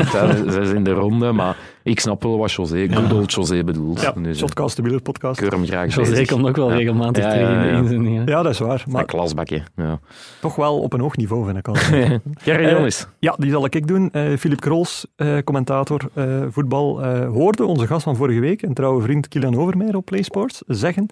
ze 0.51 0.61
is 0.61 0.71
in 0.71 0.85
de 0.85 0.91
ronde, 0.93 1.33
maar 1.33 1.57
ik 1.83 2.01
snap 2.01 2.23
wel 2.23 2.39
wat 2.39 2.53
José, 2.53 2.89
good 2.91 3.13
old 3.13 3.33
José 3.33 3.65
bedoelt. 3.65 4.01
Ja, 4.01 4.13
Dus, 4.13 4.27
eh, 4.27 4.39
Shotcast, 4.39 4.77
de 4.83 4.91
ik 4.95 5.03
podcast. 5.03 5.41
keur 5.41 5.51
hem 5.53 5.67
graag 5.67 5.95
José 5.95 6.11
bezig. 6.11 6.29
komt 6.29 6.47
ook 6.49 6.57
wel 6.57 6.71
Ja. 6.71 6.77
regelmatig 6.77 7.25
Ja, 7.25 7.31
terug 7.31 7.49
in 7.49 7.55
ja, 7.55 7.63
de 7.63 7.69
ja. 7.69 7.77
inzendingen. 7.77 8.27
Ja, 8.27 8.43
dat 8.43 8.53
is 8.53 8.59
waar. 8.59 8.69
Maar 8.87 8.95
Maar 8.95 9.05
klasbakje, 9.05 9.63
ja. 9.77 10.01
toch 10.41 10.55
wel 10.57 10.79
op 10.81 10.93
een 10.93 11.01
hoog 11.01 11.17
niveau, 11.17 11.45
vind 11.45 11.57
ik 11.59 11.69
altijd. 11.69 12.21
Carry 12.45 12.65
Eh, 12.65 12.77
on 12.79 12.85
eens. 12.85 13.07
Ja, 13.19 13.35
die 13.39 13.51
zal 13.51 13.65
ik 13.65 13.87
doen. 13.87 14.11
Eh 14.13 14.37
Philip 14.37 14.61
Krols, 14.61 15.07
eh, 15.17 15.39
commentator 15.45 16.01
eh, 16.15 16.25
voetbal, 16.51 17.03
eh, 17.03 17.29
hoorde 17.29 17.65
onze 17.65 17.87
gast 17.87 18.03
van 18.03 18.17
vorige 18.17 18.41
week, 18.41 18.63
een 18.63 18.75
trouwe 18.75 19.03
vriend 19.03 19.29
Kilian 19.29 19.57
Overmeijer 19.57 19.97
op 19.97 20.05
PlaySports, 20.05 20.63
zeggen 20.67 21.07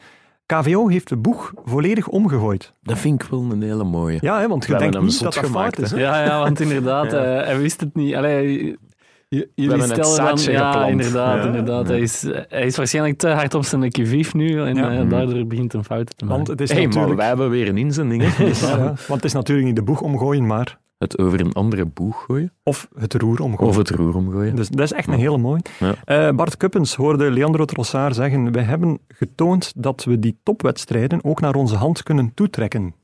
KVO 0.46 0.88
heeft 0.88 1.08
de 1.08 1.16
boeg 1.16 1.52
volledig 1.64 2.08
omgegooid. 2.08 2.72
Dat 2.82 2.98
vind 2.98 3.22
ik 3.22 3.28
wel 3.30 3.46
een 3.50 3.62
hele 3.62 3.84
mooie. 3.84 4.18
Ja, 4.20 4.40
hè, 4.40 4.48
want 4.48 4.66
je 4.66 4.76
denkt 4.76 5.00
niet 5.00 5.12
dat 5.12 5.22
dat 5.22 5.34
fout 5.34 5.46
gemaakt, 5.46 5.78
is. 5.78 5.90
Hè? 5.90 5.98
Ja, 6.00 6.24
ja, 6.24 6.38
want 6.38 6.60
inderdaad, 6.60 7.12
Ja. 7.12 7.18
eh, 7.40 7.46
hij 7.46 7.58
wist 7.58 7.80
het 7.80 7.94
niet. 7.94 8.14
Allee, 8.14 8.76
jullie 9.28 9.82
stellen 9.82 10.16
dan... 10.16 10.38
Ja, 10.52 10.70
geplant. 10.72 10.90
inderdaad, 10.90 11.36
Ja. 11.42 11.46
inderdaad. 11.46 11.86
Ja. 11.86 11.92
Hij, 11.92 12.00
is, 12.00 12.22
hij 12.48 12.66
is 12.66 12.76
waarschijnlijk 12.76 13.18
te 13.18 13.28
hard 13.28 13.54
op 13.54 13.64
zijn 13.64 13.90
kivief 13.90 14.34
nu 14.34 14.60
en 14.60 14.74
Ja. 14.76 14.90
eh, 14.90 15.08
daardoor 15.10 15.46
begint 15.46 15.72
hij 15.72 15.82
fouten 15.82 16.16
te 16.16 16.24
maken. 16.24 16.36
Want 16.44 16.48
het 16.60 16.60
is 16.70 16.72
natuurlijk... 16.84 17.16
wij 17.16 17.26
hebben 17.26 17.50
weer 17.50 17.68
een 17.68 17.76
inzending. 17.78 18.22
hè. 18.36 18.44
Ja, 18.44 18.50
ja. 18.78 18.84
Want 18.84 19.06
het 19.08 19.24
is 19.24 19.32
natuurlijk 19.32 19.66
niet 19.66 19.76
de 19.76 19.82
boeg 19.82 20.00
omgooien, 20.00 20.46
maar 20.46 20.78
Het 20.98 21.18
over 21.18 21.40
een 21.40 21.52
andere 21.52 21.84
boeg 21.84 22.24
gooien. 22.24 22.52
of 22.62 22.88
het 22.98 23.14
roer 23.14 23.40
omgooien. 23.40 23.70
Of 23.72 23.76
het 23.76 23.90
roer 23.90 24.14
omgooien. 24.16 24.56
Dus 24.56 24.68
dat 24.68 24.80
is 24.80 24.92
echt 24.92 25.08
een 25.08 25.14
hele 25.18 25.38
mooie. 25.38 25.60
Ja. 25.78 25.94
Eh, 26.04 26.34
Bart 26.34 26.56
Kuppens 26.56 26.94
hoorde 26.94 27.30
Leandro 27.30 27.64
Trossard 27.64 28.14
zeggen: 28.14 28.52
We 28.52 28.60
hebben 28.60 28.98
getoond 29.08 29.72
dat 29.76 30.04
we 30.04 30.18
die 30.18 30.38
topwedstrijden 30.42 31.24
ook 31.24 31.40
naar 31.40 31.54
onze 31.54 31.76
hand 31.76 32.02
kunnen 32.02 32.34
toetrekken. 32.34 32.94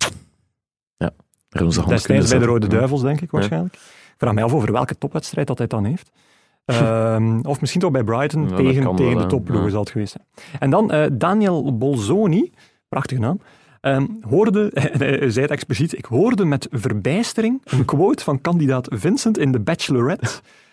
Er 1.49 1.65
onze 1.65 1.79
hand 1.81 1.91
Destijds 1.93 2.07
kunnen 2.29 2.29
bij 2.29 2.39
de. 2.39 2.45
Rode 2.53 2.67
Ja. 2.67 2.73
Duivels, 2.79 3.03
denk 3.03 3.21
ik 3.21 3.31
waarschijnlijk. 3.31 3.75
Ik 3.75 4.15
vraag 4.17 4.35
mij 4.35 4.45
af 4.45 4.53
over 4.55 4.73
welke 4.73 4.99
topwedstrijd 4.99 5.47
dat 5.47 5.59
hij 5.59 5.67
dan 5.67 5.85
heeft. 5.85 6.11
Ehm, 6.65 7.41
of 7.41 7.61
misschien 7.61 7.81
toch 7.81 7.91
bij 7.91 8.05
Brighton 8.05 8.43
Ja, 8.49 8.57
tegen, 8.57 8.97
tegen 8.97 9.13
wel, 9.15 9.23
de 9.23 9.27
topploegen 9.27 9.65
Ja. 9.65 9.71
zal 9.71 9.81
het 9.81 9.91
geweest 9.91 10.13
zijn. 10.13 10.27
En 10.59 10.71
dan 10.71 10.91
eh, 10.91 11.07
Daniel 11.13 11.77
Bolzoni, 11.77 12.53
prachtige 12.89 13.21
naam, 13.21 13.41
ehm, 13.83 14.07
hoorde, 14.21 14.71
hij 14.99 15.31
zei 15.31 15.41
het 15.41 15.51
expliciet, 15.51 15.99
ik 15.99 16.05
hoorde 16.05 16.45
met 16.45 16.69
verbijstering 16.71 17.61
een 17.65 17.85
quote 17.85 18.25
van 18.25 18.41
kandidaat 18.41 18.89
Vincent 18.91 19.39
in 19.39 19.53
The 19.53 19.61
Bachelorette. 19.61 20.31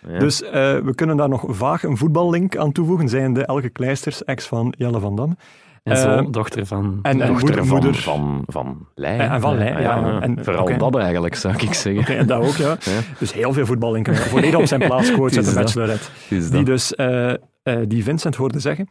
Ja. 0.08 0.18
Dus 0.18 0.42
eh, 0.42 0.52
we 0.78 0.92
kunnen 0.94 1.16
daar 1.16 1.28
nog 1.28 1.44
vaag 1.48 1.82
een 1.82 1.96
voetballink 1.96 2.56
aan 2.56 2.72
toevoegen, 2.72 3.08
zijnde 3.08 3.44
Elke 3.44 3.68
Kleisters, 3.68 4.24
ex 4.24 4.46
van 4.46 4.74
Jelle 4.78 5.00
van 5.00 5.16
Damme. 5.16 5.36
En 5.82 5.96
zo, 5.96 6.08
Eh, 6.10 6.26
dochter 6.30 6.66
van... 6.66 6.98
en- 7.02 7.20
en 7.20 7.26
Dochter 7.28 7.46
moeder- 7.46 7.64
van, 7.66 7.76
moeder- 7.82 8.00
van, 8.02 8.42
van 8.46 8.86
Leij. 8.94 9.18
En- 9.18 9.30
en 9.30 9.40
van 9.40 9.56
Leij, 9.58 9.80
ja. 9.82 10.20
En- 10.20 10.38
Vooral 10.44 10.78
dat 10.78 10.96
eigenlijk, 10.96 11.34
zou 11.34 11.54
ik 11.58 11.74
zeggen. 11.74 12.16
En 12.16 12.26
dat 12.26 12.42
ook, 12.42 12.54
ja. 12.56 12.76
Dus 13.18 13.32
heel 13.32 13.52
veel 13.52 13.66
voetballinken. 13.66 14.16
Volledig 14.16 14.58
op 14.60 14.66
zijn 14.66 14.80
plaats, 14.80 15.12
quotes 15.12 15.36
uit 15.36 15.46
de. 15.54 15.54
Bachelorette. 15.54 16.04
Die 16.28 16.64
dus, 16.64 16.94
eh, 16.94 17.30
eh, 17.30 17.36
die 17.88 18.04
Vincent 18.04 18.36
hoorde 18.36 18.58
zeggen, 18.60 18.88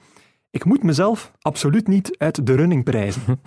Ik 0.52 0.66
moet 0.66 0.84
mezelf 0.84 1.32
absoluut 1.42 1.88
niet 1.88 2.16
uit 2.18 2.46
de 2.46 2.56
running 2.56 2.84
prijzen. 2.84 3.22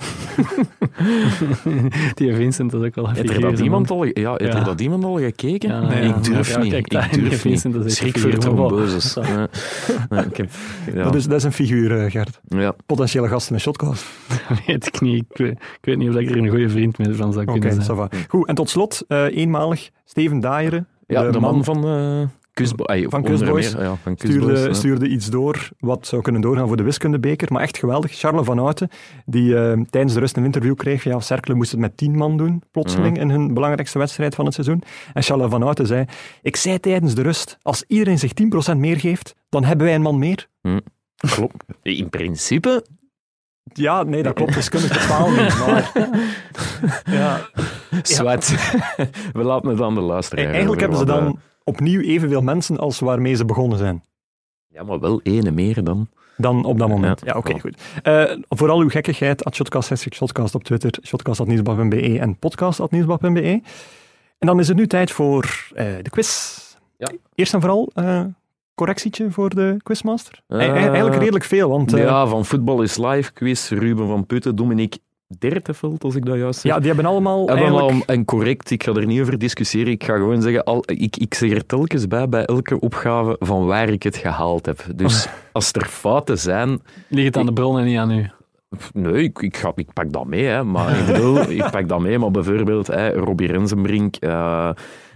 Die 2.14 2.34
Vincent 2.34 2.72
is 2.74 2.80
ook 2.80 2.94
wel 2.94 3.08
een 3.08 3.14
Heeft 3.14 3.30
er 3.30 3.40
dat 3.40 3.52
man. 3.52 3.62
iemand 3.62 3.90
al, 3.90 4.04
ja, 4.04 4.30
heeft 4.36 4.52
Ja. 4.52 4.58
er 4.58 4.64
dat 4.64 4.80
iemand 4.80 5.04
al 5.04 5.18
gekeken? 5.18 5.68
Ja, 5.68 5.80
nee, 5.80 6.06
ja. 6.08 6.16
ik 6.16 6.24
durf 6.24 6.48
Ja, 6.54 6.58
niet. 6.58 6.70
kijk, 6.70 7.12
ik 7.12 7.12
durf 7.22 7.40
Vincent, 7.40 7.74
niet. 7.74 7.82
dat 7.82 7.92
Schrik 7.92 8.14
een 8.14 8.20
voor 8.20 8.30
tromboses. 8.38 9.14
Nee. 9.14 10.24
Dat, 10.94 11.14
is, 11.14 11.26
dat 11.26 11.36
is 11.38 11.44
een 11.44 11.52
figuur, 11.52 11.98
eh, 12.04 12.10
Gert. 12.10 12.40
ja. 12.48 12.74
Potentiële 12.86 13.28
gasten 13.28 13.52
met 13.52 13.62
shotcast. 13.62 14.04
weet 14.66 14.86
ik 14.86 15.00
niet. 15.00 15.24
Ik 15.30 15.36
weet, 15.36 15.50
ik 15.52 15.78
weet 15.80 15.96
niet 15.98 16.08
of 16.08 16.14
ik 16.16 16.30
er 16.30 16.36
een 16.36 16.48
goede 16.48 16.68
vriend 16.68 16.98
mee 16.98 17.14
van 17.14 17.32
zou 17.32 17.46
Oké, 17.46 17.58
kunnen 17.58 17.78
ça 17.82 17.84
zijn. 17.84 18.08
Goed, 18.28 18.46
en 18.48 18.54
tot 18.54 18.70
slot, 18.70 19.04
eh, 19.08 19.36
eenmalig, 19.36 19.90
Steven 20.04 20.40
Daaieren, 20.40 20.86
ja, 21.06 21.30
de, 21.30 21.40
man, 21.40 21.64
van 21.64 21.86
uh, 21.86 22.26
Kusbo 22.52 22.84
ay, 22.84 23.06
Van 23.08 23.22
Kusboys 23.22 23.74
meer, 23.74 23.82
ja, 23.82 23.96
van 24.02 24.16
Kusboys, 24.16 24.42
stuurde, 24.42 24.68
ja. 24.68 24.72
stuurde 24.72 25.08
iets 25.08 25.26
door 25.26 25.68
wat 25.78 26.06
zou 26.06 26.22
kunnen 26.22 26.40
doorgaan 26.40 26.66
voor 26.66 26.76
de 26.76 26.82
wiskundebeker. 26.82 27.52
Maar 27.52 27.62
echt 27.62 27.78
geweldig. 27.78 28.12
Charles 28.12 28.46
van 28.46 28.58
Houten, 28.58 28.88
die 29.24 29.56
eh, 29.56 29.80
tijdens 29.90 30.14
de 30.14 30.20
rust 30.20 30.36
een 30.36 30.44
interview 30.44 30.74
kreeg. 30.74 31.04
Ja, 31.04 31.20
Cercle 31.20 31.54
moest 31.54 31.70
het 31.70 31.80
met 31.80 31.96
tien 31.96 32.16
man 32.16 32.36
doen, 32.36 32.62
plotseling, 32.70 33.18
in 33.18 33.30
hun 33.30 33.54
belangrijkste 33.54 33.98
wedstrijd 33.98 34.34
van 34.34 34.44
het 34.44 34.54
seizoen. 34.54 34.82
En 35.12 35.22
Charles 35.22 35.50
van 35.50 35.62
Houten 35.62 35.86
zei, 35.86 36.04
ik 36.42 36.56
zei 36.56 36.80
tijdens 36.80 37.14
de 37.14 37.22
rust, 37.22 37.58
als 37.62 37.84
iedereen 37.86 38.18
zich 38.18 38.32
10% 38.72 38.76
meer 38.76 39.00
geeft, 39.00 39.34
dan 39.48 39.64
hebben 39.64 39.86
wij 39.86 39.94
een 39.94 40.02
man 40.02 40.18
meer. 40.18 40.48
Klopt. 41.16 41.64
In 41.82 42.08
principe, 42.08 42.84
Ja, 43.72 44.02
nee, 44.02 44.22
dat 44.22 44.34
klopt 44.34 44.54
wiskundig 44.54 44.98
totaal 45.00 45.30
niet. 45.30 45.58
Maar, 45.66 45.92
ja, 47.04 47.48
zwart. 48.02 48.48
We 49.32 49.42
laten 49.42 49.68
het 49.68 49.80
aan 49.80 49.94
de 49.94 50.00
luisteraar. 50.00 50.46
eigenlijk 50.46 50.80
hebben 50.80 50.98
ze 50.98 51.04
dan 51.04 51.40
opnieuw 51.64 52.00
evenveel 52.00 52.42
mensen 52.42 52.78
als 52.78 53.00
waarmee 53.00 53.34
ze 53.34 53.44
begonnen 53.44 53.78
zijn. 53.78 54.02
Ja, 54.68 54.82
maar 54.82 55.00
wel 55.00 55.20
ene 55.22 55.50
meer 55.50 55.84
dan. 55.84 56.08
Dan 56.36 56.64
op 56.64 56.78
dat 56.78 56.88
moment. 56.88 57.20
Ja, 57.20 57.32
Ja, 57.32 57.38
oké, 57.38 57.60
goed. 57.60 57.82
Eh, 58.02 58.24
voor 58.48 58.70
al 58.70 58.80
uw 58.80 58.88
gekkigheid, 58.88 59.44
at 59.44 59.54
Shotcast, 59.54 59.88
hashtag 59.88 60.14
Shotcast 60.14 60.54
op 60.54 60.64
Twitter, 60.64 60.98
shotcast.nieuwsblad.be 61.02 62.18
en 62.18 62.38
podcast.nieuwsblad.be. 62.38 63.60
En 64.38 64.46
dan 64.46 64.58
is 64.58 64.68
het 64.68 64.76
nu 64.76 64.86
tijd 64.86 65.10
voor 65.10 65.70
eh, 65.74 65.86
de 66.02 66.10
quiz. 66.10 66.58
Ja. 66.98 67.10
Eerst 67.34 67.54
en 67.54 67.60
vooral, 67.60 67.90
eh, 67.94 68.24
correctietje 68.74 69.30
voor 69.30 69.54
de 69.54 69.76
quizmaster. 69.82 70.42
Eigenlijk 70.48 71.14
redelijk 71.14 71.44
veel, 71.44 71.68
want 71.68 71.90
ja. 71.90 71.98
ja, 71.98 72.26
van 72.26 72.44
Voetbal 72.44 72.82
is 72.82 72.96
Live, 72.96 73.32
quiz, 73.32 73.70
Ruben 73.70 74.06
van 74.06 74.26
Putten, 74.26 74.56
Dominique 74.56 74.98
Derteveld, 75.38 76.04
als 76.04 76.14
ik 76.14 76.24
dat 76.24 76.36
juist 76.36 76.60
zeg. 76.60 76.76
die 76.76 76.86
hebben 76.86 77.04
allemaal 77.06 77.38
Hebben 77.38 77.56
eigenlijk... 77.56 77.84
allemaal- 77.84 78.06
en 78.06 78.24
correct, 78.24 78.70
ik 78.70 78.82
ga 78.82 78.92
er 78.92 79.06
niet 79.06 79.20
over 79.20 79.38
discussiëren. 79.38 79.92
Ik 79.92 80.04
ga 80.04 80.14
gewoon 80.16 80.42
zeggen, 80.42 80.64
al, 80.64 80.82
ik, 80.86 81.16
ik 81.16 81.34
zeg 81.34 81.50
er 81.50 81.66
telkens 81.66 82.06
bij, 82.08 82.28
bij 82.28 82.44
elke 82.44 82.80
opgave, 82.80 83.36
van 83.38 83.66
waar 83.66 83.88
ik 83.88 84.02
het 84.02 84.16
gehaald 84.16 84.66
heb. 84.66 84.84
Dus 84.94 85.28
als 85.52 85.72
er 85.72 85.84
fouten 85.86 86.38
zijn, 86.38 86.80
Ligt 87.08 87.26
het 87.26 87.36
aan 87.36 87.46
de 87.46 87.52
bron 87.52 87.78
en 87.78 87.84
niet 87.84 87.98
aan 87.98 88.10
u? 88.10 88.30
nee, 88.92 89.22
ik, 89.22 89.38
ik, 89.38 89.56
ga, 89.56 89.72
ik 89.74 89.92
pak 89.92 90.12
dat 90.12 90.26
mee. 90.26 90.44
Hè. 90.44 90.64
Maar 90.64 90.98
ik 90.98 91.06
bedoel, 91.06 91.40
ik 91.50 91.70
pak 91.70 91.88
dat 91.88 92.00
mee. 92.00 92.18
Maar 92.18 92.30
bijvoorbeeld 92.30 92.86
hè, 92.86 93.12
Robbie 93.12 93.46
Rensenbrink, 93.52 94.16
eh 94.16 94.70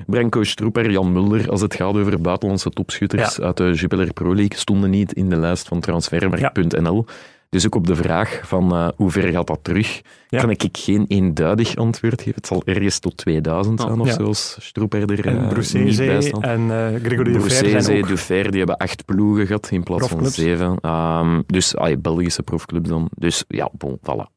Branko 0.07 0.43
Stroeper, 0.45 0.91
Jan 0.91 1.13
Mulder, 1.13 1.51
als 1.51 1.61
het 1.61 1.75
gaat 1.75 1.95
over 1.97 2.21
buitenlandse 2.21 2.71
topschutters 2.71 3.41
uit 3.41 3.57
de 3.57 3.73
Jupiler 3.73 4.13
Pro 4.13 4.35
League, 4.35 4.59
stonden 4.59 4.91
niet 4.91 5.13
in 5.13 5.29
de 5.31 5.37
lijst 5.37 5.69
van 5.69 5.81
transfermarkt.nl. 5.81 7.05
Dus 7.49 7.67
ook 7.67 7.75
op 7.75 7.87
de 7.87 7.97
vraag 7.97 8.41
van 8.45 8.73
eh, 8.73 8.89
hoe 8.97 9.11
ver 9.11 9.29
gaat 9.33 9.47
dat 9.47 9.59
terug, 9.63 10.01
Ja. 10.29 10.41
kan 10.41 10.51
ik 10.51 10.69
geen 10.73 11.05
eenduidig 11.09 11.77
antwoord 11.77 12.19
geven. 12.23 12.35
Het 12.35 12.47
zal 12.47 12.63
ergens 12.65 12.99
tot 12.99 13.17
2000 13.17 13.81
zijn 13.81 14.01
of 14.01 14.07
Ja. 14.07 14.13
zoals 14.13 14.57
Stroeper 14.61 15.11
er 15.11 15.27
En 15.27 15.43
eh, 15.43 15.49
Brucese 15.49 16.05
en 16.41 16.71
eh 16.71 17.01
Gregory 17.03 17.33
Brucese. 17.33 18.03
Dufer, 18.07 18.51
die 18.51 18.59
hebben 18.59 18.77
acht 18.77 19.05
ploegen 19.05 19.47
gehad 19.47 19.69
in 19.71 19.83
plaats 19.83 20.09
van 20.09 20.27
zeven. 20.27 20.79
Ehm, 20.81 21.41
dus 21.47 21.77
ah, 21.77 21.97
Belgische 22.01 22.43
profclubs 22.43 22.89
dan. 22.89 23.09
Dus 23.15 23.45
ja, 23.49 23.71
bon, 23.73 23.99
voilà. 24.01 24.31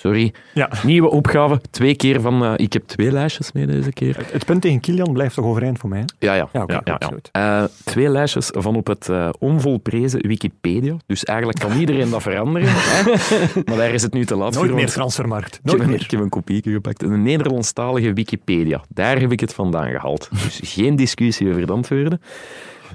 Sorry. 0.00 0.32
Ja. 0.54 0.70
Nieuwe 0.82 1.10
opgave. 1.10 1.60
Twee 1.70 1.94
keer 1.96 2.20
van... 2.20 2.44
eh, 2.44 2.52
ik 2.56 2.72
heb 2.72 2.82
twee 2.86 3.12
lijstjes 3.12 3.52
mee 3.52 3.66
deze 3.66 3.92
keer. 3.92 4.16
Het, 4.16 4.32
het 4.32 4.44
punt 4.44 4.62
tegen 4.62 4.80
Kilian 4.80 5.12
blijft 5.12 5.34
toch 5.34 5.44
overeind 5.44 5.78
voor 5.78 5.88
mij, 5.88 5.98
hè? 5.98 6.04
Ja, 6.26 6.34
ja. 6.34 6.48
Ja, 6.52 6.62
oké, 6.62 6.80
ja. 6.84 6.98
Eh, 7.32 7.64
twee 7.84 8.08
lijstjes 8.08 8.48
van 8.52 8.76
op 8.76 8.86
het 8.86 9.08
eh, 9.08 9.28
onvolprezen 9.38 10.26
Wikipedia. 10.26 10.96
Dus 11.06 11.24
eigenlijk 11.24 11.58
kan 11.58 11.72
iedereen 11.78 12.10
dat 12.10 12.22
veranderen. 12.22 12.68
hè? 12.72 13.02
Maar 13.66 13.76
daar 13.76 13.90
is 13.90 14.02
het 14.02 14.12
nu 14.12 14.24
te 14.24 14.34
laat 14.34 14.42
Nooit 14.54 14.56
voor. 14.56 14.66
meer 14.66 14.76
want 14.76 14.92
transfermarkt. 14.92 15.54
Ik 15.54 15.60
Nooit 15.62 15.78
heb, 15.78 15.86
een, 15.86 15.92
meer. 15.94 16.02
ik 16.04 16.10
heb 16.10 16.20
een 16.20 16.28
kopieke 16.28 16.70
gepakt. 16.72 17.02
Een 17.02 17.22
Nederlandstalige 17.22 18.12
Wikipedia. 18.12 18.84
Daar 18.88 19.20
heb 19.20 19.32
ik 19.32 19.40
het 19.40 19.54
vandaan 19.54 19.90
gehaald. 19.90 20.28
Dus 20.30 20.60
geen 20.62 20.96
discussie 20.96 21.48
over 21.48 21.66
de 21.66 21.72
antwoorden. 21.72 22.20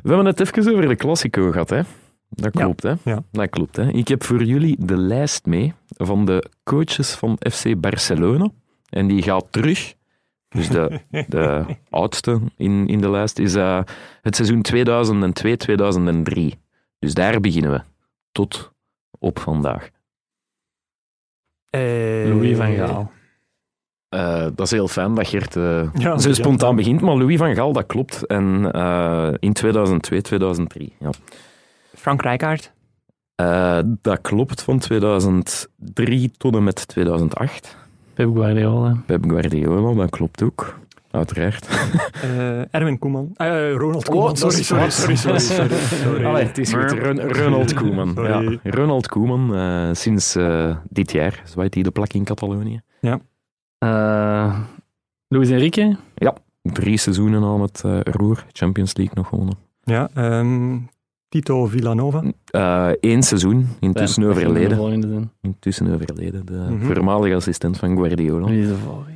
We 0.04 0.08
hebben 0.10 0.26
het 0.26 0.40
even 0.40 0.72
over 0.74 0.88
de 0.88 0.96
Classico 0.96 1.52
gehad, 1.52 1.70
hè? 1.70 1.82
Dat 2.30 2.52
klopt, 2.52 2.84
hè? 2.84 2.94
Ja. 3.04 3.24
Dat 3.32 3.50
klopt, 3.50 3.76
hè? 3.76 3.92
Ik 3.92 4.08
heb 4.08 4.24
voor 4.24 4.44
jullie 4.44 4.76
de 4.80 4.98
lijst 4.98 5.46
mee 5.46 5.74
van 5.96 6.26
de 6.26 6.50
coaches 6.64 7.14
van 7.14 7.38
FC 7.52 7.80
Barcelona. 7.80 8.50
En 8.90 9.08
die 9.08 9.22
gaat 9.22 9.46
terug. 9.50 9.96
Dus 10.50 10.70
de, 10.70 11.00
de 11.28 11.66
oudste 11.90 12.42
in, 12.58 12.88
in 12.88 13.02
de 13.02 13.10
lijst 13.10 13.40
is 13.40 13.56
eh, 13.56 13.82
het 14.22 14.36
seizoen 14.36 14.66
2002-2003. 16.54 16.60
Dus 17.00 17.14
daar 17.14 17.40
beginnen 17.40 17.72
we. 17.72 17.82
Tot 18.32 18.72
op 19.20 19.40
vandaag. 19.40 19.90
Eh, 21.70 21.82
Louis 22.28 22.58
van 22.58 22.74
Gaal. 22.74 23.12
Eh, 24.16 24.48
dat 24.56 24.66
is 24.66 24.72
heel 24.72 24.88
fijn 24.88 25.16
dat 25.16 25.28
Gert 25.28 25.56
eh, 25.56 25.94
Ja, 25.94 26.18
zo 26.18 26.30
ja. 26.30 26.36
spontaan 26.36 26.76
begint, 26.76 27.02
maar 27.02 27.16
Louis 27.16 27.38
van 27.38 27.56
Gaal, 27.56 27.74
dat 27.74 27.86
klopt. 27.86 28.26
En 28.26 28.72
eh, 28.72 29.30
in 29.40 29.54
2002, 29.54 30.22
2003. 30.22 30.94
Ja. 31.00 31.10
Frank 31.96 32.22
Rijkaard. 32.22 32.72
Eh, 33.36 33.80
dat 34.02 34.22
klopt 34.22 34.62
van 34.62 34.80
2003 34.80 36.32
tot 36.38 36.56
en 36.56 36.64
met 36.64 36.88
2008. 36.88 37.78
Pep 38.14 38.36
Guardiola. 38.36 38.96
Pep 39.06 39.24
Guardiola, 39.30 39.94
dat 39.94 40.10
klopt 40.10 40.44
ook. 40.44 40.80
Uiteraard. 41.12 41.68
Eh, 42.22 42.74
Erwin 42.76 43.00
Koeman. 43.00 43.30
Eh, 43.36 43.74
Ronald 43.74 44.06
Koeman. 44.10 44.28
dat 44.28 44.38
sorry, 44.38 44.64
sorry, 44.64 44.90
sorry, 44.90 45.16
sorry, 45.16 45.40
sorry, 45.40 45.70
sorry. 46.04 46.26
Allee, 46.26 46.44
het 46.46 46.58
is 46.58 46.74
goed. 46.74 46.92
Ron- 46.92 47.20
Ronald 47.22 47.74
Koeman. 47.74 48.12
Sorry. 48.16 48.60
Ja. 48.64 48.72
Ronald 48.72 49.08
Koeman, 49.08 49.56
eh, 49.56 49.90
sinds 49.94 50.36
eh, 50.36 50.78
dit 50.90 51.12
jaar 51.12 51.42
zwaait 51.46 51.74
hij 51.74 51.84
de 51.84 51.92
plak 51.92 52.14
in 52.14 52.24
Catalonië. 52.24 52.82
Eh 53.78 54.60
Luis 55.28 55.50
Enrique. 55.50 55.96
Drie 56.62 56.98
seizoenen 56.98 57.44
al 57.44 57.58
met 57.58 57.82
eh, 57.86 58.00
roer, 58.04 58.46
Champions 58.52 58.96
League 58.96 59.16
nog 59.16 59.28
gewonnen. 59.28 59.56
Ja, 59.84 60.10
ehm, 60.14 60.78
Tito 61.30 61.66
Villanova. 61.66 62.24
Eén 63.00 63.24
seizoen, 63.24 63.68
intussen 63.80 64.24
Ja, 64.24 64.30
overleden. 64.30 65.32
Intussen 65.42 65.94
overleden, 65.94 66.46
de 66.46 66.54
Mhm. 66.70 66.86
voormalige 66.86 67.36
assistent 67.36 67.78
van 67.78 67.98
Guardiola. 67.98 68.48
Wie 68.48 68.62
is 68.62 68.68
de 68.68 68.76
volgende? 68.76 69.14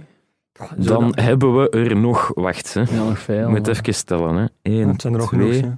Dan 0.78 1.12
hebben 1.16 1.56
we 1.62 1.70
er 1.70 1.96
nog, 1.96 2.32
wacht, 2.34 2.74
hè. 2.74 2.82
Ja, 2.82 3.04
nog 3.08 3.20
veel. 3.20 3.50
moet 3.50 3.66
maar- 3.68 3.70
even 3.80 3.94
stellen. 3.94 4.36
Hè. 4.36 4.46
1, 4.62 4.88
Het 4.88 5.02
zijn 5.02 5.14
er 5.14 5.20
nog 5.20 5.30
2, 5.30 5.54
genoeg. 5.60 5.74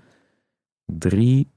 3, 0.85 1.47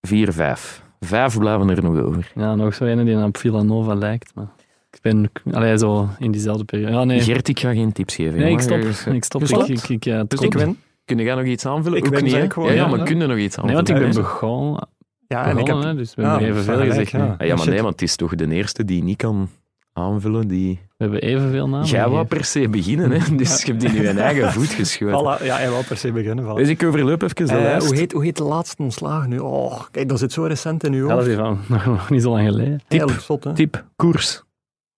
4, 0.00 0.32
5. 0.32 0.82
Vijf 1.00 1.38
blijven 1.38 1.68
er 1.70 1.82
nog 1.82 1.98
over. 1.98 2.32
Ja, 2.34 2.54
nog 2.54 2.74
zo 2.74 2.84
een 2.84 3.04
die 3.04 3.22
op 3.24 3.36
Villanova 3.36 3.94
lijkt. 3.94 4.34
Maar 4.34 4.48
ik 4.90 4.98
ben 5.02 5.30
allee, 5.52 5.78
zo 5.78 6.08
in 6.18 6.30
diezelfde 6.30 6.64
periode. 6.64 6.92
Ja, 6.92 7.04
nee. 7.04 7.20
Gert, 7.20 7.48
ik 7.48 7.60
ga 7.60 7.72
geen 7.72 7.92
tips 7.92 8.14
geven. 8.14 8.38
Nee, 8.38 8.52
ik 8.52 8.60
stop. 8.60 8.78
Ik 9.12 9.24
stop. 9.24 9.42
Ik, 9.42 9.50
ik, 9.68 9.88
ik, 9.88 10.04
ja, 10.04 10.16
het 10.18 10.30
Dus. 10.30 10.40
Ik 10.40 10.54
win. 10.54 10.78
Kun 11.08 11.18
jij 11.18 11.34
nog 11.34 11.44
iets 11.44 11.66
aanvullen? 11.66 11.98
Ik 11.98 12.06
Ook 12.06 12.20
niet, 12.22 12.32
hè? 12.32 12.50
gewoon, 12.50 12.68
Ja, 12.68 12.74
ja, 12.74 12.82
ja. 12.82 12.88
maar 12.96 13.04
kun 13.06 13.18
je 13.20 13.26
nog 13.26 13.36
iets 13.38 13.56
Nee, 13.56 13.64
aanvullen? 13.66 13.74
want 13.94 14.02
ik 14.02 14.12
ben 14.14 14.22
begonnen. 14.22 14.88
Ja, 15.26 15.46
en 15.46 15.58
ik 15.58 15.66
heb... 15.66 15.82
hè, 15.82 15.94
dus 15.94 16.14
we 16.14 16.22
Ja, 16.22 16.30
hebben 16.30 16.48
evenveel 16.48 16.80
gezegd. 16.80 17.10
ja. 17.10 17.34
Ah, 17.38 17.46
ja, 17.46 17.56
maar 17.56 17.68
nee, 17.68 17.82
want 17.82 17.92
het 17.92 18.02
is 18.02 18.16
toch 18.16 18.34
de 18.34 18.48
eerste 18.50 18.84
die 18.84 19.02
niet 19.02 19.16
kan 19.16 19.48
aanvullen. 19.92 20.48
Die... 20.48 20.80
We 20.96 21.04
hebben 21.04 21.20
evenveel 21.22 21.68
namen. 21.68 21.86
Jij 21.86 22.08
wou 22.08 22.26
per 22.26 22.44
se 22.44 22.68
beginnen, 22.68 23.10
hè? 23.10 23.34
dus 23.36 23.62
je 23.62 23.66
hebt 23.72 23.80
die 23.80 23.90
nu 23.90 24.08
een 24.08 24.18
eigen 24.18 24.52
voet 24.56 24.68
geschoten. 24.68 25.18
Voilà, 25.40 25.44
ja, 25.44 25.56
hij 25.56 25.68
wil 25.70 25.82
per 25.88 25.96
se 25.96 26.12
beginnen. 26.12 26.44
Voilà. 26.44 26.54
Dus 26.56 26.68
ik 26.68 26.82
overloop 26.82 27.22
even 27.22 27.46
de 27.46 27.52
Eh, 27.52 27.62
lijst. 27.62 27.86
hoe, 27.86 27.96
heet, 27.96 28.12
hoe 28.12 28.24
heet 28.24 28.36
de 28.36 28.42
laatste 28.44 28.82
ontslagen 28.82 29.28
nu? 29.28 29.38
Oh, 29.38 29.80
kijk, 29.90 30.08
dat 30.08 30.18
zit 30.18 30.32
zo 30.32 30.42
recent 30.44 30.84
in 30.84 30.92
uw 30.92 31.08
Ja, 31.08 31.14
dat 31.14 31.26
hoofd. 31.26 31.28
is 31.28 31.36
van 31.36 31.58
nog 31.92 32.10
niet 32.10 32.22
zo 32.22 32.30
lang 32.30 32.48
geleden. 32.48 32.80
Eigenlijk 32.88 33.20
zot, 33.20 33.44
hè? 33.44 33.54
Tip, 33.54 33.84
koers. 33.96 34.42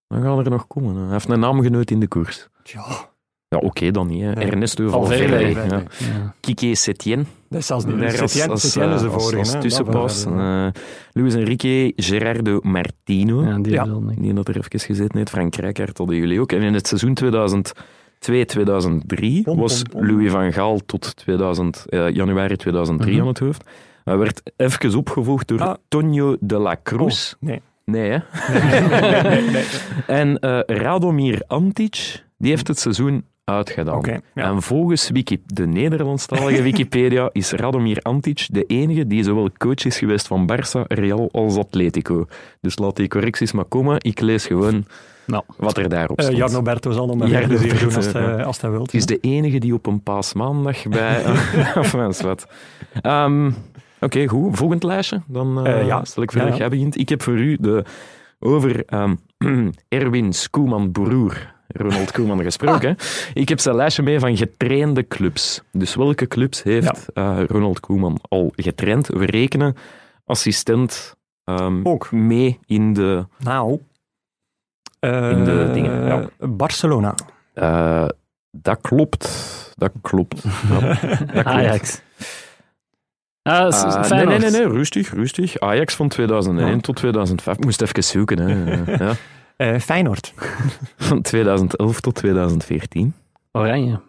Dan 0.07 0.23
gaan 0.23 0.39
er 0.45 0.51
nog 0.51 0.67
komen. 0.67 0.95
hè. 0.97 1.03
Hij 1.03 1.13
heeft 1.13 1.29
een 1.29 1.41
naamgenoot 1.41 1.91
in 1.91 2.01
de 2.01 2.09
koers. 2.09 2.49
Ja, 2.63 2.85
Ja, 3.55 3.59
oké, 3.59 3.91
dan 3.91 4.07
niet. 4.07 4.23
Hè. 4.23 4.33
Nee. 4.33 4.51
Ernesto 4.51 4.89
Valverde. 4.89 5.29
Valverde. 5.29 5.61
Ja. 5.69 5.83
Ja. 5.99 6.35
Kike 6.41 6.75
Setien. 6.75 7.27
dat 7.49 7.61
is 7.61 7.67
zelfs 7.67 7.85
niet. 7.85 7.99
Daar 7.99 8.21
als, 8.21 8.33
Setien 8.33 8.51
als, 8.51 8.61
Setien 8.71 8.91
is 8.91 9.01
de 9.01 9.09
als- 9.09 9.23
vorige. 9.23 9.39
als 9.39 9.53
hè. 9.53 9.61
tussenpas. 9.61 10.25
Eh, 10.25 10.67
Luis 11.13 11.35
Enrique, 11.35 11.93
Gerardo 11.97 12.59
Martino. 12.63 13.45
Ja, 13.45 13.59
die 13.59 13.73
Ja. 13.73 13.87
Die 14.19 14.35
dat 14.35 14.49
er 14.49 14.57
even 14.57 14.81
gezeten 14.81 15.19
heeft. 15.19 15.31
Frank 15.31 15.57
Rijkaard 15.57 15.99
hadden 15.99 16.17
jullie 16.17 16.41
ook. 16.41 16.53
En 16.53 16.63
in 16.63 16.75
het 16.75 16.87
seizoen 16.87 17.15
2002-2003 17.15 19.43
Pom, 19.43 19.59
was. 19.59 19.83
Louis 19.93 20.31
van 20.31 20.53
Gaal 20.53 20.79
tot 20.87 21.17
2000, 21.17 21.85
eh, 21.89 22.09
januari 22.11 22.57
2003 22.57 23.13
Mhm. 23.13 23.23
aan 23.23 23.29
het 23.29 23.39
hoofd. 23.39 23.65
Hij 24.05 24.17
werd 24.17 24.43
even 24.57 24.95
opgevolgd 24.99 25.49
door 25.49 25.61
Ah. 25.61 25.75
Tonio 25.89 26.37
de 26.41 26.59
la 26.59 26.77
Cruz. 26.83 27.33
Oh, 27.33 27.39
nee. 27.49 27.61
Nee, 27.85 28.11
hè? 28.11 28.19
nee, 28.93 29.23
nee, 29.23 29.51
nee. 29.51 29.65
En 30.07 30.39
eh, 30.39 30.61
Radomir 30.77 31.43
Antic, 31.47 32.25
die 32.39 32.51
heeft 32.51 32.69
het 32.69 32.79
seizoen 32.79 33.25
uitgedaan. 33.51 34.03
Ja. 34.05 34.21
En 34.35 34.63
volgens 34.63 35.11
Wiki, 35.11 35.43
de 35.47 35.67
Nederlandstalige 35.67 36.63
Wikipedia 36.63 37.29
is 37.33 37.53
Radomir 37.53 37.99
Antic 38.03 38.47
de 38.53 38.65
enige 38.67 39.07
die 39.07 39.23
zowel 39.25 39.51
coach 39.59 39.85
is 39.85 39.99
geweest 39.99 40.27
van 40.27 40.51
Barça, 40.53 40.81
Real 40.87 41.29
als 41.33 41.57
Atletico. 41.57 42.27
Dus 42.61 42.79
laat 42.79 42.97
die 42.97 43.09
correcties 43.09 43.53
maar 43.53 43.65
komen. 43.65 43.97
Ik 43.99 44.21
lees 44.21 44.47
gewoon 44.47 44.85
Nou. 45.27 45.43
wat 45.57 45.77
er 45.77 45.89
daarop 45.89 46.19
Eh, 46.19 46.25
stond. 46.25 46.39
Jan 46.39 46.51
Roberto 46.51 46.91
zal 46.91 47.07
nog 47.07 47.17
maar 47.17 47.29
Jarno 47.29 47.57
verder 47.57 47.79
doen 47.79 47.95
als 47.95 48.13
hij, 48.13 48.45
als 48.45 48.61
hij 48.61 48.71
wilt. 48.71 48.95
Is 48.95 49.07
de 49.07 49.19
enige 49.21 49.59
die 49.59 49.75
op 49.75 49.87
een 49.87 50.03
paasmaandag 50.03 50.89
bij... 50.89 51.23
of 51.79 51.93
wat. 52.23 52.47
Ehm, 53.03 53.51
Oké, 54.01 54.27
goed. 54.27 54.57
Volgend 54.57 54.83
lijstje. 54.83 55.21
Dan 55.27 55.67
eh, 55.67 55.81
Eh, 55.81 55.87
ja. 55.87 56.05
stel 56.05 56.23
ik 56.23 56.31
voor 56.33 56.41
Ja, 56.41 56.47
dat 56.47 56.57
ja. 56.57 56.61
jij 56.61 56.71
begint. 56.71 56.99
Ik 56.99 57.09
heb 57.09 57.23
voor 57.23 57.39
u 57.39 57.57
de, 57.61 57.85
over 58.39 58.85
ehm, 58.87 59.15
Erwin 59.89 60.33
Skoeman 60.33 60.93
broer, 60.93 61.53
Ronald 61.73 62.13
Koeman, 62.13 62.43
gesproken. 62.43 62.97
Ik 63.35 63.49
heb 63.49 63.59
zijn 63.61 63.77
lijstje 63.77 64.03
mee 64.03 64.19
van 64.19 64.37
getrainde 64.37 65.07
clubs. 65.09 65.63
Dus 65.73 65.95
welke 65.95 66.27
clubs 66.27 66.63
heeft 66.63 67.07
eh, 67.15 67.39
Ronald 67.47 67.81
Koeman 67.81 68.19
al 68.29 68.53
getraind? 68.57 69.07
We 69.09 69.25
rekenen 69.25 69.77
assistent 70.25 71.15
ehm, 71.45 71.81
Ook. 71.87 72.13
mee 72.13 72.59
in 72.67 72.93
de... 72.93 73.27
Nou. 73.39 73.81
Eh, 74.99 75.31
In 75.31 75.45
de 75.45 75.71
dingen, 75.73 76.05
ja. 76.07 76.29
Barcelona. 76.49 77.15
eh, 77.55 78.07
dat 78.51 78.79
klopt. 78.81 79.29
Dat 79.77 79.93
klopt. 80.01 80.43
Ja, 80.71 80.81
dat 80.81 80.99
klopt. 80.99 81.47
Ajax. 81.47 82.01
Ah, 83.43 83.69
Ah, 83.73 84.11
nee, 84.11 84.27
nee, 84.27 84.39
nee, 84.39 84.51
nee, 84.51 84.69
rustig, 84.69 85.13
rustig. 85.13 85.59
Ajax 85.61 85.95
van 85.95 86.09
2001 86.09 86.75
Ja. 86.75 86.81
tot 86.81 86.97
2005. 86.97 87.57
Ik 87.57 87.65
moest 87.65 87.83
even 87.83 88.05
zoeken. 88.05 88.39
Hè. 88.39 88.75
ja. 89.05 89.13
Eh, 89.61 89.79
Feyenoord. 89.79 90.33
Van 90.97 91.23
2011 91.23 92.01
tot 92.01 92.15
2014. 92.15 93.15
Oranje. 93.53 94.01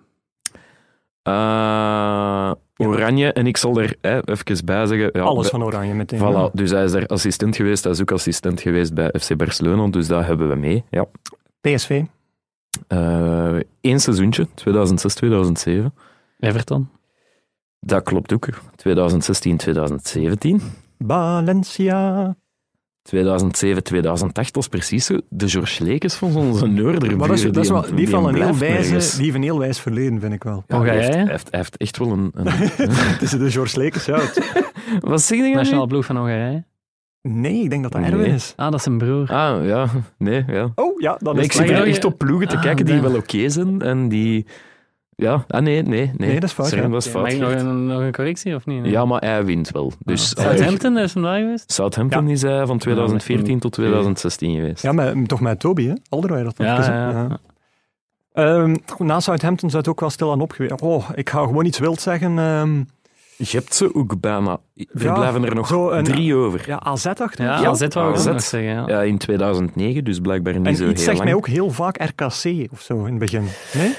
Eh, 1.22 2.52
Oranje, 2.76 3.34
en 3.34 3.47
ik 3.47 3.58
zal 3.58 3.80
er 3.82 3.95
hè, 4.02 4.30
even 4.30 4.66
bij 4.66 4.86
zeggen... 4.86 5.10
Ja, 5.14 5.22
Alles 5.22 5.49
van 5.49 5.64
Oranje 5.64 5.93
meteen. 5.93 6.20
Voilà, 6.20 6.54
dus 6.54 6.70
hij 6.72 6.84
is 6.84 6.93
er 6.93 7.08
assistent 7.08 7.56
geweest. 7.56 7.84
Hij 7.84 7.93
is 7.93 8.02
ook 8.02 8.12
assistent 8.12 8.62
geweest 8.62 8.93
bij 8.93 9.14
FC 9.20 9.36
Barcelona, 9.36 9.88
dus 9.88 10.08
dat 10.08 10.26
hebben 10.26 10.49
we 10.49 10.56
mee. 10.56 10.84
Ja. 10.89 11.06
PSV. 11.62 12.04
Eén 13.82 13.99
seizoentje, 13.99 14.47
2006, 14.54 15.14
2007. 15.16 15.93
Everton. 16.39 16.89
Dat 17.80 18.04
klopt 18.04 18.34
ook. 18.34 18.47
2016, 18.76 19.58
2017. 19.58 20.62
Valencia. 20.97 22.36
2007, 23.02 23.84
2008 23.84 24.56
was 24.56 24.68
precies 24.68 25.06
zo. 25.06 25.18
De 25.30 25.47
George 25.49 25.84
Lekes 25.84 26.14
van 26.14 26.36
onze 26.36 26.68
Noorderburen. 26.68 27.18
Maar 27.18 27.28
dat 27.28 27.38
is, 27.38 27.43
dat 27.43 27.58
is 27.64 27.70
wel, 27.70 27.86
die 27.95 28.10
wel 28.10 28.28
een 28.30 28.36
heel, 28.36 28.58
wijze, 28.58 28.89
die 29.16 29.24
heeft 29.24 29.36
een 29.36 29.43
heel 29.43 29.60
wijs 29.60 29.80
verleden, 29.80 30.20
vind 30.20 30.34
ik 30.34 30.43
wel. 30.43 30.64
Ja, 30.68 30.76
Hongarije? 30.76 31.02
Hij 31.02 31.12
heeft, 31.12 31.24
hij 31.24 31.32
heeft, 31.32 31.47
hij 31.49 31.60
heeft 31.60 31.78
echt 31.78 31.97
wel 31.97 32.12
een... 32.12 32.32
een 32.34 32.47
Het 33.14 33.22
is 33.22 33.30
de 33.30 33.52
George 33.52 33.78
Lekers, 33.80 34.06
ja. 34.06 34.20
het- 34.20 34.64
wat 34.99 35.22
zeg 35.22 35.38
je 35.38 35.43
nu? 35.43 35.54
Nationale 35.54 35.88
ploeg 35.88 36.06
van 36.06 36.18
Hongarije. 36.18 36.64
Nee, 37.22 37.64
ik 37.64 37.70
denk 37.70 37.84
dat 37.84 37.91
dat 37.91 38.02
Nee. 38.02 38.12
Erwin 38.12 38.32
is. 38.34 38.54
Ah, 38.56 38.72
dat 38.72 38.80
is 38.80 38.86
een 38.86 38.97
broer. 38.97 39.28
Ah, 39.30 39.66
ja. 39.66 39.88
Nee, 40.18 40.43
ja. 40.47 40.72
Oh, 40.76 40.99
ja, 40.99 41.18
dan 41.20 41.34
Nee, 41.36 41.43
is 41.43 41.49
ik 41.49 41.52
zit 41.56 41.68
maar 41.72 41.80
er 41.82 41.88
echt 41.88 42.06
op 42.06 42.18
ploegen 42.18 42.47
te 42.47 42.56
Ah, 42.56 42.62
kijken 42.62 42.86
die 42.86 43.02
wel 43.02 43.16
oké 43.16 43.49
zijn 43.49 43.82
en 43.82 44.08
die... 44.10 44.45
Ja, 45.22 45.45
ah, 45.47 45.61
nee, 45.61 45.82
nee, 45.82 45.84
nee. 45.84 46.11
Nee, 46.30 46.34
dat 46.39 46.43
is 46.49 46.51
fout, 46.55 46.67
Sorry, 46.67 46.84
ja. 46.84 46.89
dat 46.89 47.05
is 47.05 47.11
Mag 47.13 47.22
fout. 47.22 47.34
ik 47.34 47.39
nog 47.39 47.51
een, 47.51 47.86
nog 47.86 47.99
een 48.01 48.11
correctie 48.11 48.55
of 48.55 48.65
niet? 48.65 48.86
Ja, 48.86 49.05
maar 49.05 49.22
hij 49.22 49.45
wint 49.45 49.72
wel. 49.72 49.91
Dus, 49.99 50.36
Ah. 50.36 50.43
Southampton 50.45 50.97
is 50.97 51.13
hem 51.13 51.24
daar 51.24 51.39
geweest? 51.39 51.72
Southampton 51.72 52.28
is 52.30 52.41
hij 52.41 52.65
van 52.65 52.78
2014 52.78 53.59
tot 53.59 53.72
2016 53.72 54.55
geweest. 54.55 54.84
Ja, 54.84 54.91
met, 54.91 55.28
toch 55.28 55.41
met 55.41 55.59
Toby, 55.59 55.88
hè? 55.88 55.93
Alderweireld. 56.09 56.57
Ja, 56.57 56.76
ja. 56.86 57.38
Ehm, 58.34 58.76
na 58.97 59.19
Southampton 59.19 59.69
zou 59.69 59.82
het 59.82 59.91
ook 59.91 59.99
wel 59.99 60.09
stilaan 60.09 60.41
opgewezen. 60.41 60.82
Oh, 60.82 61.09
ik 61.15 61.30
ga 61.30 61.39
gewoon 61.39 61.65
iets 61.65 61.80
wild 61.80 62.01
zeggen. 62.01 62.39
ehm, 62.39 62.76
Je 63.38 63.57
hebt 63.57 63.74
ze 63.76 63.95
ook 63.95 64.19
bijna. 64.19 64.51
Er 64.76 64.86
Ja, 65.03 65.13
blijven 65.13 65.45
er 65.45 65.55
nog 65.55 65.67
zo 65.67 65.89
een- 65.89 66.03
drie 66.03 66.36
over. 66.36 66.63
ja, 66.67 66.80
AZ 66.80 67.05
achter. 67.05 67.45
Ja, 67.45 67.61
Ja, 67.61 67.67
AZ 67.69 67.80
wou 67.88 68.05
ik 68.09 68.11
ook 68.13 68.15
AZ. 68.17 68.26
nog 68.26 68.41
zeggen. 68.41 68.69
Ja. 68.72 68.84
Ja, 68.88 69.01
in 69.01 69.17
2009, 69.17 70.03
dus 70.03 70.19
blijkbaar 70.19 70.57
niet 70.57 70.67
En 70.67 70.76
zo 70.76 70.84
iets 70.84 70.93
heel 70.93 71.03
zegt 71.03 71.13
lang. 71.17 71.24
mij 71.24 71.34
ook 71.34 71.47
heel 71.47 71.69
vaak 71.69 71.97
RKC 72.03 72.67
of 72.72 72.82
zo 72.82 72.97
in 73.05 73.05
het 73.05 73.19
begin. 73.19 73.43
Nee? 73.74 73.93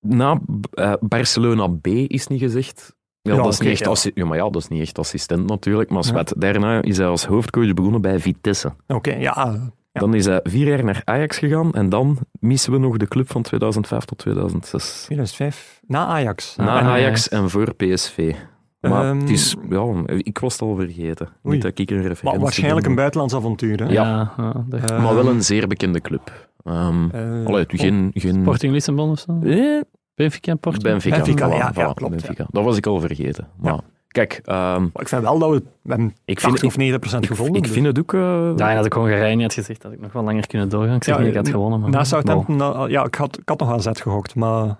Na 0.00 0.40
eh, 0.70 0.92
Barcelona 1.00 1.66
B 1.66 1.86
is 1.86 2.26
niet 2.26 2.40
gezegd. 2.40 2.96
Ja, 3.22 3.34
Ja, 3.34 3.42
dat 3.42 3.52
is 3.52 3.58
niet 3.60 3.68
echt 3.70 3.78
ja. 3.84 3.90
assi- 3.90 4.10
ja, 4.14 4.24
maar 4.24 4.36
ja, 4.36 4.50
dat 4.50 4.62
is 4.62 4.68
niet 4.68 4.80
echt 4.82 4.98
assistent 4.98 5.48
natuurlijk. 5.48 5.90
Maar 5.90 6.04
Ja. 6.14 6.24
daarna 6.36 6.82
is 6.82 6.96
hij 6.96 7.06
als 7.06 7.24
hoofdcoach 7.26 7.74
begonnen 7.74 8.00
bij 8.00 8.18
Vitesse. 8.20 8.72
Oké, 8.86 9.10
ja. 9.14 9.60
Ja. 9.92 10.00
Dan 10.00 10.14
is 10.14 10.24
hij 10.24 10.40
vier 10.42 10.66
jaar 10.68 10.84
naar 10.84 11.02
Ajax 11.04 11.38
gegaan 11.38 11.72
en 11.72 11.88
dan 11.88 12.18
missen 12.40 12.72
we 12.72 12.78
nog 12.78 12.96
de 12.96 13.08
club 13.08 13.30
van 13.30 13.42
2005 13.42 14.04
tot 14.04 14.18
2006. 14.18 15.02
2005. 15.04 15.80
Na 15.86 16.06
Ajax. 16.06 16.56
Na 16.56 16.80
Ah, 16.80 16.86
Ajax 16.86 17.28
en 17.28 17.50
voor 17.50 17.74
PSV. 17.74 18.34
Maar 18.80 19.04
Ehm, 19.04 19.18
het 19.18 19.30
is, 19.30 19.56
ja, 19.68 19.92
ik 20.06 20.38
was 20.38 20.52
het 20.52 20.62
al 20.62 20.74
vergeten. 20.76 21.26
Oei. 21.46 21.54
Niet 21.54 21.62
dat 21.62 21.78
ik 21.78 21.90
een 21.90 21.96
referentie 21.96 22.24
Maar 22.30 22.38
waarschijnlijk 22.38 22.86
een 22.86 22.94
buitenlands 22.94 23.34
avontuur. 23.34 23.78
Hè? 23.82 23.92
Ja. 23.92 24.32
ja 24.36 24.64
dat- 24.68 24.90
Eh, 24.90 25.02
Maar 25.04 25.14
wel 25.14 25.26
een 25.28 25.42
zeer 25.42 25.66
bekende 25.66 26.00
club. 26.00 26.48
Ehm 26.64 27.10
eh, 27.10 27.46
allee, 27.46 27.64
geen... 27.68 28.10
geen 28.14 28.40
Sporting 28.40 28.72
Lissabon 28.72 29.10
of 29.10 29.18
zo? 29.18 29.38
Eh, 29.42 29.80
Benfica, 30.14 30.54
Porto? 30.54 30.80
Benfica. 30.80 31.16
Benfica, 31.16 31.48
voilà, 31.48 31.52
ja, 31.52 31.70
ja, 31.74 31.92
klopt, 31.92 32.10
Benfica. 32.10 32.46
Dat 32.50 32.64
was 32.64 32.76
ik 32.76 32.86
al 32.86 33.00
vergeten. 33.00 33.48
Maar 33.60 33.80
kijk, 34.08 34.40
ehm, 34.44 34.80
maar 34.82 35.02
ik 35.02 35.08
vind 35.08 35.22
wel 35.22 35.38
dat 35.38 35.50
we, 35.50 35.62
hebben 35.84 36.14
ik 36.24 36.38
80 36.40 36.60
vind, 36.60 36.72
of 36.72 36.76
90 36.78 37.00
procent 37.00 37.22
ik, 37.22 37.28
gevonden. 37.30 37.56
ik 37.56 37.62
dus. 37.62 37.72
vind 37.72 37.86
het 37.86 37.98
ook... 37.98 38.14
eh, 38.14 38.52
Ja, 38.56 38.70
en 38.70 38.76
als 38.76 38.86
ik 38.86 38.92
Hongarije 38.92 39.34
niet 39.34 39.42
had 39.44 39.54
gezegd, 39.54 39.82
had 39.82 39.92
ik 39.92 40.00
nog 40.00 40.12
wel 40.12 40.22
langer 40.22 40.46
kunnen 40.46 40.68
doorgaan. 40.68 40.96
Ik 40.96 41.04
zeg 41.04 41.14
Ja, 41.16 41.20
niet, 41.20 41.30
ik 41.30 41.36
had 41.36 41.48
gewonnen. 41.48 41.80
Maar 41.80 41.90
Na 41.90 42.04
Southampton, 42.04 42.88
ja, 42.90 43.04
ik 43.04 43.14
had, 43.14 43.38
ik 43.38 43.48
had 43.48 43.58
nog 43.60 43.70
AZ 43.72 43.88
gehokt, 43.92 44.34
maar 44.34 44.76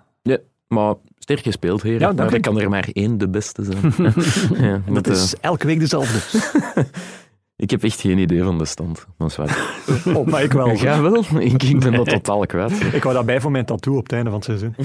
Maar 0.69 0.95
sterk 1.17 1.39
gespeeld, 1.39 1.81
heren. 1.81 1.99
Ja, 1.99 2.11
maar 2.11 2.33
er 2.33 2.39
kan 2.39 2.59
er 2.59 2.69
maar 2.69 2.89
één 2.93 3.17
de 3.17 3.29
beste 3.29 3.63
zijn. 3.63 3.93
ja, 4.67 4.71
dat 4.71 4.93
moet, 4.93 5.07
eh, 5.07 5.13
is 5.13 5.35
elke 5.41 5.65
week 5.67 5.79
dezelfde. 5.79 6.19
ik 7.55 7.69
heb 7.69 7.83
echt 7.83 8.01
geen 8.01 8.17
idee 8.17 8.43
van 8.43 8.57
de 8.57 8.65
stand. 8.65 9.05
Is 9.17 9.35
waar. 9.35 9.75
oh, 10.15 10.25
maar 10.27 10.43
ik 10.43 10.51
wel. 10.51 10.75
Ga 10.77 11.01
wel? 11.01 11.23
Ik, 11.39 11.63
ik 11.63 11.79
ben 11.79 11.91
dat 11.93 12.09
totaal 12.09 12.45
kwijt. 12.45 12.93
Ik 12.93 13.03
hou 13.03 13.13
daarbij 13.15 13.41
voor 13.41 13.51
mijn 13.51 13.65
tattoo 13.65 13.95
op 13.97 14.03
het 14.03 14.11
einde 14.11 14.29
van 14.29 14.39
het 14.39 14.47
seizoen. 14.47 14.75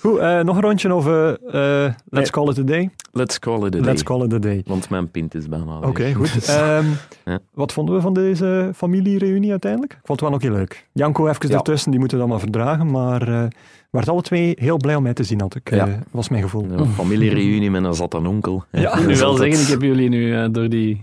Goed, 0.00 0.18
eh, 0.18 0.40
nog 0.40 0.56
een 0.56 0.62
rondje 0.62 0.92
over 0.92 1.38
eh, 1.46 1.94
Let's. 2.08 2.30
Call 2.30 2.48
It 2.48 2.58
A 2.58 2.62
Day. 2.62 2.90
Let's 3.12 3.38
call 3.38 3.56
it 3.58 3.64
a 3.64 3.68
day. 3.68 3.80
Let's 3.80 4.02
Call 4.02 4.22
It 4.24 4.32
A 4.32 4.38
Day. 4.38 4.62
Want 4.66 4.90
mijn 4.90 5.10
pint 5.10 5.34
is 5.34 5.48
bijna 5.48 5.78
Oké, 5.78 6.12
goed. 6.14 6.44
Ehm, 6.48 6.84
Ja. 7.24 7.38
Wat 7.54 7.72
vonden 7.72 7.94
we 7.94 8.00
van 8.00 8.12
deze 8.12 8.70
familiereunie 8.74 9.50
uiteindelijk? 9.50 9.92
Ik 9.92 9.98
vond 10.02 10.20
het 10.20 10.20
wel 10.20 10.30
nog 10.38 10.42
heel 10.42 10.58
leuk. 10.58 10.86
Janko 10.92 11.28
even 11.28 11.48
Ja. 11.48 11.56
ertussen, 11.56 11.90
die 11.90 12.00
moeten 12.00 12.18
dat 12.18 12.28
maar 12.28 12.38
verdragen, 12.38 12.90
maar 12.90 13.48
werd 13.90 14.08
alle 14.08 14.22
twee 14.22 14.52
heel 14.58 14.76
blij 14.76 14.94
om 14.96 15.02
mij 15.02 15.14
te 15.14 15.24
zien, 15.24 15.40
had 15.40 15.54
ik, 15.54 15.70
Ja. 15.70 15.86
eh, 15.88 15.94
was 16.10 16.28
mijn 16.28 16.42
gevoel. 16.42 16.64
Een 16.70 16.86
familiereunie 16.86 17.70
met 17.70 17.84
een 17.84 17.94
zat 17.94 18.14
en 18.14 18.26
onkel. 18.26 18.64
Ja. 18.72 18.98
Ik 18.98 19.06
nu 19.06 19.16
wel 19.16 19.36
zeggen, 19.36 19.62
ik 19.62 19.66
heb 19.68 19.82
jullie 19.82 20.08
nu 20.08 20.34
eh, 20.36 20.46
door 20.52 20.68
die... 20.68 21.00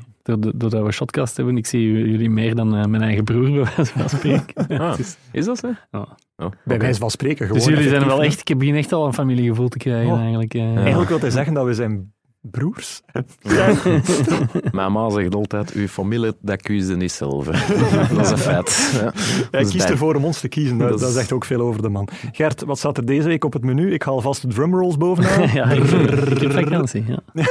Doordat 0.56 0.86
we 0.86 0.92
shotcast 0.92 1.38
hebben, 1.38 1.58
ik 1.58 1.66
zie 1.66 1.92
jullie 1.92 2.30
meer 2.30 2.56
dan 2.56 2.76
eh, 2.76 2.86
mijn 2.86 3.02
eigen 3.02 3.24
broer, 3.24 3.52
bij 3.52 3.64
wijze 3.76 3.92
van 3.98 4.10
spreken. 4.10 4.66
Ja, 4.68 4.78
Ah, 4.78 5.00
is- 5.00 5.18
is 5.32 5.46
dat 5.46 5.58
zo? 5.58 5.68
Ja. 5.92 6.00
Oh, 6.00 6.08
Bij 6.36 6.48
oké. 6.76 6.78
wijze 6.78 7.00
van 7.00 7.10
spreken 7.10 7.48
gewoon. 7.48 7.62
dus 7.62 7.68
jullie 7.74 7.90
zijn 7.90 8.06
wel 8.06 8.24
echt... 8.24 8.50
Ik 8.50 8.58
begin 8.58 8.76
echt 8.76 8.94
al 8.94 9.06
een 9.06 9.14
familiegevoel 9.14 9.68
te 9.68 9.78
krijgen, 9.78 10.14
Oh. 10.14 10.20
eigenlijk. 10.20 10.54
eh. 10.54 10.76
Eigenlijk 10.78 11.10
wil 11.10 11.20
hij 11.20 11.30
zeggen 11.30 11.54
dat 11.54 11.66
we 11.66 11.74
zijn 11.74 12.14
broers. 12.52 13.02
Mijn 14.72 14.91
ma 14.91 15.10
zegt 15.10 15.36
altijd, 15.36 15.72
uw 15.72 15.88
familie, 15.88 16.32
dat 16.41 16.62
kies 16.62 16.88
je 16.88 16.95
niet 16.95 17.12
zelf. 17.12 17.45
dat 18.16 18.26
is 18.26 18.30
een 18.32 18.38
feit. 18.38 18.91
Ja. 18.93 19.12
Hij 19.52 19.62
Dus 19.62 19.72
kiest 19.72 19.89
ervoor 19.89 20.16
om 20.16 20.26
ons 20.26 20.39
te 20.39 20.48
kiezen. 20.48 20.78
Dat, 20.78 20.88
Dat 20.89 20.98
is- 21.00 21.06
dat 21.06 21.14
zegt 21.14 21.32
ook 21.32 21.45
veel 21.45 21.62
over 21.62 21.82
de 21.82 21.89
man. 21.89 22.08
Gert, 22.32 22.64
wat 22.64 22.78
staat 22.78 22.98
er 22.98 23.06
deze 23.06 23.28
week 23.28 23.43
op 23.43 23.54
het 23.54 23.64
menu? 23.64 23.93
Ik 23.93 24.04
haal 24.04 24.22
vast 24.22 24.41
de 24.41 24.48
drumrolls 24.48 24.98
bovenaan. 24.98 25.50
ja, 25.54 25.70
ik, 25.70 25.84
ik 25.84 26.39
heb 26.41 26.52
vakantie. 26.52 27.04
Ja. 27.08 27.20
Ik 27.34 27.43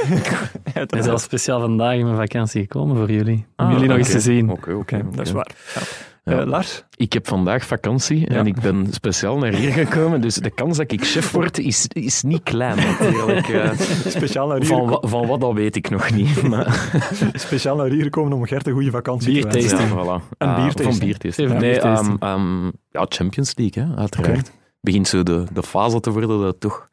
ben 0.63 0.75
Uiteraard. 0.75 1.05
zelfs 1.05 1.23
speciaal 1.23 1.61
vandaag 1.61 1.95
in 1.97 2.05
mijn 2.05 2.17
vakantie 2.17 2.61
gekomen 2.61 2.97
voor 2.97 3.11
jullie. 3.11 3.47
Om 3.57 3.67
Ah, 3.67 3.73
jullie 3.73 3.89
nog 3.89 3.97
eens 3.99 4.11
te 4.11 4.21
zien. 4.21 4.51
Oké, 4.51 4.73
oké. 4.73 5.03
Dat 5.15 5.27
is 5.27 5.33
waar. 5.33 5.51
Ja. 6.31 6.41
Eh, 6.41 6.47
Lars? 6.47 6.85
Ik 6.97 7.13
heb 7.13 7.29
vandaag 7.29 7.65
vakantie 7.67 8.21
Ja. 8.21 8.27
en 8.27 8.47
ik 8.47 8.61
ben 8.61 8.87
speciaal 8.91 9.39
naar 9.39 9.53
hier 9.55 9.73
gekomen, 9.73 10.21
dus 10.21 10.35
de 10.35 10.51
kans 10.51 10.77
dat 10.77 10.93
ik 10.93 11.05
chef 11.05 11.31
word 11.31 11.59
is, 11.59 11.87
is 11.93 12.23
niet 12.23 12.43
klein 12.43 12.77
natuurlijk. 12.77 13.49
Eh, 13.49 13.71
Speciaal 14.17 14.47
naar 14.49 14.57
hier, 14.59 14.67
van, 14.67 14.89
wa- 14.89 14.99
van 15.09 15.27
wat, 15.27 15.41
dat 15.41 15.53
weet 15.53 15.77
ik 15.77 15.91
nog 15.91 16.11
niet. 16.11 16.43
Maar, 16.49 16.91
speciaal 17.33 17.77
naar 17.77 17.89
hier 17.89 18.03
gekomen 18.03 18.33
om 18.33 18.47
Gert 18.47 18.67
een 18.67 18.73
goede 18.73 18.91
vakantie 18.91 19.41
te 19.41 19.49
wensen. 19.49 19.79
Ja, 19.79 19.89
voilà. 19.89 20.37
Een 20.39 20.49
Ah, 20.49 20.55
biertasting. 20.57 20.97
Van 20.97 21.07
biertasting. 21.07 21.49
Even 21.49 21.61
Nee, 21.61 21.81
ehm, 21.81 22.17
ehm, 22.21 22.65
ja, 22.91 23.07
Champions 23.09 23.53
League, 23.57 23.85
hè, 23.85 23.97
uiteraard. 23.97 24.51
Begint 24.81 25.09
zo 25.09 25.23
de, 25.23 25.45
de 25.53 25.63
fase 25.63 26.01
te 26.01 26.11
worden 26.11 26.29
dat 26.29 26.41
het 26.41 26.61
toch... 26.61 26.89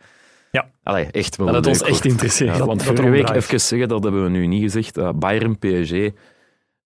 Ja. 0.51 0.65
Allee, 0.83 1.05
echt 1.05 1.35
wel 1.35 1.47
Dat 1.51 1.67
ons 1.67 1.79
echt 1.81 1.89
wordt. 1.89 2.05
interesseert. 2.05 2.51
Ja, 2.51 2.57
Dat- 2.57 2.67
want 2.67 2.79
dat 2.85 2.87
vorige 2.95 3.09
week, 3.09 3.29
even 3.29 3.59
zeggen, 3.61 3.87
dat 3.87 4.03
hebben 4.03 4.23
we 4.23 4.29
nu 4.29 4.45
niet 4.47 4.61
gezegd, 4.61 4.97
eh, 4.97 5.09
Bayern, 5.15 5.57
PSG, 5.59 6.09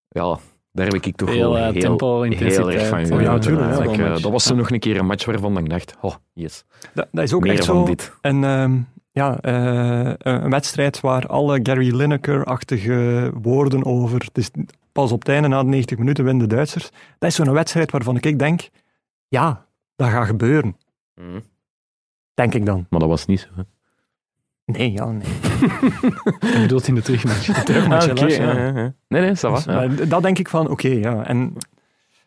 ja, 0.09 0.37
daar 0.77 0.85
heb 0.93 1.05
ik 1.05 1.15
toch 1.15 1.33
wel 1.33 1.57
eh, 1.57 1.63
heel, 1.63 1.81
tempo, 1.81 2.21
heel 2.21 2.71
erg 2.71 2.87
van 2.87 2.99
Oh 2.99 3.05
ja, 3.07 3.15
genoten. 3.15 3.39
tuurlijk, 3.41 3.71
ja, 3.71 3.77
eigenlijk. 3.77 3.95
zo'n 3.95 4.15
Eh, 4.15 4.21
dat 4.21 4.31
was 4.31 4.43
zo 4.43 4.55
nog 4.55 4.71
een 4.71 4.79
keer 4.79 4.97
een 4.97 5.05
match 5.05 5.25
waarvan 5.25 5.57
ik 5.57 5.69
dacht, 5.69 5.95
oh, 6.01 6.15
yes, 6.33 6.63
Dat, 6.93 7.07
dat 7.11 7.23
is 7.23 7.33
ook 7.33 7.41
meer 7.41 7.51
echt 7.51 7.63
zo 7.63 7.85
dit. 7.85 8.13
een, 8.21 8.43
ehm, 8.43 8.77
ja, 9.11 9.39
eh, 9.41 10.13
een 10.17 10.49
wedstrijd 10.49 10.99
waar 11.01 11.27
alle 11.27 11.59
Gary 11.63 11.95
Lineker-achtige 11.95 13.31
woorden 13.41 13.85
over... 13.85 14.19
Het 14.19 14.37
is 14.37 14.49
pas 14.91 15.11
op 15.11 15.19
het 15.19 15.29
einde, 15.29 15.47
na 15.47 15.63
de 15.63 15.69
90 15.69 15.97
minuten, 15.97 16.23
winnen 16.23 16.47
de 16.49 16.55
Duitsers. 16.55 16.89
Dat 17.17 17.29
is 17.29 17.35
zo'n 17.35 17.51
wedstrijd 17.51 17.91
waarvan 17.91 18.17
ik 18.19 18.39
denk, 18.39 18.69
ja, 19.27 19.65
dat 19.95 20.09
gaat 20.09 20.25
gebeuren. 20.27 20.77
Mhm. 21.15 21.39
Denk 22.33 22.53
ik 22.53 22.65
dan. 22.65 22.85
Maar 22.89 22.99
dat 22.99 23.09
was 23.09 23.25
niet 23.25 23.39
zo. 23.39 23.47
hè. 23.55 23.61
Nee, 24.71 24.91
ja, 24.91 25.11
nee. 25.11 25.27
Je 26.53 26.59
bedoelt 26.61 26.87
in 26.87 26.95
de 26.95 27.01
terugmatch. 27.01 27.63
Terugmatch, 27.63 28.07
Ah, 28.21 28.29
ja. 28.29 28.53
ja, 28.53 28.65
ja. 28.65 28.93
Nee, 29.07 29.21
nee, 29.21 29.35
ça 29.35 29.39
va. 29.39 29.53
Dus, 29.53 29.63
ja. 29.63 29.73
maar 29.73 30.07
dat 30.07 30.21
denk 30.21 30.39
ik 30.39 30.49
van, 30.49 30.69
oké, 30.69 30.87
ja. 30.87 31.23
En 31.25 31.53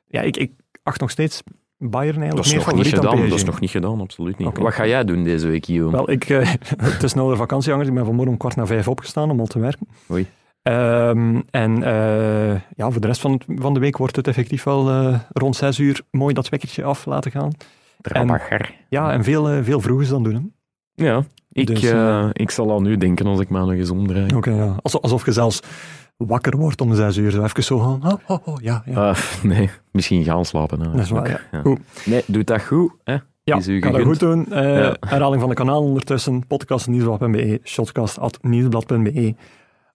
ja, 0.06 0.20
ik, 0.20 0.36
ik 0.36 0.52
acht 0.82 1.00
nog 1.00 1.10
steeds 1.10 1.42
Bayern 1.78 2.20
eigenlijk 2.22 2.36
Dat 2.36 2.46
is 2.46 2.52
meer 2.52 2.66
nog 2.66 2.74
niet 2.74 2.94
gedaan, 2.94 3.14
PSG. 3.14 3.28
dat 3.28 3.38
is 3.38 3.44
nog 3.44 3.60
niet 3.60 3.70
gedaan, 3.70 4.00
absoluut 4.00 4.38
niet. 4.38 4.58
Wat 4.58 4.74
ga 4.74 4.86
jij 4.86 5.04
doen 5.04 5.24
deze 5.24 5.48
week, 5.48 5.64
Guillaume? 5.64 5.96
Wel, 5.96 6.10
ik, 6.10 6.28
eh, 6.28 6.54
het 6.92 7.02
is 7.02 7.14
nou 7.14 7.30
de 7.30 7.36
vakantiehangers. 7.36 7.88
Ik 7.88 7.94
ben 7.94 8.04
vanmorgen 8.04 8.32
om 8.32 8.38
kwart 8.38 8.56
na 8.56 8.66
vijf 8.66 8.88
opgestaan 8.88 9.30
om 9.30 9.40
al 9.40 9.46
te 9.46 9.58
werken. 9.58 9.88
Oei. 10.10 10.26
Ehm, 10.62 11.40
en 11.50 11.82
eh, 11.82 12.60
ja, 12.76 12.90
voor 12.90 13.00
de 13.00 13.06
rest 13.06 13.20
van, 13.20 13.40
van 13.46 13.74
de 13.74 13.80
week 13.80 13.96
wordt 13.96 14.16
het 14.16 14.28
effectief 14.28 14.62
wel 14.62 14.90
eh, 14.90 15.20
rond 15.32 15.56
zes 15.56 15.78
uur 15.78 16.00
mooi 16.10 16.34
dat 16.34 16.48
wekkertje 16.48 16.84
af 16.84 17.04
laten 17.04 17.30
gaan. 17.30 17.50
Ja, 18.88 19.12
en 19.12 19.24
veel, 19.24 19.48
eh, 19.48 19.58
veel 19.62 19.80
vroeger 19.80 20.08
dan 20.08 20.22
doen. 20.22 20.34
Hè. 20.94 21.04
Ja, 21.04 21.24
ik, 21.60 21.66
Dus, 21.66 21.82
eh, 21.82 22.18
eh, 22.18 22.28
ik 22.32 22.50
zal 22.50 22.72
aan 22.72 22.82
nu 22.82 22.96
denken 22.96 23.26
als 23.26 23.40
ik 23.40 23.50
me 23.50 23.58
nog 23.58 23.72
eens 23.72 23.90
omdraai. 23.90 24.34
Oké, 24.34 24.50
ja. 24.50 24.76
alsof, 24.82 25.02
alsof 25.02 25.24
je 25.24 25.32
zelfs 25.32 25.62
wakker 26.16 26.56
wordt 26.56 26.80
om 26.80 26.94
zes 26.94 27.16
uur. 27.16 27.30
Zo 27.30 27.42
even 27.42 27.64
zo 27.64 27.78
gaan. 27.78 28.12
Oh, 28.12 28.18
oh, 28.26 28.46
oh, 28.48 28.60
ja, 28.62 28.82
ja. 28.86 29.08
Ah, 29.08 29.18
nee, 29.42 29.70
misschien 29.92 30.24
gaan 30.24 30.44
slapen. 30.44 30.78
Dat 30.78 30.94
is 30.94 31.10
waar, 31.10 31.28
ja. 31.28 31.40
Ja. 31.52 31.60
Goed. 31.60 31.78
Nee, 32.04 32.22
doe 32.26 32.44
dat 32.44 32.62
goed. 32.62 32.92
Hè. 33.04 33.16
Ja, 33.42 33.56
Is 33.56 33.68
u 33.68 33.80
dat 33.80 34.02
goed 34.02 34.18
doen. 34.18 34.52
Eh. 34.52 34.92
Herhaling 35.00 35.40
van 35.40 35.48
de 35.48 35.54
kanaal 35.54 35.82
ondertussen. 35.82 36.46
Podcast 36.46 36.86
nieuwsblad.be, 36.88 37.60
shotcast.nieuwsblad.be. 37.64 39.34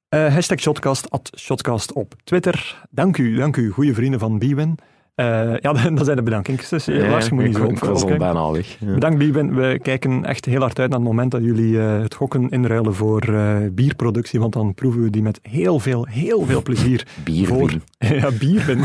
Eh 0.09 0.33
hashtag 0.33 0.59
shotcast, 0.59 1.09
at 1.09 1.31
shotcast 1.37 1.93
op 1.93 2.15
Twitter. 2.23 2.87
Dank 2.89 3.17
u, 3.17 3.35
dank 3.35 3.57
u, 3.57 3.69
goede 3.69 3.93
vrienden 3.93 4.19
van 4.19 4.37
Bwin. 4.37 4.77
Eh 5.15 5.57
ja, 5.59 5.73
dat 5.95 6.05
zijn 6.05 6.17
de 6.17 6.23
bedankingen. 6.23 6.61
Dus, 6.69 6.87
eh, 6.87 7.09
Lars, 7.09 7.27
je 7.27 7.33
moet 7.33 7.43
niet 7.43 7.55
zo 7.55 7.63
ik 7.63 7.79
was 7.79 8.03
al 8.03 8.17
bijna 8.17 8.51
weg. 8.51 8.77
Ja. 8.79 8.93
Bedankt 8.93 9.17
Bwin. 9.17 9.55
We 9.55 9.79
kijken 9.81 10.25
echt 10.25 10.45
heel 10.45 10.59
hard 10.59 10.79
uit 10.79 10.89
naar 10.89 10.99
het 10.99 11.07
moment 11.07 11.31
dat 11.31 11.43
jullie 11.43 11.79
eh, 11.79 12.01
het 12.01 12.13
gokken 12.13 12.49
inruilen 12.49 12.93
voor 12.93 13.33
bierproductie, 13.71 14.39
want 14.39 14.53
dan 14.53 14.73
proeven 14.73 15.03
we 15.03 15.09
die 15.09 15.21
met 15.21 15.39
heel 15.41 15.79
veel, 15.79 16.05
heel 16.09 16.45
veel 16.45 16.61
plezier. 16.61 17.07
Bierwin. 17.23 17.81
ja, 17.97 18.31
Bierwin. 18.39 18.79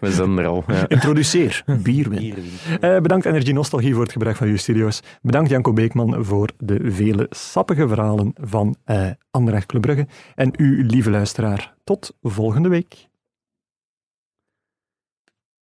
We 0.00 0.12
zijn 0.12 0.38
er 0.38 0.46
al. 0.46 0.64
Ja. 0.66 0.88
Introduceer. 0.88 1.64
Bierwin. 1.82 2.34
Bedankt 2.80 3.26
Energy 3.26 3.52
Nostalgie 3.52 3.92
voor 3.92 4.02
het 4.02 4.12
gebruik 4.12 4.36
van 4.36 4.46
uw 4.46 4.56
studio's. 4.56 5.02
Bedankt 5.22 5.50
Janko 5.50 5.72
Beekman 5.72 6.24
voor 6.24 6.50
de 6.58 6.90
vele 6.90 7.26
sappige 7.30 7.88
verhalen 7.88 8.32
van 8.40 8.76
eh 8.84 9.10
Anderlecht 9.30 9.66
Club 9.66 9.82
Brugge. 9.82 10.06
En 10.34 10.52
u, 10.56 10.84
lieve 10.86 11.10
luisteraar, 11.10 11.74
tot 11.84 12.16
volgende 12.22 12.68
week. 12.68 13.08